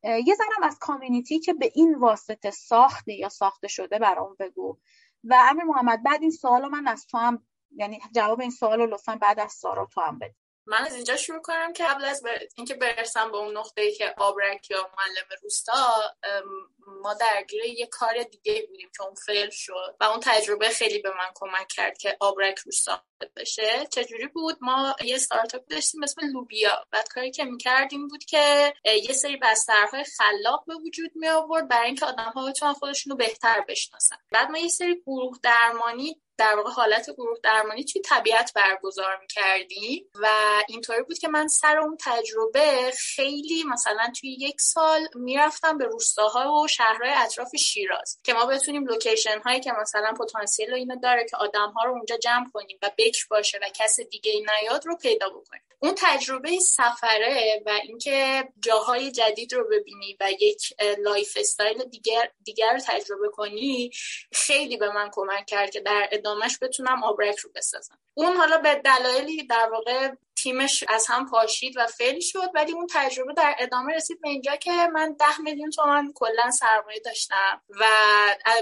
یه 0.05 0.35
ذره 0.35 0.67
از 0.67 0.79
کامیونیتی 0.79 1.41
که 1.41 1.55
به 1.55 1.71
این 1.75 1.95
واسطه 1.95 2.51
ساخته 2.51 3.13
یا 3.13 3.29
ساخته 3.29 3.69
شده 3.69 3.99
برامون 3.99 4.37
بگو. 4.39 4.79
و 5.25 5.37
امیر 5.51 5.65
محمد 5.65 6.03
بعد 6.05 6.23
این 6.23 6.31
سوال 6.31 6.69
من 6.69 6.89
از 6.89 7.07
تو 7.07 7.19
هم 7.19 7.47
یعنی 7.77 8.01
جواب 8.15 8.41
این 8.41 8.51
سوال 8.51 8.81
رو 8.81 8.87
لطفا 8.95 9.17
بعد 9.23 9.41
از 9.41 9.53
سارا 9.53 9.87
تو 9.87 10.01
هم 10.01 10.19
بده 10.19 10.37
من 10.67 10.79
از 10.87 10.95
اینجا 10.95 11.17
شروع 11.17 11.43
کنم 11.43 11.73
که 11.73 11.85
قبل 11.85 12.05
از 12.05 12.23
بر... 12.23 12.39
اینکه 12.57 12.75
برسم 12.75 13.31
به 13.31 13.37
اون 13.37 13.57
نقطه 13.57 13.83
ای 13.83 13.93
که 13.95 14.15
آبرک 14.17 14.71
یا 14.71 14.91
معلم 14.99 15.41
روستا 15.43 16.15
ما 16.87 17.15
درگیر 17.15 17.65
یه 17.65 17.87
کار 17.87 18.23
دیگه 18.23 18.67
بودیم 18.67 18.91
که 18.97 19.03
اون 19.03 19.15
فیل 19.15 19.51
شد 19.51 19.97
و 20.01 20.05
اون 20.05 20.21
تجربه 20.23 20.69
خیلی 20.69 20.99
به 20.99 21.11
من 21.11 21.31
کمک 21.35 21.69
کرد 21.69 21.99
که 21.99 22.17
آبرک 22.21 22.59
روستا 22.59 23.03
بشه. 23.37 23.87
چجوری 23.91 24.27
بود؟ 24.27 24.59
ما 24.61 24.97
یه 25.05 25.15
استارتاپ 25.15 25.67
داشتیم 25.67 26.03
اسم 26.03 26.27
لوبیا. 26.33 26.87
بعد 26.91 27.09
کاری 27.09 27.31
که 27.31 27.45
می‌کردیم 27.45 28.09
بود 28.09 28.25
که 28.25 28.75
یه 28.85 29.13
سری 29.13 29.37
بسترهای 29.37 30.05
خلاق 30.05 30.65
به 30.67 30.75
وجود 30.75 31.11
می 31.15 31.29
آورد 31.29 31.69
برای 31.69 31.87
اینکه 31.87 32.07
آدم 32.07 32.33
ها 32.35 32.47
بتونن 32.51 32.73
خودشون 32.73 33.11
رو 33.11 33.17
بهتر 33.17 33.65
بشناسن. 33.69 34.17
بعد 34.31 34.51
ما 34.51 34.59
یه 34.59 34.69
سری 34.69 35.03
گروه 35.07 35.39
درمانی 35.43 36.23
در 36.39 36.55
واقع 36.57 36.71
حالت 36.71 37.11
گروه 37.11 37.39
درمانی 37.43 37.85
توی 37.85 38.03
طبیعت 38.03 38.53
برگزار 38.55 39.19
می‌کردیم 39.21 40.11
و 40.15 40.29
اینطوری 40.69 41.03
بود 41.03 41.19
که 41.19 41.29
من 41.29 41.49
سر 41.49 41.79
اون 41.79 41.97
تجربه 42.05 42.93
خیلی 42.99 43.65
مثلا 43.73 44.13
توی 44.21 44.31
یک 44.31 44.61
سال 44.61 45.09
می‌رفتم 45.15 45.79
به 45.79 45.85
روستاها 45.85 46.53
و 46.53 46.69
شهرهای 46.69 47.11
اطراف 47.11 47.57
شیراز 47.57 48.19
که 48.25 48.33
ما 48.33 48.47
بتونیم 48.47 48.87
location 48.87 49.41
هایی 49.41 49.61
که 49.61 49.73
مثلا 49.73 50.13
پتانسیل 50.21 50.75
اینو 50.75 50.97
داره 50.97 51.27
که 51.31 51.37
آدم 51.37 51.71
ها 51.71 51.85
رو 51.85 51.93
اونجا 51.93 52.17
جمع 52.17 52.51
کنیم 52.55 52.79
و 52.83 52.91
بکر 52.99 53.27
باشه 53.31 53.59
و 53.63 53.69
کس 53.75 54.01
دیگه 54.01 54.33
نیاد 54.33 54.87
رو 54.87 54.97
پیدا 54.97 55.29
بکنیم. 55.29 55.63
اون 55.79 55.95
تجربه 55.97 56.59
سفره 56.59 57.63
و 57.67 57.71
اینکه 57.83 58.49
جاهای 58.61 59.11
جدید 59.11 59.55
رو 59.55 59.69
ببینی 59.69 60.17
و 60.21 60.31
یک 60.41 60.75
lifestyle 60.99 61.85
دیگر 61.85 62.31
دیگر 62.45 62.73
رو 62.73 62.79
تجربه 62.87 63.29
کنی 63.29 63.91
خیلی 64.33 64.77
به 64.77 64.91
من 64.91 65.11
کمک 65.13 65.47
کرد 65.47 65.71
که 65.71 65.81
در 65.81 66.09
ادامهش 66.25 66.59
بتونم 66.63 67.05
آبرک 67.05 67.39
رو 67.39 67.51
بسازم. 67.55 67.99
اون 68.15 68.37
حالا 68.37 68.59
به 68.59 68.75
دلایلی 68.75 69.47
در 69.47 69.69
واقع 69.73 70.15
تیمش 70.37 70.85
از 70.89 71.07
هم 71.09 71.31
پاشید 71.31 71.77
و 71.77 71.87
fail 71.87 72.21
شد 72.21 72.51
ولی 72.55 72.73
اون 72.73 72.87
تجربه 72.95 73.33
در 73.33 73.55
ادامه 73.59 73.95
رسید 73.95 74.21
به 74.21 74.29
اینجا 74.29 74.57
که 74.57 74.71
من 74.71 75.17
ده 75.19 75.41
میلیون 75.41 75.71
تومن 75.71 76.13
کلا 76.15 76.51
سرمایه 76.51 77.01
داشتم 77.05 77.63
و 77.69 77.85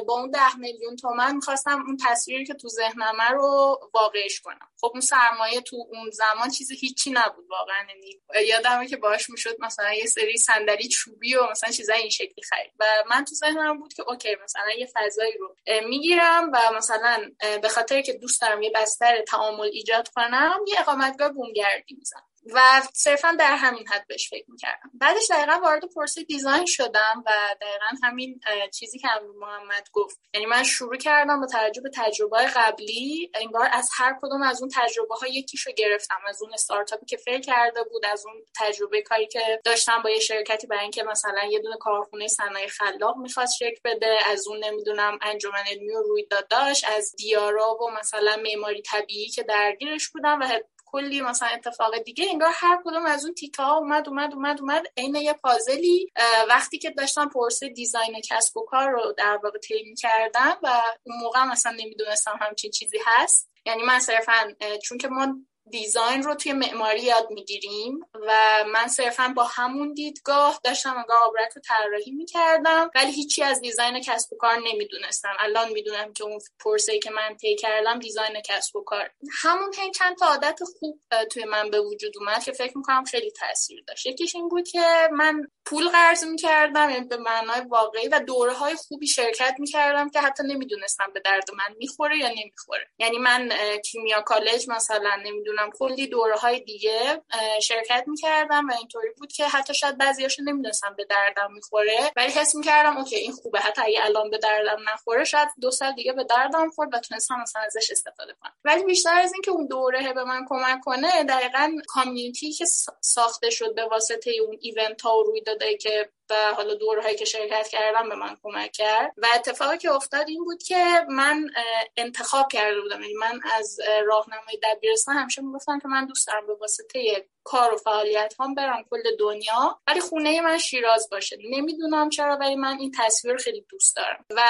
با 0.07 0.15
اون 0.15 0.31
ده 0.31 0.57
میلیون 0.57 0.97
تومن 0.97 1.37
می‌خواستم 1.37 1.85
اون 1.87 1.97
تصویری 2.07 2.45
که 2.45 2.55
تو 2.55 2.69
ذهنمه 2.69 3.29
رو 3.31 3.81
واقعش 3.95 4.41
کنم. 4.41 4.69
خب 4.81 4.91
اون 4.93 5.01
سرمایه 5.01 5.61
تو 5.61 5.77
اون 5.77 6.11
زمان 6.11 6.51
چیز 6.51 6.73
هیچی 6.73 7.11
نبود 7.11 7.47
واقعا 7.51 7.87
یعنی 7.89 8.21
یادمه 8.49 8.89
که 8.89 8.97
باش 8.97 9.31
می‌شد 9.31 9.57
مثلا 9.61 9.93
یه 9.93 10.07
سری 10.07 10.39
صندلی 10.39 10.89
چوبی 10.89 11.35
و 11.35 11.51
مثلا 11.51 11.71
چیزای 11.71 12.01
این 12.01 12.11
شکلی 12.11 12.43
خرید. 12.51 12.73
و 12.81 12.85
من 13.11 13.25
تو 13.25 13.35
ذهنم 13.35 13.79
بود 13.79 13.95
که 13.95 14.03
اوکی 14.03 14.37
مثلا 14.45 14.71
یه 14.79 14.89
فضایی 14.95 15.33
رو 15.39 15.57
می‌گیرم 15.89 16.51
و 16.53 16.73
مثلا 16.77 17.31
به 17.63 17.69
خاطر 17.69 18.03
که 18.03 18.13
دوست 18.13 18.41
دارم 18.41 18.63
یه 18.63 18.71
بستر 18.75 19.23
تعامل 19.23 19.71
ایجاد 19.73 20.09
کنم 20.09 20.61
یه 20.67 20.81
اقامتگاه 20.81 21.29
بومگردی 21.63 21.95
می‌زنم. 21.95 22.23
و 22.55 22.83
صرفا 22.95 23.37
در 23.39 23.57
همین 23.57 23.89
حد 23.89 24.07
بهش 24.07 24.31
فکر 24.31 24.51
می‌کردم. 24.51 24.91
بعدش 24.95 25.31
دقیقا 25.31 25.61
وارد 25.63 25.85
پرسه 25.95 26.23
دیزاین 26.23 26.67
شدم 26.67 27.25
و 27.27 27.31
دقیقا 27.61 27.87
همین 28.03 28.41
چیزی 28.75 28.99
که 28.99 29.09
هم 29.09 29.23
محمد 29.39 29.89
گفت. 29.93 30.21
یعنی 30.35 30.47
من 30.47 30.63
شروع 30.63 30.97
کردم 30.97 31.41
با 31.41 31.47
توجه 31.47 31.81
به 31.81 31.91
تجربه 31.95 32.47
قبلی 32.47 33.31
انگار 33.35 33.69
از 33.73 33.89
هر 33.97 34.19
کدوم 34.23 34.43
از 34.43 34.63
اون 34.63 34.71
تجربه 34.75 35.15
ها 35.15 35.27
یکیشو 35.27 35.71
گرفتم. 35.73 36.21
از 36.29 36.43
اون 36.43 36.53
استارتاپی 36.55 37.07
که 37.07 37.17
فیل 37.17 37.41
کرده 37.41 37.83
بود 37.83 38.07
از 38.07 38.27
اون 38.27 38.35
تجربه 38.61 39.03
کاری 39.03 39.27
که 39.27 39.61
داشتم 39.65 40.03
با 40.03 40.11
یه 40.11 40.21
شرکتی 40.21 40.67
برای 40.67 40.83
اینکه 40.83 41.03
مثلا 41.03 41.45
یه 41.51 41.59
دونه 41.59 41.77
کارخونه 41.77 42.29
صنایع 42.29 42.69
خلاق 42.69 43.17
می‌خواست 43.17 43.57
شکل 43.57 43.81
بده 43.85 44.19
از 44.27 44.49
اون 44.49 44.65
نمی‌دونم 44.65 45.19
انجمن 45.23 45.65
علمی 45.71 45.95
و 45.95 46.03
رویداد 46.03 46.49
داشت 46.49 46.85
از 46.89 47.15
دیارا 47.17 47.75
و 47.75 47.91
مثلا 47.91 48.37
معماری 48.37 48.83
طبیعی 48.83 49.29
که 49.29 49.43
درگیرش 49.43 50.09
بودم 50.09 50.41
و 50.41 50.61
کلی 50.93 51.21
مثلا 51.21 51.49
اتفاق 51.49 51.99
دیگه 51.99 52.27
انگار 52.31 52.53
هر 52.55 52.79
کدوم 52.85 53.07
از 53.07 53.25
اون 53.25 53.35
تیکه 53.35 53.63
ها 53.63 53.77
اومد 53.77 54.09
اومد 54.09 54.35
اومد 54.35 54.61
اومد. 54.61 54.83
عین 54.97 55.15
یه 55.15 55.33
پازلی 55.33 56.13
وقتی 56.49 56.79
که 56.79 56.91
داشتم 56.91 57.29
پرسه 57.29 57.69
دیزاین 57.69 58.21
کسب 58.31 58.57
و 58.57 58.65
کار 58.65 58.91
رو 58.91 59.15
در 59.19 59.41
واقع 59.45 59.59
طی 59.59 59.95
کردم 59.95 60.59
و 60.63 60.83
اون 61.03 61.17
موقع 61.21 61.45
مثلا 61.45 61.73
نمی‌دونستم 61.73 62.39
همچین 62.41 62.71
چیزی 62.71 62.99
هست. 63.07 63.51
یعنی 63.67 63.83
من 63.83 63.99
صرفا 63.99 64.53
چون 64.83 64.99
که 64.99 65.09
ما 65.09 65.37
دیزاین 65.71 66.23
رو 66.23 66.35
توی 66.35 66.53
معماری 66.53 67.01
یاد 67.01 67.31
می‌گیریم 67.31 68.01
و 68.15 68.33
من 68.73 68.89
صرفا 68.89 69.33
با 69.37 69.45
همون 69.45 69.93
دیدگاه 69.93 70.61
داشتم 70.65 70.97
انگار 70.97 71.17
آبرک 71.25 71.53
رو 71.57 71.63
طراحی 71.63 72.11
می‌کردم 72.11 72.91
ولی 72.95 73.13
هیچی 73.13 73.43
از 73.43 73.61
دیزاین 73.61 74.01
کسب 74.01 74.33
و 74.33 74.37
کار 74.37 74.57
نمی‌دونستم. 74.57 75.37
الان 75.39 75.73
می‌دونم 75.73 76.13
که 76.13 76.25
اون 76.25 76.39
پرسه 76.65 76.99
که 76.99 77.11
من 77.11 77.37
طی 77.37 77.57
کردم 77.57 77.99
دیزاین 77.99 78.41
کسب 78.45 78.77
و 78.77 78.85
کار. 78.85 79.11
همون 79.43 79.75
هی 79.79 79.91
چند 79.91 80.17
تا 80.17 80.27
عادت 80.27 80.59
خوب 80.79 81.01
توی 81.31 81.45
من 81.45 81.71
به 81.71 81.81
وجود 81.81 82.13
اومد 82.19 82.45
که 82.45 82.53
فکر 82.53 82.79
می‌کنم 82.79 83.05
خیلی 83.05 83.31
تاثیر 83.31 83.85
داشت. 83.87 84.07
یکیش 84.07 84.35
این 84.35 84.49
بود 84.49 84.69
که 84.69 85.09
من 85.13 85.43
پول 85.67 85.89
قرض 85.89 86.25
می‌کردم 86.25 86.91
یعنی 86.91 87.07
به 87.07 87.17
معنای 87.17 87.61
واقعی 87.61 88.09
و 88.09 88.21
دوره 88.21 88.53
های 88.53 88.75
خوبی 88.75 89.07
شرکت 89.07 89.55
می‌کردم 89.59 90.11
که 90.11 90.21
حتی 90.21 90.43
نمی‌دونستم 90.47 91.13
به 91.15 91.21
درد 91.21 91.51
من 91.51 91.77
می‌خوره 91.79 92.19
یا 92.19 92.29
نمی‌خوره. 92.29 92.89
یعنی 92.99 93.19
من 93.19 93.53
کیمیا 93.85 94.21
کالج 94.21 94.69
مثلا 94.69 95.17
نمی‌دونم 95.25 95.52
کلی 95.79 96.07
دوره 96.07 96.37
های 96.37 96.61
دیگه 96.61 97.23
شرکت 97.63 98.05
می‌کردم 98.07 98.69
و 98.69 98.73
اینطوری 98.79 99.09
بود 99.19 99.33
که 99.33 99.49
حتی 99.49 99.75
شاید 99.75 99.99
بعضیاشو 99.99 100.43
نمی‌دونستم 100.43 100.95
به 100.97 101.05
دردم 101.05 101.53
می‌خوره. 101.53 102.13
ولی 102.17 102.33
حس 102.33 102.55
می‌کردم 102.55 102.97
اوکی 102.97 103.17
این 103.17 103.33
خوبه. 103.33 103.59
حتی 103.59 103.83
اگه 103.83 104.05
الان 104.05 104.31
به 104.31 104.39
دردم 104.39 104.79
نخوره 104.93 105.25
شاید 105.25 105.49
دو 105.61 105.71
سال 105.71 105.93
دیگه 105.93 106.13
به 106.13 106.25
دردم 106.25 106.71
خورد 106.71 106.95
و 106.95 106.99
تونستم 106.99 107.41
مثلا 107.43 107.63
ازش 107.63 107.91
استفاده 107.91 108.33
کنم. 108.41 108.53
ولی 108.65 108.85
بیشتر 108.85 109.15
از 109.15 109.33
اینکه 109.33 109.51
اون 109.51 109.67
دوره 109.67 110.13
به 110.13 110.25
من 110.25 110.47
کمک 110.49 110.81
کنه 110.85 111.25
دقیقا 111.25 111.73
کامیونیتی 111.87 112.53
که 112.53 112.65
ساخته 113.01 113.51
شد 113.51 113.75
به 113.75 113.85
واسطه 113.85 114.33
اون 114.47 114.59
ایونت 114.61 115.03
ها 115.03 115.19
و 115.19 115.23
رویدادهایی 115.23 115.77
که 115.77 116.11
و 116.33 116.55
حالا 116.55 116.75
دورهایی 116.75 117.17
که 117.17 117.25
شرکت 117.25 117.69
کردم 117.69 118.09
به 118.09 118.15
من 118.15 118.37
کمک 118.43 118.73
کرد. 118.73 119.15
و 119.17 119.27
اتفاقی 119.35 119.79
که 119.79 119.93
افتاد 119.93 120.29
این 120.29 120.45
بود 120.45 120.63
که 120.63 121.07
من 121.09 121.51
انتخاب 121.97 122.53
کرده 122.53 122.81
بودم. 122.81 123.01
یعنی 123.03 123.15
من 123.15 123.41
از 123.55 123.81
راهنمای 124.07 124.59
دبیرستان 124.63 125.17
همیشه 125.17 125.43
می‌گفتم 125.43 125.79
که 125.79 125.89
من 125.89 126.07
دوست 126.07 126.27
دارم 126.27 126.47
به 126.47 126.55
واسطه 126.55 127.29
کار 127.45 127.75
و 127.75 127.77
فعالیت 127.77 128.35
هم 128.41 128.55
برم 128.55 128.85
کل 128.91 129.17
دنیا 129.19 129.81
ولی 129.87 130.01
خونه 130.01 130.41
من 130.41 130.59
شیراز 130.59 131.09
باشه. 131.11 131.39
نمی‌دونم 131.51 132.09
چرا 132.09 132.37
ولی 132.37 132.57
من 132.57 132.79
این 132.79 132.93
تصویر 132.99 133.37
خیلی 133.37 133.67
دوست 133.69 133.97
دارم. 133.97 134.25
و 134.31 134.43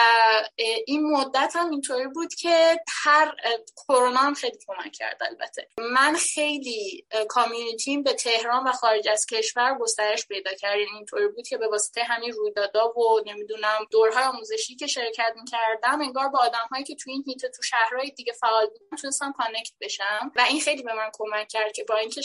این 0.86 1.02
مدت 1.12 1.52
هم 1.54 1.70
اینطوری 1.70 2.06
بود 2.06 2.34
که 2.34 2.80
هر 2.88 3.34
کرونا 3.76 4.20
هم 4.20 4.34
خیلی 4.34 4.58
کمک 4.66 4.92
کرد 4.92 5.18
البته. 5.20 5.68
من 5.78 6.14
خیلی 6.14 7.06
کامیونیتیم 7.28 8.02
به 8.02 8.12
تهران 8.12 8.68
و 8.68 8.72
خارج 8.72 9.08
از 9.08 9.26
کشور 9.26 9.78
گسترش 9.80 10.26
پیدا 10.26 10.54
کرد. 10.54 10.78
یعنی 10.78 10.90
اینطوری 10.94 11.28
بود 11.28 11.48
که 11.48 11.58
به 11.58 11.68
واسطه 11.68 12.02
همین 12.02 12.32
رویدادها 12.32 12.98
و 12.98 13.20
نمی‌دونم 13.26 13.86
دورهای 13.90 14.24
آموزشی 14.24 14.76
که 14.76 14.86
شرکت 14.86 15.32
می‌کردم 15.36 16.00
انگار 16.00 16.28
با 16.28 16.38
آدمهایی 16.38 16.84
که 16.84 16.94
تو 16.94 17.10
این 17.10 17.24
هیته 17.26 17.48
تو 17.48 17.62
شهرهای 17.62 18.10
دیگه 18.10 18.32
فعال 18.32 18.66
بودن 18.66 18.96
تونستم 18.96 19.32
کانکت 19.32 19.72
بشم. 19.80 20.32
و 20.36 20.40
این 20.40 20.60
خیلی 20.60 20.82
به 20.82 20.92
من 20.92 21.10
کمک 21.14 21.48
کرد 21.48 21.72
که 21.72 21.84
با 21.84 21.96
اینکه 21.96 22.22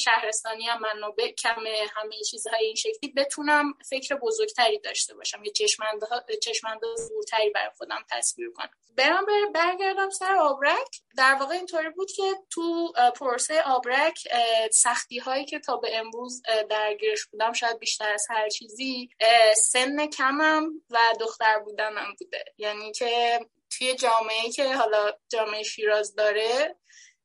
شهرستانی 0.58 0.66
هم 0.66 0.82
منابع 0.82 1.32
کم 1.32 1.64
همه 1.96 2.16
چیزهای 2.30 2.66
این 2.66 2.76
شکلی 2.76 3.12
بتونم 3.18 3.74
فکر 3.90 4.16
بزرگتری 4.16 4.80
داشته 4.80 5.16
باشم. 5.16 5.44
یه 5.44 5.52
چشمنده 5.52 6.88
زورتری 6.96 7.50
برای 7.50 7.72
خودم 7.78 8.06
تصویر 8.12 8.52
کنم. 8.56 8.70
برام 8.98 9.26
برگردم 9.54 10.10
سر 10.10 10.36
آبرک. 10.36 11.02
در 11.18 11.36
واقع 11.40 11.56
اینطوری 11.56 11.90
بود 11.90 12.12
که 12.12 12.36
تو 12.50 12.94
پروسه 13.16 13.62
آبرک 13.62 14.20
سختی 14.72 15.20
هایی 15.20 15.46
که 15.46 15.60
تا 15.60 15.78
به 15.78 15.98
امروز 15.98 16.42
درگیرش 16.70 17.26
بودم 17.26 17.54
شاید 17.54 17.80
بیشتر 17.80 18.14
از 18.14 18.26
هر 18.30 18.50
چیزی 18.50 19.10
سن 19.56 20.08
کمم 20.08 20.70
و 20.90 20.98
دختر 21.20 21.60
بودنم 21.60 22.16
بوده. 22.20 22.44
یعنی 22.58 22.92
که 22.92 23.40
توی 23.78 23.96
جامعه 23.96 24.52
که 24.56 24.74
حالا 24.74 25.12
جامعه 25.30 25.64
شیراز 25.64 26.16
داره 26.16 26.76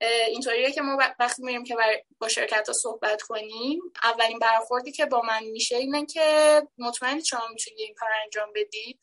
اینطوریه 0.06 0.72
که 0.72 0.82
ما 0.82 0.98
وقتی 1.18 1.42
میریم 1.42 1.64
که 1.64 1.76
با 2.18 2.28
شرکت 2.28 2.66
ها 2.66 2.72
صحبت 2.72 3.22
کنیم 3.22 3.80
اولین 4.04 4.38
برخوردی 4.38 4.92
که 4.92 5.06
با 5.06 5.22
من 5.22 5.44
میشه 5.44 5.76
اینه 5.76 6.06
که 6.06 6.62
مطمئن 6.78 7.20
شما 7.20 7.48
می‌تونید 7.52 7.80
این 7.80 7.94
کار 7.94 8.08
انجام 8.24 8.48
بدید 8.54 9.00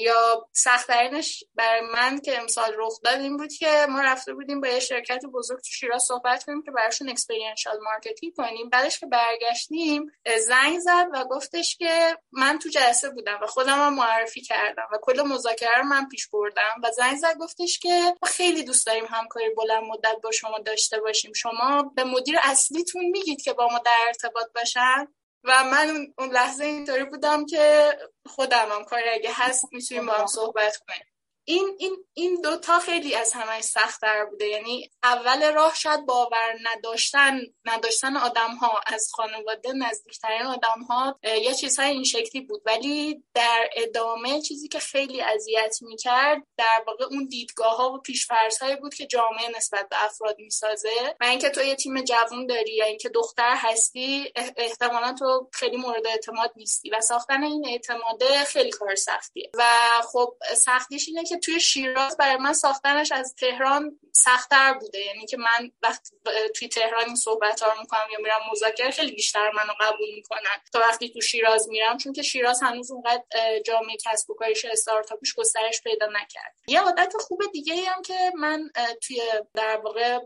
یا 0.00 0.48
سختترینش 0.52 1.44
برای 1.54 1.80
من 1.80 2.20
که 2.20 2.38
امسال 2.38 2.72
رخ 2.76 3.00
داد 3.04 3.20
این 3.20 3.36
بود 3.36 3.52
که 3.52 3.86
ما 3.88 4.00
رفته 4.00 4.34
بودیم 4.34 4.60
با 4.60 4.68
یه 4.68 4.80
شرکت 4.80 5.20
بزرگ 5.34 5.58
تو 5.58 5.70
شیراز 5.70 6.02
صحبت 6.02 6.44
کنیم 6.44 6.62
که 6.62 6.70
براشون 6.70 7.08
experiential 7.08 7.78
marketing 7.82 8.32
کنیم. 8.36 8.68
بعدش 8.68 8.98
که 8.98 9.06
برگشتیم 9.06 10.12
زنگ 10.46 10.78
زد 10.78 11.06
و 11.12 11.24
گفتش 11.24 11.76
که 11.76 12.18
من 12.32 12.58
تو 12.58 12.68
جلسه 12.68 13.10
بودم 13.10 13.38
و 13.42 13.46
خودم 13.46 13.78
هم 13.78 13.94
معرفی 13.94 14.40
کردم 14.40 14.88
و 14.92 14.98
کل 15.02 15.22
مذاکره 15.22 15.78
رو 15.78 15.84
من 15.84 16.08
پیش 16.08 16.28
بردم. 16.28 16.80
و 16.82 16.90
زنگ 16.90 17.16
زد 17.16 17.36
گفتش 17.38 17.78
که 17.78 18.14
ما 18.22 18.28
خیلی 18.28 18.62
دوست 18.64 18.86
داریم 18.86 19.04
همکاری 19.04 19.50
بلند 19.54 19.84
مدت 19.84 20.16
با 20.22 20.30
شما 20.30 20.58
داشته 20.58 21.00
باشیم. 21.00 21.32
شما 21.32 21.82
به 21.82 22.04
مدیر 22.04 22.36
اصلیتون 22.42 23.04
میگید 23.04 23.42
که 23.42 23.52
با 23.52 23.68
ما 23.68 23.78
در 23.78 23.96
ارتباط 24.06 24.46
باشن. 24.54 25.06
و 25.44 25.64
من 25.64 26.06
اون 26.18 26.28
لحظه 26.30 26.64
اینطوری 26.64 27.04
بودم 27.04 27.46
که 27.46 27.92
خودم 28.26 28.68
هم 28.72 28.84
کاری 28.84 29.08
اگه 29.08 29.30
هست 29.32 29.64
می‌تونیم 29.72 30.06
با 30.06 30.12
هم 30.12 30.26
صحبت 30.26 30.76
کنیم. 30.76 31.09
این 31.44 31.76
این 31.78 31.96
این 32.14 32.40
دوتا 32.40 32.78
خیلی 32.78 33.14
از 33.14 33.32
همش 33.32 33.64
سختتر 33.64 34.24
بوده. 34.24 34.46
یعنی 34.46 34.90
اول 35.02 35.52
راه 35.52 35.74
شاید 35.74 36.06
باور 36.06 36.58
نداشتن 36.62 37.40
نداشتن 37.64 38.16
آدم 38.16 38.54
ها 38.54 38.80
از 38.86 39.08
خانواده 39.12 39.72
نزدیکترین 39.72 40.42
آدم 40.42 40.82
ها 40.88 41.18
یه 41.22 41.54
چیزهای 41.54 41.90
این 41.90 42.04
شکلی 42.04 42.40
بود. 42.40 42.62
ولی 42.66 43.24
در 43.34 43.70
ادامه 43.76 44.42
چیزی 44.42 44.68
که 44.68 44.78
خیلی 44.78 45.20
اذیت 45.22 45.76
می‌کرد 45.80 46.42
در 46.56 46.84
واقع 46.86 47.04
اون 47.04 47.26
دیدگاه 47.26 47.76
ها 47.76 47.92
و 47.92 47.98
پیشفرض 47.98 48.58
هایی 48.58 48.76
بود 48.76 48.94
که 48.94 49.06
جامعه 49.06 49.48
نسبت 49.56 49.88
به 49.88 50.04
افراد 50.04 50.36
می‌سازه. 50.38 51.16
و 51.20 51.24
اینکه 51.24 51.50
تو 51.50 51.62
یه 51.62 51.74
تیم 51.74 52.02
جوون 52.02 52.46
داری 52.46 52.74
یا 52.74 52.84
اینکه 52.84 53.08
دختر 53.08 53.54
هستی 53.56 54.32
احتمالا 54.56 55.14
تو 55.18 55.48
خیلی 55.52 55.76
مورد 55.76 56.06
اعتماد 56.06 56.52
نیستی. 56.56 56.90
و 56.90 57.00
ساختن 57.00 57.42
این 57.42 57.68
اعتماده 57.68 58.44
خیلی 58.44 58.70
کار 58.70 58.94
سختیه. 58.94 59.50
و 59.54 59.64
خب 60.12 60.34
سختیش 60.56 61.08
اینه 61.08 61.24
که 61.30 61.38
توی 61.38 61.60
شیراز 61.60 62.16
برای 62.16 62.36
من 62.36 62.52
ساختنش 62.52 63.12
از 63.12 63.34
تهران 63.34 63.98
سختتر 64.12 64.72
بوده. 64.72 64.98
یعنی 64.98 65.26
که 65.26 65.36
من 65.36 65.70
وقتی 65.82 66.10
توی 66.56 66.68
تهران 66.68 67.04
این 67.06 67.16
صحبت 67.16 67.62
ها 67.62 67.72
رو 67.72 67.80
می‌کنم 67.80 68.06
یا 68.12 68.18
میرم 68.18 68.40
مذاکره 68.52 68.90
خیلی 68.90 69.12
بیشتر 69.12 69.50
منو 69.50 69.72
قبول 69.80 70.14
می‌کنن. 70.14 70.56
تا 70.72 70.80
وقتی 70.80 71.10
تو 71.12 71.20
شیراز 71.20 71.68
میرم 71.68 71.98
چون 71.98 72.12
که 72.12 72.22
شیراز 72.22 72.62
هنوز 72.62 72.90
اونقدر 72.90 73.22
جامعه 73.66 73.96
کسب 74.04 74.30
و 74.30 74.34
کارش 74.34 74.64
استارتاپش 74.64 75.34
گسترش 75.34 75.82
پیدا 75.82 76.06
نکرد. 76.06 76.54
یه 76.68 76.80
عادت 76.80 77.12
خوب 77.20 77.42
دیگه 77.52 77.74
هم 77.84 78.02
که 78.02 78.32
من 78.38 78.70
توی 79.02 79.22
در 79.54 79.76
واقع 79.76 80.18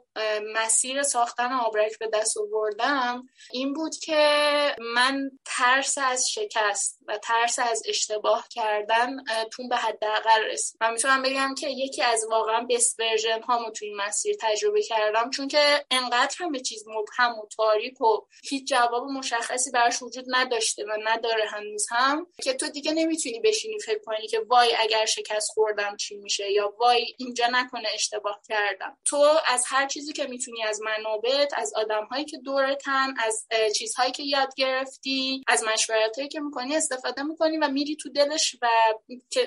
مسیر 0.55 1.03
ساختن 1.03 1.53
آبرک 1.53 1.99
به 1.99 2.11
دست 2.15 2.39
آوردم 2.39 3.29
این 3.51 3.73
بود 3.73 3.97
که 3.97 4.77
من 4.95 5.31
ترس 5.45 5.99
از 5.99 6.31
شکست 6.31 6.99
و 7.09 7.19
ترس 7.19 7.59
از 7.59 7.83
اشتباه 7.89 8.49
کردن 8.51 9.11
تون 9.53 9.69
به 9.69 9.77
حداقل 9.77 10.45
رسید. 10.45 10.77
من 10.81 10.94
می‌تونم 10.95 11.23
بگم 11.23 11.55
که 11.59 11.69
یکی 11.69 12.03
از 12.03 12.27
واقعا 12.31 12.67
بست 12.71 13.01
ورژن 13.01 13.43
هامو 13.43 13.71
توی 13.71 13.89
این 13.89 13.97
مسیر 13.97 14.37
تجربه 14.41 14.83
کردم 14.83 15.31
چون 15.31 15.49
که 15.49 15.85
انقدر 15.91 16.35
همه 16.39 16.61
چیز 16.61 16.85
مبهم 16.89 17.39
و 17.39 17.47
تاریک 17.57 18.01
و 18.01 18.27
هیچ 18.43 18.69
جواب 18.69 19.05
مشخصی 19.05 19.71
براش 19.71 20.03
وجود 20.03 20.25
نداشته 20.29 20.85
و 20.85 20.97
نداره 21.05 21.45
هنوز 21.47 21.87
هم 21.91 22.27
که 22.43 22.55
تو 22.55 22.69
دیگه 22.69 22.93
نمی‌تونی 22.93 23.41
بشینی 23.41 23.79
فکر 23.79 23.99
کنی 24.07 24.29
که 24.29 24.41
وای 24.41 24.75
اگر 24.79 25.05
شکست 25.05 25.51
خوردم 25.51 25.97
چی 25.97 26.17
میشه 26.17 26.53
یا 26.53 26.75
وای 26.79 27.15
اینجا 27.19 27.47
نکنه 27.53 27.89
اشتباه 27.95 28.41
کردم. 28.49 28.99
تو 29.05 29.25
از 29.47 29.65
هر 29.67 29.87
چیزی 29.87 30.13
که 30.13 30.27
می‌تونی 30.27 30.63
از 30.63 30.81
منابعت 30.83 31.53
از 31.57 31.73
آدمهایی 31.77 32.25
که 32.25 32.39
دورتن 32.39 33.15
از 33.19 33.47
چیزهایی 33.77 34.13
که 34.13 34.23
یاد 34.23 34.55
گرفتی 34.57 35.45
از 35.47 35.65
مشورتهایی 35.65 36.29
که 36.29 36.41
می‌کنی 36.41 36.77
استفاده 36.77 37.23
می‌کنی 37.23 37.59
و 37.59 37.69
میری 37.69 37.97
تو 37.97 38.11
دلش 38.11 38.57
و 38.63 38.69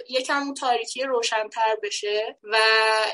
یکم 0.09 0.43
اون 0.43 0.53
تاریکی 0.53 1.03
روشنتر 1.37 1.77
بشه 1.83 2.37
و 2.43 2.57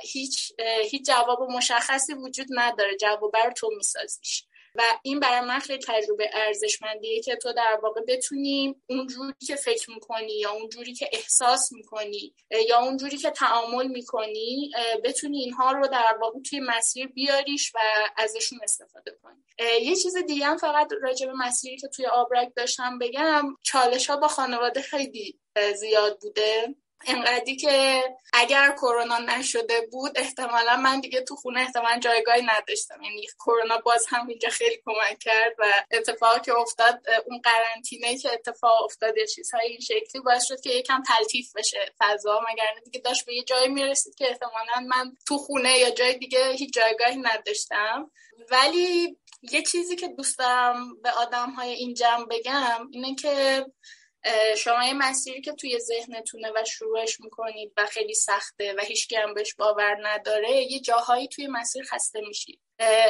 هیچ 0.01 0.51
هیچ 0.83 1.05
جواب 1.05 1.41
مشخصی 1.41 2.13
وجود 2.13 2.47
نداره. 2.49 2.97
جواب 2.97 3.31
بر 3.31 3.51
تو 3.51 3.69
میسازیش. 3.77 4.43
و 4.75 4.81
این 5.03 5.19
برای 5.19 5.47
من 5.47 5.59
خیلی 5.59 5.83
تجربه 5.87 6.29
ارزشمندیه 6.33 7.21
که 7.21 7.35
تو 7.35 7.53
در 7.53 7.79
واقع 7.83 8.01
بتونی 8.07 8.75
اونجوری 8.89 9.33
که 9.47 9.55
فکر 9.55 9.91
می‌کنی 9.91 10.33
یا 10.33 10.51
اونجوری 10.51 10.93
که 10.93 11.09
احساس 11.13 11.71
می‌کنی 11.71 12.33
یا 12.69 12.79
اونجوری 12.79 13.17
که 13.17 13.29
تعامل 13.29 13.87
می‌کنی 13.87 14.71
بتونی 15.03 15.39
اینها 15.39 15.71
رو 15.71 15.87
در 15.87 16.17
واقع 16.21 16.39
توی 16.49 16.59
مسیر 16.59 17.07
بیاریش 17.07 17.71
و 17.75 17.79
ازشون 18.17 18.59
استفاده 18.63 19.17
کنی. 19.23 19.43
یه 19.81 19.95
چیز 19.95 20.17
دیگه 20.17 20.45
هم 20.45 20.57
فقط 20.57 20.87
راجع 21.01 21.27
به 21.27 21.33
مسیری 21.33 21.77
که 21.77 21.87
توی 21.87 22.05
آبرک 22.05 22.51
داشتم 22.55 22.99
بگم 22.99 23.55
چالش 23.63 24.09
ها 24.09 24.17
با 24.17 24.27
خانواده 24.27 24.81
خیلی 24.81 25.39
زیاد 25.75 26.19
بوده. 26.21 26.75
انقدری 27.07 27.55
که 27.55 28.03
اگر 28.33 28.71
کرونا 28.71 29.17
نشده 29.17 29.87
بود 29.91 30.11
احتمالا 30.15 30.77
من 30.77 30.99
دیگه 30.99 31.21
تو 31.21 31.35
خونه 31.35 31.59
احتمالا 31.59 31.99
جایگاهی 31.99 32.41
نداشتم. 32.41 33.01
یعنی 33.01 33.27
کرونا 33.39 33.77
باز 33.77 34.05
هم 34.09 34.27
اینجا 34.27 34.49
خیلی 34.49 34.81
کمک 34.85 35.19
کرد 35.19 35.55
و 35.59 35.65
اتفاقی 35.91 36.39
که 36.45 36.53
افتاد 36.53 37.01
اون 37.25 37.41
قرنطینه 37.41 38.17
که 38.17 38.31
اتفاق 38.33 38.83
افتاد 38.83 39.17
یه 39.17 39.27
چیزهای 39.27 39.67
این 39.67 39.79
شکلی 39.79 40.21
باعث 40.25 40.47
شد 40.47 40.61
که 40.61 40.69
یکم 40.69 41.03
تلطیف 41.03 41.55
بشه 41.55 41.93
فضا. 41.99 42.41
مگر 42.51 42.65
دیگه 42.85 42.99
داشت 42.99 43.25
به 43.25 43.33
یه 43.33 43.43
جایی 43.43 43.67
می‌رسید 43.69 44.15
که 44.15 44.29
احتمالا 44.29 44.87
من 44.87 45.11
تو 45.27 45.37
خونه 45.37 45.77
یا 45.77 45.89
جای 45.89 46.17
دیگه 46.17 46.51
هیچ 46.51 46.73
جایگاهی 46.73 47.17
نداشتم. 47.17 48.11
ولی 48.51 49.17
یه 49.51 49.61
چیزی 49.61 49.95
که 49.95 50.07
دوست 50.07 50.39
دارم 50.39 51.01
به 51.01 51.11
آدم 51.11 51.49
های 51.49 51.71
این 51.71 51.95
بگم 52.29 52.87
اینه 52.91 53.15
که 53.15 53.65
شما 54.57 54.83
یه 54.83 54.93
مسیری 54.93 55.41
که 55.41 55.53
توی 55.53 55.79
ذهنتونه 55.79 56.51
و 56.55 56.65
شروعش 56.65 57.19
می‌کنید 57.19 57.73
و 57.77 57.85
خیلی 57.85 58.13
سخته 58.13 58.73
و 58.73 58.81
هیچ 58.81 59.13
هم 59.13 59.33
بهش 59.33 59.55
باور 59.55 59.97
نداره 60.07 60.51
یه 60.51 60.79
جاهایی 60.79 61.27
توی 61.27 61.47
مسیر 61.47 61.83
خسته 61.83 62.21
میشید. 62.21 62.59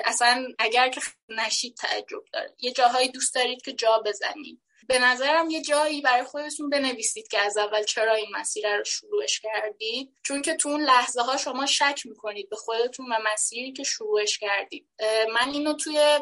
اصلا 0.05 0.47
اگر 0.59 0.89
که 0.89 1.01
نشید 1.29 1.75
تعجب 1.75 2.23
داره 2.33 2.55
یه 2.59 2.71
جاهایی 2.71 3.09
دوست 3.09 3.35
دارید 3.35 3.61
که 3.61 3.73
جا 3.73 4.03
بزنید. 4.05 4.62
به 4.87 4.99
نظرم 4.99 5.49
یه 5.49 5.61
جایی 5.61 6.01
برای 6.01 6.23
خودتون 6.23 6.69
بنویسید 6.69 7.27
که 7.27 7.39
از 7.39 7.57
اول 7.57 7.83
چرا 7.83 8.13
این 8.13 8.27
مسیر 8.35 8.77
رو 8.77 8.83
شروعش 8.83 9.39
کردید. 9.39 10.13
چون 10.23 10.41
که 10.41 10.53
تو 10.53 10.69
اون 10.69 10.81
لحظه 10.81 11.21
ها 11.21 11.37
شما 11.37 11.65
شک 11.65 12.01
می‌کنید 12.05 12.49
به 12.49 12.55
خودتون 12.55 13.05
و 13.05 13.17
مسیری 13.33 13.73
که 13.73 13.83
شروعش 13.83 14.37
کردید. 14.37 14.87
من 15.33 15.49
اینو 15.49 15.73
توی 15.73 16.19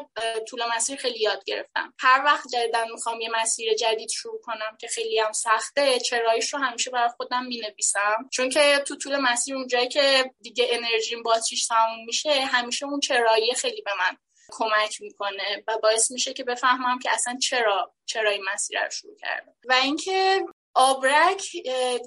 طول 0.48 0.62
مسیر 0.76 0.96
خیلی 0.96 1.20
یاد 1.20 1.44
گرفتم. 1.44 1.94
هر 2.00 2.22
وقت 2.24 2.48
جدیدن 2.52 2.90
می‌خوام 2.92 3.20
یه 3.20 3.30
مسیر 3.42 3.74
جدید 3.74 4.08
شروع 4.08 4.40
کنم 4.40 4.76
که 4.80 4.88
خیلی 4.88 5.18
هم 5.18 5.32
سخته 5.32 6.00
چراییش 6.00 6.54
رو 6.54 6.60
همیشه 6.60 6.90
برای 6.90 7.10
خودم 7.16 7.44
می‌نویسم. 7.44 8.28
چون 8.32 8.48
که 8.50 8.84
تو 8.86 8.96
طول 8.96 9.16
مسیر 9.16 9.56
اونجایی 9.56 9.88
که 9.88 10.30
دیگه 10.40 10.66
انرژیم 10.70 11.22
باتریش 11.22 11.66
تموم 11.66 12.04
میشه 12.06 12.30
همیشه 12.30 12.86
اون 12.86 13.00
چرایی 13.00 13.54
خیلی 13.54 13.82
به 13.82 13.90
من 13.98 14.16
کمک 14.52 15.00
می‌کنه 15.00 15.64
و 15.68 15.78
باعث 15.82 16.10
میشه 16.10 16.32
که 16.32 16.44
بفهمم 16.44 16.98
که 16.98 17.10
اصلا 17.12 17.36
چرا 17.42 17.94
چرا 18.04 18.30
این 18.30 18.44
مسیر 18.52 18.84
رو 18.84 18.90
شروع 18.90 19.16
کردم. 19.16 19.52
و 19.68 19.72
اینکه 19.72 20.42
آبرک 20.74 21.54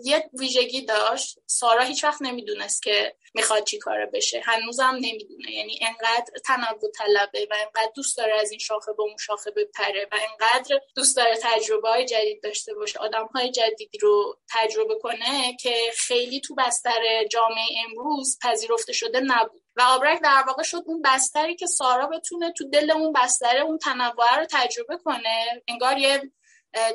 یه 0.04 0.30
ویژگی 0.40 0.82
داشت. 0.82 1.40
سارا 1.46 1.84
هیچ 1.84 2.04
وقت 2.04 2.22
نمی‌دونست 2.22 2.84
که 2.84 3.16
می‌خواد 3.34 3.64
چی 3.64 3.78
کاره 3.78 4.06
بشه. 4.06 4.42
هنوزم 4.46 4.96
نمی‌دونه. 5.02 5.52
یعنی 5.52 5.80
انقدر 5.82 6.32
تنوع 6.46 6.92
طلبه 6.96 7.48
و 7.52 7.56
انقدر 7.60 7.92
دوست 7.96 8.18
داره 8.18 8.40
از 8.42 8.52
این 8.52 8.60
شاخه 8.60 8.94
به 8.94 9.04
اون 9.04 9.18
شاخه 9.18 9.52
بپره 9.52 10.08
و 10.12 10.18
انقدر 10.32 10.80
دوست 10.96 11.18
داره 11.18 11.38
تجربه 11.42 11.90
های 11.90 12.06
جدید 12.06 12.44
داشته 12.44 12.74
باشه. 12.74 13.00
آدم 13.00 13.30
های 13.36 13.52
جدیدی 13.52 13.98
رو 13.98 14.38
تجربه 14.50 14.96
کنه 15.02 15.58
که 15.60 15.76
خیلی 15.98 16.42
تو 16.42 16.56
بستر 16.56 17.24
جامعه 17.32 17.66
امروز 17.86 18.38
پذیرفته 18.42 18.94
شده 18.94 19.20
نبود. 19.20 19.62
و 19.76 19.82
آبرک 19.82 20.22
در 20.22 20.44
واقع 20.48 20.64
شد 20.64 20.84
اون 20.86 21.02
بستری 21.02 21.56
که 21.56 21.68
سارا 21.68 22.08
بتونه 22.08 22.52
تو 22.52 22.70
دل 22.70 22.92
اون 22.92 23.14
بستره 23.14 23.62
اون 23.62 23.78
تنوع 23.78 24.40
رو 24.40 24.46
تجربه 24.52 24.98
کنه. 24.98 25.64
انگار 25.68 25.98
یه 25.98 26.22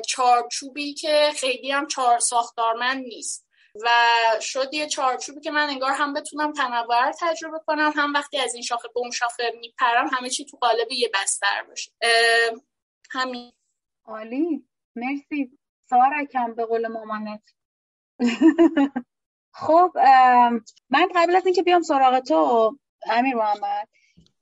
چارچوبی 0.07 0.93
که 0.93 1.31
خیلی 1.35 1.71
هم 1.71 1.87
چهار 1.87 2.19
ساختارمند 2.19 3.03
نیست. 3.03 3.47
و 3.75 3.89
شد 4.41 4.73
یه 4.73 4.87
چارچوبی 4.87 5.41
که 5.41 5.51
من 5.51 5.69
انگار 5.69 5.91
هم 5.91 6.13
بتونم 6.13 6.53
تنوع 6.53 7.11
تجربه 7.19 7.59
کنم 7.67 7.93
هم 7.95 8.13
وقتی 8.13 8.37
از 8.37 8.53
این 8.53 8.63
شاخه 8.63 8.87
به 8.93 8.99
اون 8.99 9.11
شاخه 9.11 9.43
میپرم 9.59 10.09
همه 10.13 10.29
چی 10.29 10.45
تو 10.45 10.57
قالب 10.57 10.91
یه 10.91 11.11
بستر 11.13 11.63
باشه. 11.67 11.91
همین. 13.11 13.51
عالی. 14.05 14.67
مرسی. 14.95 15.57
سارا 15.89 16.25
کم 16.33 16.53
به 16.53 16.65
قول 16.65 16.87
مامانت. 16.87 17.41
خب 19.53 19.91
من 20.89 21.09
قبل 21.15 21.35
از 21.35 21.45
اینکه 21.45 21.63
بیام 21.63 21.81
سراغ 21.81 22.19
تو 22.19 22.71
امیر 23.11 23.35
محمد 23.35 23.87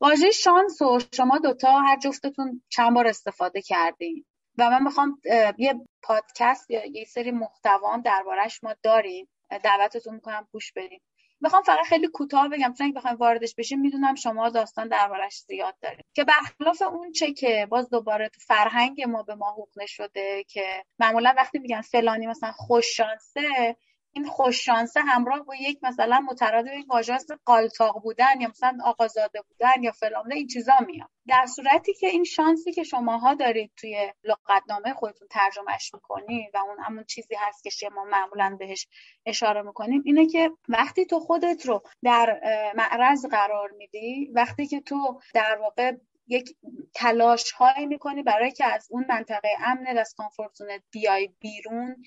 واژه 0.02 0.32
شانس 0.32 0.82
و 0.82 1.00
شما 1.14 1.38
دوتا 1.38 1.80
هر 1.80 2.00
جفتتون 2.00 2.64
چند 2.70 2.94
بار 2.94 3.08
استفاده 3.08 3.62
کردین؟ 3.62 4.26
و 4.60 4.70
من 4.70 4.84
می‌خوام 4.84 5.22
یه 5.58 5.74
پادکست 6.02 6.72
یا 6.72 6.86
یه 6.86 7.06
سری 7.06 7.32
محتوام 7.32 8.02
دربارهش 8.02 8.64
ما 8.64 8.76
داریم. 8.84 9.28
دعوتتون 9.64 10.14
می‌کنم 10.14 10.48
گوش 10.52 10.72
بدیم 10.76 11.02
می‌خوام 11.42 11.64
فقط 11.64 11.86
خیلی 11.86 12.08
کوتاه 12.08 12.50
بگم 12.50 12.74
چون 12.78 12.94
بخوایم 12.94 13.18
واردش 13.18 13.56
بشیم 13.56 13.80
می‌دونم 13.80 14.16
شما 14.16 14.50
داستان 14.50 14.88
دربارش 14.88 15.38
زیاد 15.48 15.76
دارید. 15.82 16.06
که 16.14 16.24
برخلاف 16.24 16.82
اون 16.82 17.12
چه 17.12 17.34
که 17.34 17.68
باز 17.70 17.90
دوباره 17.90 18.30
تو 18.30 18.40
فرهنگ 18.40 19.02
ما 19.02 19.24
به 19.24 19.36
ما 19.36 19.52
حقوق 19.52 19.86
شده 19.88 20.44
که 20.44 20.84
معمولا 21.00 21.34
وقتی 21.38 21.60
میگن 21.60 21.82
فلانی 21.82 22.28
مثلا 22.28 22.52
خوش 22.52 22.86
شانسه 22.98 23.76
این 24.14 24.28
خوش 24.28 24.66
شانسه 24.66 25.02
همراه 25.02 25.40
با 25.40 25.56
یک 25.56 25.80
مثلا 25.84 26.20
مترادف 26.20 26.74
یک 26.74 26.86
واژه 26.90 27.18
قالتاق 27.46 28.02
بودن 28.04 28.42
یا 28.42 28.48
مثلا 28.48 28.78
آقازاده 28.84 29.42
بودن 29.42 29.84
یا 29.84 29.92
فلان 29.92 30.32
این 30.32 30.48
چیزا 30.48 30.74
میاد. 30.88 31.10
در 31.28 31.46
صورتی 31.46 31.94
که 31.94 32.08
این 32.08 32.24
شانسی 32.24 32.72
که 32.72 32.84
شماها 32.84 33.34
دارید 33.34 33.72
توی 33.78 34.14
لغتنامه 34.24 34.94
خودتون 34.94 35.28
ترجمهش 35.32 35.94
می‌کنید 35.94 36.50
و 36.54 36.58
اون 36.58 36.78
همون 36.80 37.04
چیزی 37.04 37.36
هست 37.40 37.64
که 37.64 37.70
شما 37.70 38.04
معمولا 38.04 38.56
بهش 38.60 38.88
اشاره 39.26 39.62
می‌کنیم 39.62 40.02
اینه 40.06 40.28
که 40.28 40.52
وقتی 40.70 41.06
تو 41.06 41.20
خودت 41.20 41.66
رو 41.66 41.84
در 42.04 42.42
معرض 42.76 43.26
قرار 43.26 43.72
میدی 43.72 44.32
وقتی 44.34 44.68
که 44.68 44.82
تو 44.82 45.22
در 45.34 45.58
واقع 45.62 45.94
یک 46.28 46.56
تلاش 46.96 47.52
هایی 47.52 47.86
می‌کنی 47.86 48.24
برای 48.24 48.52
که 48.52 48.66
از 48.66 48.88
اون 48.90 49.06
منطقه 49.10 49.50
امن 49.66 49.98
از 49.98 50.14
کامفورت 50.18 50.58
بیای 50.92 51.30
بیرون 51.40 52.04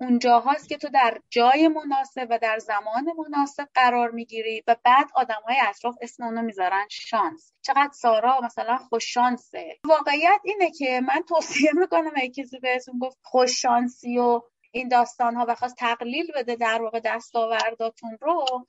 اونجا 0.00 0.38
هاست 0.40 0.68
که 0.68 0.76
تو 0.76 0.88
در 0.88 1.20
جای 1.30 1.68
مناسب 1.68 2.26
و 2.30 2.38
در 2.38 2.58
زمان 2.58 3.04
مناسب 3.18 3.68
قرار 3.74 4.10
می‌گیری 4.10 4.62
و 4.66 4.76
بعد 4.84 5.06
آدم 5.14 5.42
های 5.46 5.56
اطراف 5.68 5.96
اسم 6.00 6.22
اونو 6.22 6.42
می‌ذارن 6.42 6.86
شانس. 6.90 7.52
چقدر 7.62 7.90
سارا 7.92 8.40
مثلا 8.40 8.76
خوش 8.76 9.14
شانسه 9.14 9.78
واقعیت 9.84 10.40
اینه 10.44 10.70
که 10.70 11.00
من 11.00 11.22
توصیه 11.28 11.70
می‌کنم 11.74 12.10
اگه 12.16 12.42
کسی 12.42 12.58
بهتون 12.58 12.98
گفت 12.98 13.18
خوش 13.22 13.62
شانسی 13.62 14.18
و 14.18 14.40
این 14.72 14.88
داستان 14.88 15.34
ها 15.34 15.46
و 15.48 15.54
خواست 15.54 15.76
تقلیل 15.76 16.32
بده 16.34 16.56
در 16.56 16.82
واقع 16.82 17.00
دستاورداتون 17.04 18.18
رو 18.20 18.66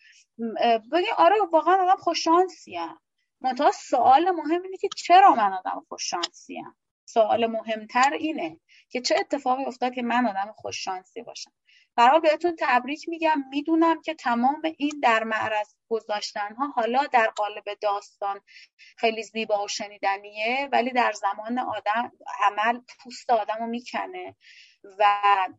بگی 0.92 1.08
آره 1.18 1.36
واقعا 1.52 1.74
آدم 1.84 1.96
خوش 1.96 2.24
شانسیم 2.24 2.90
منتها 3.42 3.72
سوال 3.72 4.32
مهم 4.32 4.62
اینه 4.62 4.78
که 4.78 4.90
چرا 4.98 5.36
من 5.36 5.54
آدم 5.54 5.86
خوش 5.90 6.10
شانسیم 6.10 6.76
سوال 7.06 7.48
مهمتر 7.48 8.14
اینه. 8.14 8.60
که 8.90 9.02
چه 9.02 9.16
اتفاقی 9.20 9.66
افتاد 9.66 9.94
که 9.94 10.02
من 10.02 10.28
آدم 10.28 10.54
خوش 10.58 10.84
شانسی 10.84 11.22
باشم 11.22 11.52
برای 11.96 12.20
بهتون 12.20 12.56
تبریک 12.60 13.10
میگم. 13.10 13.44
می‌دونم 13.50 14.02
که 14.02 14.14
تمام 14.14 14.62
این 14.78 15.00
در 15.04 15.24
معرض 15.24 15.74
گذاشتن 15.90 16.56
ها 16.56 16.68
حالا 16.68 17.04
در 17.12 17.28
قالب 17.28 17.64
داستان 17.82 18.42
خیلی 18.98 19.24
زیبا 19.24 19.64
و 19.64 19.68
شنیدنیه 19.68 20.70
ولی 20.72 20.92
در 20.92 21.12
زمان 21.12 21.60
آدم 21.60 22.12
عمل 22.40 22.80
پوست 23.04 23.30
آدم 23.30 23.56
رو 23.60 23.68
می‌کنه. 23.68 24.36
و 25.00 25.06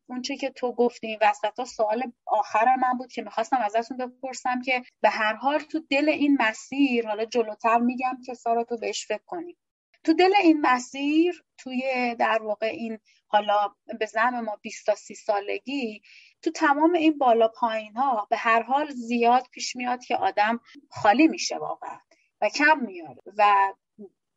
اونچه 0.06 0.36
که 0.36 0.50
تو 0.50 0.72
گفتی 0.72 1.06
این 1.06 1.18
وسط 1.22 1.58
ها 1.58 1.64
سوال 1.64 2.12
آخر 2.26 2.76
من 2.76 2.98
بود 2.98 3.12
که 3.12 3.22
می‌خواستم 3.22 3.56
ازتون 3.56 3.96
بپرسم 3.96 4.62
که 4.62 4.82
به 5.00 5.08
هر 5.08 5.34
حال 5.34 5.58
تو 5.58 5.80
دل 5.90 6.08
این 6.08 6.38
مسیر 6.40 7.08
حالا 7.08 7.24
جلوتر 7.24 7.78
میگم 7.78 8.18
که 8.26 8.34
سارا 8.34 8.64
تو 8.64 8.76
بهش 8.76 9.06
فکر 9.06 9.22
کنی. 9.26 9.56
تو 10.04 10.14
دل 10.14 10.32
این 10.42 10.60
مسیر 10.60 11.44
توی 11.58 12.14
در 12.18 12.42
واقع 12.42 12.66
این 12.66 12.98
حالا 13.32 13.74
به 13.98 14.06
زم 14.06 14.40
ما 14.40 14.56
20 14.62 14.86
تا 14.86 14.94
30 14.94 15.14
سالگی 15.14 16.02
تو 16.42 16.50
تمام 16.50 16.92
این 16.92 17.18
بالا 17.18 17.48
پایین 17.48 17.96
ها 17.96 18.26
به 18.30 18.36
هر 18.36 18.62
حال 18.62 18.90
زیاد 18.90 19.46
پیش 19.50 19.76
میاد 19.76 20.04
که 20.04 20.16
آدم 20.16 20.60
خالی 20.90 21.28
میشه 21.28 21.58
واقعا 21.58 21.98
و 22.40 22.48
کم 22.48 22.78
میاره 22.80 23.22
و 23.36 23.72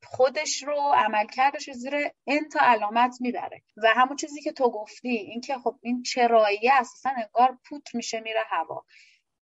خودش 0.03 0.63
رو 0.63 0.93
عملکردش 0.95 1.67
رو 1.67 1.73
زیر 1.73 1.93
انتا 2.27 2.59
علامت 2.61 3.17
می‌بره. 3.21 3.61
و 3.77 3.87
همون 3.95 4.15
چیزی 4.15 4.41
که 4.41 4.51
تو 4.51 4.69
گفتی 4.69 5.09
اینکه 5.09 5.57
خب 5.57 5.79
این 5.81 6.03
چرایی 6.03 6.69
اساسا 6.69 7.09
انگار 7.09 7.57
پوت 7.65 7.95
میشه 7.95 8.19
میره 8.19 8.43
هوا. 8.49 8.85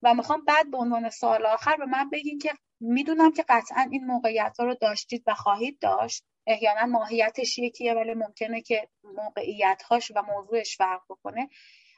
و 0.04 0.14
می‌خوام 0.14 0.46
بعد 0.46 0.72
به 0.72 0.78
عنوان 0.78 1.10
سوال 1.10 1.46
آخر 1.46 1.76
به 1.76 1.86
من 1.86 2.10
بگین 2.10 2.40
که 2.40 2.54
می‌دونم 2.80 3.32
که 3.32 3.46
قطعا 3.50 3.88
این 3.92 4.06
موقعیت 4.06 4.56
ها 4.60 4.66
رو 4.66 4.76
داشتید 4.76 5.24
و 5.28 5.34
خواهید 5.34 5.80
داشت. 5.80 6.24
احیانا 6.52 6.86
ماهیتش 6.86 7.60
یکیه 7.60 7.94
ولی 7.94 8.14
ممکنه 8.14 8.62
که 8.62 8.88
موقعیت 9.04 9.84
هاش 9.90 10.12
و 10.16 10.22
موضوعش 10.22 10.78
فرق 10.78 11.02
بکنه. 11.10 11.50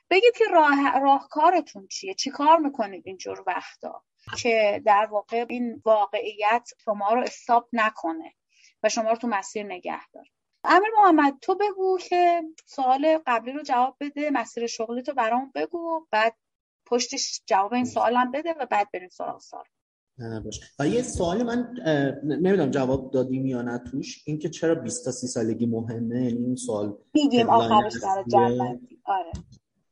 بگید 0.10 0.38
که 0.38 0.45
راه 0.51 0.99
راهکارتون 0.99 1.88
چیه؟ 1.88 2.14
چی 2.14 2.30
کار 2.30 2.58
می‌کنید 2.58 3.04
اینجور 3.08 3.43
وقتا 3.47 4.04
که 4.38 4.82
در 4.86 5.06
واقع 5.06 5.45
این 5.49 5.82
واقعیت 5.86 6.70
شما 6.86 7.14
رو 7.14 7.22
استاپ 7.22 7.68
نکنه 7.74 8.34
و 8.84 8.89
شما 8.89 9.10
رو 9.10 9.16
تو 9.16 9.28
مسیر 9.28 9.66
نگه 9.66 10.10
داره؟ 10.14 10.30
امیر 10.64 10.89
محمد 10.97 11.39
تو 11.41 11.56
بگو 11.56 11.97
که 11.97 12.41
سوال 12.66 13.18
قبلی 13.28 13.51
رو 13.51 13.62
جواب 13.62 13.97
بده 13.99 14.30
مسیر 14.30 14.68
شغلی 14.68 15.01
تو 15.01 15.14
برام 15.14 15.51
بگو 15.56 16.08
بعد 16.12 16.36
پشتش 16.86 17.41
جواب 17.45 17.74
این 17.74 17.86
سوالم 17.86 18.32
بده 18.32 18.54
و 18.54 18.66
بعد 18.66 18.91
بریم 18.93 19.10
سراغ 19.10 19.39
سوال. 19.39 19.66
نه 20.18 20.39
باش 20.39 20.59
و 20.80 20.88
یه 20.88 21.01
سوال 21.01 21.43
من 21.43 21.68
نمی‌دونم 22.24 22.72
جواب 22.72 23.11
دادیم 23.11 23.45
یا 23.45 23.61
نه 23.61 23.78
توش. 23.78 24.24
اینکه 24.26 24.49
چرا 24.49 24.76
20 24.76 25.05
تا 25.05 25.11
30 25.11 25.28
سالگی 25.28 25.66
مهمه؟ 25.66 26.24
یعنی 26.24 26.45
این 26.45 26.55
سوال 26.55 26.97
میگیم 27.14 27.49
آخرش 27.49 27.93
در 28.03 28.24
جنبندی. 28.28 28.99
آره. 29.05 29.32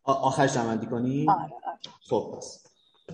آخرش 0.03 0.53
جنبندی 0.53 0.85
کنی؟ 0.85 1.25
آره 1.29 1.41
آره. 1.41 1.77
خب 2.09 2.35
پس. 2.37 2.63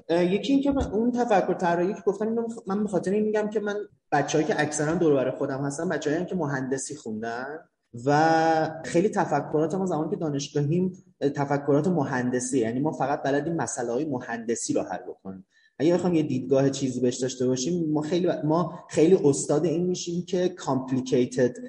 یکی 0.09 0.53
اینکه 0.53 0.93
اون 0.93 1.11
تفکر 1.11 1.53
طراحی 1.53 1.93
که 1.93 2.01
گفتم 2.05 2.27
اینو 2.27 2.47
من 2.67 2.83
به 2.83 2.89
خاطر 2.89 3.11
این 3.11 3.23
میگم 3.23 3.49
که 3.49 3.59
من 3.59 3.75
بچه‌ای 4.11 4.43
که 4.43 4.61
اکثرا 4.61 4.95
دور 4.95 5.13
بر 5.13 5.31
خودم 5.31 5.65
هستن 5.65 5.89
بچه‌ای 5.89 6.25
که 6.25 6.35
مهندسی 6.35 6.95
خوندن 6.95 7.59
و 8.05 8.81
خیلی 8.85 9.09
تفکرات 9.09 9.75
ما 9.75 9.85
زمانی 9.85 10.09
که 10.09 10.15
دانشگاهیم 10.15 11.03
تفکرات 11.35 11.87
مهندسی. 11.87 12.59
یعنی 12.59 12.79
ما 12.79 12.91
فقط 12.91 13.23
بلدیم 13.23 13.55
مسئله 13.55 13.91
های 13.91 14.05
مهندسی 14.05 14.73
رو 14.73 14.81
حل 14.81 15.03
بکنیم. 15.07 15.45
اگه 15.79 15.93
بخوام 15.93 16.13
یه 16.13 16.23
دیدگاه 16.23 16.69
چیزی 16.69 16.99
بهش 16.99 17.17
داشته 17.17 17.47
باشیم 17.47 17.91
ما 17.91 18.01
خیلی 18.01 18.27
ما 18.43 18.79
خیلی 18.89 19.15
استاد 19.23 19.65
این 19.65 19.85
میشیم 19.85 20.25
که 20.25 20.55
complicated 20.57 21.59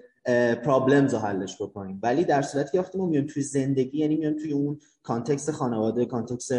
problems 0.64 1.14
رو 1.14 1.20
حلش 1.20 1.62
بکنیم. 1.62 1.98
ولی 2.02 2.24
در 2.24 2.42
صورتی 2.42 2.72
که 2.72 2.80
وقتی 2.80 2.98
ما 2.98 3.06
میایم 3.06 3.26
توی 3.26 3.42
زندگی 3.42 3.98
یعنی 3.98 4.16
میایم 4.16 4.36
توی 4.36 4.52
اون 4.52 4.78
context 5.02 5.50
خانواده 5.50 6.04
context 6.04 6.52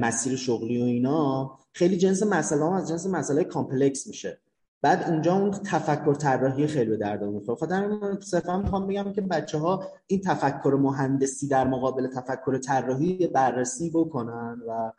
مسیر 0.00 0.36
شغلی 0.36 0.82
و 0.82 0.84
اینا 0.84 1.58
خیلی 1.72 1.96
جنس 1.96 2.22
مسئله 2.22 2.74
از 2.74 2.88
جنس 2.88 3.06
مسئله 3.06 3.44
complex 3.44 4.06
میشه. 4.06 4.38
بعد 4.82 5.04
اونجا 5.08 5.34
اون 5.34 5.50
تفکر 5.50 6.14
طراحی 6.14 6.66
خیلی 6.66 6.90
به 6.90 6.96
درد 6.96 7.24
می‌خوره. 7.24 7.58
خاطر 7.58 7.86
من 7.86 8.20
صرفا 8.20 8.58
می‌خوام 8.58 8.86
بگم 8.86 9.12
که 9.12 9.20
بچه 9.20 9.58
ها 9.58 9.84
این 10.06 10.20
تفکر 10.20 10.78
مهندسی 10.80 11.48
در 11.48 11.66
مقابل 11.66 12.06
تفکر 12.06 12.58
طراحی 12.58 13.26
بررسی 13.26 13.90
بکنن 13.90 14.62
و 14.68 14.92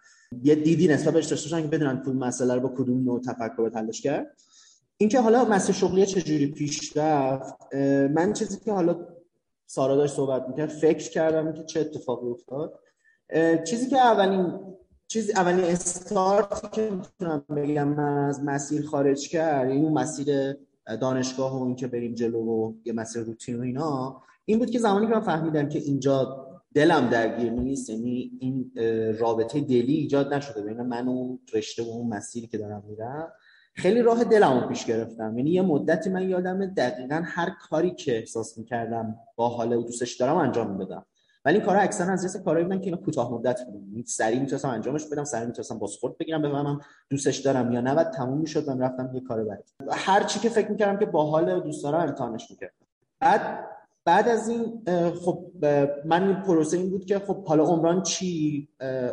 یه 0.43 0.55
دیدی 0.55 0.87
نسبت 0.87 1.13
بهش 1.13 1.25
داشته 1.25 1.49
باشن 1.49 1.61
که 1.61 1.77
بدونن 1.77 2.01
کدوم 2.01 2.17
مسئله 2.17 2.53
رو 2.53 2.59
با 2.59 2.69
کدوم 2.69 3.03
نوع 3.03 3.21
تفکر 3.21 3.69
تلاش 3.69 4.01
کرد. 4.01 4.37
اینکه 4.97 5.21
حالا 5.21 5.45
مسیر 5.45 5.75
شغلی 5.75 6.05
چجوری 6.05 6.47
پیش 6.47 6.97
رفت 6.97 7.75
من 8.13 8.33
چیزی 8.33 8.59
که 8.65 8.71
حالا 8.71 9.07
سارا 9.65 9.95
داشت 9.95 10.13
صحبت 10.13 10.47
می‌کرد 10.47 10.69
فکر 10.69 11.09
کردم 11.09 11.53
که 11.53 11.63
چه 11.63 11.79
اتفاقی 11.79 12.27
افتاد. 12.27 12.79
چیزی 13.67 13.89
که 13.89 13.97
اولین 13.97 14.59
چیز 15.07 15.29
اولین 15.29 15.65
استارتی 15.65 16.67
که 16.71 16.91
می‌تونم 16.91 17.45
بگم 17.55 17.87
من 17.87 18.27
از 18.27 18.43
مسیر 18.43 18.85
خارج 18.85 19.29
کرد 19.29 19.69
این 19.69 19.83
اون 19.83 19.93
مسیر 19.93 20.55
دانشگاه 21.01 21.59
و 21.59 21.63
اینکه 21.63 21.87
بریم 21.87 22.13
جلو 22.13 22.39
و 22.39 22.73
یه 22.85 22.93
مسیر 22.93 23.21
روتین 23.21 23.59
و 23.59 23.61
اینا 23.61 24.21
این 24.45 24.59
بود 24.59 24.69
که 24.69 24.79
زمانی 24.79 25.07
که 25.07 25.13
من 25.13 25.21
فهمیدم 25.21 25.69
که 25.69 25.79
اینجا 25.79 26.47
دلم 26.73 27.09
درگیر 27.09 27.51
نیست 27.51 27.89
یعنی 27.89 28.31
این 28.39 28.71
رابطه 29.19 29.61
دلی 29.61 29.93
ایجاد 29.93 30.33
نشده. 30.33 30.61
بین 30.61 30.81
من 30.81 31.07
و 31.07 31.37
رشته 31.53 31.83
و 31.83 31.89
اون 31.89 32.07
مسیری 32.07 32.47
که 32.47 32.57
دارم 32.57 32.83
میرم 32.87 33.31
خیلی 33.75 34.01
راه 34.01 34.23
دلمو 34.23 34.67
پیش 34.67 34.85
گرفتم. 34.85 35.37
یعنی 35.37 35.51
یه 35.51 35.61
مدتی 35.61 36.09
من 36.09 36.29
یادم 36.29 36.65
دقیقا 36.65 37.21
هر 37.25 37.49
کاری 37.69 37.91
که 37.91 38.17
احساس 38.17 38.57
می‌کردم 38.57 39.15
با 39.35 39.49
حال 39.49 39.73
و 39.73 39.83
دوستش 39.83 40.15
دارم 40.15 40.37
انجام 40.37 40.71
می‌دادم. 40.71 41.05
ولی 41.45 41.57
این 41.57 41.65
کارا 41.65 41.79
اکثرا 41.79 42.13
از 42.13 42.21
جنس 42.21 42.37
کارهایی 42.37 42.63
بودن 42.63 42.79
که 42.79 42.85
اینا 42.85 42.97
کوتاه 42.97 43.33
مدت 43.33 43.65
بودن. 43.65 43.87
یعنی 43.89 44.03
سریع 44.07 44.39
می‌تونستم 44.39 44.69
انجامش 44.69 45.05
بدم 45.05 45.23
سریع 45.23 45.45
می‌تونستم 45.45 45.79
بازخورد 45.79 46.17
بگیرم 46.17 46.41
بفهمم 46.41 46.79
دوستش 47.09 47.37
دارم 47.37 47.71
یا 47.71 47.81
نه. 47.81 47.95
بعد 47.95 48.11
تموم 48.11 48.37
می‌شد 48.37 48.69
من 48.69 48.79
رفتم 48.79 49.11
یه 49.13 49.21
کار 49.21 49.43
بعد 49.43 49.63
هر 49.91 50.23
چی 50.23 50.39
که 50.39 50.49
فکر 50.49 50.71
می‌کردم 50.71 50.99
که 50.99 51.05
باحال 51.05 51.59
دوست 51.59 51.83
دارم 51.83 51.99
امتحانش 51.99 52.51
می‌کردم. 52.51 52.73
بعد 53.19 53.65
بعد 54.05 54.27
از 54.27 54.49
این 54.49 54.81
خب 55.25 55.45
من 56.05 56.43
پروسه 56.43 56.77
این 56.77 56.89
بود 56.89 57.05
که 57.05 57.19
خب 57.19 57.45
حالا 57.45 57.63
عمران 57.63 58.03
چی؟ 58.03 58.67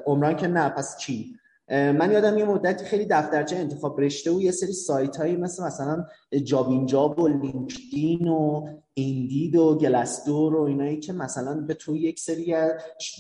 عمران 0.07 0.37
که 0.37 0.49
نه 0.49 0.69
پس 0.69 0.97
چی؟ 0.97 1.40
من 1.71 2.13
یادم 2.13 2.39
یه 2.39 2.45
مدتی 2.45 2.85
خیلی 2.85 3.05
دفترچه 3.05 3.57
انتخاب 3.57 4.01
رشته 4.01 4.31
و 4.31 4.41
یه 4.41 4.51
سری 4.51 4.73
سایت 4.73 5.17
هایی 5.17 5.37
مثل 5.37 5.65
مثلا 5.65 6.05
جابینجا 6.45 7.19
و 7.19 7.29
LinkedIn 7.29 8.29
و 8.29 8.67
Indeed 8.95 9.57
و 9.57 9.79
Glassdoor 9.79 10.57
و 10.57 10.63
اینایی 10.63 11.01
که 11.01 11.13
مثلا 11.13 11.61
به 11.61 11.75
تو 11.75 11.97
یک 11.97 12.21
سری 12.21 12.57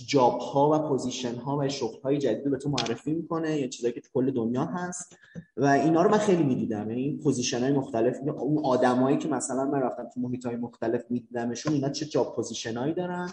job 0.08 0.38
ها 0.38 0.70
و 0.72 0.88
position 0.88 1.34
ها 1.34 1.58
و 1.58 1.68
شغل 1.68 2.00
های 2.00 2.18
جدید 2.18 2.50
به 2.50 2.56
تو 2.56 2.68
معرفی 2.68 3.12
می‌کنه 3.12 3.60
یا 3.60 3.68
چیزایی 3.68 3.94
که 3.94 4.00
تو 4.00 4.08
کل 4.14 4.30
دنیا 4.30 4.64
هست. 4.64 5.16
و 5.56 5.66
اینا 5.66 6.02
رو 6.02 6.10
من 6.10 6.18
خیلی 6.18 6.42
می‌دیدم. 6.42 6.90
یعنی 6.90 7.20
position 7.22 7.60
های 7.60 7.72
مختلف 7.72 8.16
اون 8.38 8.64
آدمایی 8.64 9.18
که 9.18 9.28
مثلا 9.28 9.64
من 9.64 9.80
رفتم 9.80 10.08
تو 10.14 10.20
محیط 10.20 10.46
های 10.46 10.56
مختلف 10.56 11.02
میدیدمشون 11.10 11.72
اینا 11.72 11.88
چه 11.88 12.06
job 12.06 12.36
position 12.36 12.76
هایی 12.76 12.94
دارن. 12.94 13.30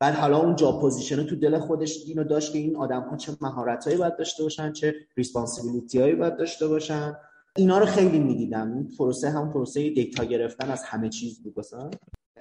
بعد 0.00 0.14
حالا 0.14 0.38
اون 0.38 0.56
job 0.56 0.80
position 0.80 1.26
تو 1.26 1.36
دل 1.36 1.58
خودش 1.58 2.04
اینو 2.06 2.24
داشت 2.24 2.52
که 2.52 2.58
این 2.58 2.76
آدم 2.76 3.02
ها 3.02 3.16
چه 3.16 3.32
مهارتایی 3.40 3.96
باید 3.96 4.16
داشته 4.16 4.42
باشن 4.42 4.72
چه 4.72 4.94
responsibility 5.16 6.00
هایی 6.00 6.14
باید 6.14 6.36
داشته 6.36 6.68
باشن. 6.68 7.16
اینا 7.56 7.78
رو 7.78 7.86
خیلی 7.86 8.18
می‌دیدم. 8.18 8.72
این 8.72 8.88
پروسه 8.98 9.30
هم 9.30 9.52
پروسه 9.52 9.90
data 9.90 10.24
گرفتن 10.24 10.70
از 10.70 10.82
همه 10.84 11.08
چیز 11.08 11.42
بود 11.42 11.54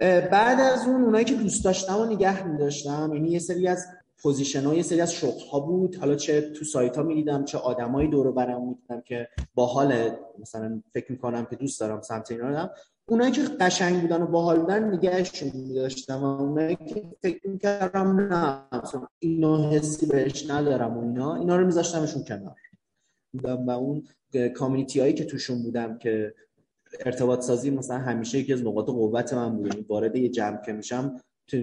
بعد 0.01 0.59
از 0.59 0.87
اون 0.87 1.03
اونایی 1.03 1.25
که 1.25 1.33
دوست 1.33 1.65
داشتم 1.65 1.99
و 1.99 2.05
نگه 2.05 2.47
می‌داشتم 2.47 3.11
یعنی 3.13 3.29
یه 3.29 3.39
سری 3.39 3.67
از 3.67 3.85
position 4.21 4.63
ها 4.63 4.75
یه 4.75 4.81
سری 4.81 5.01
از 5.01 5.13
شغل 5.13 5.41
ها 5.51 5.59
بود. 5.59 5.95
حالا 5.95 6.15
چه 6.15 6.41
تو 6.41 6.65
سایت 6.65 6.97
ها 6.97 7.03
می‌دیدم 7.03 7.45
چه 7.45 7.57
آدمایی 7.57 8.09
دور 8.09 8.26
و 8.26 8.31
برم 8.31 8.67
می‌دیدم 8.67 9.01
که 9.01 9.27
با 9.55 9.65
حال 9.65 10.09
مثلا 10.39 10.81
فکر 10.93 11.11
می‌کنم 11.11 11.45
که 11.45 11.55
دوست 11.55 11.79
دارم 11.79 12.01
سمت 12.01 12.31
اینا 12.31 12.69
اونایی 13.09 13.31
که 13.31 13.41
قشنگ 13.41 14.01
بودن 14.01 14.21
و 14.21 14.27
باحال 14.27 14.59
بودن 14.59 14.93
نگهشون 14.93 15.51
میداشتم 15.53 16.23
و 16.23 16.41
اونایی 16.41 16.75
که 16.75 17.03
فکر 17.21 17.49
می‌کردم 17.49 18.19
نه 18.19 18.61
اینو 19.19 19.69
حسی 19.69 20.05
بهش 20.05 20.49
ندارم 20.49 20.97
و 20.97 21.01
اینا 21.01 21.35
اینا 21.35 21.55
رو 21.55 21.65
میذاشتمشون 21.65 22.23
کنار. 22.23 22.55
و 23.43 23.71
اون 23.71 24.03
کامیونیتی 24.55 24.99
هایی 24.99 25.13
که 25.13 25.25
توشون 25.25 25.63
بودم 25.63 25.97
که 25.97 26.33
ارتباط 27.05 27.41
سازی 27.41 27.69
مثلا 27.69 27.97
همیشه 27.97 28.39
یکی 28.39 28.53
از 28.53 28.63
نقاط 28.63 28.85
قوت 28.85 29.33
من 29.33 29.57
بود. 29.57 29.67
یعنی 29.67 29.85
وارد 29.89 30.15
یه 30.15 30.29
جمع 30.29 30.61
که 30.61 30.73
میشم 30.73 31.15
تو 31.47 31.57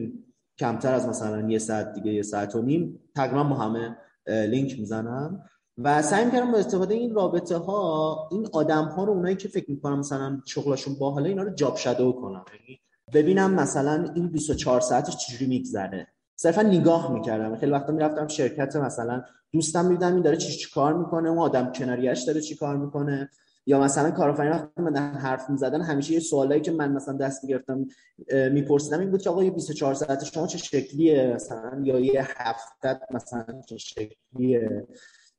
کمتر 0.58 0.94
از 0.94 1.08
مثلا 1.08 1.50
یه 1.50 1.58
ساعت 1.58 1.92
دیگه 1.92 2.12
یه 2.12 2.22
ساعت 2.22 2.54
و 2.54 2.62
نیم 2.62 3.00
تقریبا 3.14 3.44
با 3.44 3.56
همه 3.56 3.96
لینک 4.26 4.78
می‌زنم. 4.78 5.44
و 5.78 6.02
سعی 6.02 6.24
می‌کردم 6.24 6.52
با 6.52 6.58
استفاده 6.58 6.94
این 6.94 7.14
رابطه 7.14 7.56
ها 7.56 8.28
این 8.32 8.48
آدم 8.52 8.84
ها 8.84 9.04
رو 9.04 9.12
اونایی 9.12 9.36
که 9.36 9.48
فکر 9.48 9.70
می‌کنم 9.70 9.98
مثلا 9.98 10.40
شغلشون 10.44 10.94
باحاله 10.94 11.28
اینا 11.28 11.42
رو 11.42 11.54
جاب 11.54 11.76
شادو 11.76 12.12
کنم. 12.12 12.44
یعنی 12.52 12.80
ببینم 13.12 13.54
مثلا 13.54 14.12
این 14.14 14.28
24 14.28 14.80
ساعتش 14.80 15.16
چجوری 15.16 15.46
میگذره. 15.46 16.06
صرفا 16.36 16.62
نگاه 16.62 17.12
می‌کردم. 17.12 17.56
خیلی 17.56 17.72
وقتا 17.72 17.92
می‌رفتم 17.92 18.26
شرکت 18.26 18.76
مثلا 18.76 19.22
دوستم 19.52 19.86
میدم 19.86 20.12
این 20.12 20.22
داره 20.22 20.36
چی 20.36 20.70
کار 20.74 20.94
می‌کنه 20.94 21.28
اون 21.28 21.38
آدم 21.38 21.72
کناریش 21.72 22.22
داره 22.22 22.40
چی 22.40 22.56
کار 22.56 22.76
می‌کنه. 22.76 23.30
یا 23.66 23.80
مثلا 23.80 24.10
کارآفرین 24.10 24.52
وقتی 24.52 24.82
من 24.82 24.96
حرف 24.96 25.50
می‌زدن 25.50 25.80
همیشه 25.80 26.12
یه 26.12 26.20
سوالایی 26.20 26.60
که 26.60 26.70
من 26.70 26.92
مثلا 26.92 27.16
دست 27.16 27.44
می‌گرفتم 27.44 27.86
میپرسیدم 28.52 29.00
این 29.00 29.10
بود 29.10 29.22
که 29.22 29.30
آقا 29.30 29.44
یه 29.44 29.50
24 29.50 29.94
ساعت 29.94 30.24
شما 30.24 30.46
چه 30.46 30.58
شکلیه 30.58 31.32
مثلا؟ 31.34 31.80
یا 31.84 32.00
یه 32.00 32.26
هفته 32.28 33.00
مثلا 33.10 33.44
چه 33.68 33.76
شکلیه؟ 33.76 34.86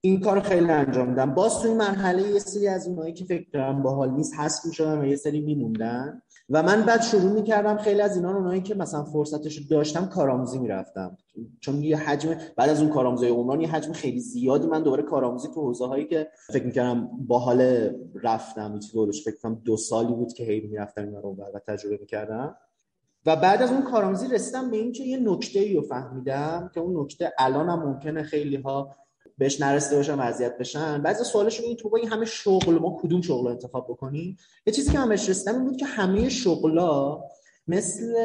این 0.05 0.19
کار 0.19 0.39
خیلی 0.39 0.71
انجام 0.71 1.09
میدم 1.09 1.33
باز 1.33 1.61
توی 1.61 1.73
مرحله 1.73 2.29
یه 2.33 2.39
سری 2.39 2.67
از 2.67 2.87
اونایی 2.87 3.13
که 3.13 3.25
فکر 3.25 3.49
کنم 3.53 3.83
باحال 3.83 4.11
نیست 4.11 4.33
هست 4.37 4.65
می‌شدن 4.65 5.01
و 5.01 5.05
یه 5.05 5.15
سری 5.15 5.41
میموندن. 5.41 6.21
و 6.49 6.63
من 6.63 6.81
بعد 6.81 7.01
شروع 7.01 7.31
می‌کردم 7.31 7.77
خیلی 7.77 8.01
از 8.01 8.15
اینا 8.15 8.37
اونایی 8.37 8.61
که 8.61 8.75
مثلا 8.75 9.03
فرصتش 9.03 9.59
داشتم 9.59 10.05
کارآموزی 10.05 10.59
می‌رفتم. 10.59 11.17
چون 11.59 11.83
یه 11.83 11.97
حجم 11.97 12.35
بعد 12.57 12.69
از 12.69 12.81
اون 12.81 12.89
کارآموزی 12.89 13.27
عمران 13.27 13.61
یه 13.61 13.67
حجم 13.75 13.91
خیلی 13.91 14.19
زیادی 14.19 14.67
من 14.67 14.83
دوباره 14.83 15.03
کارآموزی 15.03 15.47
تو 15.47 15.61
حوزه 15.61 15.85
هایی 15.85 16.05
که 16.05 16.27
فکر 16.47 16.65
می‌کردم 16.65 17.09
باحال 17.27 17.89
رفتم 18.23 18.79
چیزی 18.79 19.21
فکر 19.25 19.37
کنم 19.43 19.61
دو 19.65 19.77
سالی 19.77 20.13
بود 20.13 20.33
که 20.33 20.43
هی 20.43 20.61
می‌رفتم 20.61 21.03
اینا 21.03 21.19
رو 21.19 21.35
و 21.53 21.59
تجربه 21.67 21.97
می‌کردم. 22.01 22.55
و 23.25 23.35
بعد 23.35 23.61
از 23.61 23.71
اون 23.71 23.81
کارآموزی 23.81 24.27
رسیدم 24.27 24.71
به 24.71 24.77
اینکه 24.77 25.03
یه 25.03 25.17
نکته 25.17 25.73
رو 25.73 25.81
فهمیدم 25.81 26.71
که 26.73 26.79
اون 26.79 27.03
نکته 27.03 27.33
الان 27.39 27.69
هم 27.69 27.83
ممکنه 27.83 28.23
خیلی 28.23 28.55
ها 28.55 28.95
بهش 29.37 29.61
نرسیده 29.61 29.95
باشن 29.95 30.19
وضعیت 30.19 30.57
بشن. 30.57 31.01
بعضی 31.01 31.23
سوالش 31.23 31.59
این 31.59 31.75
تو 31.75 31.89
با 31.89 31.97
این 31.97 32.07
همه 32.07 32.25
شغل 32.25 32.79
ما 32.79 32.97
کدوم 33.01 33.21
شغل 33.21 33.47
انتخاب 33.47 33.87
بکنیم؟ 33.89 34.37
یه 34.65 34.73
چیزی 34.73 34.91
که 34.91 34.99
بهش 34.99 35.29
رسیدم 35.29 35.53
این 35.55 35.65
بود 35.65 35.77
که 35.77 35.85
همه 35.85 36.29
شغلا 36.29 37.23
مثل 37.67 38.15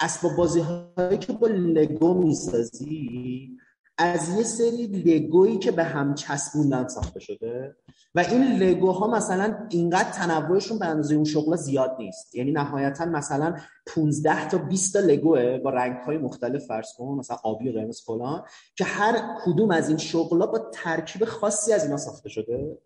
اسباب 0.00 0.36
بازی 0.36 0.60
هایی 0.60 1.18
که 1.18 1.32
با 1.32 1.46
لگو 1.46 2.14
می‌سازی 2.14 3.50
از 3.98 4.36
یه 4.36 4.42
سری 4.42 4.86
لگویی 4.86 5.58
که 5.58 5.70
به 5.70 5.84
هم 5.84 6.14
چسبوندن 6.14 6.88
ساخته 6.88 7.20
شده. 7.20 7.76
و 8.14 8.20
این 8.20 8.44
لگو 8.44 8.92
ها 8.92 9.06
مثلا 9.06 9.58
اینقدر 9.68 10.10
تنوعشون 10.10 10.78
به 10.78 10.86
اندازه 10.86 11.14
اون 11.14 11.24
شغل 11.24 11.56
زیاد 11.56 11.96
نیست. 11.98 12.34
یعنی 12.34 12.52
نهایتا 12.52 13.04
مثلا 13.04 13.56
15 13.86 14.48
تا 14.48 14.58
20 14.58 14.92
تا 14.92 14.98
لگوه 14.98 15.58
با 15.58 15.70
رنگ 15.70 15.96
های 15.96 16.18
مختلف 16.18 16.66
فرض 16.66 16.92
کن 16.98 17.14
مثلا 17.18 17.36
آبی 17.44 17.68
و 17.68 17.72
قرمز 17.72 18.02
فلان 18.02 18.44
که 18.76 18.84
هر 18.84 19.36
کدوم 19.44 19.70
از 19.70 19.88
این 19.88 19.98
شغلا 19.98 20.46
با 20.46 20.58
ترکیب 20.72 21.24
خاصی 21.24 21.72
از 21.72 21.84
اینا 21.84 21.96
ساخته 21.96 22.28
شده. 22.28 22.78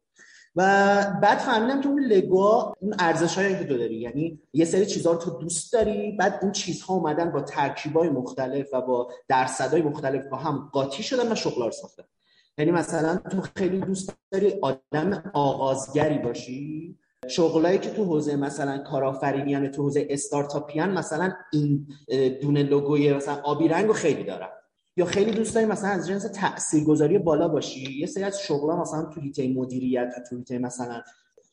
و 0.56 0.62
بعد 1.22 1.38
فهمیدم 1.38 1.80
که 1.80 1.88
اون 1.88 2.02
لگو 2.02 2.74
اون 2.80 2.94
ارزش 2.98 3.38
هایی 3.38 3.58
که 3.58 3.64
تو 3.64 3.78
داری. 3.78 3.96
یعنی 3.96 4.40
یه 4.52 4.64
سری 4.64 4.86
چیزها 4.86 5.12
رو 5.12 5.18
تو 5.18 5.30
دوست 5.30 5.72
داری 5.72 6.12
بعد 6.12 6.38
اون 6.42 6.52
چیزها 6.52 6.94
اومدن 6.94 7.30
با 7.30 7.44
های 7.94 8.08
مختلف 8.08 8.66
و 8.72 8.80
با 8.80 9.10
درصدهای 9.28 9.82
مختلف 9.82 10.26
با 10.26 10.36
هم 10.36 10.70
قاطی 10.72 11.02
شدن 11.02 11.32
و 11.32 11.34
شغل 11.34 11.64
رو 11.64 11.70
ساختن. 11.70 12.04
یعنی 12.58 12.70
مثلا 12.70 13.16
تو 13.16 13.42
خیلی 13.56 13.80
دوست 13.80 14.12
داری 14.30 14.54
آدم 14.62 15.30
آغازگری 15.34 16.18
باشی. 16.18 16.98
شغلایی 17.28 17.78
که 17.78 17.90
تو 17.90 18.04
حوزه 18.04 18.36
مثلا 18.36 18.78
کارآفرینی 18.78 19.68
تو 19.68 19.82
حوزه 19.82 20.06
استارتاپیان 20.10 20.90
مثلا 20.90 21.32
این 21.52 21.86
دونه 22.42 22.62
لوگوی 22.62 23.12
مثلا 23.12 23.40
آبی 23.42 23.68
رنگ 23.68 23.86
رو 23.86 23.92
خیلی 23.92 24.24
دارن. 24.24 24.48
یا 24.98 25.04
خیلی 25.04 25.30
دوست 25.30 25.54
داری 25.54 25.66
مثلا 25.66 25.90
از 25.90 26.08
جنس 26.08 26.22
تاثیرگذاری 26.22 27.18
بالا 27.18 27.48
باشی؟ 27.48 27.92
یه 28.00 28.06
سری 28.06 28.24
از 28.24 28.40
شغل‌ها 28.40 28.80
مثلا 28.80 29.02
تو 29.02 29.20
حیطه 29.20 29.48
مدیریت 29.48 30.14
تو 30.30 30.36
حیطه 30.36 30.58
مثلا 30.58 31.02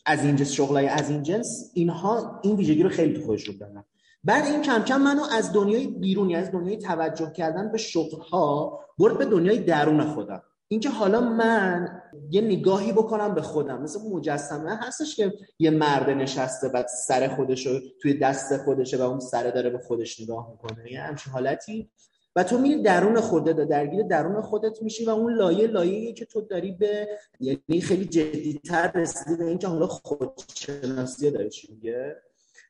از 0.05 0.23
این 0.23 0.35
جنس 0.35 0.51
شغلای 0.51 0.87
از 0.87 1.09
این 1.09 1.23
جنس 1.23 1.71
اینها 1.73 2.39
این 2.43 2.55
ویژگی 2.55 2.83
رو 2.83 2.89
خیلی 2.89 3.13
تو 3.13 3.25
خودشون 3.25 3.57
دارن. 3.57 3.83
بعد 4.23 4.45
این 4.45 4.61
کم 4.61 4.83
کم 4.83 5.01
منو 5.01 5.23
از 5.31 5.53
دنیای 5.53 5.87
بیرونی 5.87 6.35
از 6.35 6.51
دنیای 6.51 6.77
توجه 6.77 7.31
کردن 7.31 7.71
به 7.71 7.77
شغل‌ها 7.77 8.79
برد 8.97 9.17
به 9.17 9.25
دنیای 9.25 9.57
درون 9.57 10.03
خودم. 10.03 10.41
اینکه 10.67 10.89
حالا 10.89 11.21
من 11.21 12.01
یه 12.29 12.41
نگاهی 12.41 12.91
بکنم 12.91 13.35
به 13.35 13.41
خودم 13.41 13.81
مثل 13.81 13.99
مجسمه 14.09 14.75
هستش 14.75 15.15
که 15.15 15.33
یه 15.59 15.69
مرد 15.71 16.09
نشسته 16.09 16.69
بعد 16.69 16.87
سر 16.87 17.27
خودش 17.27 17.67
توی 18.01 18.13
دست 18.13 18.57
خودشه 18.57 18.97
و 18.97 19.01
اون 19.01 19.19
سر 19.19 19.51
داره 19.51 19.69
به 19.69 19.77
خودش 19.77 20.21
نگاه 20.21 20.51
می‌کنه. 20.51 20.91
یه 20.91 21.01
همچین 21.01 21.33
حالتی 21.33 21.89
و 22.35 22.43
تو 22.43 22.57
میری 22.57 22.81
درون 22.81 23.21
خودت 23.21 23.55
درگیر 23.55 24.03
درون 24.03 24.41
خودت 24.41 24.81
میشی 24.81 25.05
و 25.05 25.09
اون 25.09 25.33
لایه 25.33 25.67
لایه 25.67 26.13
که 26.13 26.25
تو 26.25 26.41
داری 26.41 26.71
به 26.71 27.07
یعنی 27.39 27.81
خیلی 27.81 28.05
جدیتر 28.05 28.91
رسیدی 28.91 29.35
به 29.35 29.45
اینکه 29.45 29.67
حالا 29.67 29.87
خودشناسی 29.87 31.31
داری 31.31 31.49
چی 31.49 31.73
میگه؟ 31.73 32.15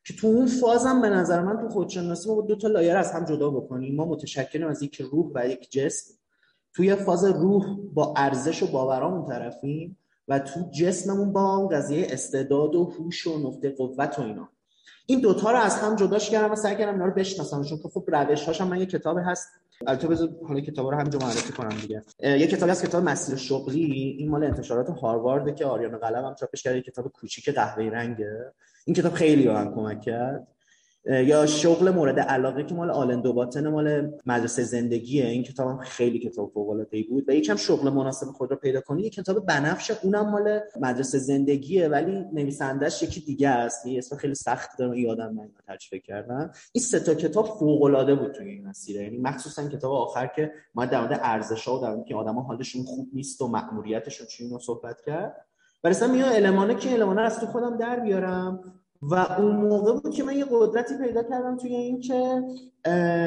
که 0.06 0.14
تو 0.14 0.28
اون 0.28 0.48
فازم 0.48 1.02
به 1.02 1.10
نظر 1.10 1.42
من 1.42 1.62
تو 1.62 1.70
خودشناسی 1.70 2.30
ما 2.30 2.42
دو 2.42 2.56
تا 2.56 2.68
لایه 2.68 2.94
از 2.94 3.12
هم 3.12 3.26
جدا 3.26 3.50
بکنیم. 3.50 3.96
ما 3.96 4.06
متشکلیم 4.06 4.68
از 4.68 4.84
یک 4.84 5.02
روح 5.02 5.32
و 5.36 5.48
یک 5.50 5.72
جسم. 5.72 6.14
توی 6.74 6.96
فاز 6.96 7.26
روح 7.26 7.78
با 7.94 8.14
ارزش 8.18 8.64
و 8.64 8.72
باورامون 8.72 9.26
طرفیم 9.26 9.98
و 10.28 10.40
تو 10.40 10.70
جسممون 10.72 11.34
با 11.34 11.58
اون 11.58 11.68
قضیه 11.68 12.08
استعداد 12.10 12.76
و 12.76 12.84
هوش 12.84 13.28
و 13.28 13.48
نقطه 13.48 13.70
قوت 13.70 14.20
و 14.20 14.22
اینا. 14.22 14.50
این 15.06 15.22
دوتا 15.22 15.52
رو 15.52 15.58
از 15.58 15.76
هم 15.76 15.96
جداش 15.96 16.30
کردم 16.30 16.52
و 16.52 16.56
سعی 16.56 16.76
کردم 16.76 16.94
اینا 16.94 17.06
رو 17.06 17.14
بشناسم 17.14 17.64
چون 17.64 17.78
که 17.78 17.90
خب 17.90 18.04
روش 18.08 18.44
هاشم 18.44 18.68
من 18.68 18.80
یه 18.80 18.86
کتاب 18.86 19.18
هست. 19.26 19.50
البته 19.88 20.08
بذار 20.08 20.30
حالا 20.48 20.60
کتاب 20.60 20.88
رو 20.88 20.98
همینجا 20.98 21.20
معرفی 21.20 21.54
کنم 21.54 21.78
دیگه. 21.82 22.04
یه 22.20 22.48
کتابی 22.48 22.72
از 22.72 22.84
کتاب 22.84 23.04
مسیر 23.04 23.36
شغلی. 23.36 24.16
این 24.20 24.30
مال 24.30 24.44
انتشارات 24.44 24.90
هاروارد 24.90 25.56
که 25.56 25.66
آریانا 25.66 25.98
قلم 25.98 26.26
هم 26.26 26.36
چاپش 26.36 26.64
کرده 26.64 26.82
کتاب 26.82 27.08
کوچیک 27.08 27.50
قهوه‌ای 27.50 27.90
رنگه. 27.90 28.54
این 28.86 28.96
کتاب 28.96 29.14
خیلی 29.14 29.44
به 29.44 29.54
من 29.54 29.76
کمک 29.76 30.02
کرد. 30.02 30.48
یا 31.06 31.46
شغل 31.46 31.90
مورد 31.90 32.20
علاقه 32.20 32.64
که 32.64 32.76
مال 32.76 32.92
آلن 32.92 33.22
دوباتن 33.22 33.68
مال 33.68 34.12
مدرسه 34.26 34.64
زندگیه. 34.64 35.26
این 35.26 35.44
کتاب 35.44 35.70
هم 35.70 35.78
خیلی 35.78 36.20
کتاب 36.20 36.52
فوق 36.54 36.70
العاده 36.70 37.04
بود 37.10 37.30
و 37.30 37.32
یکم 37.32 37.56
شغل 37.56 37.90
مناسب 37.90 38.28
خود 38.28 38.52
رو 38.52 38.58
پیدا 38.58 38.82
کنی. 38.82 39.04
یه 39.04 39.10
کتاب 39.10 39.46
بنفش 39.46 39.92
اونم 40.04 40.30
مال 40.30 40.60
مدرسه 40.82 41.18
زندگیه 41.18 41.88
ولی 41.88 42.26
نویسندش 42.34 43.04
یکی 43.04 43.20
دیگه 43.20 43.50
است. 43.50 43.86
یه 43.86 43.98
اسم 43.98 44.16
خیلی 44.16 44.36
سخت 44.36 44.70
دارم 44.80 44.94
یادم 44.94 45.34
من 45.34 45.50
تجربه 45.68 46.00
کردم. 46.00 46.52
این 46.72 46.84
سه 46.84 47.00
تا 47.00 47.14
کتاب 47.14 47.46
فوق 47.46 47.84
العاده 47.84 48.16
بود 48.16 48.32
توی 48.32 48.50
این 48.50 48.68
مسیر. 48.68 49.02
یعنی 49.02 49.18
مخصوصا 49.18 49.70
کتاب 49.70 49.92
آخر 49.92 50.28
که 50.28 50.52
ما 50.76 50.86
در 50.86 51.02
مورد 51.02 51.20
ارزش‌ها 51.24 51.78
و 51.78 51.82
در 51.82 51.94
مورد 51.94 52.06
که 52.06 52.16
آدما 52.16 52.42
حالشون 52.42 52.84
خوب 52.84 53.10
نیست 53.14 53.42
و 53.42 53.48
مأموریتشون 53.48 54.28
چی 54.28 54.50
صحبت 54.62 55.02
کرد. 55.06 55.46
برای 55.84 56.12
میاد 56.12 56.34
المانه 56.34 56.76
که 56.76 56.94
المانه 56.94 57.22
از 57.22 57.40
تو 57.40 57.46
خودم 57.46 57.78
در 57.78 58.00
بیارم. 58.00 58.74
و 59.12 59.16
اون 59.16 59.56
موقع 59.56 59.94
بود 59.94 60.14
که 60.14 60.24
من 60.24 60.38
یه 60.38 60.46
قدرتی 60.52 60.98
پیدا 60.98 61.24
کردم 61.24 61.58
توی 61.58 61.76
این 61.76 62.00
که 62.00 62.44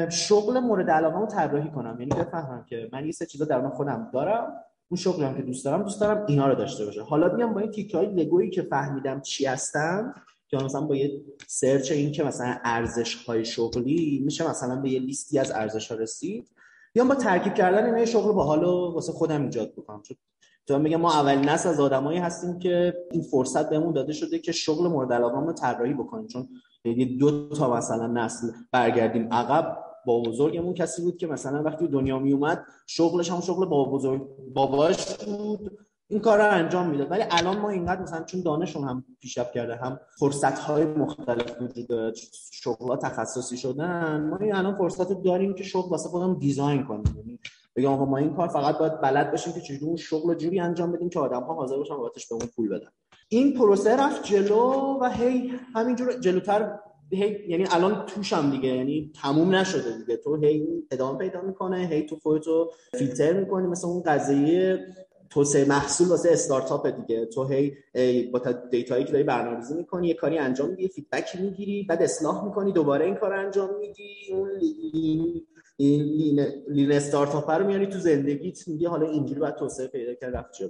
شغل 0.09 0.59
مورد 0.59 0.89
علاقه 0.89 1.19
رو 1.19 1.25
طراحی 1.25 1.71
کنم. 1.71 1.97
یعنی 1.99 2.11
بفهمم 2.11 2.65
که 2.69 2.89
من 2.93 3.05
یه 3.05 3.11
سه 3.11 3.25
چیزا 3.25 3.45
در 3.45 3.69
خودم 3.69 4.09
دارم 4.13 4.53
اون 4.89 4.97
شغلی 4.97 5.23
هم 5.23 5.35
که 5.35 5.41
دوست 5.41 5.65
دارم 5.65 5.83
دوست 5.83 6.01
دارم 6.01 6.25
اینا 6.27 6.47
رو 6.47 6.55
داشته 6.55 6.85
باشه. 6.85 7.01
حالا 7.01 7.35
میام 7.35 7.53
با 7.53 7.59
این 7.59 7.71
تیکه 7.71 7.97
های 7.97 8.07
لگویی 8.07 8.49
که 8.49 8.61
فهمیدم 8.61 9.21
چی 9.21 9.45
هستن 9.45 10.13
که 10.47 10.57
مثلا 10.57 10.81
با 10.81 10.95
یه 10.95 11.21
سرچ 11.47 11.91
این 11.91 12.11
که 12.11 12.23
مثلا 12.23 12.57
ارزش 12.63 13.15
های 13.15 13.45
شغلی 13.45 14.21
میشه 14.25 14.49
مثلا 14.49 14.81
به 14.81 14.89
یه 14.89 14.99
لیستی 14.99 15.39
از 15.39 15.51
ارزش 15.51 15.91
ها 15.91 15.97
رسید 15.97 16.49
یا 16.95 17.05
با 17.05 17.15
ترکیب 17.15 17.53
کردن 17.53 17.95
این 17.95 18.05
شغل 18.05 18.31
با 18.31 18.43
حالو 18.43 18.93
واسه 18.93 19.11
خودم 19.11 19.43
ایجاد 19.43 19.71
بکنم. 19.71 20.01
چون 20.01 20.17
تو 20.69 20.79
میگم 20.79 20.97
ما 20.97 21.13
اولین 21.13 21.49
نسل 21.49 21.69
از 21.69 21.79
آدمایی 21.79 22.19
هستیم 22.19 22.59
که 22.59 22.93
این 23.11 23.21
فرصت 23.21 23.69
بهمون 23.69 23.93
داده 23.93 24.13
شده 24.13 24.39
که 24.39 24.51
شغل 24.51 24.87
مورد 24.87 25.13
علاقه 25.13 25.39
رو 25.39 25.53
طراحی 25.53 25.93
بکنیم. 25.93 26.27
چون 26.27 26.49
یه 26.85 27.05
دو 27.05 27.49
تا 27.49 27.73
مثلا 27.73 28.07
نسل 28.07 28.47
برگردیم. 28.71 29.33
عقب 29.33 29.77
با 30.05 30.21
بزرگمون 30.21 30.73
کسی 30.73 31.01
بود 31.01 31.17
که 31.17 31.27
مثلا 31.27 31.63
وقتی 31.63 31.87
دنیا 31.87 32.19
می 32.19 32.31
اومد 32.31 32.65
شغلش 32.87 33.31
هم 33.31 33.41
شغل 33.41 33.65
با 33.65 33.85
بزرگ 33.85 34.27
باباش 34.53 35.15
بود. 35.15 35.77
این 36.07 36.19
کار 36.19 36.37
رو 36.37 36.51
انجام 36.51 36.89
می‌داد. 36.89 37.11
ولی 37.11 37.23
الان 37.31 37.57
ما 37.57 37.69
اینقدر 37.69 38.01
مثلا 38.01 38.23
چون 38.23 38.41
دانشون 38.41 38.83
هم 38.83 39.03
پیشرفت 39.21 39.51
کرده 39.51 39.75
هم 39.75 39.99
فرصت 40.19 40.59
های 40.59 40.85
مختلف 40.85 41.61
وجود 41.61 41.87
داره 41.87 42.13
شغل 42.51 42.95
تخصصی 42.95 43.57
شدن 43.57 44.29
ما 44.29 44.37
الان 44.57 44.75
فرصت 44.75 45.23
داریم 45.23 45.53
که 45.53 45.63
شغل 45.63 45.89
واسه 45.89 46.09
خودمون 46.09 46.37
دیزاین 46.37 46.83
کنیم. 46.83 47.03
یعنی 47.17 47.39
بگم 47.79 47.91
آقا 47.91 48.05
ما 48.05 48.17
این 48.17 48.33
کار 48.33 48.47
فقط 48.47 48.77
باید 48.77 49.01
بلد 49.01 49.31
باشیم 49.31 49.53
که 49.53 49.61
چجوری 49.61 49.85
اون 49.85 49.95
شغل 49.95 50.35
جوری 50.35 50.59
انجام 50.59 50.91
بدیم 50.91 51.09
که 51.09 51.19
آدم 51.19 51.43
ها 51.43 51.53
حاضر 51.53 51.77
باشن 51.77 51.97
بابتش 51.97 52.27
به 52.27 52.35
اون 52.35 52.47
پول 52.55 52.69
بدن. 52.69 52.89
این 53.29 53.53
پروسه 53.53 53.95
رفت 53.95 54.23
جلو 54.23 54.97
و 55.01 55.09
هی 55.09 55.53
همینجور 55.73 56.19
جلوتر 56.19 56.79
هی 57.11 57.37
یعنی 57.47 57.65
الان 57.71 58.05
توشم 58.05 58.51
دیگه 58.51 58.69
یعنی 58.69 59.11
تموم 59.21 59.55
نشده 59.55 59.97
دیگه. 59.97 60.17
تو 60.17 60.35
هی 60.35 60.67
ادامه 60.91 61.17
پیدا 61.17 61.41
می‌کنه 61.41 61.87
هی 61.87 62.05
تو 62.05 62.19
خودتو 62.19 62.71
فیلتر 62.97 63.33
می‌کنی 63.33 63.67
مثل 63.67 63.87
اون 63.87 64.03
قضیه 64.03 64.79
توسعه 65.29 65.65
محصول 65.65 66.07
واسه 66.07 66.29
استارتاپ 66.31 66.87
دیگه. 66.87 67.25
تو 67.25 67.47
هی 67.47 67.73
با 68.31 68.39
data 68.71 68.92
یی 68.92 69.03
که 69.03 69.11
داری 69.11 69.23
برنامه‌ریزی 69.23 69.75
می‌کنی 69.75 70.07
یه 70.07 70.13
کاری 70.13 70.37
انجام 70.37 70.69
میدی 70.69 70.87
feedback 70.87 71.35
می‌گیری 71.41 71.83
بعد 71.83 72.01
اصلاح 72.01 72.45
می‌کنی 72.45 72.71
دوباره 72.71 73.05
این 73.05 73.15
کار 73.15 73.33
انجام 73.33 73.69
میدی 73.79 74.13
اون 74.31 74.49
این 75.81 76.01
لین, 76.01 76.39
لین 76.67 76.91
استارتاپ 76.91 77.51
رو 77.51 77.67
میاری 77.67 77.87
تو 77.87 77.99
زندگیت 77.99 78.67
میگه 78.67 78.89
حالا 78.89 79.09
اینجوری 79.09 79.39
باید 79.39 79.55
توسعه 79.55 79.87
پیدا 79.87 80.13
کرد 80.13 80.35
رفت 80.35 80.53
جلو. 80.53 80.69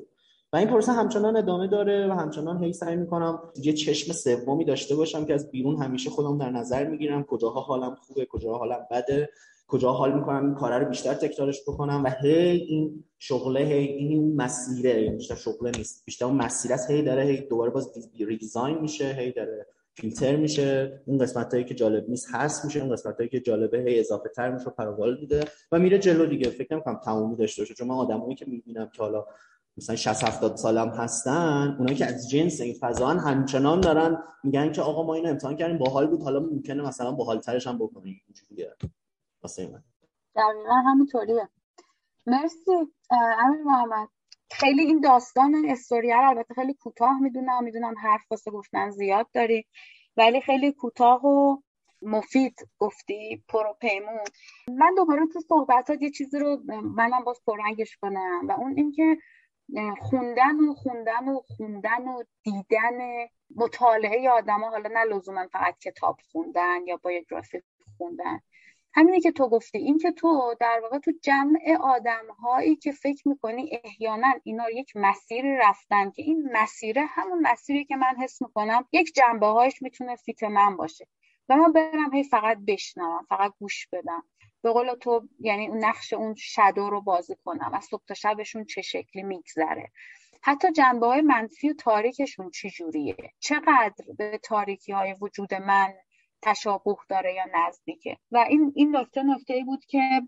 و 0.53 0.57
این 0.57 0.67
پروسه 0.67 0.91
همچنان 0.91 1.37
ادامه 1.37 1.67
داره 1.67 2.07
و 2.07 2.11
همچنان 2.11 2.63
هی 2.63 2.73
سعی 2.73 2.95
می‌کنم 2.95 3.39
یه 3.55 3.73
چشم 3.73 4.13
سومی 4.13 4.65
داشته 4.65 4.95
باشم 4.95 5.25
که 5.25 5.33
از 5.33 5.51
بیرون 5.51 5.77
همیشه 5.83 6.09
خودم 6.09 6.37
در 6.37 6.49
نظر 6.49 6.87
می‌گیرم 6.87 7.23
کجاها 7.23 7.61
حالم 7.61 7.95
خوبه 7.95 8.25
کجاها 8.25 8.57
حالم 8.57 8.87
بده 8.91 9.29
کجا 9.67 9.91
حال 9.91 10.15
می‌کنم 10.15 10.45
این 10.45 10.55
کاره 10.55 10.77
رو 10.77 10.89
بیشتر 10.89 11.13
تکرارش 11.13 11.61
بکنم 11.67 12.03
و 12.03 12.09
هی 12.21 12.57
این 12.57 13.03
شغله 13.19 13.59
هی 13.59 13.87
این 13.87 14.35
مسیره 14.35 15.03
یعنی 15.03 15.17
بیشتر 15.17 15.35
شغله 15.35 15.71
نیست 15.77 16.05
بیشتر 16.05 16.25
اون 16.25 16.35
مسیر 16.35 16.71
هی 16.89 17.01
داره 17.01 17.23
هی 17.23 17.41
دوباره 17.41 17.71
باز 17.71 17.91
ریدیزاین 18.19 18.77
میشه 18.77 19.05
هی 19.05 19.31
داره 19.31 19.67
فیلتر 19.99 20.35
میشه 20.35 21.01
اون 21.05 21.17
قسمت 21.17 21.53
هایی 21.53 21.65
که 21.65 21.75
جالب 21.75 22.09
نیست 22.09 22.27
هست 22.31 22.65
میشه 22.65 22.79
اون 22.79 22.91
قسمت 22.91 23.17
هایی 23.17 23.29
که 23.29 23.39
جالبه 23.39 23.77
هی 23.79 23.99
اضافه 23.99 24.29
تر 24.29 24.51
میشه 24.51 24.69
پروال 24.69 25.17
میده 25.19 25.43
و 25.71 25.79
میره 25.79 25.99
جلو 25.99 26.25
دیگه. 26.25 26.49
فکر 26.49 26.73
نمی‌کنم 26.73 26.99
تمومی 27.05 27.35
داشته 27.35 27.61
باشه 27.61 27.73
چون 27.73 27.87
من 27.87 27.95
آدمایی 27.95 28.35
که 28.35 28.45
می‌بینم 28.45 28.89
که 28.89 29.01
حالا 29.03 29.25
مثلا 29.77 29.95
60 29.95 30.23
70 30.23 30.55
سالم 30.55 30.89
هستن 30.89 31.75
اونایی 31.79 31.97
که 31.97 32.05
از 32.05 32.29
جنس 32.29 32.61
این 32.61 32.73
فضا 32.79 33.07
همچنان 33.07 33.81
دارن 33.81 34.23
میگن 34.43 34.71
که 34.71 34.81
آقا 34.81 35.03
ما 35.03 35.13
اینو 35.13 35.29
امتحان 35.29 35.55
کردیم 35.55 35.77
باحال 35.77 36.07
بود 36.07 36.23
حالا 36.23 36.39
ممکنه 36.39 36.83
مثلا 36.83 37.11
باحال 37.11 37.39
ترش 37.39 37.67
هم 37.67 37.77
بکنیم. 37.77 38.21
اینجوریه 38.27 38.75
واسه 39.43 39.67
من. 39.67 39.83
دقیقا 40.35 40.73
همینطوریه. 40.73 41.49
مرسی 42.27 42.71
امیر 43.11 43.63
محمد. 43.65 44.07
خیلی 44.51 44.81
این 44.81 44.99
داستان 44.99 45.65
استوریه 45.69 46.17
رو 46.17 46.29
البته 46.29 46.53
خیلی 46.53 46.73
کوتاه 46.73 47.19
می‌دونم 47.19 47.63
می‌دونم 47.63 47.93
حرف 47.97 48.31
واسه 48.31 48.51
گفتن 48.51 48.89
زیاد 48.89 49.27
داری 49.33 49.65
ولی 50.17 50.41
خیلی 50.41 50.71
کوتاه 50.71 51.25
و 51.25 51.57
مفید 52.01 52.67
گفتی 52.79 53.43
پروپیمون. 53.49 54.23
من 54.67 54.93
دوباره 54.97 55.27
تو 55.33 55.39
صحبتات 55.39 56.01
یه 56.01 56.09
چیزی 56.09 56.39
رو 56.39 56.61
منم 56.83 57.23
باز 57.23 57.41
پررنگش 57.47 57.97
کنم 57.97 58.47
و 58.47 58.51
اون 58.51 58.73
اینکه 58.77 59.17
خوندن 59.99 60.55
و 60.59 60.73
خوندن 60.73 61.27
و 61.27 61.41
خوندن 61.57 62.07
و 62.07 62.23
دیدن 62.43 63.27
مطالعه 63.55 64.29
آدم 64.29 64.59
ها 64.59 64.69
حالا 64.69 64.89
نه 64.93 65.03
لزوما 65.03 65.47
فقط 65.47 65.77
کتاب 65.77 66.19
خوندن 66.31 66.87
یا 66.87 66.97
بایوگرافی 66.97 67.61
خوندن. 67.97 68.39
همینه 68.99 69.19
که 69.19 69.31
تو 69.31 69.49
گفتی. 69.49 69.77
این 69.77 69.97
که 69.97 70.11
تو 70.11 70.55
در 70.59 70.79
واقع 70.83 70.99
تو 70.99 71.11
جمع 71.21 71.77
آدم 71.81 72.27
هایی 72.43 72.75
که 72.75 72.91
فکر 72.91 73.27
می‌کنی 73.27 73.79
احیانا 73.83 74.33
اینا 74.43 74.69
یک 74.69 74.91
مسیری 74.95 75.57
رفتن 75.57 76.11
که 76.11 76.21
این 76.21 76.49
مسیره 76.53 77.05
همون 77.05 77.41
مسیری 77.41 77.85
که 77.85 77.95
من 77.95 78.15
حس 78.23 78.41
می‌کنم 78.41 78.85
یک 78.91 79.13
جنبه 79.15 79.45
هایش 79.45 79.81
می‌تونه 79.81 80.15
فیت 80.15 80.43
من 80.43 80.77
باشه. 80.77 81.07
و 81.49 81.55
من 81.55 81.71
برم 81.71 82.13
هی 82.13 82.23
فقط 82.23 82.57
بشنوم 82.67 83.25
فقط 83.29 83.53
گوش 83.59 83.87
بدم. 83.91 84.23
به 84.61 84.71
قول 84.71 84.95
تو 84.95 85.27
یعنی 85.39 85.67
اون 85.67 85.85
نقش 85.85 86.13
اون 86.13 86.35
شدو 86.37 86.89
رو 86.89 87.01
بازی 87.01 87.35
کنم 87.45 87.71
از 87.73 87.83
صبح 87.85 88.03
تا 88.07 88.13
شبشون 88.13 88.65
چه 88.65 88.81
شکلی 88.81 89.23
میگذره. 89.23 89.91
حتی 90.41 90.71
جنبه 90.71 91.07
های 91.07 91.21
منفی 91.21 91.69
و 91.69 91.73
تاریکشون 91.73 92.49
چی 92.49 92.69
جوریه 92.69 93.15
چقدر 93.39 94.05
به 94.17 94.39
تاریکی 94.43 94.91
های 94.91 95.15
وجود 95.21 95.53
من 95.53 95.93
تشابه 96.41 96.95
داره 97.09 97.33
یا 97.33 97.43
نزدیکه. 97.53 98.17
و 98.31 98.37
این 98.37 98.73
این 98.75 98.95
نکته 98.95 99.23
نکته 99.23 99.53
ای 99.53 99.63
بود 99.63 99.85
که 99.85 100.21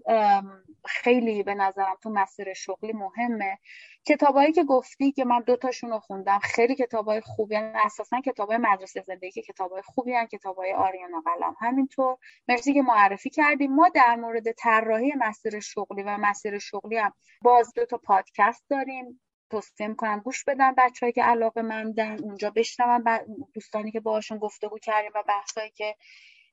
خیلی 0.85 1.43
به 1.43 1.53
نظرم 1.53 1.95
تو 2.03 2.09
مسیر 2.09 2.53
شغلی 2.53 2.93
مهمه. 2.93 3.57
کتابایی 4.05 4.53
که 4.53 4.63
گفتی 4.63 5.11
که 5.11 5.25
من 5.25 5.39
دوتاشون 5.39 5.89
رو 5.89 5.99
خوندم 5.99 6.39
خیلی 6.39 6.75
کتابای 6.75 7.21
خوبی 7.21 7.55
هن. 7.55 7.73
اساسا 7.85 8.21
کتابای 8.21 8.57
مدرسه 8.57 9.01
زندگی 9.01 9.41
کتابای 9.41 9.81
خوبی 9.81 10.13
هن. 10.13 10.25
کتابای 10.25 10.73
آریانا 10.73 11.21
قلم. 11.25 11.55
همینطور. 11.59 12.17
مرسی 12.47 12.73
که 12.73 12.81
معرفی 12.81 13.29
کردیم 13.29 13.75
ما 13.75 13.89
در 13.89 14.15
مورد 14.15 14.51
طراحی 14.51 15.13
مسیر 15.17 15.59
شغلی 15.59 16.03
و 16.03 16.17
مسیر 16.17 16.59
شغلی 16.59 16.97
هم 16.97 17.13
باز 17.41 17.73
دو 17.75 17.85
تا 17.85 17.97
پادکست 17.97 18.65
داریم. 18.69 19.21
توصیه 19.51 19.87
می‌کنم 19.87 20.19
گوش 20.19 20.43
بدن 20.43 20.73
بچههایی 20.77 21.13
که 21.13 21.23
علاقه 21.23 21.61
مندن 21.61 22.19
اونجا 22.23 22.49
بشنون 22.49 23.03
دوستانی 23.53 23.91
که 23.91 23.99
باهاشون 23.99 24.37
گفتگو 24.37 24.77
کردیم 24.77 25.11
و 25.15 25.23
بحثایی 25.27 25.71
که 25.71 25.95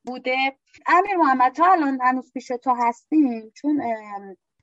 بوده. 0.04 0.56
امیر 0.86 1.16
محمد 1.16 1.52
تا 1.52 1.72
الان 1.72 2.00
هنوز 2.02 2.32
پیش 2.32 2.48
تو 2.64 2.74
هستیم؟ 2.74 3.52
چون 3.56 3.82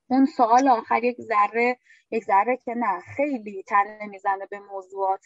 اون 0.08 0.26
سوال 0.26 0.68
آخر 0.68 1.04
یک 1.04 1.18
ذره 1.22 1.78
یک 2.12 2.24
ذره 2.24 2.58
که 2.58 2.74
نه 2.74 3.02
خیلی 3.16 3.64
تنه 3.68 4.06
می‌زنه 4.06 4.46
به 4.46 4.60
موضوعات 4.60 5.26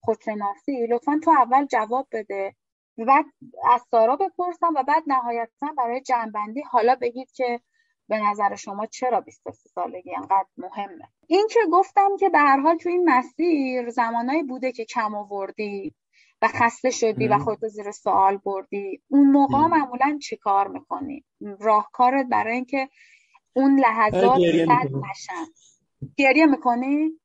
خودشناسی. 0.00 0.86
لطفا 0.86 1.20
تو 1.24 1.30
اول 1.30 1.66
جواب 1.66 2.08
بده. 2.12 2.54
و 2.98 3.04
بعد 3.04 3.24
از 3.70 3.82
سارا 3.90 4.16
بپرسم 4.16 4.74
و 4.76 4.82
بعد 4.82 5.02
نهایتا 5.06 5.66
برای 5.76 6.00
جنبندی 6.00 6.62
حالا 6.62 6.94
بگید 6.94 7.30
که 7.32 7.60
به 8.08 8.18
نظر 8.18 8.54
شما 8.54 8.86
چرا 8.86 9.20
23 9.20 9.68
سالگی 9.68 10.14
انقدر 10.16 10.46
مهمه؟ 10.56 11.08
این 11.26 11.46
که 11.50 11.60
گفتم 11.72 12.16
که 12.20 12.28
به 12.28 12.38
هر 12.38 12.60
حال 12.60 12.76
تو 12.76 12.88
این 12.88 13.10
مسیر 13.10 13.90
زمانایی 13.90 14.42
بوده 14.42 14.72
که 14.72 14.84
کم 14.84 15.14
آوردی 15.14 15.94
و 16.42 16.48
خسته 16.48 16.90
شدی 16.90 17.28
و 17.28 17.38
خودت 17.38 17.68
زیر 17.68 17.90
سوال 17.90 18.36
بردی 18.36 19.02
اون 19.08 19.30
موقع 19.30 19.58
معمولا 19.58 20.18
چی 20.22 20.36
کار 20.36 20.68
می‌کنی؟ 20.68 21.24
راهکارت 21.60 22.26
برای 22.30 22.54
اینکه 22.54 22.88
اون 23.52 23.80
لحظات 23.80 24.40
صد 24.66 24.94
نشن. 24.94 25.52
گریه 26.16 26.46
می‌کنی؟ 26.46 27.20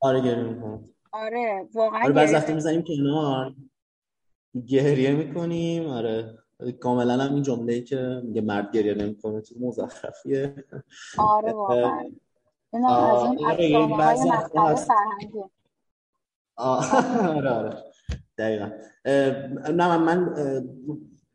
آره 0.00 0.20
گریه 0.20 0.42
می‌کنم. 0.42 0.88
آره 1.12 1.68
واقعا 1.74 2.00
آره 2.00 2.12
بعضی 2.12 2.34
وقتی 2.34 2.52
می‌زنیم 2.52 2.82
کنار. 2.82 3.54
گریه 4.68 5.12
می‌کنیم 5.12 5.86
آره. 5.86 6.38
کاملا 6.80 7.24
هم 7.24 7.34
این 7.34 7.42
جمله 7.42 7.72
ای 7.72 7.82
که 7.82 8.20
میگه 8.24 8.40
مرد 8.40 8.72
گریه 8.72 8.94
نمی‌کنه 8.94 9.40
تو 9.40 9.54
مزخرفیه. 9.60 10.64
آره 11.18 11.52
واقعا. 11.52 12.10
از 12.72 13.22
اون 13.22 14.74
فرهنگی 14.74 15.44
آره 16.56 17.50
آره. 17.50 17.76
دقیقا. 18.38 18.70
نه 19.72 19.98
من 19.98 20.34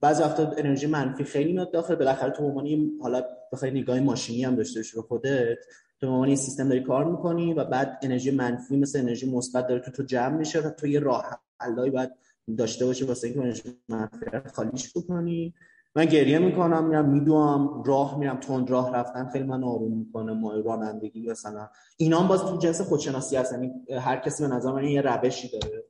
بعضی 0.02 0.24
وقتا 0.24 0.52
انرژی 0.58 0.88
منفی 0.88 1.24
خیلی 1.24 1.54
میاد 1.54 1.72
داخل. 1.72 1.96
بالاخره 1.96 2.32
تو 2.32 2.44
عنوان 2.44 2.92
حالا 3.02 3.24
بخوای 3.52 3.72
نگاه 3.72 4.00
ماشینی 4.00 4.44
هم 4.44 4.56
داشته 4.56 4.80
باشی 4.80 4.96
به 4.96 5.02
خودت 5.02 5.58
تو 6.00 6.08
عنوان 6.08 6.36
سیستم 6.36 6.70
داری 6.70 6.84
کار 6.84 7.06
می‌کنی 7.06 7.54
و 7.54 7.66
بعد 7.66 8.00
انرژی 8.02 8.32
منفی 8.32 8.78
مثل 8.78 9.00
انرژی 9.00 9.32
مثبت 9.32 9.68
داره 9.68 9.82
تو 9.82 9.92
تو 9.92 10.04
جمع 10.04 10.38
میشه 10.38 10.60
و 10.60 10.70
تو 10.70 10.88
یه 10.88 11.00
راه 11.00 11.42
حلایی 11.60 11.92
باید 11.92 12.12
داشته 12.58 12.86
باشی 12.86 13.06
واسه 13.06 13.28
اینکه 13.28 13.42
انرژی 13.42 13.64
منفی 13.90 14.26
خالیش 14.54 14.94
بکنی. 14.98 15.54
من 15.96 16.06
گریه 16.06 16.40
می‌کنم 16.40 16.88
میرم 16.88 17.10
میدوام 17.10 17.84
راه 17.84 18.20
میرم 18.20 18.40
تند 18.40 18.70
راه 18.70 18.96
رفتن 18.96 19.30
خیلی 19.30 19.44
من 19.44 19.64
آروم 19.64 19.98
می‌کنه 19.98 20.34
ما 20.34 20.54
رانندگی 20.54 21.30
مثلا. 21.30 21.70
اینا 21.98 22.20
هم 22.20 22.28
باز 22.28 22.42
تو 22.42 22.58
جنس 22.58 22.82
خودشناسی 22.82 23.36
هست 23.36 23.52
یعنی 23.54 23.72
هر 24.00 24.18
کسی 24.18 24.44
به 24.44 24.50
نظر 24.56 24.72
من 24.72 24.84
یه 24.84 25.02
روشی 25.02 25.50
داره. 25.60 25.84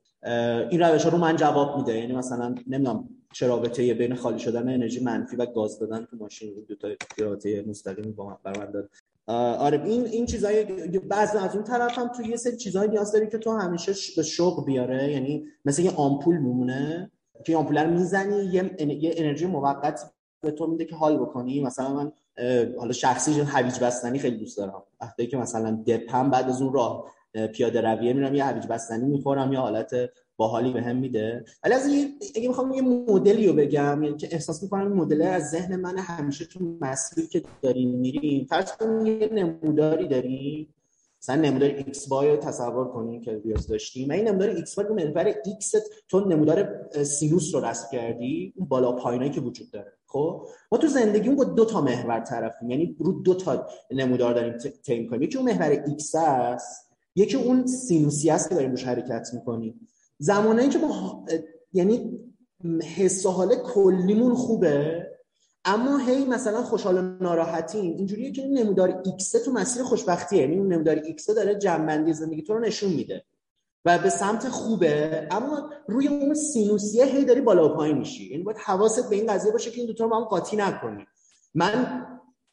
این 0.70 0.80
روش 0.82 1.04
ها 1.04 1.08
رو 1.08 1.18
من 1.18 1.36
جواب 1.36 1.76
میده. 1.76 1.98
یعنی 1.98 2.12
مثلا 2.12 2.54
نمی‌دونم 2.66 3.08
چه 3.32 3.46
رابطه 3.46 3.94
بین 3.94 4.14
خالی 4.14 4.38
شدن 4.38 4.68
انرژی 4.68 5.04
منفی 5.04 5.36
و 5.36 5.46
گاز 5.46 5.78
دادن 5.78 6.04
تو 6.04 6.16
ماشین 6.16 6.64
دو 6.68 6.74
تا 6.74 6.88
رابطه 7.18 7.64
مستقیمی 7.68 8.12
با 8.12 8.38
من 8.44 8.70
داره 8.70 8.88
آره 9.26 9.84
این 9.84 10.06
این 10.06 10.26
چیزایی 10.26 10.64
بعضی 10.98 11.38
از 11.38 11.54
اون 11.54 11.64
طرف 11.64 11.98
هم 11.98 12.08
تو 12.08 12.22
یه 12.22 12.36
سری 12.36 12.56
چیزایی 12.56 12.90
نیاز 12.90 13.12
داری 13.12 13.26
که 13.26 13.38
تو 13.38 13.50
همیشه 13.50 13.92
به 14.16 14.22
شوق 14.22 14.66
بیاره. 14.66 15.12
یعنی 15.12 15.44
مثل 15.64 15.82
یه 15.82 15.90
آمپول 15.90 16.38
میمونه 16.38 17.10
که 17.46 17.56
آمپول 17.56 17.78
رو 17.78 17.90
می‌زنی 17.90 18.44
یه, 18.44 18.76
یه 18.78 19.14
انرژی 19.16 19.46
موقت 19.46 20.12
به 20.40 20.50
تو 20.50 20.66
میده 20.66 20.84
که 20.84 20.96
حال 20.96 21.18
بکنی. 21.18 21.60
مثلا 21.60 21.94
من 21.94 22.12
حالا 22.78 22.92
شخصی 22.92 23.40
هویج 23.40 23.78
بستنی 23.80 24.18
خیلی 24.18 24.36
دوست 24.36 24.58
دارم. 24.58 24.82
وقتی 25.00 25.26
که 25.26 25.36
مثلا 25.36 25.82
دپم 25.86 26.30
بعد 26.30 26.48
از 26.48 26.62
اون 26.62 26.72
راه 26.72 27.04
پیاده 27.52 27.80
رویه 27.80 28.12
میرم 28.12 28.34
یه 28.34 28.44
هویج 28.44 28.66
بستنی 28.66 29.06
می‌خورم 29.06 29.52
یه 29.52 29.58
حالت 29.58 29.94
باحالی 30.36 30.72
بهم 30.72 30.96
میده. 30.96 31.44
ولی 31.64 31.74
از 31.74 31.86
اگه 32.36 32.48
می‌خوام 32.48 32.72
یه 32.72 32.82
مدلی 32.82 33.46
رو 33.46 33.52
بگم 33.52 34.02
یعنی 34.02 34.16
که 34.16 34.28
احساس 34.32 34.62
می‌کنم 34.62 34.92
مدل 34.92 35.22
از 35.22 35.50
ذهن 35.50 35.76
من 35.76 35.98
همیشه 35.98 36.44
تو 36.44 36.76
مسیری 36.80 37.26
که 37.26 37.42
داریم 37.62 37.90
میریم. 37.90 38.46
فرض 38.50 38.72
کنیم 38.72 39.06
یه 39.06 39.28
نموداری 39.32 40.08
داریم. 40.08 40.74
مثلا 41.22 41.42
نمودار 41.42 41.80
x 41.80 41.96
y 42.08 42.10
رو 42.10 42.36
تصور 42.36 42.88
کنیم 42.88 43.20
که 43.20 43.40
ریاضی 43.44 43.68
داشتیم. 43.68 44.10
این 44.10 44.28
نمودار 44.28 44.64
x 44.64 44.68
y 44.68 44.78
رو 44.78 44.94
محور 44.94 45.32
x 45.32 45.76
تو 46.08 46.20
نمودار 46.20 46.88
سینوس 47.04 47.54
رو 47.54 47.64
رسم 47.64 47.86
کردی. 47.92 48.52
اون 48.56 48.68
بالا 48.68 48.92
پایینایی 48.92 49.30
که 49.30 49.40
وجود 49.40 49.70
داره. 49.70 49.92
خب؟ 50.06 50.46
ما 50.72 50.78
تو 50.78 50.86
زندگیمون 50.86 51.36
با 51.36 51.44
دو 51.44 51.64
تا 51.64 51.80
محور 51.80 52.20
طرفیم. 52.20 52.70
یعنی 52.70 52.96
رو 52.98 53.12
دو 53.12 53.34
تا 53.34 53.66
نمودار 53.90 54.34
داریم 54.34 54.52
تعیین 54.86 55.08
کنیم 55.08 55.22
یکی 55.22 55.38
اون 55.38 55.52
محور 55.52 55.84
x 55.86 56.14
است. 56.14 56.92
یکی 57.16 57.36
اون 57.36 57.66
سینوسی 57.66 58.30
است 58.30 58.48
که 58.48 58.54
داریم 58.54 58.70
روش 58.70 58.84
حرکت 58.84 59.28
می‌کنیم. 59.34 59.88
زمانایی 60.22 60.68
که 60.68 60.78
ما 60.78 61.24
یعنی 61.72 62.20
حس 62.96 63.26
و 63.26 63.30
حال 63.30 63.56
کلیمون 63.56 64.34
خوبه 64.34 65.06
اما 65.64 65.98
هی 65.98 66.24
مثلا 66.24 66.62
خوشحال 66.62 66.98
و 66.98 67.02
ناراحتیم 67.02 67.94
اینجوریه 67.96 68.32
که 68.32 68.42
این 68.42 68.58
نمودار 68.58 69.02
X 69.04 69.30
تو 69.30 69.52
مسیر 69.52 69.82
خوشبختیه. 69.82 70.40
یعنی 70.40 70.58
اون 70.58 70.72
نمودار 70.72 70.96
X 70.96 71.30
داره 71.30 71.54
جمع‌بندی 71.54 72.12
زندگی 72.12 72.42
تو 72.42 72.54
رو 72.54 72.60
نشون 72.60 72.92
میده 72.92 73.24
و 73.84 73.98
به 73.98 74.10
سمت 74.10 74.48
خوبه. 74.48 75.28
اما 75.30 75.70
روی 75.88 76.08
اون 76.08 76.34
سینوسیه 76.34 77.04
هی 77.04 77.24
داری 77.24 77.40
بالا 77.40 77.68
و 77.68 77.76
پایین 77.76 77.98
میشی. 77.98 78.30
یعنی 78.30 78.42
باید 78.42 78.58
حواست 78.58 79.10
به 79.10 79.16
این 79.16 79.26
قضیه 79.26 79.52
باشه 79.52 79.70
که 79.70 79.76
این 79.76 79.86
دو 79.86 79.92
تا 79.92 80.04
رو 80.04 80.10
با 80.10 80.16
هم 80.16 80.24
قاطی 80.24 80.56
نکنی. 80.56 81.06
من 81.54 82.06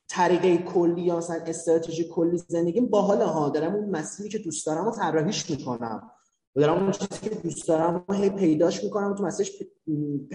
طریقه 0.08 0.58
کلی 0.58 1.02
یا 1.02 1.18
مثلا 1.18 1.42
استراتژی 1.46 2.10
کلی 2.10 2.38
زندگیم 2.48 2.86
باحال 2.86 3.22
ها. 3.22 3.50
دارم 3.50 3.76
اون 3.76 3.90
مسیری 3.90 4.30
که 4.30 4.38
دوست 4.38 4.66
دارم 4.66 4.88
و 4.88 4.92
طراحیش 4.92 5.50
می‌کنم. 5.50 6.12
و 6.56 6.62
دارم 6.62 6.84
اون 6.84 6.91
چیزی 6.91 7.30
که 7.30 7.36
دوست 7.36 7.68
دارم 7.68 8.06
هی 8.12 8.30
پیداش 8.30 8.84
می‌کنم 8.84 9.16
تو 9.16 9.24
مسیرش 9.24 9.52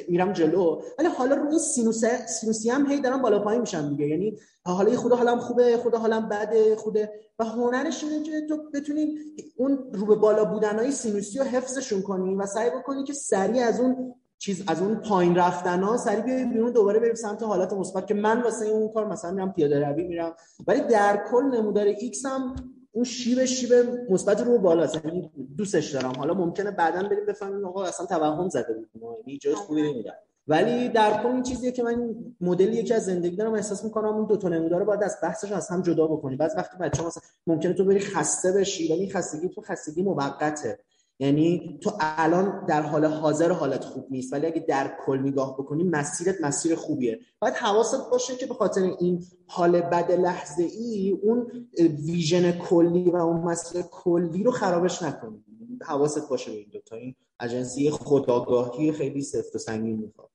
میرم 0.09 0.33
جلو. 0.33 0.83
ولی 0.99 1.09
حالا 1.09 1.37
روی 1.37 1.59
سینوس 1.59 2.05
سینوسی 2.41 2.71
هم 2.71 2.87
هی 2.87 3.01
دارم 3.01 3.23
بالا 3.23 3.39
پایین 3.39 3.61
میشم 3.61 3.89
دیگه. 3.89 4.09
یعنی 4.09 4.39
حالا 4.65 4.97
خود 4.97 5.17
حالم 5.17 5.39
خوبه 5.39 5.77
خود 5.77 5.99
حالم 5.99 6.29
بده 6.29 6.77
خوده 6.77 7.13
و 7.39 7.45
هنرش 7.45 8.05
اینه 8.05 8.23
که 8.23 8.47
تو 8.49 8.59
بتونی 8.75 9.19
اون 9.57 9.79
رو 9.93 10.07
به 10.07 10.15
بالا 10.15 10.45
بودنهای 10.45 10.91
سینوسی 10.91 11.39
رو 11.39 11.45
حفظشون 11.45 12.03
کنی 12.03 12.35
و 12.35 12.47
سعی 12.47 12.71
بکنی 12.71 13.05
که 13.05 13.13
سریع 13.13 13.65
از 13.65 13.81
اون 13.81 14.15
چیز 14.39 14.65
از 14.67 14.83
اون 14.83 14.95
پایین 14.95 15.37
رفتن 15.37 15.83
ها 15.83 15.97
سریع 15.97 16.21
بیای 16.21 16.45
بیرون 16.45 16.73
دوباره 16.73 17.01
بریم 17.01 17.15
سمت 17.15 17.43
حالت 17.43 17.73
مثبت 17.73 18.07
که 18.07 18.15
من 18.15 18.43
واسه 18.43 18.67
اون 18.67 18.93
کار 18.93 19.09
مثلا 19.09 19.31
میرم 19.31 19.53
پیاده 19.53 19.89
روی 19.89 20.05
میرم. 20.05 20.37
ولی 20.67 20.81
در 20.81 21.25
کل 21.31 21.43
نمودار 21.43 21.87
X 21.87 22.27
هم 22.27 22.55
اون 22.95 23.05
شیب 23.05 23.45
شیب 23.45 23.73
مثبت 24.11 24.41
رو 24.41 24.59
بالا 24.59 24.89
یعنی 25.05 25.31
دوستش 25.57 25.91
دارم. 25.91 26.13
حالا 26.13 26.35
ممکنه 26.35 26.71
بعدا 26.71 27.09
بریم 27.09 27.27
بفهمیم 27.27 27.65
آقا 27.65 27.85
اصلا 27.85 28.07
توهم 28.07 28.49
زده 28.49 28.75
بود. 28.75 28.89
یعنی 29.27 29.39
جای 29.39 29.55
خوبی 29.55 29.83
نمیدم 29.83 30.15
ولی 30.49 30.89
در 30.89 31.23
کل 31.23 31.29
این 31.29 31.43
چیزیه 31.43 31.73
که 31.73 31.83
من 31.83 32.15
مدل 32.41 32.73
یکی 32.73 32.95
از 32.95 33.05
زندگی 33.05 33.37
دارم 33.37 33.55
احساس 33.55 33.85
می‌کنم 33.85 34.09
اون 34.09 34.27
دو 34.27 34.37
تا 34.37 34.49
نمودار 34.49 34.81
رو 34.81 34.87
باید 34.87 35.03
از 35.03 35.17
بحثش 35.23 35.53
از 35.53 35.69
هم 35.69 35.83
جدا 35.83 36.07
بکنی. 36.07 36.37
بعض 36.37 36.55
وقتی 36.57 36.77
بچه‌ها 36.81 37.09
مثلا 37.09 37.23
ممکنه 37.47 37.73
تو 37.73 37.85
بری 37.85 38.01
خسته 38.01 38.53
بشی 38.53 38.93
ولی 38.93 39.11
خستگی 39.11 39.49
تو 39.49 39.61
خستگی 39.61 40.03
موقته. 40.03 40.79
یعنی 41.19 41.79
تو 41.83 41.93
الان 42.01 42.65
در 42.67 42.83
حال 42.83 43.05
حاضر 43.05 43.53
حالت 43.53 43.85
خوب 43.85 44.07
نیست 44.11 44.33
ولی 44.33 44.47
اگه 44.47 44.65
در 44.69 44.97
کل 45.07 45.19
نگاه 45.19 45.55
بکنی 45.55 45.85
مسیرت 45.85 46.35
مسیر 46.41 46.75
خوبیه. 46.75 47.21
باید 47.41 47.55
حواست 47.55 48.11
باشه 48.11 48.37
که 48.37 48.47
به 48.47 48.55
خاطر 48.55 48.83
این 48.83 49.25
حال 49.47 49.81
بد 49.81 50.13
لحظه 50.13 50.63
ای 50.63 51.19
اون 51.23 51.69
ویژن 51.79 52.53
کلی 52.53 53.11
و 53.11 53.17
اون 53.17 53.41
مسیر 53.41 53.83
کلی 53.83 54.43
رو 54.43 54.51
خرابش 54.51 55.03
نکنی. 55.03 55.45
حواست 55.83 56.29
باشه 56.29 56.51
به 56.51 56.59
این 56.59 56.71
دوتا 56.73 56.97
این 56.97 57.15
agency 57.41 57.91
خودآگاهی 57.91 58.93
خیلی 58.93 59.23
سفت 59.23 59.55
و 59.55 59.59
سنگین 59.59 59.97
می‌خواد. 59.97 60.31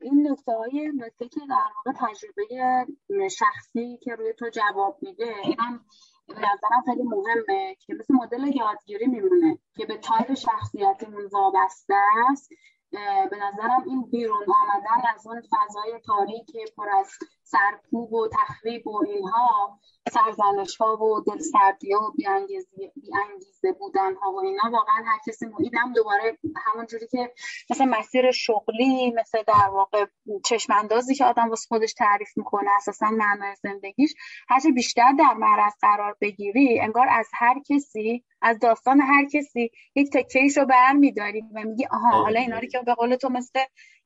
این 0.00 0.30
نکته 0.30 0.52
های 0.52 0.92
نکته 0.96 1.28
که 1.28 1.40
در 1.48 1.68
واقع 1.76 1.98
تجربه 1.98 3.28
شخصی 3.28 3.98
که 4.02 4.14
روی 4.14 4.32
تو 4.38 4.48
جواب 4.48 4.98
میده 5.02 5.34
به 6.26 6.34
نظرم 6.34 6.82
خیلی 6.86 7.02
مهمه 7.02 7.74
که 7.74 7.94
مثل 7.94 8.14
مدل 8.14 8.56
یادگیری 8.56 9.06
میمونه 9.06 9.58
که 9.76 9.86
به 9.86 9.98
تایپ 9.98 10.34
شخصیتمون 10.34 11.26
وابسته 11.32 11.94
است. 12.30 12.50
به 13.30 13.36
نظرم 13.36 13.82
این 13.86 14.02
بیرون 14.02 14.46
آمدن 14.62 15.08
از 15.14 15.26
اون 15.26 15.40
فضای 15.40 16.00
تاریک 16.06 16.56
پر 16.76 16.88
از 16.88 17.10
سرکوب 17.46 18.12
و 18.12 18.28
تخریب 18.28 18.86
و 18.86 19.02
اینها 19.06 19.78
سرزنش 20.12 20.76
ها 20.76 20.96
و 20.96 21.20
دلسردی 21.20 21.92
ها 21.92 22.00
و 22.00 22.12
بیانگیزه 22.16 23.72
بودن 23.78 24.14
ها 24.14 24.32
و 24.32 24.40
اینا 24.40 24.62
واقعا 24.72 25.04
هر 25.06 25.18
کسی 25.28 25.46
هم 25.74 25.92
دوباره 25.92 26.38
همون 26.56 26.86
جوری 26.86 27.06
که 27.06 27.32
مثل 27.70 27.84
مسیر 27.84 28.30
شغلی 28.30 29.10
مثل 29.10 29.42
در 29.42 29.68
واقع 29.72 30.06
چشماندازی 30.44 31.14
که 31.14 31.24
آدم 31.24 31.48
واسه 31.48 31.66
خودش 31.68 31.92
تعریف 31.92 32.28
می‌کنه 32.36 32.70
اساسا 32.76 33.10
معنای 33.10 33.54
زندگیش 33.62 34.14
هرچه 34.48 34.70
بیشتر 34.70 35.12
در 35.18 35.34
معرض 35.34 35.72
قرار 35.80 36.16
بگیری 36.20 36.80
انگار 36.80 37.06
از 37.10 37.28
هر 37.34 37.60
کسی 37.68 38.24
از 38.42 38.58
داستان 38.58 39.00
هر 39.00 39.24
کسی 39.24 39.70
یک 39.94 40.10
تکیش 40.12 40.56
رو 40.56 40.66
برمیداری 40.66 41.42
و 41.54 41.60
میگی 41.60 41.86
آها 41.86 42.22
حالا 42.22 42.40
اینا 42.40 42.58
رو 42.58 42.66
که 42.66 42.78
به 42.86 42.94
قول 42.94 43.16
تو 43.16 43.28
مثل 43.28 43.60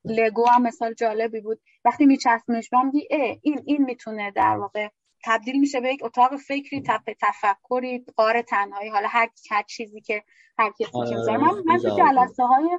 لگو 0.05 0.44
هم 0.46 0.62
مثال 0.62 0.94
جالبی 0.94 1.40
بود. 1.40 1.61
وقتی 1.84 2.07
میچسبونش 2.07 2.68
به 2.70 2.82
میگی 2.82 3.09
این 3.42 3.62
این 3.64 3.82
می‌تونه 3.82 4.30
در 4.30 4.57
واقع 4.57 4.88
تبدیل 5.24 5.61
میشه 5.61 5.80
به 5.80 5.92
یک 5.92 6.05
اتاق 6.05 6.36
فکری 6.36 6.82
تپ 6.82 7.12
تفکری 7.20 8.05
قار 8.16 8.42
تنهایی. 8.42 8.90
حالا 8.90 9.09
هر 9.09 9.28
هر 9.51 9.62
چیزی 9.62 10.01
که 10.01 10.24
هر 10.59 10.70
کسی 10.70 10.90
آره 10.94 11.36
من 11.36 11.62
من 11.66 11.78
تو 11.78 11.96
جلسه 11.96 12.44
های 12.44 12.78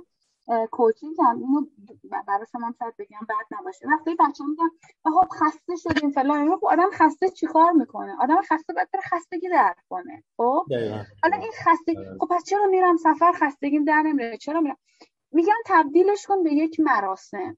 کوچینگ 0.71 1.15
هم 1.19 1.39
اینو 1.39 1.65
برای 2.27 2.45
شما 2.51 2.73
شاید 2.79 2.93
بگم 2.99 3.19
بعد 3.29 3.59
نباشه. 3.59 3.87
وقتی 3.87 4.15
بچه 4.15 4.43
میگن 4.43 4.69
خب 5.03 5.27
خسته 5.39 5.75
شدیم 5.75 6.11
فلان 6.11 6.57
خب 6.57 6.65
آدم 6.65 6.89
خسته 6.91 7.29
چیکار 7.29 7.71
می‌کنه؟ 7.71 8.15
آدم 8.21 8.41
خسته 8.41 8.73
باید 8.73 8.91
بره 8.93 9.01
خستگی 9.01 9.49
در 9.49 9.75
کنه. 9.89 10.23
خب؟ 10.37 10.65
حالا 11.23 11.37
این 11.37 11.51
خسته 11.63 11.93
آره. 11.97 12.17
خب 12.19 12.27
پس 12.29 12.43
چرا 12.43 12.67
میرم 12.67 12.97
سفر 12.97 13.31
خستگیم 13.31 13.85
در 13.85 14.01
نمیره؟ 14.01 14.37
چرا 14.37 14.61
میرم؟ 14.61 14.77
میگن 15.31 15.61
تبدیلش 15.65 16.25
کن 16.25 16.43
به 16.43 16.53
یک 16.53 16.79
مراسم. 16.79 17.57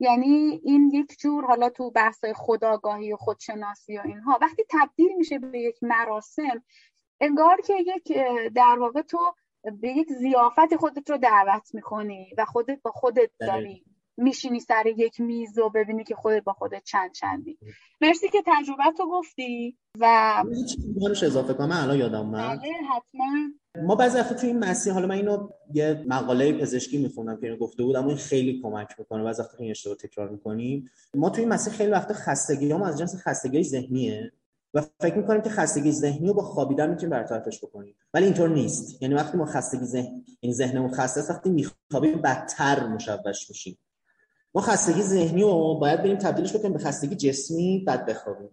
یعنی 0.00 0.60
این 0.64 0.90
یک 0.90 1.16
جور 1.18 1.44
حالا 1.44 1.68
تو 1.68 1.90
بحث 1.90 2.24
خداگاهی 2.34 3.12
و 3.12 3.16
خودشناسی 3.16 3.98
و 3.98 4.02
اینها 4.04 4.38
وقتی 4.40 4.62
تبدیل 4.70 5.16
میشه 5.16 5.38
به 5.38 5.60
یک 5.60 5.78
مراسم 5.82 6.62
انگار 7.20 7.60
که 7.60 7.74
یک 7.78 8.18
در 8.54 8.76
واقع 8.78 9.02
تو 9.02 9.18
به 9.80 9.88
یک 9.88 10.08
زیافت 10.12 10.76
خودت 10.76 11.10
رو 11.10 11.18
دعوت 11.18 11.74
می‌کنی 11.74 12.34
و 12.38 12.44
خودت 12.44 12.82
با 12.82 12.90
خودت 12.90 13.30
داری 13.40 13.84
میشینی 14.16 14.60
سر 14.60 14.86
یک 14.86 15.20
میز 15.20 15.58
و 15.58 15.68
ببینی 15.68 16.04
که 16.04 16.14
خودت 16.14 16.44
با 16.44 16.52
خودت 16.52 16.84
چند 16.84 17.12
چندی. 17.12 17.58
مرسی 18.00 18.28
که 18.28 18.42
تجربه 18.46 18.82
تو 18.96 19.10
گفتی 19.10 19.78
و 20.00 20.44
اضافه 21.22 21.54
کنم. 21.54 21.68
من 21.68 21.76
الان 21.76 21.98
یادم 21.98 22.26
من 22.26 22.56
بله 22.56 22.72
حتما. 22.90 23.63
ما 23.82 23.94
بعضی 23.94 24.18
وقتا 24.18 24.34
تو 24.34 24.46
این 24.46 24.58
مسیر 24.58 24.92
حالا 24.92 25.06
من 25.06 25.14
اینو 25.14 25.48
یه 25.74 26.04
مقاله 26.06 26.52
پزشکی 26.52 26.98
می‌خونم 26.98 27.36
که 27.36 27.46
اینو 27.46 27.58
گفته 27.58 27.82
بود 27.82 27.96
اما 27.96 28.08
این 28.08 28.16
خیلی 28.16 28.60
کمک 28.62 28.88
می‌کنه. 28.98 29.24
بعضی 29.24 29.42
وقتا 29.42 29.56
این 29.58 29.70
اشتباه 29.70 29.96
تکرار 29.96 30.28
می‌کنیم. 30.28 30.90
ما 31.14 31.30
تو 31.30 31.40
این 31.40 31.48
مسیر 31.48 31.72
خیلی 31.72 31.90
وقتا 31.90 32.14
خستگی 32.14 32.72
هم 32.72 32.82
از 32.82 32.98
جنس 32.98 33.16
خستگی 33.16 33.64
ذهنیه 33.64 34.32
و 34.74 34.82
فکر 35.00 35.14
می‌کنیم 35.14 35.42
که 35.42 35.50
خستگی 35.50 35.92
ذهنی 35.92 36.28
رو 36.28 36.34
با 36.34 36.42
خوابیدن 36.42 36.90
می‌تونیم 36.90 37.10
برطرفش 37.10 37.64
بکنیم. 37.64 37.94
ولی 38.14 38.24
اینطور 38.24 38.48
نیست. 38.48 39.02
یعنی 39.02 39.14
وقتی 39.14 39.38
ما 39.38 39.46
خستگی 39.46 39.84
ذهن 39.84 40.24
این 40.40 40.52
ذهنمون 40.52 40.92
خسته 40.92 41.20
است 41.20 41.30
وقتی 41.30 41.50
میخوابیم 41.50 42.22
بدتر 42.22 42.86
مشوش 42.86 43.50
میشیم. 43.50 43.78
ما 44.54 44.60
خستگی 44.60 45.02
ذهنی 45.02 45.42
رو 45.42 45.78
باید 45.80 46.02
بریم 46.02 46.16
تبدیلش 46.16 46.56
بکنیم 46.56 46.72
به 46.72 46.78
خستگی 46.78 47.16
جسمی 47.16 47.84
بعد 47.86 48.06
بخوابیم. 48.06 48.50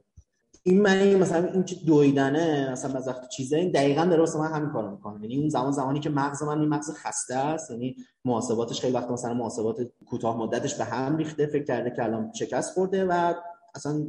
این 0.63 0.81
معنی 0.81 1.15
مثلا 1.15 1.47
این 1.47 1.63
که 1.63 1.75
دویدنه 1.75 2.71
مثلا 2.71 2.97
از 2.97 3.07
وقت 3.07 3.29
چیزه 3.29 3.57
این 3.57 3.71
دقیقا 3.71 4.05
داره 4.05 4.19
واسه 4.19 4.39
من 4.39 4.51
همین 4.51 4.69
کارو 4.69 4.91
می‌کنه. 4.91 5.21
یعنی 5.21 5.37
اون 5.37 5.49
زمان 5.49 5.71
زمانی 5.71 5.99
که 5.99 6.09
مغز 6.09 6.43
من 6.43 6.59
این 6.59 6.69
مغز 6.69 6.91
خسته 6.95 7.35
است 7.35 7.71
یعنی 7.71 7.95
محاسباتش 8.25 8.81
خیلی 8.81 8.93
وقت 8.93 9.11
مثلا 9.11 9.33
محاسبات 9.33 9.77
کوتاه 10.05 10.37
مدتش 10.37 10.75
به 10.75 10.83
هم 10.83 11.17
ریخته 11.17 11.45
فکر 11.45 11.63
کرده 11.63 11.91
که 11.91 12.03
الان 12.03 12.31
شکست 12.33 12.73
خورده 12.73 13.05
و 13.05 13.33
اصلا 13.75 14.07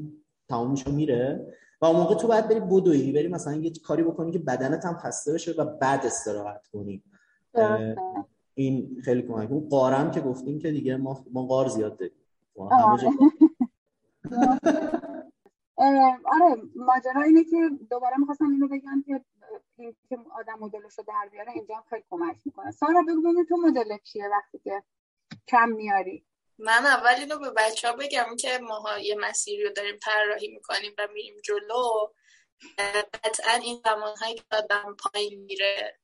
تمام 0.49 0.71
میشه 0.71 0.91
میره. 0.91 1.47
و 1.81 1.85
اون 1.85 1.97
موقع 1.97 2.15
تو 2.15 2.29
باید 2.29 2.49
بری 2.49 2.61
بدوی 2.61 3.13
بری 3.13 3.29
مثلا 3.29 3.55
یه 3.55 3.73
کاری 3.85 4.03
بکنی 4.03 4.33
که 4.33 4.39
بدنت 4.39 4.85
هم 4.85 4.95
خسته 4.95 5.33
بشه 5.33 5.53
و 5.53 5.65
بعد 5.65 6.07
استراحت 6.07 6.67
کنی. 6.73 7.03
این 8.55 9.01
خیلی 9.05 9.23
کمک. 9.23 9.51
اون 9.51 9.69
قارم 9.69 10.11
که 10.11 10.21
گفتیم 10.21 10.59
که 10.59 10.71
دیگه 10.71 10.97
ما 10.97 11.25
ما 11.33 11.47
قار 11.47 11.69
زیاد 11.69 11.99
داریم 11.99 12.17
آره 16.25 16.63
ماجرا 16.77 17.23
اینه 17.23 17.45
که 17.45 17.57
دوباره 17.91 18.17
می‌خواستم 18.19 18.51
اینو 18.51 18.69
بگم 18.69 19.05
که 19.07 19.25
این 19.79 19.97
که 20.09 20.19
آدم 20.39 20.59
مدلش 20.61 20.99
رو 20.99 21.05
در 21.05 21.29
بیاره 21.33 21.53
اینجا 21.53 21.77
هم 21.77 21.85
خیلی 21.91 22.05
کمک 22.11 22.37
می‌کنه. 22.45 22.71
سارا 22.71 23.03
بگو 23.03 23.21
ببین 23.21 23.47
تو 23.49 23.57
مدل 23.57 23.99
چیه 24.05 24.29
وقتی 24.29 24.59
که 24.59 24.83
کم 25.49 25.69
میاری؟ 25.69 26.27
من 26.59 26.87
اول 26.87 27.15
اینو 27.19 27.39
به 27.39 27.51
بچه 27.51 27.89
ها 27.89 27.97
بگم 27.97 28.37
که 28.39 28.59
ما 28.59 28.99
یه 28.99 29.17
مسیری 29.21 29.65
رو 29.65 29.71
داریم 29.71 29.97
طراحی 30.03 30.49
می‌کنیم 30.49 30.93
و 30.99 31.09
میریم 31.15 31.35
جلو. 31.45 32.13
قطعا 33.25 33.53
این 33.53 33.81
زمانهایی 33.85 34.35
که 34.35 34.43
آدم 34.51 34.97
پایین 34.99 35.41
میره 35.41 35.99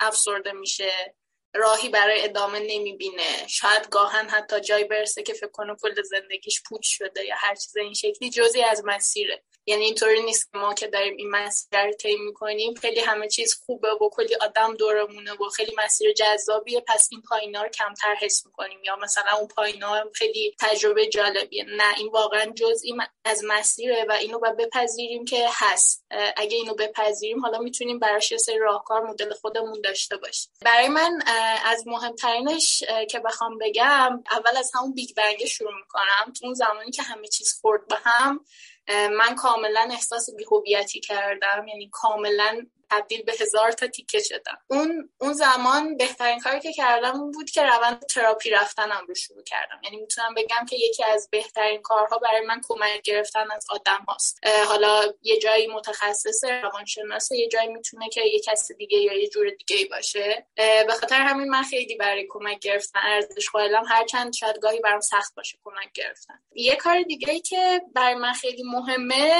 افسرده 0.00 0.52
میشه. 0.52 1.14
راهی 1.54 1.88
برای 1.88 2.24
ادامه 2.24 2.58
نمی‌بینه. 2.58 3.46
شاید 3.48 3.88
گاهن 3.90 4.28
حتی 4.28 4.60
جای 4.60 4.84
برسه 4.84 5.22
که 5.22 5.32
فکر 5.34 5.50
کنه 5.50 5.76
کل 5.82 6.02
زندگیش 6.02 6.62
پوچ 6.68 6.86
شده 6.86 7.24
یا 7.24 7.34
هر 7.38 7.54
چیز 7.54 7.76
این 7.76 7.94
شکلی 7.94 8.30
جزی 8.30 8.62
از 8.62 8.82
مسیره. 8.84 9.42
یعنی 9.66 9.84
اینطوری 9.84 10.22
نیست 10.22 10.52
که 10.52 10.58
ما 10.58 10.74
که 10.74 10.86
داریم 10.86 11.14
این 11.16 11.30
مسیر 11.30 11.86
رو 11.86 11.92
طی 11.92 12.16
می‌کنیم. 12.16 12.74
خیلی 12.74 13.00
همه 13.00 13.28
چیز 13.28 13.54
خوبه 13.66 13.92
و 13.92 14.08
کلی 14.12 14.34
آدم 14.34 14.74
دورمونه 14.74 15.32
و 15.32 15.48
خیلی 15.48 15.74
مسیر 15.84 16.12
جذابیه. 16.12 16.80
پس 16.88 17.08
این 17.12 17.22
پایینا 17.22 17.62
رو 17.62 17.68
کمتر 17.68 18.14
حس 18.14 18.46
می‌کنیم. 18.46 18.84
یا 18.84 18.96
مثلا 18.96 19.32
اون 19.38 19.48
پایینا 19.48 20.04
خیلی 20.12 20.56
تجربه 20.60 21.06
جالبیه. 21.06 21.64
نه 21.64 21.98
این 21.98 22.08
واقعا 22.12 22.52
جزئی 22.54 22.94
از 23.24 23.44
مسیره 23.46 24.06
و 24.08 24.12
اینو 24.12 24.38
باید 24.38 24.56
بپذیریم 24.56 25.24
که 25.24 25.48
هست. 25.52 26.04
اگه 26.36 26.56
اینو 26.56 26.74
بپذیریم 26.74 27.40
حالا 27.40 27.58
می‌تونیم 27.58 27.98
براش 27.98 28.32
یه 28.32 28.38
سری 28.38 28.58
راهکار 28.58 29.02
مدل 29.02 29.34
خودمون 29.34 29.80
داشته 29.80 30.16
باشیم. 30.16 30.52
برای 30.60 30.88
من 30.88 31.22
از 31.64 31.86
مهمترینش 31.86 32.82
که 33.10 33.18
بخوام 33.18 33.58
بگم 33.58 34.24
اول 34.30 34.56
از 34.56 34.70
همون 34.74 34.94
big 34.94 35.10
bang 35.16 35.44
شروع 35.44 35.74
می‌کنم. 35.76 36.32
تو 36.40 36.46
اون 36.46 36.54
زمانی 36.54 36.90
که 36.90 37.02
همه 37.02 37.28
چیز 37.28 37.58
خورد 37.60 37.88
به 37.88 37.96
هم 38.02 38.44
من 38.88 39.34
کاملا 39.34 39.88
احساس 39.90 40.30
بیهویتی 40.36 41.00
کردم 41.00 41.66
یعنی 41.68 41.88
کاملا 41.92 42.66
تبدیل 42.94 43.22
به 43.22 43.32
هزار 43.40 43.72
تا 43.72 43.86
تیکه 43.86 44.18
شدم. 44.22 44.58
اون 44.66 45.10
اون 45.20 45.32
زمان 45.32 45.96
بهترین 45.96 46.40
کاری 46.40 46.60
که 46.60 46.72
کردم 46.72 47.20
اون 47.20 47.30
بود 47.30 47.50
که 47.50 47.62
روند 47.62 48.00
تراپی 48.06 48.50
رفتنم 48.50 49.04
رو 49.08 49.14
شروع 49.14 49.42
کردم. 49.42 49.80
یعنی 49.84 49.96
می‌تونم 49.96 50.34
بگم 50.34 50.66
که 50.68 50.76
یکی 50.76 51.04
از 51.04 51.28
بهترین 51.30 51.82
کارها 51.82 52.18
برای 52.18 52.40
من 52.46 52.60
کمک 52.68 53.02
گرفتن 53.02 53.50
از 53.50 53.66
آدم 53.70 54.04
هاست. 54.08 54.40
حالا 54.68 55.02
یه 55.22 55.38
جایی 55.38 55.66
متخصص 55.66 56.44
روانشناسه 56.44 57.36
یه 57.36 57.48
جایی 57.48 57.68
می‌تونه 57.68 58.08
که 58.08 58.20
یه 58.20 58.40
کس 58.40 58.72
دیگه 58.72 58.98
یا 58.98 59.12
یه 59.12 59.28
جور 59.28 59.50
دیگه 59.50 59.86
باشه. 59.90 60.46
به 60.56 60.94
خاطر 61.00 61.20
همین 61.20 61.48
من 61.48 61.62
خیلی 61.62 61.96
برای 61.96 62.26
کمک 62.28 62.58
گرفتن 62.58 63.00
ارزش 63.04 63.48
قائلم 63.48 63.84
هرچند 63.88 64.34
شاید 64.34 64.58
گاهی 64.58 64.80
برام 64.80 65.00
سخت 65.00 65.34
باشه 65.34 65.58
کمک 65.64 65.92
گرفتن. 65.94 66.40
یه 66.54 66.76
کار 66.76 67.02
دیگه 67.02 67.30
ای 67.30 67.40
که 67.40 67.82
برای 67.94 68.14
من 68.14 68.32
خیلی 68.32 68.62
مهمه 68.62 69.34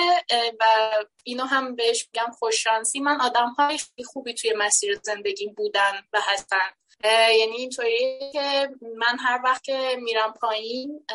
و 0.60 0.64
اینو 1.24 1.44
هم 1.44 1.76
بهش 1.76 2.08
میگم 2.12 2.30
خوششانسی 2.38 3.00
من 3.00 3.20
آدم 3.20 3.43
های 3.48 3.78
خوبی 4.06 4.34
توی 4.34 4.54
مسیر 4.58 5.00
زندگی 5.02 5.48
بودن 5.48 5.92
و 6.12 6.20
هستن. 6.22 6.70
یعنی 7.38 7.56
اینطوری 7.56 8.18
که 8.32 8.68
من 8.96 9.18
هر 9.18 9.40
وقت 9.44 9.64
که 9.64 9.96
میرم 9.98 10.32
پایین 10.32 11.06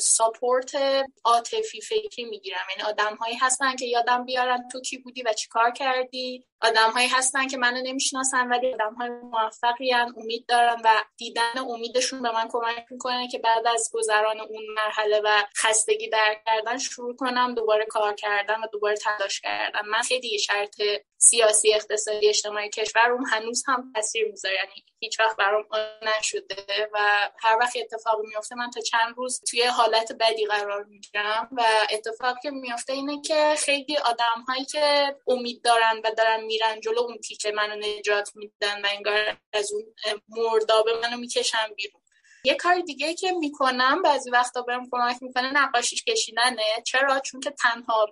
ساپورت 0.00 0.76
عاطفی 1.24 1.80
فکری 1.80 2.24
می‌گیرم. 2.24 2.66
یعنی 2.70 2.90
آدم 2.90 3.16
هایی 3.16 3.36
هستن 3.36 3.76
که 3.76 3.86
یادم 3.86 4.24
بیارن 4.24 4.68
تو 4.72 4.80
کی 4.80 4.98
بودی 4.98 5.22
و 5.22 5.32
چی 5.32 5.48
کار 5.48 5.70
کردی. 5.70 6.46
آدم 6.60 6.90
هایی 6.90 7.08
هستن 7.08 7.48
که 7.48 7.56
منو 7.56 7.82
نمی‌شناسن 7.82 8.48
ولی 8.48 8.74
آدم 8.74 8.94
های 8.94 9.08
موفقی 9.08 9.92
امید 9.92 10.46
دارن 10.46 10.80
و 10.84 11.04
دیدن 11.16 11.58
امیدشون 11.70 12.22
به 12.22 12.32
من 12.32 12.48
کمک 12.52 12.86
می‌کنه 12.90 13.28
که 13.28 13.38
بعد 13.38 13.66
از 13.66 13.90
گذران 13.92 14.40
اون 14.40 14.64
مرحله 14.76 15.20
و 15.24 15.42
خستگی 15.56 16.08
در 16.08 16.36
کردن 16.46 16.78
شروع 16.78 17.16
کنم 17.16 17.54
دوباره 17.54 17.84
کار 17.84 18.14
کردن 18.14 18.60
و 18.60 18.66
دوباره 18.72 18.96
تلاش 18.96 19.40
کردن. 19.40 19.86
من 19.86 20.02
خیلی 20.02 20.38
شرط 20.38 20.80
سیاسی 21.18 21.74
اقتصادی 21.74 22.28
اجتماعی 22.28 22.68
کشور 22.68 23.10
اون 23.10 23.26
هنوز 23.26 23.64
هم 23.68 23.92
تاثیر 23.94 24.28
می‌ذاره. 24.28 24.54
یعنی 24.54 24.84
هیچ 25.02 25.20
وقت 25.20 25.36
برام 25.36 25.64
نشده 26.02 26.90
و 26.92 26.98
هر 27.40 27.56
وقت 27.60 27.76
اتفاق 27.76 28.20
میفته 28.24 28.54
من 28.54 28.70
تا 28.70 28.80
چند 28.80 29.14
روز 29.16 29.42
توی 29.50 29.62
حالت 29.62 30.12
بدی 30.20 30.46
قرار 30.46 30.84
می‌گیرم 30.84 31.48
و 31.52 31.64
اتفاقی 31.90 32.40
که 32.42 32.50
میفته 32.50 32.92
اینه 32.92 33.22
که 33.22 33.54
خیلی 33.58 33.96
آدم 33.96 34.44
هایی 34.48 34.64
که 34.64 35.16
امید 35.26 35.62
دارن 35.64 36.00
و 36.04 36.10
دارن 36.16 36.44
میرن 36.44 36.80
جلو 36.80 37.00
اون 37.00 37.18
تیکه 37.18 37.52
منو 37.52 37.76
نجات 37.76 38.30
میدن 38.34 38.82
و 38.82 38.88
انگار 38.90 39.36
از 39.52 39.72
اون 39.72 39.84
مرداب 40.28 40.88
منو 40.88 41.16
می‌کشن 41.16 41.74
بیرون. 41.76 42.02
یه 42.44 42.54
کار 42.54 42.80
دیگه 42.80 43.14
که 43.14 43.32
می‌کنم 43.32 44.02
بعضی 44.02 44.30
وقتا 44.30 44.62
بهم 44.62 44.88
کمک 44.92 45.16
می‌کنه 45.20 45.52
نقاشیش 45.52 46.04
کشیدنه. 46.04 46.82
چرا؟ 46.86 47.20
چون 47.20 47.40
که 47.40 47.50
تنها 47.50 48.06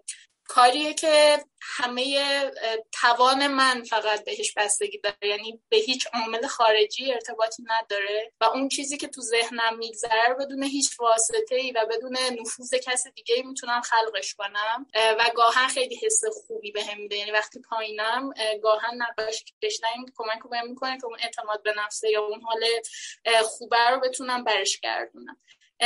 کاریه 0.51 0.95
که 0.95 1.45
همه 1.63 2.17
توان 3.01 3.47
من 3.47 3.83
فقط 3.83 4.25
بهش 4.25 4.53
بستگی 4.57 4.99
داره. 4.99 5.17
یعنی 5.23 5.63
به 5.69 5.77
هیچ 5.77 6.07
عامل 6.15 6.47
خارجی 6.47 7.13
ارتباطی 7.13 7.63
نداره 7.67 8.33
و 8.41 8.45
اون 8.45 8.69
چیزی 8.69 8.97
که 8.97 9.09
تو 9.09 9.21
ذهنم 9.21 9.79
میگذره 9.79 10.35
بدون 10.41 10.63
هیچ 10.63 11.01
واسطه 11.01 11.55
ای 11.55 11.73
و 11.73 11.87
بدون 11.91 12.17
نفوذ 12.41 12.75
کس 12.75 13.07
دیگه 13.07 13.43
می‌تونم 13.43 13.81
خلقش 13.81 14.35
کنم. 14.35 14.87
و 14.95 15.31
گاهن 15.35 15.69
خیلی 15.69 16.01
حس 16.03 16.21
خوبی 16.47 16.73
بهم 16.73 16.97
به 16.97 17.03
میده. 17.03 17.17
یعنی 17.17 17.31
وقتی 17.31 17.61
پایینم 17.61 18.31
گاهن 18.63 19.03
نقاشی 19.03 19.45
کشیدن 19.63 19.89
کمک 20.17 20.51
بهم 20.51 20.69
می‌کنه 20.69 20.99
که 20.99 21.07
اون 21.07 21.19
اعتماد 21.23 21.63
به 21.63 21.75
نفسه 21.77 22.11
یا 22.11 22.27
اون 22.27 22.41
حال 22.41 22.65
خوبه 23.45 23.91
رو 23.91 24.01
بتونم 24.01 24.45
برش 24.45 24.81
گردونم. 24.81 25.37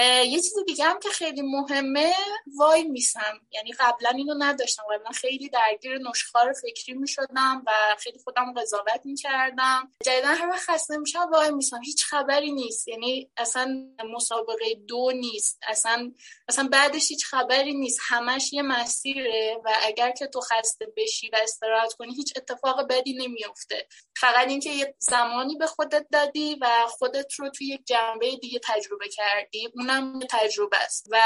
یه 0.02 0.40
چیز 0.40 0.54
دیگه 0.66 0.84
هم 0.84 0.98
که 1.00 1.08
خیلی 1.08 1.42
مهمه 1.42 2.14
وای 2.58 2.84
میسم. 2.84 3.40
یعنی 3.50 3.72
قبلا 3.72 4.10
اینو 4.10 4.34
نداشتم. 4.38 4.82
قبلا 4.82 5.10
خیلی 5.10 5.48
درگیر 5.48 5.98
نشخار 5.98 6.52
فکری 6.52 6.94
می‌شدم 6.94 7.62
و 7.66 7.72
خیلی 7.98 8.18
خودم 8.24 8.52
قضاوت 8.56 9.00
می‌کردم. 9.04 9.92
جدیدا 10.04 10.28
هر 10.28 10.48
وقت 10.48 10.70
خسته 10.70 10.96
میشم 10.96 11.30
وای 11.32 11.50
میسم. 11.50 11.80
هیچ 11.84 12.04
خبری 12.04 12.52
نیست. 12.52 12.88
یعنی 12.88 13.30
اصلا 13.36 13.88
مسابقه 14.14 14.74
دو 14.88 15.12
نیست. 15.14 15.60
اصلا 15.68 16.12
اصلا 16.48 16.68
بعدش 16.72 17.10
هیچ 17.10 17.26
خبری 17.26 17.74
نیست. 17.74 18.00
همش 18.08 18.52
یه 18.52 18.62
مسیره 18.62 19.60
و 19.64 19.72
اگر 19.82 20.10
که 20.10 20.26
تو 20.26 20.40
خسته 20.40 20.86
بشی 20.96 21.28
و 21.28 21.36
استراحت 21.42 21.92
کنی 21.92 22.14
هیچ 22.14 22.32
اتفاق 22.36 22.88
بدی 22.88 23.12
نمیفته 23.12 23.86
فقط 24.16 24.48
اینکه 24.48 24.70
یه 24.70 24.94
زمانی 24.98 25.56
به 25.56 25.66
خودت 25.66 26.06
دادی 26.12 26.58
و 26.60 26.86
خودت 26.88 27.32
رو 27.34 27.50
توی 27.50 27.66
یک 27.66 27.84
جنبه 27.86 28.36
دیگه 28.36 28.60
تجربه 28.64 29.08
کردی. 29.08 29.68
اونم 29.90 30.20
تجربه 30.30 30.76
است 30.76 31.06
و 31.10 31.20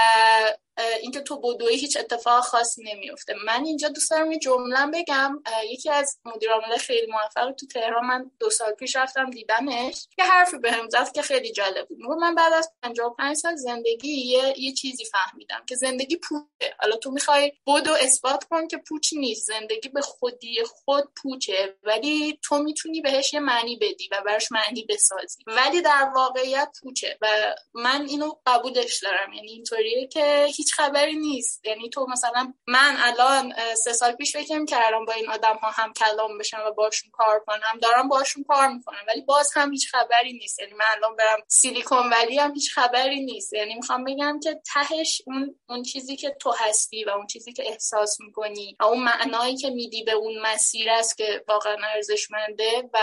اینکه 1.01 1.21
تو 1.21 1.41
بدوی 1.41 1.77
هیچ 1.77 1.97
اتفاق 1.97 2.45
خاصی 2.45 2.83
نمیفته 2.83 3.35
من 3.47 3.65
اینجا 3.65 3.89
دوست 3.89 4.11
دارم 4.11 4.33
یه 4.33 4.39
جمله 4.39 4.87
بگم. 4.95 5.43
یکی 5.71 5.91
از 5.91 6.19
مدیرعامل 6.25 6.77
خیلی 6.77 7.13
موفق 7.13 7.53
تو 7.53 7.67
تهران. 7.67 8.07
من 8.07 8.31
دو 8.41 8.51
سال 8.51 8.73
پیش 8.73 8.97
رفتم 8.97 9.31
دیدمش 9.31 10.07
یه 10.19 10.25
حرفی 10.25 10.59
بهم 10.59 10.89
زد 10.89 11.13
که 11.13 11.23
خیلی 11.23 11.53
جالب 11.53 11.89
بود. 11.89 11.99
من 12.01 12.35
بعد 12.35 12.53
از 12.53 12.73
55 12.83 13.37
سال 13.37 13.57
زندگی 13.57 14.09
یه, 14.09 14.55
یه 14.57 14.73
چیزی 14.73 15.05
فهمیدم 15.05 15.63
که 15.67 15.75
زندگی 15.75 16.17
پوچه. 16.17 16.75
حالا 16.79 16.97
تو 16.97 17.11
می‌خوای 17.11 17.53
بدو 17.67 17.93
اثبات 17.93 18.45
کن 18.45 18.69
که 18.69 18.77
پوچ 18.77 19.13
نیست. 19.13 19.47
زندگی 19.47 19.89
به 19.89 20.01
خودی 20.01 20.65
خود 20.65 21.05
پوچه. 21.23 21.77
ولی 21.83 22.39
تو 22.43 22.59
می‌تونی 22.59 23.01
بهش 23.01 23.35
یه 23.35 23.41
معنی 23.41 23.77
بدی 23.77 24.09
و 24.13 24.23
براش 24.27 24.53
معنی 24.53 24.87
بسازی. 24.89 25.45
ولی 25.47 25.83
در 25.83 26.11
واقعیت 26.15 26.77
پوچه. 26.83 27.19
و 27.21 27.55
من 27.75 28.07
اینو 28.09 28.33
قبولش 28.49 29.03
دارم. 29.03 29.33
یعنی 29.33 29.51
اینطوریه 29.53 30.07
که 30.07 30.47
هیچ 30.57 30.75
خبری 30.75 31.15
نیست. 31.15 31.67
یعنی 31.67 31.91
تو 31.91 32.07
مثلا 32.11 32.55
من 32.67 32.97
الان 32.99 33.55
سه 33.75 33.93
سال 33.93 34.13
پیش 34.13 34.33
فکر 34.33 34.65
کردم 34.65 35.05
با 35.05 35.13
این 35.13 35.29
آدم 35.29 35.57
ها 35.57 35.71
هم 35.71 35.93
کلام 35.93 36.39
بشم 36.39 36.63
و 36.67 36.71
باشون 36.71 37.11
کار 37.11 37.45
کنم. 37.47 37.79
دارم 37.83 38.09
باشون 38.09 38.45
کار 38.45 38.69
می‌کنم 38.69 39.05
ولی 39.09 39.21
باز 39.21 39.53
هم 39.55 39.73
هیچ 39.73 39.91
خبری 39.91 40.33
نیست. 40.33 40.61
یعنی 40.61 40.73
من 40.73 40.85
الان 40.97 41.17
برم 41.17 41.39
سیلیکون 41.49 42.11
ولی 42.11 42.39
هم 42.39 42.55
هیچ 42.55 42.73
خبری 42.75 43.25
نیست. 43.25 43.53
یعنی 43.53 43.75
می‌خوام 43.75 44.05
بگم 44.05 44.41
که 44.43 44.61
تهش 44.75 45.23
اون 45.27 45.57
اون 45.69 45.83
چیزی 45.83 46.17
که 46.17 46.37
تو 46.41 46.55
هستی 46.59 47.05
و 47.05 47.11
اون 47.11 47.27
چیزی 47.27 47.53
که 47.53 47.63
احساس 47.67 48.21
می‌کنی 48.21 48.77
و 48.81 48.85
اون 48.85 49.05
معنایی 49.05 49.57
که 49.57 49.71
میدی 49.71 50.05
به 50.05 50.13
اون 50.13 50.39
مسیر 50.43 50.91
است 50.91 51.17
که 51.17 51.45
واقعا 51.49 51.77
ارزشمنده 51.95 52.91
و 52.95 52.99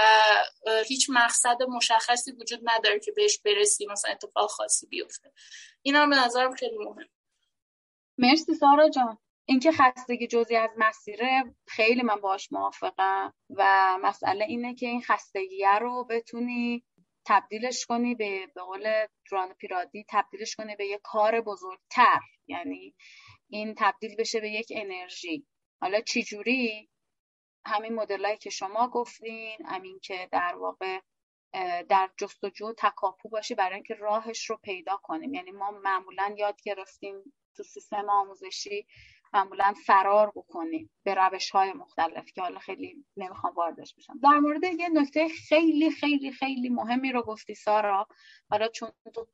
هیچ 0.88 1.08
مقصد 1.10 1.58
مشخصی 1.68 2.32
وجود 2.32 2.60
نداره 2.64 3.00
که 3.00 3.12
بهش 3.12 3.40
برسی 3.46 3.86
مثلا 3.86 4.12
اتفاق 4.12 4.50
خاصی 4.50 4.88
بیفته. 4.88 5.32
اینا 5.82 6.06
به 6.06 6.16
نظرم 6.16 6.56
خیلی 6.56 6.78
مهم 6.78 7.06
مرسی 8.18 8.53
سارا 8.53 8.90
جان. 8.90 9.18
اینکه 9.45 9.72
خستگی 9.72 10.28
جزی 10.28 10.56
از 10.56 10.70
مسیره 10.78 11.56
خیلی 11.68 12.02
من 12.02 12.16
باش 12.16 12.52
موافقم 12.52 13.34
و 13.49 13.98
مسئله 14.02 14.45
اینه 14.45 14.76
که 14.76 14.88
این 14.88 15.02
خستگیه 15.02 15.80
رو 15.80 16.03
بتونی 16.10 16.84
تبدیلش 17.26 17.86
کنی 17.86 18.16
به 18.16 18.48
به 18.56 18.62
قول 18.62 19.07
دران 19.32 19.53
پیرادی 19.53 20.06
تبدیلش 20.10 20.56
کنی 20.56 20.76
به 20.76 20.86
یه 20.86 20.99
کار 21.03 21.41
بزرگتر. 21.41 22.20
یعنی 22.48 22.95
این 23.49 23.76
تبدیل 23.78 24.16
بشه 24.16 24.40
به 24.40 24.49
یک 24.49 24.68
انرژی. 24.76 25.48
حالا 25.82 26.02
چجوری؟ 26.02 26.90
همین 27.66 27.95
مدلایی 27.95 28.38
که 28.38 28.49
شما 28.49 28.88
گفتین 28.88 29.57
همین 29.66 29.99
که 29.99 30.30
در 30.32 30.56
واقع 30.56 30.99
در 31.90 32.10
جستجو 32.18 32.73
تکاپو 32.77 33.30
باشی 33.30 33.56
برای 33.56 33.76
اینکه 33.76 33.94
راهش 33.94 34.49
رو 34.49 34.57
پیدا 34.57 34.99
کنیم. 35.03 35.34
یعنی 35.34 35.52
ما 35.52 35.72
معمولا 35.72 36.36
یاد 36.38 36.61
گرفتیم 36.64 37.34
تو 37.57 37.64
سیستم 37.64 38.10
آموزشی 38.10 38.88
معمولا 39.34 39.73
فرار 39.86 40.32
بکنیم 40.36 40.91
به 41.03 41.14
روش 41.14 41.49
های 41.52 41.73
مختلف 41.73 42.32
که 42.32 42.41
حالا 42.41 42.60
خیلی 42.60 43.06
نمی‌خوام 43.18 43.53
واردش 43.53 43.95
بشم. 43.95 44.19
در 44.23 44.40
مورد 44.40 44.64
یه 44.64 44.90
نکته 44.90 45.27
خیلی 45.27 45.91
خیلی 45.91 46.32
خیلی 46.32 46.69
مهمی 46.69 47.11
رو 47.11 47.22
گفتی 47.22 47.56
سارا. 47.56 48.07
حالا 48.49 48.68
چون 48.68 48.91
تو 49.14 49.27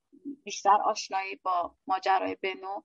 بیشتر 0.44 0.78
آشنایی 0.86 1.36
با 1.36 1.76
ماجرای 1.88 2.38
بنو 2.44 2.82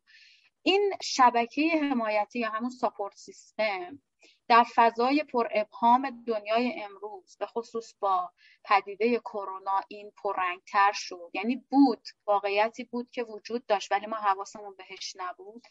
این 0.63 0.93
شبکه 1.03 1.63
حمایتی 1.83 2.39
یا 2.39 2.51
همون 2.51 2.71
ساپورت 2.71 3.17
سیستم 3.17 4.03
در 4.49 4.65
فضای 4.75 5.25
پر 5.25 5.49
ابهام 5.51 6.25
دنیای 6.27 6.83
امروز 6.83 7.37
به 7.39 7.47
خصوص 7.47 7.95
با 8.01 8.31
پدیده 8.65 9.19
کرونا 9.19 9.81
این 9.89 10.13
پررنگتر 10.23 10.93
شد. 10.95 11.31
یعنی 11.35 11.57
بود 11.71 12.03
واقعیتی 12.27 12.85
بود 12.85 13.11
که 13.11 13.23
وجود 13.23 13.67
داشت 13.67 13.93
ولی 13.93 14.07
ما 14.07 14.17
حواسمون 14.17 14.75
بهش 14.77 15.13
نبود. 15.17 15.63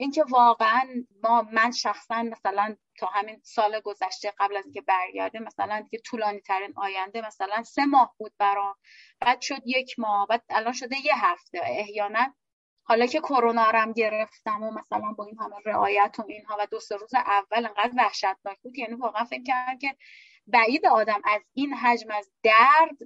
اینکه 0.00 0.24
واقعا 0.30 0.88
ما 1.22 1.42
من 1.42 1.70
شخصا 1.70 2.22
مثلا 2.22 2.76
تا 2.98 3.06
همین 3.06 3.40
سال 3.42 3.80
گذشته 3.80 4.32
قبل 4.38 4.56
از 4.56 4.64
اینکه 4.64 4.80
برگرده 4.80 5.38
مثلا 5.38 5.80
دیگه 5.80 5.98
طولانی 5.98 6.40
ترین 6.40 6.72
آینده 6.76 7.20
مثلا 7.26 7.62
سه 7.62 7.84
ماه 7.84 8.14
بود 8.18 8.32
برام. 8.38 8.74
بعد 9.20 9.40
شد 9.40 9.62
یک 9.66 9.98
ماه 9.98 10.26
بعد 10.26 10.44
الان 10.50 10.72
شده 10.72 10.96
یه 11.04 11.12
هفته. 11.16 11.60
احیانا 11.64 12.34
حالا 12.88 13.06
که 13.06 13.20
کرونا 13.20 13.62
هم 13.62 13.92
گرفتم 13.92 14.62
و 14.62 14.70
مثلا 14.70 15.12
با 15.12 15.24
این 15.24 15.38
همه 15.38 15.56
رعایت 15.64 16.16
و 16.18 16.24
اینها 16.28 16.56
و 16.60 16.66
دو 16.66 16.80
سه 16.80 16.96
روز 16.96 17.14
اول 17.14 17.66
انقدر 17.66 17.92
وحشتناک 17.96 18.58
بود 18.62 18.78
یعنی 18.78 18.94
واقعا 18.94 19.24
فکر 19.24 19.42
کردم 19.42 19.78
که 19.78 19.96
بعید 20.46 20.86
آدم 20.86 21.20
از 21.24 21.42
این 21.54 21.74
حجم 21.74 22.10
از 22.10 22.30
درد 22.42 22.96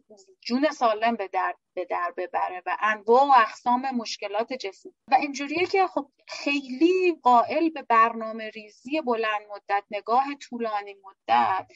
جون 0.40 0.70
سالم 0.70 1.16
به 1.16 1.28
درد 1.28 1.56
به 1.74 1.84
در 1.84 2.12
ببره 2.16 2.62
و 2.66 2.76
انواع 2.80 3.22
و 3.22 3.32
اقسام 3.36 3.90
مشکلات 3.94 4.52
جسمی 4.52 4.92
و 5.08 5.14
اینجوریه 5.14 5.66
که 5.66 5.86
خب 5.86 6.10
خیلی 6.28 7.18
قائل 7.22 7.70
به 7.70 7.82
برنامه 7.82 8.50
ریزی 8.50 9.00
بلند 9.00 9.42
مدت 9.50 9.84
نگاه 9.90 10.24
طولانی 10.34 10.94
مدت 10.94 11.66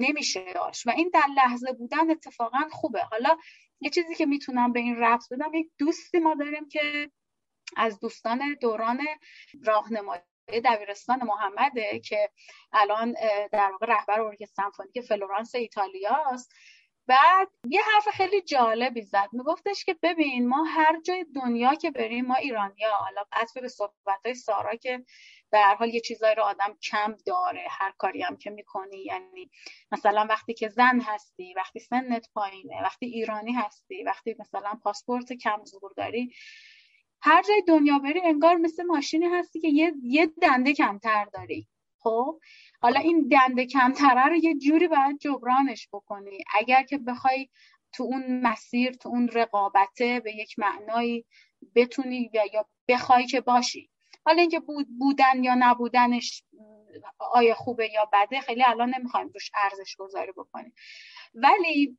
نمیشه 0.00 0.52
داشت. 0.52 0.86
و 0.86 0.90
این 0.90 1.10
در 1.14 1.26
لحظه 1.36 1.72
بودن 1.72 2.10
اتفاقا 2.10 2.68
خوبه. 2.70 3.02
حالا 3.02 3.36
یه 3.80 3.90
چیزی 3.90 4.14
که 4.14 4.26
می‌تونم 4.26 4.72
به 4.72 4.80
این 4.80 4.96
رفت 4.96 5.32
بدم 5.32 5.54
یک 5.54 5.70
دوستی 5.78 6.18
ما 6.18 6.34
داریم 6.34 6.68
که 6.68 7.10
از 7.76 8.00
دوستان 8.00 8.56
دوران 8.60 9.00
راهنمایی 9.64 10.22
دبیرستان 10.64 11.22
محمده 11.24 12.00
که 12.00 12.30
الان 12.72 13.14
در 13.52 13.70
واقع 13.72 13.86
رهبر 13.86 14.20
ارکستر 14.20 14.62
سمفونیک 14.62 15.00
فلورانس 15.00 15.54
ایتالیاست. 15.54 16.52
بعد 17.06 17.48
یه 17.68 17.80
حرف 17.82 18.08
خیلی 18.08 18.42
جالبی 18.42 19.02
زد. 19.02 19.28
میگفتش 19.32 19.84
که 19.84 19.96
ببین 20.02 20.48
ما 20.48 20.64
هر 20.64 21.00
جای 21.00 21.26
دنیا 21.34 21.74
که 21.74 21.90
بریم 21.90 22.26
ما 22.26 22.34
ایرانیا. 22.34 22.90
حالا 22.90 23.24
عطف 23.32 23.58
به 23.58 23.68
صحبت 23.68 24.20
های 24.24 24.34
سارا 24.34 24.74
که 24.74 25.04
به 25.50 25.58
هر 25.58 25.74
حال 25.74 25.94
یه 25.94 26.00
چیزایی 26.00 26.34
رو 26.34 26.42
آدم 26.42 26.76
کم 26.82 27.16
داره 27.26 27.66
هر 27.70 27.92
کاری 27.98 28.22
هم 28.22 28.36
که 28.36 28.50
می‌کنی. 28.50 29.04
یعنی 29.04 29.50
مثلا 29.92 30.26
وقتی 30.30 30.54
که 30.54 30.68
زن 30.68 31.00
هستی 31.00 31.54
وقتی 31.54 31.78
سنت 31.80 32.28
پایینه 32.34 32.82
وقتی 32.82 33.06
ایرانی 33.06 33.52
هستی 33.52 34.02
وقتی 34.02 34.36
مثلا 34.38 34.74
پاسپورت 34.82 35.32
کم 35.32 35.64
زور 35.64 35.92
داری 35.96 36.34
هر 37.22 37.42
جای 37.42 37.62
دنیا 37.66 37.98
بری 37.98 38.20
انگار 38.24 38.56
مثل 38.56 38.82
ماشینی 38.82 39.26
هستی 39.26 39.60
که 39.60 39.68
یه, 39.68 39.92
یه 40.02 40.26
دنده 40.42 40.72
کمتر 40.72 41.24
داری. 41.24 41.68
خب؟ 41.98 42.40
حالا 42.80 43.00
این 43.00 43.28
دنده 43.28 43.66
کمتره 43.66 44.26
رو 44.26 44.34
یه 44.36 44.54
جوری 44.54 44.88
باید 44.88 45.18
جبرانش 45.18 45.88
بکنی. 45.92 46.38
اگر 46.54 46.82
که 46.82 46.98
بخوای 46.98 47.48
تو 47.92 48.02
اون 48.02 48.40
مسیر 48.40 48.92
تو 48.92 49.08
اون 49.08 49.28
رقابته 49.28 50.20
به 50.20 50.36
یک 50.36 50.58
معنایی 50.58 51.24
بتونی 51.74 52.30
یا 52.34 52.66
بخوای 52.88 53.26
که 53.26 53.40
باشی. 53.40 53.90
حالا 54.24 54.40
اینکه 54.40 54.60
بودن 54.98 55.44
یا 55.44 55.54
نبودنش 55.58 56.44
آیا 57.18 57.54
خوبه 57.54 57.90
یا 57.92 58.08
بده 58.12 58.40
خیلی 58.40 58.64
الان 58.64 58.94
نمی‌خوایم 58.98 59.30
روش 59.34 59.50
ارزش 59.54 59.96
گذاری 59.96 60.32
بکنیم. 60.32 60.74
ولی 61.34 61.98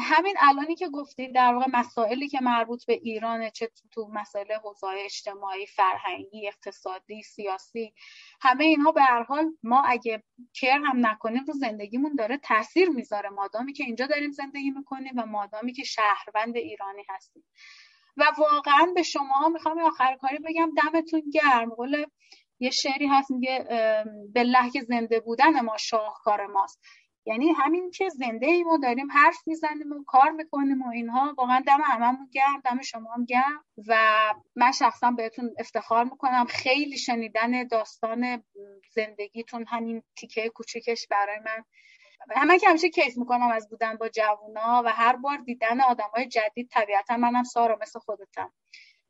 همین 0.00 0.34
الانی 0.40 0.74
که 0.74 0.88
گفتید 0.88 1.34
در 1.34 1.54
واقع 1.54 1.66
مسائلی 1.72 2.28
که 2.28 2.40
مربوط 2.40 2.86
به 2.86 2.92
ایرانه 2.92 3.50
چه 3.50 3.70
تو 3.90 4.08
مسائل 4.12 4.52
حوزه 4.52 4.86
اجتماعی 5.04 5.66
فرهنگی 5.66 6.48
اقتصادی 6.48 7.22
سیاسی 7.22 7.94
همه 8.40 8.64
اینها 8.64 8.92
به 8.92 9.02
هر 9.02 9.22
حال 9.22 9.52
ما 9.62 9.82
اگه 9.82 10.22
کر 10.54 10.80
هم 10.84 11.06
نکنیم 11.06 11.44
رو 11.44 11.54
زندگیمون 11.54 12.14
داره 12.14 12.38
تاثیر 12.38 12.88
می‌ذاره. 12.88 13.28
مادامی 13.28 13.72
که 13.72 13.84
اینجا 13.84 14.06
داریم 14.06 14.30
زندگی 14.30 14.70
می‌کنیم 14.70 15.12
و 15.16 15.26
مادامی 15.26 15.72
که 15.72 15.82
شهروند 15.84 16.56
ایرانی 16.56 17.02
هستیم. 17.08 17.44
و 18.16 18.24
واقعا 18.38 18.92
به 18.94 19.02
شما 19.02 19.48
می‌خوام 19.52 19.78
آخر 19.78 20.16
کاری 20.20 20.38
بگم 20.38 20.70
دمتون 20.82 21.22
گرم. 21.32 21.70
قول 21.70 22.06
یه 22.60 22.70
شعری 22.70 23.06
هست 23.06 23.30
میگه 23.30 23.66
به 24.34 24.42
لحک 24.42 24.80
زنده 24.80 25.20
بودن 25.20 25.60
ما 25.60 25.76
شاهکار 25.76 26.46
ماست. 26.46 26.80
یعنی 27.26 27.52
همین 27.52 27.90
که 27.90 28.08
زنده 28.08 28.46
ایم 28.46 28.66
و 28.66 28.78
داریم 28.78 29.12
حرف 29.12 29.38
می‌زنیم 29.46 29.92
و 29.92 30.04
کار 30.04 30.30
می‌کنیم 30.30 30.82
و 30.82 30.88
اینها 30.88 31.34
واقعا 31.38 31.62
دم 31.66 31.80
هممون 31.84 32.28
گرم 32.32 32.60
دم 32.64 32.82
شما 32.82 33.12
هم 33.12 33.24
گرم. 33.24 33.64
و 33.88 33.96
من 34.56 34.72
شخصا 34.72 35.10
بهتون 35.10 35.54
افتخار 35.58 36.04
می‌کنم 36.04 36.44
خیلی 36.44 36.98
شنیدن 36.98 37.64
داستان 37.64 38.44
زندگیتون 38.94 39.64
همین 39.68 40.02
تیکه 40.16 40.48
کوچکش 40.48 41.06
برای 41.10 41.38
من. 41.38 41.64
همه 42.36 42.58
که 42.58 42.68
همیشه 42.68 42.88
کیف 42.88 43.16
می‌کنم 43.16 43.50
از 43.50 43.68
بودن 43.68 43.96
با 43.96 44.08
جوونا 44.08 44.82
و 44.84 44.88
هر 44.88 45.16
بار 45.16 45.36
دیدن 45.36 45.80
های 45.80 46.26
جدید 46.26 46.68
طبیعتا 46.68 47.16
منم 47.16 47.44
سارا 47.44 47.78
مثل 47.82 47.98
خودتم. 47.98 48.52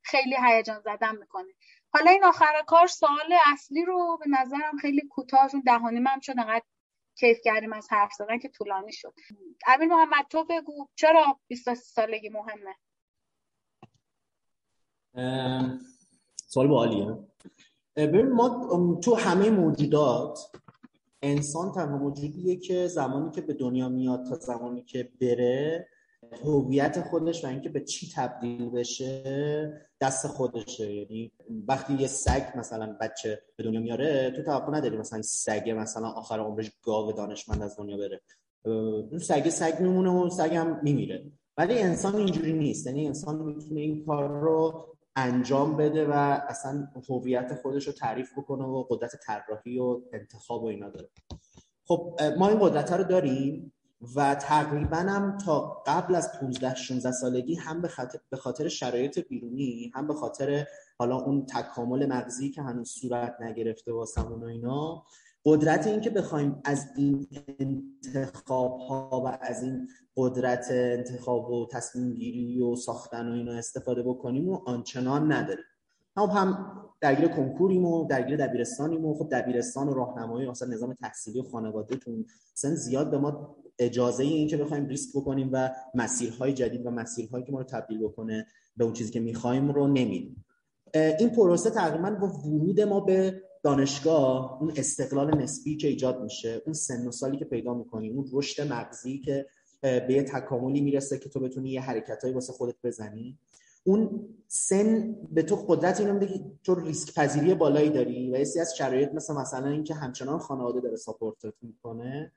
خیلی 0.02 0.36
هیجان 0.46 0.80
زدم 0.80 1.16
می‌کنه. 1.16 1.52
حالا 1.92 2.10
این 2.10 2.24
آخر 2.24 2.62
کار 2.66 2.86
سوال 2.86 3.34
اصلی 3.52 3.84
رو 3.84 4.18
به 4.20 4.26
نظرم 4.28 4.76
خیلی 4.80 5.00
کوتاه 5.10 5.50
دهانی 5.66 6.00
من 6.00 6.20
شد 6.20 6.38
انقدر 6.38 6.64
کیف 7.14 7.38
کردیم 7.44 7.72
از 7.72 7.86
حرف 7.90 8.12
زدن 8.12 8.38
که 8.38 8.48
طولانی 8.48 8.92
شد. 8.92 9.14
امین 9.66 9.88
محمد 9.88 10.26
تو 10.30 10.44
بگو 10.44 10.88
چرا 10.94 11.40
23 11.48 11.74
سالگی 11.74 12.28
مهمه؟ 12.28 12.74
سوال 16.36 16.68
با 16.68 16.76
عالیه 16.76 17.18
ببین 17.96 18.32
ما 18.32 18.70
تو 19.04 19.14
همه 19.14 19.50
موجودات 19.50 20.38
انسان 21.22 21.72
تنها 21.72 21.98
موجودیه 21.98 22.56
که 22.56 22.86
زمانی 22.86 23.30
که 23.30 23.40
به 23.40 23.54
دنیا 23.54 23.88
میاد 23.88 24.26
تا 24.28 24.34
زمانی 24.34 24.82
که 24.82 25.12
بره 25.20 25.88
هویت 26.44 27.00
خودش 27.00 27.44
و 27.44 27.46
اینکه 27.46 27.68
به 27.68 27.80
چی 27.80 28.10
تبدیل 28.16 28.70
بشه 28.70 29.88
دست 30.00 30.26
خودشه. 30.26 30.94
یعنی 30.94 31.32
وقتی 31.68 31.94
یه 31.94 32.06
سگ 32.06 32.42
مثلا 32.56 32.96
بچه 33.00 33.42
به 33.56 33.64
دنیا 33.64 33.80
میاره 33.80 34.30
تو 34.30 34.42
توقع 34.42 34.72
نداری 34.72 34.96
مثلا 34.96 35.22
سگ 35.22 35.74
مثلا 35.76 36.08
آخر 36.08 36.40
عمرش 36.40 36.72
گاو 36.82 37.12
دانشمند 37.12 37.62
از 37.62 37.76
دنیا 37.76 37.96
بره. 37.96 38.20
اون 38.64 39.18
سگ 39.18 39.48
سگ 39.48 39.80
میمونه 39.80 40.10
و 40.10 40.30
سگ 40.30 40.54
هم 40.54 40.80
میمیره. 40.82 41.24
ولی 41.56 41.78
انسان 41.78 42.14
اینجوری 42.14 42.52
نیست. 42.52 42.86
یعنی 42.86 43.06
انسان 43.06 43.42
می‌تونه 43.42 43.80
این 43.80 44.04
کار 44.04 44.28
رو 44.40 44.86
انجام 45.16 45.76
بده 45.76 46.06
و 46.06 46.12
اصلا 46.48 46.88
هویت 47.08 47.54
خودش 47.62 47.86
رو 47.86 47.92
تعریف 47.92 48.38
بکنه 48.38 48.64
و 48.64 48.82
قدرت 48.82 49.16
طراحی 49.26 49.78
و 49.78 50.00
انتخاب 50.12 50.62
و 50.62 50.66
اینا 50.66 50.90
داره. 50.90 51.08
خب 51.86 52.18
ما 52.38 52.48
این 52.48 52.58
قدرت 52.60 52.92
رو 52.92 53.04
داریم. 53.04 53.72
و 54.16 54.34
تقریبا 54.34 54.96
هم 54.96 55.38
تا 55.38 55.82
قبل 55.86 56.14
از 56.14 56.32
15 56.40 56.74
16 56.74 57.12
سالگی 57.12 57.54
هم 57.54 57.82
به 58.30 58.36
خاطر, 58.36 58.68
شرایط 58.68 59.18
بیرونی 59.18 59.92
هم 59.94 60.06
به 60.06 60.14
خاطر 60.14 60.66
حالا 60.98 61.16
اون 61.16 61.46
تکامل 61.46 62.06
مغزی 62.06 62.50
که 62.50 62.62
هنوز 62.62 62.88
صورت 62.88 63.36
نگرفته 63.40 63.92
واسمون 63.92 64.42
و 64.42 64.46
اینا 64.46 65.04
قدرت 65.44 65.86
این 65.86 66.00
که 66.00 66.10
بخوایم 66.10 66.62
از 66.64 66.86
این 66.96 67.28
انتخاب 67.58 68.78
ها 68.78 69.22
و 69.24 69.38
از 69.40 69.62
این 69.62 69.88
قدرت 70.16 70.66
انتخاب 70.70 71.50
و 71.50 71.68
تصمیم 71.72 72.14
گیری 72.14 72.62
و 72.62 72.76
ساختن 72.76 73.28
و 73.28 73.32
اینا 73.32 73.52
استفاده 73.52 74.02
بکنیم 74.02 74.48
و 74.48 74.60
آنچنان 74.66 75.32
نداریم. 75.32 75.64
خب 76.16 76.30
هم 76.34 76.76
درگیر 77.00 77.28
کنکوریم 77.28 77.84
و 77.84 78.06
درگیر 78.06 78.36
دبیرستانیم 78.36 79.04
و 79.04 79.14
خب 79.14 79.28
دبیرستان 79.32 79.88
و 79.88 79.94
راهنمایی 79.94 80.48
اصلا 80.48 80.68
نظام 80.68 80.94
تحصیلی 80.94 81.40
و 81.40 81.42
خانواده 81.42 81.96
تون 81.96 82.26
سن 82.54 82.74
زیاد 82.74 83.10
به 83.10 83.18
ما 83.18 83.56
اجازه 83.82 84.24
این 84.24 84.48
که 84.48 84.56
بخوایم 84.56 84.86
ریسک 84.86 85.10
بکنیم 85.14 85.50
و 85.52 85.70
مسیرهای 85.94 86.52
جدید 86.52 86.86
و 86.86 86.90
مسیرهایی 86.90 87.44
که 87.44 87.52
ما 87.52 87.58
رو 87.58 87.64
تبدیل 87.64 87.98
بکنه 87.98 88.46
به 88.76 88.84
اون 88.84 88.92
چیزی 88.92 89.12
که 89.12 89.20
می‌خوایم 89.20 89.70
رو 89.70 89.86
نمیدیم 89.86 90.44
این 90.94 91.30
پروسه 91.30 91.70
تقریبا 91.70 92.10
با 92.10 92.26
ورود 92.26 92.80
ما 92.80 93.00
به 93.00 93.42
دانشگاه 93.62 94.62
اون 94.62 94.72
استقلال 94.76 95.42
نسبی 95.42 95.76
که 95.76 95.88
ایجاد 95.88 96.22
میشه 96.22 96.62
اون 96.64 96.72
سن 96.72 97.06
و 97.06 97.10
سالی 97.10 97.36
که 97.36 97.44
پیدا 97.44 97.74
می‌کنی 97.74 98.10
اون 98.10 98.28
رشد 98.32 98.72
مغزی 98.72 99.18
که 99.18 99.46
به 99.80 100.06
یه 100.08 100.22
تکاملی 100.22 100.80
می‌رسه 100.80 101.18
که 101.18 101.28
تو 101.28 101.40
بتونی 101.40 101.70
یه 101.70 101.80
حرکتهایی 101.80 102.34
واسه 102.34 102.52
خودت 102.52 102.74
بزنی. 102.84 103.38
اون 103.84 104.28
سن 104.48 105.16
به 105.32 105.42
تو 105.42 105.56
قدرت 105.56 106.00
اینو 106.00 106.12
میده 106.12 106.26
که 106.26 106.40
تو 106.64 106.74
ریسک 106.74 107.14
پذیری 107.14 107.54
بالایی 107.54 107.90
داری 107.90 108.32
و 108.32 108.38
یه 108.38 108.60
از 108.60 108.76
شرایط 108.78 109.12
مثل 109.14 109.34
مثلا 109.34 109.68
اینکه 109.68 109.94
همچنان 109.94 110.38
خانواده 110.38 110.80
داره 110.80 110.96
ساپورتت 110.96 111.54
می‌کنه. 111.62 112.32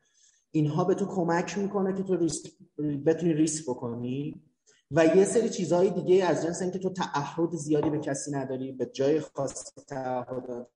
اینها 0.56 0.84
به 0.84 0.96
تو 0.96 1.06
کمک 1.06 1.58
می‌کنه 1.58 1.94
که 1.94 2.04
تو 2.04 2.16
ریسک 2.16 2.52
بتونی 3.06 3.34
ریسک 3.34 3.64
بکنی 3.64 4.42
و 4.92 5.06
یه 5.06 5.26
سری 5.26 5.50
چیزهای 5.50 5.90
دیگه 5.90 6.26
از 6.26 6.44
جنس 6.44 6.62
اینکه 6.62 6.80
تو 6.80 6.90
تعهد 6.90 7.56
زیادی 7.56 7.90
به 7.90 8.00
کسی 8.00 8.32
نداری 8.32 8.72
به 8.72 8.86
جای 8.86 9.20
خاص 9.20 9.74
تعهد 9.88 10.68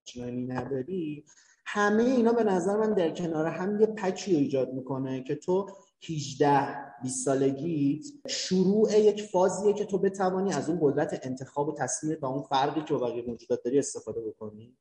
نداری 0.48 1.24
همه 1.66 2.02
اینا 2.02 2.32
به 2.32 2.44
نظر 2.44 2.76
من 2.76 2.94
در 2.94 3.10
کنار 3.10 3.46
هم 3.46 3.80
یه 3.80 3.86
پچی 3.86 4.36
ایجاد 4.36 4.72
می‌کنه 4.72 5.22
که 5.22 5.34
تو 5.34 5.66
18 6.08 6.76
20 7.02 7.24
سالگی 7.24 8.02
شروع 8.28 8.98
یک 8.98 9.22
فازیه 9.22 9.72
که 9.72 9.84
تو 9.84 9.98
بتوانی 9.98 10.52
از 10.52 10.70
اون 10.70 10.78
قدرت 10.82 11.20
انتخاب 11.22 11.68
و 11.68 11.74
تصمیم 11.74 12.16
با 12.20 12.28
اون 12.28 12.42
فرقی 12.42 12.84
که 12.84 12.94
با 12.94 13.08
بقیه 13.08 13.24
موجودات 13.26 13.62
داری 13.64 13.78
استفاده 13.78 14.20
بکنی. 14.20 14.76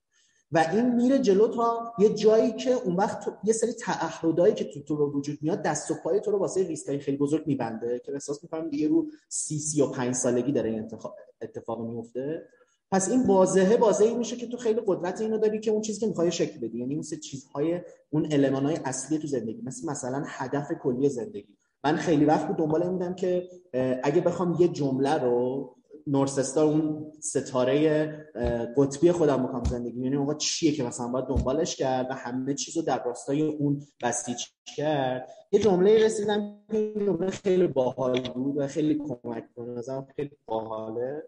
و 0.51 0.65
این 0.73 0.95
میره 0.95 1.19
جلو 1.19 1.47
تا 1.47 1.93
یه 1.99 2.13
جایی 2.13 2.51
که 2.51 2.71
اون 2.71 2.95
وقت 2.95 3.37
یه 3.43 3.53
سری 3.53 3.73
تعهدایی 3.73 4.53
که 4.53 4.63
تو 4.63 4.83
تو 4.83 4.95
رو 4.95 5.11
وجود 5.11 5.37
میاد 5.41 5.61
دست 5.61 5.91
و 5.91 5.93
پای 6.03 6.19
تو 6.19 6.31
رو 6.31 6.39
واسه 6.39 6.67
ریسکای 6.67 6.99
خیلی 6.99 7.17
بزرگ 7.17 7.47
میبنده 7.47 8.01
که 8.05 8.13
احساس 8.13 8.43
می‌کنم 8.43 8.69
دیگه 8.69 8.87
رو 8.87 9.07
سی 9.29 9.59
سی 9.59 9.81
و 9.81 9.87
پنج 9.87 10.15
سالگی 10.15 10.51
داره 10.51 10.69
این 10.69 10.87
اتفاق 11.41 11.81
میفته 11.81 12.47
پس 12.91 13.09
این 13.09 13.27
واضحه 13.27 13.77
واضحی 13.77 14.15
میشه 14.15 14.35
که 14.35 14.47
تو 14.47 14.57
خیلی 14.57 14.81
قدرت 14.85 15.21
اینو 15.21 15.37
داری 15.37 15.59
که 15.59 15.71
اون 15.71 15.81
چیزی 15.81 15.99
که 15.99 16.07
می‌خوای 16.07 16.31
شکل 16.31 16.59
بدی. 16.59 16.79
یعنی 16.79 16.93
اون 16.93 17.03
سه 17.03 17.17
چیزهای 17.17 17.81
اون 18.09 18.27
المانهای 18.31 18.77
اصلی 18.85 19.17
تو 19.17 19.27
زندگی. 19.27 19.61
مثل 19.61 19.89
مثلا 19.89 20.23
هدف 20.25 20.71
کلی 20.83 21.09
زندگی. 21.09 21.57
من 21.83 21.95
خیلی 21.95 22.25
وقت 22.25 22.57
دنبال 22.57 22.83
این 22.83 23.15
که 23.15 23.49
اگه 24.03 24.21
بخوام 24.21 24.57
یه 24.59 24.67
جمله 24.67 25.13
رو 25.13 25.75
نورسستار 26.07 26.65
اون 26.65 27.11
ستاره 27.19 28.09
قطبی 28.77 29.11
خودم 29.11 29.43
بکنم 29.43 29.63
زندگی 29.63 30.03
یعنی 30.03 30.15
اونها 30.15 30.33
چیه 30.33 30.71
که 30.71 30.83
مثلا 30.83 31.07
باید 31.07 31.25
دنبالش 31.25 31.75
کرد 31.75 32.07
و 32.09 32.13
همه 32.13 32.53
چیز 32.53 32.77
رو 32.77 32.83
در 32.83 33.03
راستای 33.03 33.41
اون 33.41 33.81
بسیج 34.03 34.45
کرد؟ 34.75 35.29
یه 35.51 35.59
جمله 35.59 36.05
رسیدم 36.05 36.59
که 36.71 36.77
این 36.77 37.05
جمله 37.05 37.29
خیلی 37.29 37.67
باحال 37.67 38.29
بود 38.33 38.57
و 38.57 38.67
خیلی 38.67 38.95
کمک 38.95 39.53
کنه. 39.55 39.81
خیلی 40.15 40.31
باحاله. 40.45 41.23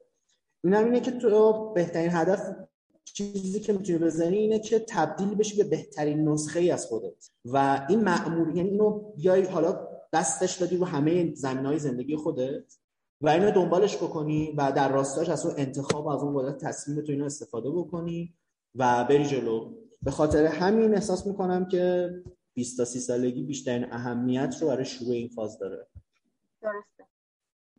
این 0.64 0.76
اینه 0.76 0.99
که 0.99 1.11
تو 1.11 1.72
بهترین 1.73 2.10
هدف 2.11 2.56
چیزی 3.03 3.60
که 3.60 3.73
می‌تونی 3.73 3.98
بزنی 3.98 4.38
اینه 4.38 4.60
که 4.60 4.80
تبدیل 4.80 5.35
بشی 5.35 5.57
به 5.57 5.64
بهترین 5.64 6.27
نسخه 6.30 6.60
ای 6.60 6.72
از 6.72 6.85
خودت. 6.85 7.30
و 7.45 7.85
این 7.89 7.99
معمول 7.99 8.57
یعنی 8.57 8.69
اینو 8.69 9.11
بیای 9.15 9.43
حالا 9.43 9.88
دستش 10.14 10.56
دادی 10.57 10.77
رو 10.77 10.85
همه 10.85 11.35
زمین 11.35 11.65
های 11.65 11.80
زندگی 11.80 12.15
خودت. 12.15 12.73
و 13.22 13.30
اینو 13.30 13.52
دنبالش 13.52 13.98
بکنی 13.98 14.52
و 14.57 14.72
در 14.72 14.91
راستاش 14.91 15.30
از 15.30 15.45
اون 15.45 15.56
انتخاب 15.57 16.07
از 16.07 16.22
اون 16.22 16.38
قدرت 16.38 16.65
تصمیم 16.65 17.02
تو 17.02 17.11
اینو 17.11 17.26
استفاده 17.26 17.72
بکنی 17.72 18.34
و 18.76 19.03
بری 19.03 19.26
جلو. 19.26 19.73
به 20.02 20.11
خاطر 20.11 20.45
همین 20.45 20.93
احساس 20.93 21.27
می‌کنم 21.27 21.65
که 21.65 22.10
20 22.53 22.77
تا 22.77 22.85
30 22.85 22.99
سالگی 22.99 23.43
بیشترین 23.43 23.93
اهمیت 23.93 24.56
رو 24.61 24.68
برای 24.68 24.85
شروع 24.85 25.11
این 25.11 25.30
فاز 25.30 25.60
داره. 25.60 25.88
درسته. 26.61 27.07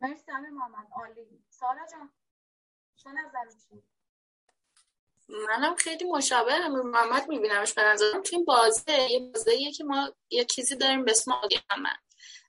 مرسی 0.01 0.31
محمد. 0.31 0.87
عالی. 0.95 1.43
سارا 1.49 1.87
جان 1.91 2.09
چه 2.95 3.09
منم 5.29 5.75
خیلی 5.75 6.11
مشابه 6.11 6.53
امیر 6.53 6.81
محمد 6.81 7.29
میبینمش. 7.29 7.73
به 7.73 7.81
نظرم 7.81 8.21
تو 8.21 8.35
این 8.35 8.45
بازه 8.45 9.11
یه 9.11 9.19
بازه 9.19 9.71
که 9.71 9.83
ما 9.83 10.13
یه 10.29 10.45
چیزی 10.45 10.75
داریم 10.75 11.05
به 11.05 11.11
اسم 11.11 11.31
عمل 11.69 11.89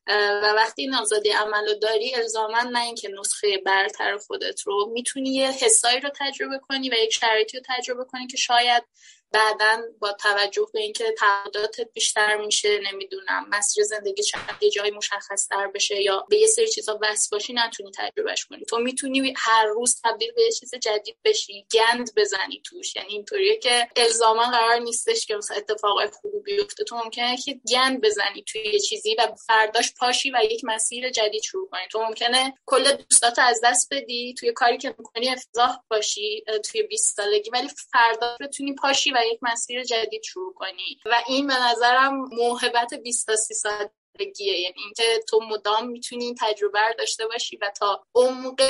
و 0.07 0.53
وقتی 0.57 0.83
این 0.83 0.95
آزادی 0.95 1.31
عمل 1.31 1.67
رو 1.67 1.75
داری 1.75 2.15
الزاما 2.15 2.63
نه 2.63 2.83
اینکه 2.83 3.09
نسخه 3.09 3.59
برتر 3.59 4.17
خودت 4.17 4.61
رو 4.61 4.91
می‌تونی 4.93 5.31
یه 5.31 5.51
حسایی 5.51 6.01
رو 6.01 6.11
تجربه 6.21 6.59
کنی 6.59 6.91
و 6.91 6.95
یک 6.95 7.13
شرایطی 7.13 7.57
رو 7.57 7.63
تجربه 7.67 8.05
کنی 8.05 8.27
که 8.27 8.37
شاید 8.37 8.85
بعدا 9.33 9.83
با 9.99 10.13
توجه 10.13 10.67
به 10.73 10.81
اینکه 10.81 11.15
تعهداتت 11.19 11.93
بیشتر 11.93 12.37
میشه 12.37 12.81
نمی‌دونم 12.93 13.47
مسیر 13.49 13.85
زندگی 13.85 14.23
شاید 14.23 14.45
یه 14.61 14.71
جای 14.71 14.91
مشخص 14.91 15.49
تر 15.49 15.67
بشه 15.67 16.03
یا 16.03 16.27
به 16.31 16.39
یه 16.39 16.47
سری 16.47 16.69
چیزا 16.69 16.99
وصل 17.03 17.29
باشی 17.33 17.53
نتونی 17.53 17.91
تجربهش 17.91 18.45
کنی. 18.45 18.65
تو 18.65 18.79
می‌تونی 18.79 19.35
هر 19.37 19.67
روز 19.67 20.01
تبدیل 20.05 20.33
به 20.33 20.43
یه 20.43 20.53
چیز 20.53 20.75
جدید 20.75 21.17
بشی 21.25 21.67
گند 21.73 22.15
بزنی 22.17 22.63
توش. 22.65 22.97
یعنی 22.97 23.09
اینطوریه 23.09 23.57
که 23.57 23.89
الزاما 23.97 24.45
قرار 24.51 24.79
نیستش 24.79 25.27
که 25.27 25.37
مثلا 25.37 25.57
اتفاق 25.57 26.11
خوبی 26.11 26.39
بیفته. 26.41 26.85
تو 26.85 26.97
ممکنه 26.97 27.37
که 27.37 27.61
گند 27.73 28.01
بزنی 28.01 28.43
توی 28.43 28.63
یه 28.73 28.79
چیزی 28.79 29.15
و 29.15 29.35
فرداش 29.47 29.95
پاشی 29.95 30.31
و 30.31 30.39
یک 30.51 30.61
مسیر 30.65 31.11
جدید 31.11 31.43
شروع 31.43 31.69
کنی. 31.69 31.83
تو 31.91 32.01
ممکنه 32.01 32.55
کل 32.67 32.93
دوستات 32.93 33.39
از 33.39 33.61
دست 33.65 33.95
بدی 33.95 34.35
توی 34.39 34.53
کاری 34.53 34.79
که 34.79 34.95
می‌کنی 34.99 35.31
افتضاح 35.31 35.77
باشی 35.91 36.45
توی 36.71 36.83
20 36.83 37.17
سالگی 37.17 37.51
ولی 37.51 37.69
فردا 37.93 38.37
بتونی 38.41 38.75
پاشی 38.75 39.11
و 39.11 39.21
یک 39.33 39.39
مسیر 39.43 39.85
جدید 39.85 40.23
شروع 40.23 40.55
کنی. 40.55 41.01
و 41.07 41.23
این 41.29 41.47
به 41.47 41.55
نظرم 41.55 42.15
موهبت 42.17 42.95
20 42.95 43.27
تا 43.27 43.37
30 43.37 43.55
سالگیه. 43.55 44.61
یعنی 44.61 44.75
اینکه 44.85 45.25
تو 45.29 45.41
مدام 45.41 45.89
می‌تونی 45.89 46.35
تجربه 46.41 46.81
داشته 46.99 47.27
باشی 47.27 47.57
و 47.57 47.71
تا 47.79 48.05
عمق 48.15 48.63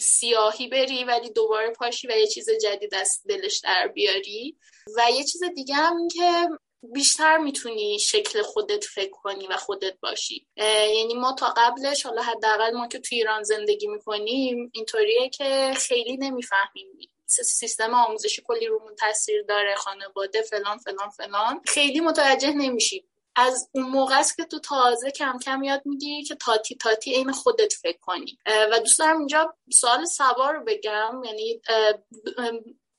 سیاهی 0.00 0.68
بری 0.68 1.04
ولی 1.04 1.30
دوباره 1.30 1.70
پاشی 1.70 2.08
و 2.08 2.10
یه 2.10 2.26
چیز 2.26 2.50
جدید 2.50 2.94
از 2.94 3.20
دلش 3.28 3.58
در 3.58 3.88
بیاری. 3.88 4.58
و 4.96 5.10
یه 5.10 5.24
چیز 5.24 5.44
دیگه 5.54 5.74
هم 5.74 6.08
که 6.08 6.48
بیشتر 6.92 7.38
می‌تونی 7.38 7.98
شکل 7.98 8.42
خودت 8.42 8.84
فکر 8.84 9.10
کنی 9.10 9.46
و 9.46 9.56
خودت 9.56 9.94
باشی. 10.00 10.46
یعنی 10.96 11.14
ما 11.14 11.32
تا 11.32 11.54
قبلش 11.56 12.06
حالا 12.06 12.22
حداقل 12.22 12.70
ما 12.70 12.88
که 12.88 12.98
تو 12.98 13.14
ایران 13.14 13.42
زندگی 13.42 13.86
می‌کنیم 13.86 14.70
اینطوریه 14.74 15.28
که 15.28 15.74
خیلی 15.76 16.16
نمی‌فهمیم. 16.16 17.10
سیستم 17.32 17.94
آموزشی 17.94 18.42
کلی 18.46 18.66
رومون 18.66 18.94
تاثیر 18.94 19.42
داره 19.42 19.74
خانواده 19.74 20.42
فلان 20.42 20.78
فلان 20.78 21.10
فلان. 21.10 21.60
خیلی 21.66 22.00
متوجه 22.00 22.50
نمیشی. 22.50 23.08
از 23.36 23.68
اون 23.72 23.84
موقع 23.84 24.18
است 24.18 24.36
که 24.36 24.44
تو 24.44 24.58
تازه 24.58 25.10
کم 25.10 25.38
کم 25.38 25.62
یاد 25.62 25.82
می‌گیری 25.84 26.24
که 26.24 26.34
تاتی 26.34 26.76
تاتی 26.76 27.14
عین 27.14 27.32
خودت 27.32 27.72
فکر 27.72 27.98
کنی. 27.98 28.38
و 28.72 28.78
دوست 28.78 28.98
دارم 28.98 29.18
اینجا 29.18 29.56
سوال 29.72 30.04
سوار 30.04 30.54
رو 30.54 30.64
بگم. 30.64 31.22
یعنی 31.24 31.60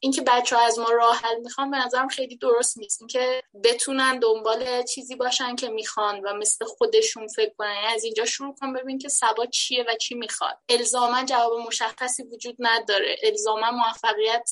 اینکه 0.04 0.22
بچه 0.22 0.56
ها 0.56 0.66
از 0.66 0.80
ما 0.80 0.90
راه 0.90 1.16
حل 1.16 1.40
می‌خوان 1.40 1.72
به 1.72 1.78
نظرم 1.78 2.08
خیلی 2.08 2.38
درست 2.38 2.78
نیست. 2.78 3.02
اینکه 3.02 3.44
بتونن 3.64 4.20
دنبال 4.20 4.84
چیزی 4.84 5.16
باشن 5.16 5.56
که 5.56 5.70
می‌خوان 5.70 6.20
و 6.20 6.34
مثل 6.34 6.66
خودشون 6.66 7.28
فکر 7.28 7.54
کنن. 7.58 7.74
یعنی 7.74 7.96
از 7.96 8.04
اینجا 8.04 8.26
شروع 8.26 8.56
کن 8.56 8.74
ببین 8.74 8.98
که 8.98 9.10
سبا 9.10 9.46
چیه 9.46 9.84
و 9.88 9.96
چی 9.96 10.16
می‌خواد. 10.16 10.60
الزاما 10.70 11.24
جواب 11.24 11.60
مشخصی 11.68 12.24
وجود 12.24 12.56
نداره. 12.60 13.16
الزاما 13.24 13.72
موفقیت 13.72 14.50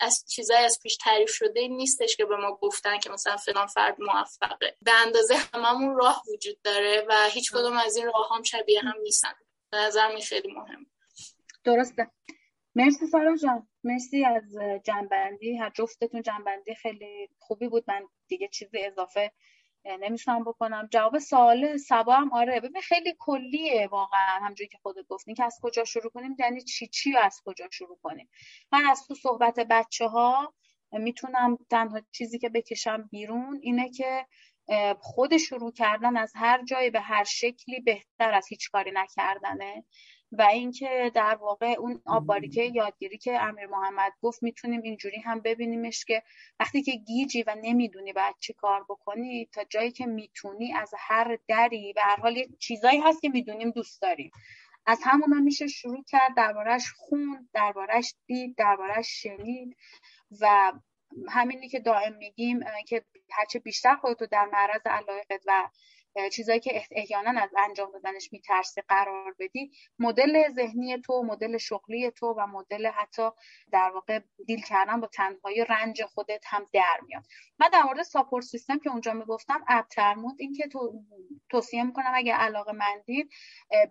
از 0.00 0.24
چیزای 0.28 0.64
از 0.64 0.78
پیش 0.82 0.96
تعریف 0.96 1.30
شده 1.30 1.68
نیستش 1.68 2.16
که 2.16 2.24
به 2.24 2.36
ما 2.36 2.58
گفتن 2.62 2.98
که 2.98 3.10
مثلا 3.10 3.36
فلان 3.36 3.66
فرد 3.66 3.96
موفقه. 3.98 4.76
به 4.82 4.92
اندازه 4.92 5.34
هممون 5.54 5.96
راه 5.96 6.22
وجود 6.32 6.62
داره 6.62 7.06
و 7.08 7.28
هیچ 7.32 7.52
کدوم 7.52 7.76
از 7.76 7.96
این 7.96 8.06
راه 8.06 8.28
هم 8.36 8.42
شبیه 8.42 8.80
هم 8.80 9.00
نیستن. 9.02 9.32
به 9.70 9.76
نظرم 9.76 10.20
خیلی 10.20 10.52
مهم. 10.52 10.86
درسته. 11.64 12.10
مرسی 12.76 13.06
سارا 13.06 13.36
جان. 13.36 13.68
مرسی 13.84 14.24
از 14.24 14.56
جنبندی. 14.84 15.56
هر 15.56 15.70
جفتتون 15.70 16.22
جنبندی 16.22 16.74
خیلی 16.74 17.28
خوبی 17.38 17.68
بود. 17.68 17.84
من 17.88 18.02
دیگه 18.28 18.48
چیزی 18.48 18.78
اضافه 18.84 19.32
نمی‌تونم 19.84 20.44
بکنم. 20.44 20.88
جواب 20.92 21.18
سوال 21.18 21.76
سبا 21.76 22.14
هم 22.14 22.32
آره. 22.32 22.60
ببین 22.60 22.80
خیلی 22.82 23.14
کلیه 23.18 23.86
واقعا 23.86 24.40
همجوری 24.42 24.68
که 24.68 24.78
خودت 24.82 25.06
گفتی. 25.08 25.34
که 25.34 25.44
از 25.44 25.58
کجا 25.62 25.84
شروع 25.84 26.10
کنیم 26.10 26.36
یعنی 26.38 26.62
چی 26.62 26.86
چی 26.86 27.12
و 27.12 27.18
از 27.18 27.40
کجا 27.44 27.68
شروع 27.72 27.98
کنیم. 28.02 28.30
من 28.72 28.84
از 28.86 29.06
تو 29.08 29.14
صحبت 29.14 29.60
بچه 29.70 30.08
ها 30.08 30.54
می‌تونم 30.92 31.58
تنها 31.70 32.00
چیزی 32.12 32.38
که 32.38 32.48
بکشم 32.48 33.08
بیرون 33.12 33.60
اینه 33.62 33.90
که 33.90 34.26
خود 35.00 35.36
شروع 35.36 35.72
کردن 35.72 36.16
از 36.16 36.32
هر 36.36 36.64
جایی 36.64 36.90
به 36.90 37.00
هر 37.00 37.24
شکلی 37.24 37.80
بهتر 37.80 38.34
از 38.34 38.46
هیچ 38.48 38.70
کاری 38.70 38.90
نکردنه. 38.94 39.84
و 40.38 40.42
اینکه 40.42 41.10
در 41.14 41.34
واقع 41.34 41.74
اون 41.78 42.02
آباریکه 42.06 42.62
یادگیری 42.62 43.18
که 43.18 43.42
امیر 43.42 43.66
محمد 43.66 44.12
گفت 44.22 44.42
می‌تونیم 44.42 44.82
اینجوری 44.82 45.20
هم 45.20 45.40
ببینیمش 45.40 46.04
که 46.04 46.22
وقتی 46.60 46.82
که 46.82 46.92
گیجی 46.92 47.42
و 47.42 47.56
نمی‌دونی 47.62 48.12
باید 48.12 48.34
چی 48.40 48.52
کار 48.52 48.84
بکنی 48.88 49.48
تا 49.52 49.64
جایی 49.64 49.90
که 49.90 50.06
می‌تونی 50.06 50.72
از 50.72 50.94
هر 50.98 51.38
دری 51.48 51.92
به 51.92 52.00
هر 52.02 52.16
حال 52.16 52.44
چیزایی 52.58 53.00
هست 53.00 53.22
که 53.22 53.28
می‌دونیم 53.28 53.70
دوست 53.70 54.02
داریم. 54.02 54.30
از 54.86 55.00
همون 55.04 55.32
هم 55.32 55.42
میشه 55.42 55.66
شروع 55.66 56.04
کرد 56.08 56.36
دربارهش 56.36 56.92
خون 56.96 57.48
دربارهش 57.52 58.14
دید 58.26 58.56
دربارهش 58.56 59.08
شنید 59.22 59.76
و 60.40 60.72
همینی 61.28 61.68
که 61.68 61.80
دائم 61.80 62.16
میگیم 62.16 62.60
که 62.88 63.04
هرچه 63.32 63.58
بیشتر 63.58 63.96
خودتو 63.96 64.26
در 64.26 64.48
معرض 64.52 64.80
علایقت 64.86 65.42
و 65.46 65.68
چیزایی 66.32 66.60
که 66.60 66.82
احیانا 66.90 67.40
از 67.40 67.50
انجام 67.58 67.92
دادنش 67.92 68.32
میترسی 68.32 68.80
قرار 68.88 69.34
بدی 69.38 69.70
مدل 69.98 70.52
ذهنی 70.52 71.00
تو 71.00 71.22
مدل 71.22 71.58
شغلی 71.58 72.10
تو 72.10 72.26
و 72.26 72.46
مدل 72.46 72.86
حتی 72.86 73.30
در 73.72 73.90
واقع 73.90 74.20
دیل 74.46 74.62
کردن 74.62 75.00
با 75.00 75.06
تنهایی 75.06 75.64
رنج 75.64 76.04
خودت 76.04 76.44
هم 76.46 76.66
در 76.72 77.00
میاد. 77.06 77.24
من 77.58 77.68
در 77.72 77.82
مورد 77.82 78.02
ساپورت 78.02 78.44
سیستم 78.44 78.78
که 78.78 78.90
اونجا 78.90 79.12
می‌گفتم 79.12 79.64
ابترمود 79.68 80.36
این 80.38 80.52
که 80.52 80.68
تو 80.68 81.02
توصیه 81.50 81.84
می‌کنم 81.84 82.12
اگه 82.14 82.34
علاقه 82.34 82.72
مندید 82.72 83.30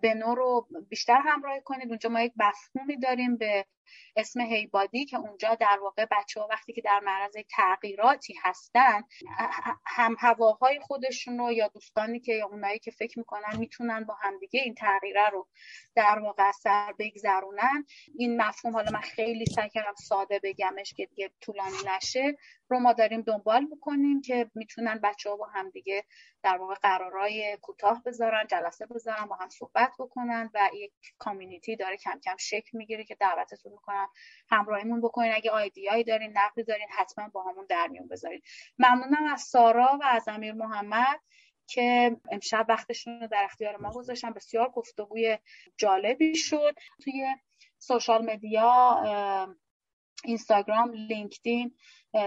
به 0.00 0.14
نو 0.14 0.34
رو 0.34 0.68
بیشتر 0.88 1.20
همراهی 1.24 1.60
کنید. 1.64 1.88
اونجا 1.88 2.08
ما 2.08 2.20
یک 2.20 2.32
مفهومی 2.36 2.96
داریم 2.96 3.36
به 3.36 3.66
اسم 4.16 4.40
هیبادی 4.40 5.04
که 5.04 5.16
اونجا 5.16 5.54
در 5.54 5.78
واقع 5.82 6.06
بچه 6.10 6.40
ها 6.40 6.48
وقتی 6.50 6.72
که 6.72 6.80
در 6.80 7.00
معرض 7.00 7.36
تغییراتی 7.50 8.34
هستن 8.42 9.04
هم 9.86 10.16
هواهای 10.18 10.80
خودشون 10.80 11.38
رو 11.38 11.52
یا 11.52 11.68
دوستانی 12.14 12.20
که 12.20 12.34
یا 12.34 12.46
اونایی 12.46 12.78
که 12.78 12.90
فکر 12.90 13.18
می‌کنن 13.18 13.56
می‌تونن 13.58 14.04
با 14.04 14.14
همدیگه 14.14 14.60
این 14.60 14.74
تغییره 14.74 15.28
رو 15.28 15.48
در 15.94 16.18
واقع 16.18 16.50
سر 16.50 16.92
بگذرونن. 16.98 17.86
این 18.18 18.42
مفهوم 18.42 18.74
حالا 18.74 18.90
من 18.90 19.00
خیلی 19.00 19.46
سعی 19.46 19.68
کردم 19.68 19.94
ساده 19.94 20.40
بگمش 20.42 20.94
که 20.94 21.06
دیگه 21.06 21.30
طولانی 21.40 21.76
نشه 21.86 22.36
رو 22.68 22.78
ما 22.78 22.92
داریم 22.92 23.20
دنبال 23.20 23.64
می‌کنیم 23.64 24.20
که 24.20 24.50
می‌تونن 24.54 25.00
بچه 25.02 25.30
ها 25.30 25.36
با 25.36 25.46
همدیگه 25.46 26.04
در 26.42 26.56
واقع 26.56 26.74
قرارای 26.74 27.58
کوتاه 27.62 28.02
بذارن 28.06 28.46
جلسه 28.46 28.86
بذارن 28.86 29.26
با 29.26 29.36
هم 29.36 29.48
صحبت 29.48 29.92
بکنن 29.98 30.50
و 30.54 30.70
یک 30.74 30.92
کامیونیتی 31.18 31.76
داره 31.76 31.96
کم 31.96 32.20
کم 32.24 32.36
شکل 32.38 32.78
می‌گیره 32.78 33.04
که 33.04 33.14
دعوتتون 33.14 33.72
می‌کنم 33.72 34.08
همراهیمون 34.50 35.00
بکنین. 35.00 35.32
اگه 35.34 35.50
آیدیایی 35.50 36.04
دارین 36.04 36.38
نقدی 36.38 36.62
دارین 36.62 36.88
حتما 36.90 37.28
با 37.28 37.42
همون 37.42 37.66
در 37.68 37.88
میون 37.88 38.08
بذارین. 38.08 38.42
ممنونم 38.78 39.32
از 39.32 39.40
سارا 39.40 39.98
و 40.00 40.04
از 40.04 40.28
امیر 40.28 40.52
محمد. 40.52 41.20
که 41.66 42.16
امشب 42.30 42.66
وقتشون 42.68 43.20
رو 43.20 43.26
در 43.26 43.44
اختیار 43.44 43.76
ما 43.76 43.90
گذاشتن. 43.90 44.30
بسیار 44.30 44.68
گفتگوی 44.68 45.38
جالبی 45.76 46.36
شد. 46.36 46.74
توی 47.02 47.26
سوشال 47.78 48.24
مدیا 48.24 49.00
اینستاگرام 50.24 50.92
لینکدین 50.92 51.74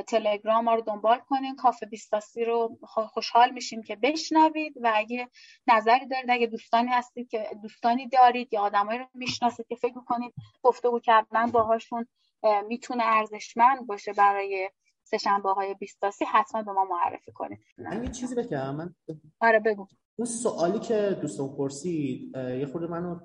تلگرام 0.08 0.64
ما 0.64 0.76
رو 0.76 0.82
دنبال 0.82 1.20
کنین. 1.20 1.56
کافه 1.56 1.86
بیستاسی 1.86 2.46
رو 2.46 2.80
خوشحال 2.88 3.52
میشیم 3.52 3.84
که 3.84 3.96
بشنوید 3.96 4.74
و 4.82 4.92
اگه 4.96 5.30
نظری 5.68 6.08
دارید 6.08 6.30
اگه 6.32 6.48
دوستانی 6.48 6.90
هستید 6.90 7.30
که 7.30 7.50
دوستانی 7.62 8.08
دارید 8.08 8.54
یا 8.54 8.62
آدمایی 8.62 9.00
رو 9.00 9.06
می‌شناسید 9.14 9.68
که 9.68 9.76
فکر 9.76 9.98
می‌کنید 9.98 10.34
گفتگو 10.64 11.00
کردن 11.00 11.46
باهاشون 11.46 12.08
می‌تونه 12.68 13.04
ارزشمند 13.06 13.88
باشه 13.88 14.14
برای 14.14 14.70
سهشنبه 15.10 15.50
های 15.50 15.74
بیستاسی 15.74 16.26
حتما 16.26 16.62
به 16.64 16.72
ما 16.72 16.86
معرفی 16.86 17.32
کنید. 17.32 17.60
من 17.78 18.04
یه 18.04 18.10
چیزی 18.10 18.36
بگم. 18.36 18.76
من 18.76 18.96
آره 19.40 19.60
بگو. 19.60 19.88
اون 20.16 20.26
سوالی 20.26 20.80
که 20.80 21.18
دوستان 21.22 21.56
پرسید 21.56 22.36
یه 22.36 22.66
خورده 22.72 22.88
منو 22.88 23.20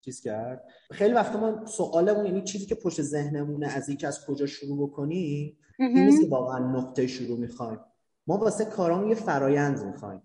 چیز 0.00 0.20
کرد. 0.20 0.64
خیلی 0.90 1.14
وقتا 1.14 1.40
ما 1.40 1.66
سوالمون 1.66 2.26
یعنی 2.26 2.42
چیزی 2.42 2.66
که 2.66 2.74
پشت 2.74 3.02
ذهنمونه 3.02 3.66
از 3.76 3.88
اینکه 3.88 4.06
از 4.06 4.26
کجا 4.26 4.46
شروع 4.46 4.88
بکنیم 4.88 5.58
این 5.78 6.04
نیست 6.04 6.22
که 6.22 6.28
واقعا 6.28 6.58
نقطه 6.58 7.06
شروع 7.06 7.38
می‌خوایم. 7.38 7.80
ما 8.26 8.36
واسه 8.36 8.64
کارامون 8.64 9.08
یه 9.08 9.14
فرایند 9.14 9.84
می‌خوایم. 9.84 10.22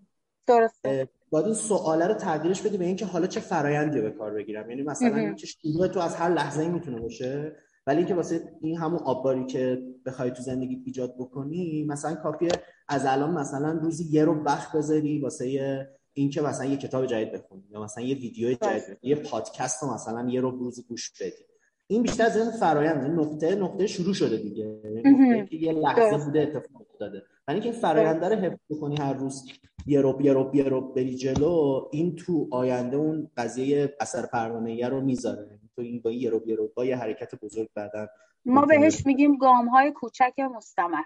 درسته. 0.47 1.09
باید 1.29 1.45
این 1.45 1.53
سواله 1.53 2.07
رو 2.07 2.13
تغییرش 2.13 2.61
بدی 2.61 2.77
به 2.77 2.85
اینکه 2.85 3.05
حالا 3.05 3.27
چه 3.27 3.39
فرایندی 3.39 4.01
به 4.01 4.11
کار 4.11 4.33
بگیرم. 4.33 4.69
یعنی 4.69 4.83
مثلا 4.83 5.15
اینکه 5.15 5.47
شروع 5.47 5.87
تو 5.87 5.99
از 5.99 6.15
هر 6.15 6.29
لحظه 6.29 6.61
ای 6.61 6.69
می‌تونه 6.69 6.99
باشه. 6.99 7.55
ولی 7.87 7.97
اینکه 7.97 8.15
واسه 8.15 8.41
این 8.61 8.77
همون 8.77 8.99
آبباری 8.99 9.45
که 9.45 9.83
بخوای 10.05 10.31
تو 10.31 10.41
زندگی 10.41 10.81
ایجاد 10.85 11.15
بکنی 11.15 11.83
مثلا 11.83 12.15
کافیه 12.15 12.51
از 12.87 13.05
الان 13.05 13.31
مثلا 13.31 13.71
روزی 13.71 14.05
یه 14.11 14.25
رو 14.25 14.43
وقت 14.43 14.75
بذاری 14.75 15.21
واسه 15.21 15.87
اینکه 16.13 16.41
مثلا 16.41 16.65
یه 16.65 16.77
کتاب 16.77 17.05
جدید 17.05 17.31
بخونی 17.31 17.63
یا 17.69 17.83
مثلا 17.83 18.03
یه 18.03 18.15
ویدیو 18.15 18.53
جدید 18.53 18.97
یه 19.01 19.15
پادکست 19.15 19.83
رو 19.83 19.93
مثلا 19.93 20.29
یه 20.29 20.41
رو 20.41 20.51
روزی 20.51 20.83
گوش 20.83 21.11
بدی. 21.21 21.45
این 21.87 22.01
بیشتر 22.01 22.25
از 22.25 22.37
این 22.37 22.51
فرایند 22.51 23.03
این 23.03 23.13
نقطه 23.13 23.55
نقطه 23.55 23.87
شروع 23.87 24.13
شده 24.13 24.37
دیگه. 24.37 24.81
نقطه 24.85 25.47
که 25.49 25.55
یه 25.55 25.73
لحظه 25.73 26.25
بوده 26.25 26.39
اتفاق 26.41 26.81
افتاده. 26.91 27.23
برای 27.45 27.61
اینکه 27.61 27.79
فرایند 27.79 28.25
رو 28.25 28.35
حفظ 28.35 28.79
کنی 28.81 28.95
هر 28.95 29.13
روز 29.13 29.43
یه 29.85 30.01
روب 30.01 30.21
یه 30.21 30.33
روب 30.33 30.55
یه 30.55 30.63
روب 30.63 30.95
بری 30.95 31.15
جلو 31.15 31.87
این 31.91 32.15
تو 32.15 32.47
آینده 32.51 32.97
اون 32.97 33.29
قضیه 33.37 33.95
اثر 33.99 34.25
پروانه 34.25 34.89
رو 34.89 35.01
می‌ذاره. 35.01 35.59
تو 35.75 35.81
این 35.81 36.01
با 36.01 36.11
یه 36.11 36.29
روب 36.29 36.47
یه 36.47 36.57
با 36.75 36.85
یه 36.85 36.97
حرکت 36.97 37.35
بزرگ 37.35 37.69
بعدن 37.75 38.07
ما 38.45 38.65
بهش 38.65 39.05
میگیم 39.05 39.37
گام 39.37 39.67
های 39.67 39.91
کوچک 39.91 40.39
مستمر. 40.39 41.03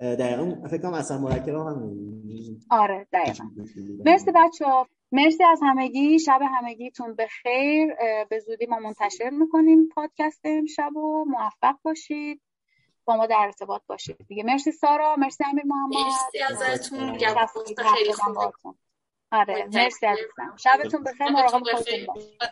دقیقا 0.00 0.68
فکر 0.68 0.82
کنم 0.82 0.94
اصلا 0.94 1.18
مرکب 1.18 1.48
هم 1.48 1.92
آره 2.70 3.06
دقیقا. 3.12 3.44
مرسی 4.04 4.32
بچه 4.34 4.64
ها 4.66 4.88
مرسی 5.12 5.44
از 5.44 5.60
همگی. 5.62 6.18
شب 6.18 6.40
همگیتون 6.42 7.14
به 7.14 7.26
خیر 7.26 7.94
به 8.28 8.38
زودی 8.38 8.66
ما 8.66 8.78
منتشر 8.78 9.30
می‌کنیم 9.30 9.88
پادکست 9.88 10.40
امشب 10.44 10.96
و 10.96 11.24
موفق 11.24 11.76
باشید. 11.82 12.40
با 13.04 13.16
ما 13.16 13.26
در 13.26 13.36
ارتباط 13.38 13.82
باشید. 13.86 14.16
دیگه 14.28 14.42
مرسی 14.42 14.72
سارا 14.72 15.16
مرسی 15.16 15.44
امیر 15.44 15.64
محمد. 15.66 15.94
مرسی 15.94 16.38
ازتون. 16.38 17.18
خیلی 17.76 18.12
خوب. 18.12 18.76
آره 19.34 19.68
مرسی 19.74 20.06
عزیزم. 20.06 20.56
شبتون 20.58 21.04
بخیر 21.04 21.30
مراقب 21.30 21.64
خودتون 21.64 22.06
باشید 22.06 22.42